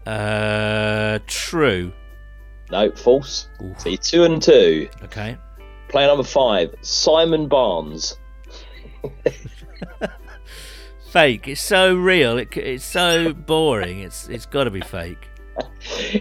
Uh, 0.07 1.19
true. 1.27 1.93
No, 2.71 2.91
false. 2.93 3.49
So 3.77 3.91
you're 3.91 3.99
two 3.99 4.25
and 4.25 4.43
two. 4.43 4.89
Okay. 5.03 5.37
Player 5.89 6.07
number 6.07 6.25
five, 6.25 6.75
Simon 6.81 7.47
Barnes. 7.49 8.19
Fake. 11.11 11.49
It's 11.49 11.61
so 11.61 11.95
real. 11.97 12.37
It, 12.39 12.57
it's 12.57 12.85
so 12.85 13.33
boring. 13.33 14.01
It's 14.01 14.29
it's 14.29 14.47
got 14.47 14.65
to 14.65 14.71
be 14.71 14.81
fake. 14.81 15.29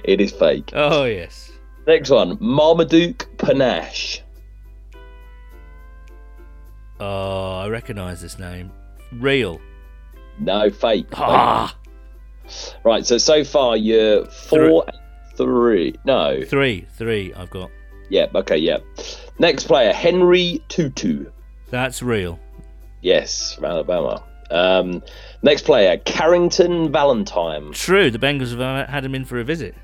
It 0.04 0.20
is 0.20 0.32
fake. 0.32 0.72
Oh 0.74 1.04
yes. 1.06 1.52
Next 1.86 2.10
one, 2.10 2.38
Marmaduke 2.40 3.28
Panache. 3.38 4.22
Oh, 7.00 7.58
I 7.58 7.68
recognise 7.68 8.22
this 8.22 8.40
name. 8.40 8.72
Real. 9.14 9.62
No, 10.40 10.70
fake. 10.70 11.08
Ah, 11.14 11.76
Right, 12.84 13.06
so 13.06 13.18
so 13.18 13.44
far 13.44 13.78
you're 13.78 14.26
four, 14.26 14.86
and 14.88 14.98
three. 15.36 15.94
No, 16.06 16.42
three, 16.46 16.88
three. 16.98 17.34
I've 17.34 17.50
got. 17.50 17.70
yeah, 18.10 18.28
okay, 18.34 18.58
yeah. 18.58 18.78
Next 19.38 19.66
player, 19.66 19.94
Henry 19.94 20.64
Tutu. 20.70 21.26
That's 21.70 22.02
real. 22.02 22.40
Yes, 23.02 23.54
from 23.54 23.66
Alabama. 23.66 24.24
Um, 24.50 25.04
next 25.42 25.64
player, 25.64 25.98
Carrington 25.98 26.92
Valentine. 26.92 27.72
True. 27.74 28.10
The 28.12 28.20
Bengals 28.20 28.52
have 28.52 28.62
uh, 28.62 28.88
had 28.88 29.04
him 29.04 29.16
in 29.16 29.26
for 29.26 29.40
a 29.40 29.44
visit. 29.44 29.76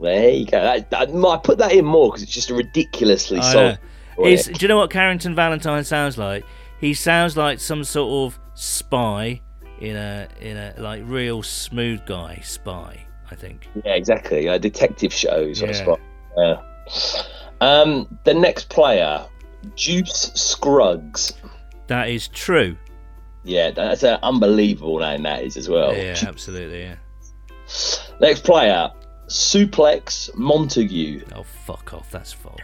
There 0.00 0.30
you 0.30 0.46
go. 0.46 0.60
That, 0.60 0.90
that, 0.90 1.10
I 1.10 1.36
put 1.38 1.58
that 1.58 1.72
in 1.72 1.84
more 1.84 2.08
because 2.08 2.22
it's 2.22 2.32
just 2.32 2.50
a 2.50 2.54
ridiculously 2.54 3.38
know. 3.38 3.76
Do 4.16 4.52
you 4.58 4.68
know 4.68 4.76
what 4.76 4.90
Carrington 4.90 5.34
Valentine 5.34 5.84
sounds 5.84 6.18
like? 6.18 6.44
He 6.80 6.94
sounds 6.94 7.36
like 7.36 7.60
some 7.60 7.84
sort 7.84 8.32
of 8.32 8.40
spy 8.54 9.40
in 9.80 9.96
a 9.96 10.28
in 10.40 10.56
a 10.56 10.74
like 10.78 11.02
real 11.06 11.42
smooth 11.42 12.04
guy 12.06 12.40
spy. 12.42 13.06
I 13.30 13.34
think. 13.34 13.68
Yeah, 13.84 13.94
exactly. 13.94 14.48
Uh, 14.48 14.58
detective 14.58 15.12
shows. 15.12 15.62
Yeah. 15.62 15.72
suppose. 15.72 15.98
Yeah. 16.36 16.60
Um, 17.60 18.18
the 18.24 18.34
next 18.34 18.68
player, 18.68 19.24
Juice 19.74 20.32
Scruggs. 20.34 21.32
That 21.86 22.08
is 22.08 22.28
true. 22.28 22.76
Yeah, 23.44 23.70
that's 23.72 24.02
an 24.04 24.18
unbelievable 24.22 24.98
name 25.00 25.22
that 25.24 25.42
is 25.42 25.56
as 25.56 25.68
well. 25.68 25.94
yeah, 25.96 26.16
absolutely. 26.26 26.82
Yeah. 26.82 26.96
Next 28.20 28.44
player, 28.44 28.90
Suplex 29.26 30.34
Montague. 30.36 31.24
Oh 31.34 31.42
fuck 31.42 31.92
off. 31.94 32.10
That's 32.10 32.32
false. 32.32 32.60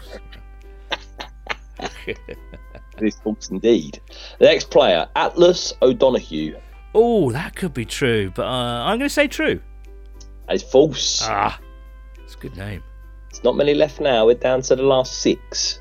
It 2.07 2.19
is 3.01 3.17
false 3.23 3.51
indeed. 3.51 4.01
The 4.39 4.47
next 4.47 4.71
player, 4.71 5.09
Atlas 5.15 5.73
O'Donoghue. 5.83 6.57
oh, 6.95 7.31
that 7.33 7.55
could 7.55 7.73
be 7.75 7.85
true, 7.85 8.31
but 8.35 8.45
uh, 8.47 8.85
I'm 8.85 8.99
going 8.99 9.09
to 9.09 9.15
say 9.15 9.29
true. 9.29 9.61
It's 10.49 10.63
false. 10.65 11.21
Ah, 11.25 11.61
it's 12.25 12.35
a 12.35 12.39
good 12.39 12.57
name. 12.57 12.83
It's 13.31 13.45
not 13.45 13.57
many 13.57 13.75
left 13.75 14.01
now. 14.01 14.27
We're 14.27 14.35
down 14.35 14.63
to 14.63 14.75
the 14.77 14.83
last 14.83 15.21
six. 15.21 15.79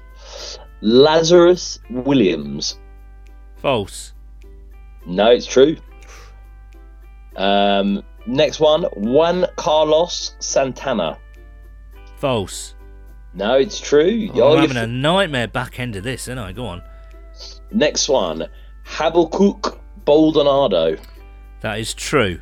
Lazarus 0.82 1.80
Williams. 1.90 2.78
False. 3.56 4.14
No, 5.08 5.32
it's 5.32 5.46
true. 5.46 5.78
Um, 7.36 8.04
next 8.26 8.60
one, 8.60 8.84
Juan 8.96 9.46
Carlos 9.56 10.36
Santana. 10.40 11.18
False. 12.18 12.76
No, 13.34 13.56
it's 13.56 13.80
true. 13.80 14.28
Oh, 14.30 14.32
I'm 14.32 14.36
You're- 14.36 14.62
having 14.62 14.78
a 14.78 14.88
nightmare 14.88 15.48
back 15.48 15.80
end 15.80 15.96
of 15.96 16.04
this, 16.04 16.28
aren't 16.28 16.40
I? 16.40 16.52
Go 16.52 16.66
on. 16.66 16.82
Next 17.72 18.10
one, 18.10 18.48
Habakkuk 18.86 19.80
Baldonado. 20.06 20.98
That 21.62 21.80
is 21.80 21.94
true. 21.94 22.40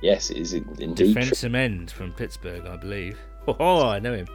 Yes, 0.00 0.30
it 0.30 0.36
is 0.36 0.52
in- 0.52 0.68
indeed 0.78 1.12
true. 1.14 1.14
Defensive 1.22 1.54
end 1.54 1.90
from 1.90 2.12
Pittsburgh, 2.12 2.66
I 2.66 2.76
believe. 2.76 3.18
Oh, 3.46 3.86
I 3.86 3.98
know 3.98 4.14
him. 4.14 4.26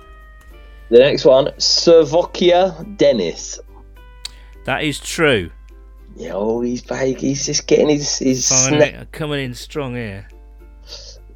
The 0.92 1.00
next 1.00 1.26
one, 1.26 1.46
Sirvocea 1.58 2.96
Dennis. 2.98 3.60
That 4.66 4.84
is 4.84 5.00
true. 5.00 5.50
Yeah, 6.16 6.34
oh, 6.34 6.62
he's 6.62 6.82
big. 6.82 7.20
He's 7.20 7.46
just 7.46 7.68
getting 7.68 7.90
his, 7.90 8.18
his 8.18 8.48
Finding 8.50 8.80
snap. 8.82 9.02
Eh? 9.02 9.06
coming 9.12 9.44
in 9.44 9.54
strong 9.54 9.96
here. 9.96 10.28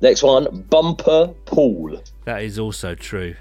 Next 0.02 0.24
one, 0.24 0.66
Bumper 0.70 1.34
Pool. 1.46 2.02
That 2.26 2.44
is 2.44 2.60
also 2.60 2.94
true. 2.94 3.36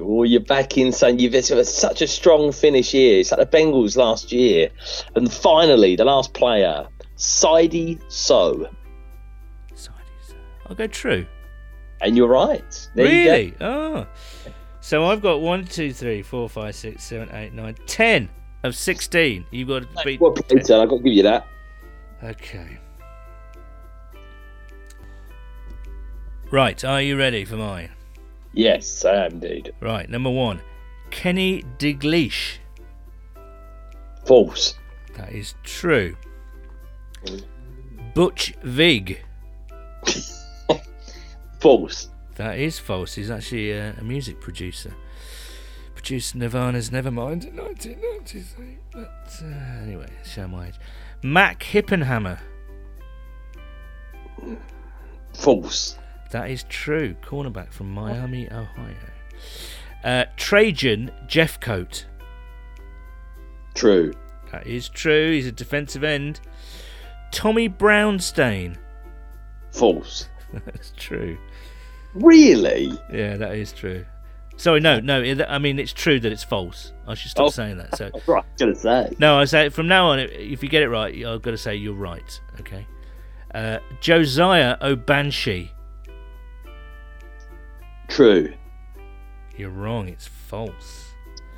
Oh, 0.00 0.24
you're 0.24 0.40
back 0.40 0.76
in, 0.76 0.92
son. 0.92 1.18
You've 1.18 1.34
it's 1.34 1.72
such 1.72 2.02
a 2.02 2.06
strong 2.06 2.52
finish 2.52 2.92
here. 2.92 3.20
It's 3.20 3.30
like 3.30 3.38
the 3.48 3.56
Bengals 3.56 3.96
last 3.96 4.32
year. 4.32 4.70
And 5.14 5.32
finally, 5.32 5.96
the 5.96 6.04
last 6.04 6.34
player, 6.34 6.86
Sidey 7.16 8.00
So. 8.08 8.68
Sideys. 9.72 10.34
I'll 10.66 10.76
go 10.76 10.86
true. 10.86 11.26
And 12.00 12.16
you're 12.16 12.28
right. 12.28 12.88
There 12.94 13.06
you 13.06 13.24
go. 13.24 13.30
really? 13.30 13.54
Oh. 13.60 14.06
So 14.80 15.04
I've 15.06 15.22
got 15.22 15.40
one, 15.40 15.64
two, 15.64 15.92
three, 15.92 16.22
four, 16.22 16.48
five, 16.48 16.74
six, 16.74 17.04
seven, 17.04 17.28
eight, 17.34 17.52
nine, 17.52 17.76
ten 17.86 18.28
of 18.62 18.74
sixteen. 18.74 19.44
You've 19.50 19.68
got 19.68 19.82
to 19.82 20.04
beat. 20.04 20.20
Well 20.20 20.32
played, 20.32 20.66
son. 20.66 20.80
I've 20.80 20.88
got 20.88 20.98
to 20.98 21.02
give 21.02 21.12
you 21.12 21.22
that. 21.24 21.46
Okay. 22.22 22.78
Right, 26.50 26.82
are 26.82 27.02
you 27.02 27.18
ready 27.18 27.44
for 27.44 27.56
mine? 27.56 27.90
Yes, 28.54 29.04
I 29.04 29.26
am, 29.26 29.38
dude. 29.38 29.74
Right, 29.80 30.08
number 30.08 30.30
one, 30.30 30.62
Kenny 31.10 31.62
Digleesh. 31.78 32.56
False. 34.24 34.74
That 35.16 35.32
is 35.32 35.54
true. 35.62 36.16
Mm. 37.24 37.44
Butch 38.14 38.54
Vig. 38.62 39.22
False. 41.60 42.08
That 42.36 42.58
is 42.58 42.78
false. 42.78 43.14
He's 43.14 43.30
actually 43.30 43.72
a, 43.72 43.94
a 43.98 44.04
music 44.04 44.40
producer. 44.40 44.94
Produced 46.08 46.36
Nirvana's 46.36 46.88
Nevermind 46.88 47.46
in 47.46 47.56
1993. 47.56 48.78
But 48.92 49.42
uh, 49.42 49.82
anyway, 49.82 50.08
show 50.24 50.48
my 50.48 50.68
age. 50.68 50.76
Mac 51.22 51.62
Hippenhammer. 51.62 52.38
False. 55.34 55.98
That 56.30 56.48
is 56.48 56.64
true. 56.70 57.14
Cornerback 57.22 57.74
from 57.74 57.92
Miami, 57.92 58.50
Ohio. 58.50 58.94
Uh, 60.02 60.24
Trajan 60.38 61.10
Jeffcoat. 61.26 62.06
True. 63.74 64.14
That 64.50 64.66
is 64.66 64.88
true. 64.88 65.32
He's 65.32 65.46
a 65.46 65.52
defensive 65.52 66.04
end. 66.04 66.40
Tommy 67.32 67.68
Brownstein. 67.68 68.78
False. 69.72 70.30
That's 70.54 70.94
true. 70.96 71.36
Really? 72.14 72.98
Yeah, 73.12 73.36
that 73.36 73.54
is 73.56 73.72
true. 73.72 74.06
Sorry, 74.58 74.80
no, 74.80 75.00
no. 75.00 75.22
it- 75.22 75.40
I 75.48 75.58
mean, 75.58 75.78
it's 75.78 75.92
true 75.92 76.20
that 76.20 76.30
it's 76.32 76.44
false. 76.44 76.92
I 77.06 77.14
should 77.14 77.30
stop 77.30 77.46
Oh. 77.46 77.50
saying 77.50 77.78
that. 77.78 77.96
So, 77.96 78.10
Right, 78.26 78.44
gonna 78.58 78.74
say. 78.74 79.14
no, 79.18 79.38
I 79.38 79.44
say 79.46 79.68
from 79.70 79.88
now 79.88 80.08
on, 80.08 80.18
if 80.18 80.62
you 80.62 80.68
get 80.68 80.82
it 80.82 80.88
right, 80.90 81.14
I've 81.24 81.40
got 81.42 81.52
to 81.52 81.56
say 81.58 81.74
you're 81.76 81.94
right. 81.94 82.40
Okay. 82.60 82.86
Uh, 83.54 83.78
Josiah 84.00 84.76
Obanshi. 84.82 85.70
True. 88.08 88.52
You're 89.56 89.70
wrong. 89.70 90.08
It's 90.08 90.26
false. 90.26 91.12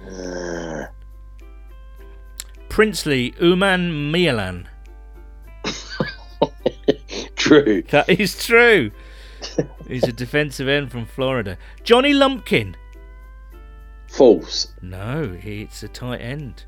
Uh, 0.06 0.86
Princely 2.68 3.32
Umanmielen. 3.32 4.66
True. 7.36 7.82
That 7.90 8.08
is 8.08 8.44
true. 8.44 8.90
He's 9.88 10.04
a 10.04 10.12
defensive 10.12 10.68
end 10.68 10.90
from 10.92 11.06
Florida. 11.06 11.56
Johnny 11.82 12.12
Lumpkin. 12.12 12.74
False. 14.10 14.72
No, 14.82 15.36
he, 15.40 15.62
it's 15.62 15.82
a 15.82 15.88
tight 15.88 16.20
end. 16.20 16.64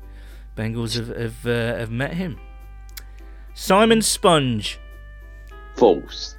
Bengals 0.55 0.95
have 0.95 1.09
have, 1.15 1.45
uh, 1.45 1.77
have 1.77 1.91
met 1.91 2.13
him. 2.13 2.39
Simon 3.53 4.01
Sponge. 4.01 4.79
False. 5.75 6.37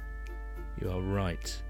You 0.81 0.89
are 0.89 1.01
right. 1.01 1.61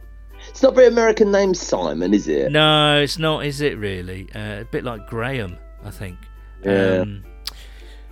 It's 0.48 0.64
not 0.64 0.76
very 0.76 0.88
American 0.88 1.32
name, 1.32 1.54
Simon, 1.54 2.14
is 2.14 2.28
it? 2.28 2.52
No, 2.52 3.02
it's 3.02 3.18
not, 3.18 3.46
is 3.46 3.62
it 3.62 3.78
really? 3.78 4.30
Uh, 4.34 4.62
a 4.62 4.66
bit 4.66 4.84
like 4.84 5.08
Graham, 5.08 5.58
I 5.84 5.90
think. 5.90 6.18
Yeah. 6.64 7.00
Um, 7.02 7.24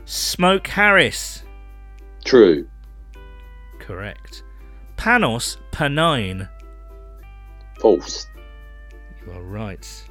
Smoke 0.06 0.68
Harris. 0.68 1.44
True. 2.26 2.68
Correct. 3.80 4.44
Panos 4.98 5.58
Panine. 5.72 6.50
False. 7.80 8.28
You 9.26 9.32
are 9.34 9.44
right. 9.44 10.06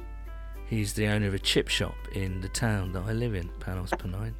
He's 0.73 0.93
the 0.93 1.05
owner 1.05 1.27
of 1.27 1.35
a 1.35 1.39
chip 1.39 1.67
shop 1.67 1.93
in 2.13 2.41
the 2.41 2.49
town 2.49 2.93
that 2.93 3.03
I 3.03 3.13
live 3.13 3.35
in, 3.35 3.47
Panos 3.59 3.91
Panine. 3.91 4.33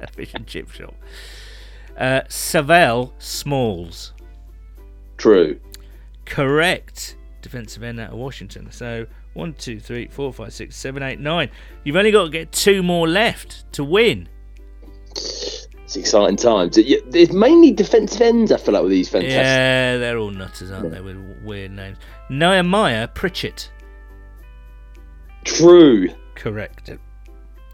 a 0.00 0.06
fish 0.06 0.34
and 0.34 0.46
chip 0.46 0.70
shop. 0.70 0.94
Uh, 1.96 2.20
Sav'ell 2.28 3.12
Smalls. 3.18 4.12
True. 5.16 5.58
Correct. 6.26 7.16
Defensive 7.40 7.82
end 7.82 8.00
out 8.00 8.10
of 8.10 8.18
Washington. 8.18 8.70
So 8.70 9.06
one, 9.32 9.54
two, 9.54 9.80
three, 9.80 10.08
four, 10.08 10.30
five, 10.30 10.52
six, 10.52 10.76
seven, 10.76 11.02
eight, 11.02 11.18
nine. 11.18 11.48
You've 11.84 11.96
only 11.96 12.10
got 12.10 12.24
to 12.24 12.30
get 12.30 12.52
two 12.52 12.82
more 12.82 13.08
left 13.08 13.64
to 13.72 13.82
win. 13.82 14.28
It's 15.12 15.96
exciting 15.96 16.36
times. 16.36 16.76
It's 16.76 17.32
mainly 17.32 17.70
defensive 17.70 18.20
ends, 18.20 18.52
I 18.52 18.58
feel 18.58 18.74
like, 18.74 18.82
with 18.82 18.92
these 18.92 19.08
fantastic. 19.08 19.38
Yeah, 19.38 19.96
they're 19.96 20.18
all 20.18 20.32
nutters, 20.32 20.70
aren't 20.70 20.90
they, 20.90 21.00
with 21.00 21.16
weird 21.42 21.70
names. 21.70 21.96
Nehemiah 22.28 23.08
Pritchett. 23.08 23.70
True. 25.44 26.08
Correct. 26.34 26.90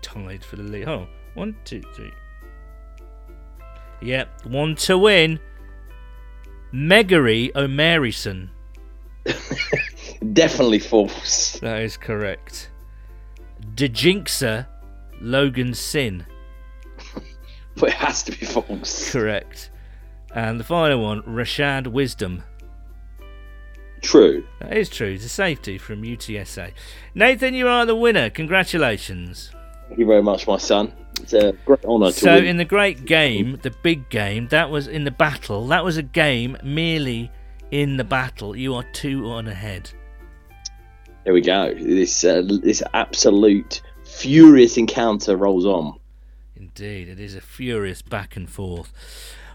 Tied 0.03 0.45
for 0.45 0.57
the 0.57 0.63
lead. 0.63 0.89
Oh, 0.89 1.07
one, 1.35 1.57
two, 1.65 1.83
three. 1.95 2.07
on. 2.07 2.11
One, 2.11 2.13
two, 2.13 2.13
three. 2.13 2.13
Yep, 4.01 4.47
one 4.47 4.77
to 4.77 4.99
win. 4.99 5.41
Megary 6.73 7.51
O'Marison. 7.57 8.51
Definitely 10.33 10.79
false. 10.79 11.59
That 11.61 11.83
is 11.83 11.97
correct. 11.97 12.71
Dejinxa 13.75 14.67
Logan 15.21 15.75
Sin. 15.75 16.27
But 17.77 17.91
it 17.91 17.95
has 17.95 18.25
to 18.25 18.33
be 18.33 18.45
false. 18.45 19.13
Correct. 19.13 19.71
And 20.35 20.59
the 20.59 20.65
final 20.65 21.01
one, 21.01 21.23
Rashad 21.23 21.87
Wisdom. 21.87 22.43
True. 24.03 24.45
That 24.61 24.77
is 24.77 24.89
true. 24.89 25.09
It's 25.09 25.25
a 25.25 25.29
safety 25.29 25.79
from 25.79 26.03
UTSA. 26.03 26.73
Nathan, 27.15 27.55
you 27.55 27.69
are 27.69 27.85
the 27.87 27.97
winner. 27.97 28.31
Congratulations. 28.31 29.51
Thank 29.89 30.01
you 30.01 30.07
very 30.07 30.23
much, 30.23 30.47
my 30.47 30.59
son. 30.59 30.93
It's 31.21 31.33
a 31.33 31.53
great 31.65 31.85
honour 31.85 32.07
to 32.07 32.13
So, 32.13 32.35
win. 32.35 32.45
in 32.47 32.57
the 32.59 32.65
great 32.65 33.05
game, 33.07 33.59
the 33.63 33.71
big 33.83 34.09
game, 34.11 34.49
that 34.49 34.71
was 34.71 34.87
in 34.87 35.05
the 35.05 35.11
battle. 35.11 35.67
That 35.69 35.85
was 35.85 35.97
a 35.97 36.03
game 36.03 36.57
merely 36.63 37.31
in 37.71 37.97
the 37.97 38.05
battle. 38.05 38.55
You 38.57 38.75
are 38.75 38.85
two 38.93 39.27
on 39.31 39.49
ahead. 39.49 39.91
Here 41.25 41.33
we 41.33 41.41
go. 41.41 41.75
This 41.75 42.25
uh, 42.25 42.43
this 42.47 42.83
absolute 42.95 43.83
furious 44.05 44.77
encounter 44.77 45.37
rolls 45.37 45.67
on. 45.67 45.99
Indeed, 46.57 47.09
it 47.09 47.21
is 47.21 47.35
a 47.35 47.41
furious 47.41 48.01
back 48.03 48.37
and 48.37 48.49
forth. 48.49 48.93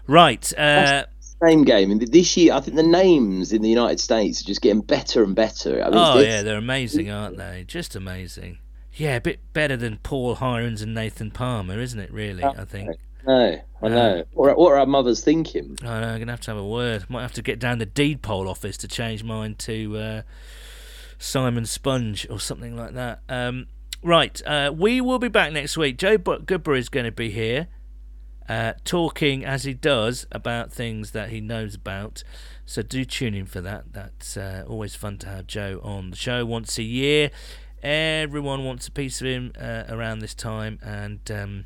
Right. 0.06 0.52
Uh, 0.58 1.04
Same 1.42 1.64
game, 1.64 1.90
and 1.90 2.00
this 2.00 2.36
year 2.36 2.54
I 2.54 2.60
think 2.60 2.76
the 2.76 2.82
names 2.82 3.52
in 3.52 3.60
the 3.60 3.68
United 3.68 4.00
States 4.00 4.40
are 4.40 4.44
just 4.44 4.62
getting 4.62 4.80
better 4.80 5.22
and 5.22 5.34
better. 5.34 5.82
I 5.82 5.90
mean, 5.90 5.98
oh, 5.98 6.18
yeah, 6.20 6.42
they're 6.42 6.58
amazing, 6.58 7.10
aren't 7.10 7.36
they? 7.36 7.64
Just 7.66 7.94
amazing. 7.96 8.58
Yeah, 8.94 9.16
a 9.16 9.20
bit 9.20 9.40
better 9.52 9.76
than 9.76 9.98
Paul 9.98 10.36
Hirons 10.36 10.80
and 10.80 10.94
Nathan 10.94 11.32
Palmer, 11.32 11.80
isn't 11.80 11.98
it, 11.98 12.12
really? 12.12 12.44
I 12.44 12.64
think. 12.64 12.96
No, 13.26 13.60
I 13.82 13.88
know. 13.88 14.24
What, 14.32 14.56
what 14.56 14.72
are 14.72 14.78
our 14.78 14.86
mothers 14.86 15.22
thinking? 15.24 15.76
I 15.82 16.00
know, 16.00 16.08
I'm 16.08 16.16
going 16.18 16.26
to 16.26 16.32
have 16.32 16.40
to 16.42 16.50
have 16.52 16.58
a 16.58 16.66
word. 16.66 17.08
Might 17.10 17.22
have 17.22 17.32
to 17.32 17.42
get 17.42 17.58
down 17.58 17.78
the 17.78 17.86
deed 17.86 18.22
poll 18.22 18.48
office 18.48 18.76
to 18.78 18.88
change 18.88 19.24
mine 19.24 19.56
to 19.56 19.96
uh, 19.96 20.22
Simon 21.18 21.66
Sponge 21.66 22.26
or 22.30 22.38
something 22.38 22.76
like 22.76 22.94
that. 22.94 23.20
Um, 23.28 23.66
right, 24.02 24.40
uh, 24.46 24.72
we 24.76 25.00
will 25.00 25.18
be 25.18 25.28
back 25.28 25.52
next 25.52 25.76
week. 25.76 25.98
Joe 25.98 26.16
Bu- 26.18 26.40
Goodberry 26.40 26.78
is 26.78 26.88
going 26.88 27.06
to 27.06 27.12
be 27.12 27.30
here 27.30 27.68
uh, 28.48 28.74
talking, 28.84 29.44
as 29.44 29.64
he 29.64 29.74
does, 29.74 30.26
about 30.32 30.72
things 30.72 31.12
that 31.12 31.30
he 31.30 31.40
knows 31.40 31.74
about. 31.74 32.22
So 32.66 32.82
do 32.82 33.04
tune 33.04 33.34
in 33.34 33.46
for 33.46 33.60
that. 33.60 33.92
That's 33.92 34.36
uh, 34.36 34.64
always 34.66 34.94
fun 34.94 35.18
to 35.18 35.28
have 35.28 35.46
Joe 35.46 35.80
on 35.82 36.10
the 36.10 36.16
show 36.16 36.44
once 36.44 36.78
a 36.78 36.82
year. 36.82 37.30
Everyone 37.82 38.64
wants 38.64 38.88
a 38.88 38.90
piece 38.90 39.20
of 39.20 39.26
him 39.26 39.52
uh, 39.60 39.84
around 39.88 40.20
this 40.20 40.34
time, 40.34 40.78
and 40.82 41.20
um, 41.30 41.64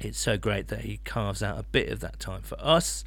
it's 0.00 0.18
so 0.18 0.36
great 0.36 0.68
that 0.68 0.80
he 0.80 0.98
carves 1.04 1.42
out 1.42 1.58
a 1.58 1.62
bit 1.62 1.88
of 1.88 2.00
that 2.00 2.18
time 2.18 2.42
for 2.42 2.56
us. 2.60 3.04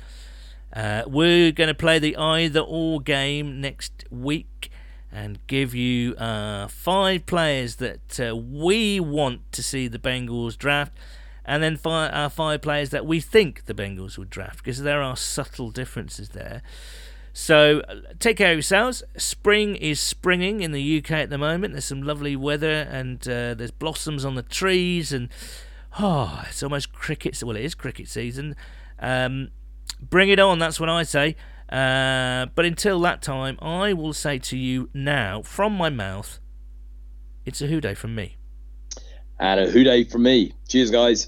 Uh, 0.73 1.03
we're 1.05 1.51
going 1.51 1.67
to 1.67 1.73
play 1.73 1.99
the 1.99 2.15
either 2.15 2.61
or 2.61 3.01
game 3.01 3.59
next 3.59 4.05
week 4.09 4.71
and 5.11 5.45
give 5.47 5.75
you 5.75 6.15
uh, 6.15 6.67
five 6.67 7.25
players 7.25 7.75
that 7.77 8.19
uh, 8.19 8.35
we 8.35 8.99
want 8.99 9.51
to 9.51 9.61
see 9.61 9.87
the 9.89 9.99
Bengals 9.99 10.57
draft, 10.57 10.93
and 11.45 11.63
then 11.63 11.79
our 11.85 12.29
five 12.29 12.61
players 12.61 12.89
that 12.91 13.05
we 13.05 13.19
think 13.19 13.65
the 13.65 13.73
Bengals 13.73 14.17
would 14.17 14.29
draft, 14.29 14.57
because 14.57 14.81
there 14.81 15.01
are 15.01 15.15
subtle 15.15 15.71
differences 15.71 16.29
there. 16.29 16.61
So 17.33 17.81
uh, 17.87 17.95
take 18.19 18.37
care 18.37 18.51
of 18.51 18.57
yourselves. 18.57 19.03
Spring 19.17 19.75
is 19.75 19.99
springing 19.99 20.61
in 20.61 20.71
the 20.71 20.97
UK 20.97 21.11
at 21.11 21.29
the 21.29 21.37
moment. 21.37 21.73
There's 21.73 21.85
some 21.85 22.03
lovely 22.03 22.35
weather, 22.35 22.87
and 22.91 23.21
uh, 23.27 23.53
there's 23.53 23.71
blossoms 23.71 24.25
on 24.25 24.35
the 24.35 24.43
trees, 24.43 25.13
and 25.13 25.29
oh, 25.99 26.43
it's 26.47 26.61
almost 26.61 26.91
cricket. 26.91 27.41
Well, 27.43 27.55
it 27.55 27.63
is 27.63 27.75
cricket 27.75 28.07
season. 28.07 28.55
Um, 28.99 29.49
bring 30.01 30.29
it 30.29 30.39
on. 30.39 30.59
That's 30.59 30.79
what 30.79 30.89
I 30.89 31.03
say. 31.03 31.35
Uh, 31.69 32.47
but 32.53 32.65
until 32.65 32.99
that 33.01 33.21
time, 33.21 33.57
I 33.61 33.93
will 33.93 34.13
say 34.13 34.37
to 34.39 34.57
you 34.57 34.89
now, 34.93 35.41
from 35.41 35.73
my 35.73 35.89
mouth, 35.89 36.39
it's 37.45 37.61
a 37.61 37.67
Who 37.67 37.79
Dey 37.79 37.93
from 37.93 38.13
me. 38.13 38.35
And 39.41 39.59
a 39.59 39.65
Who 39.71 39.83
Dey 39.83 40.03
from 40.03 40.21
me. 40.21 40.53
Cheers, 40.67 40.91
guys. 40.91 41.27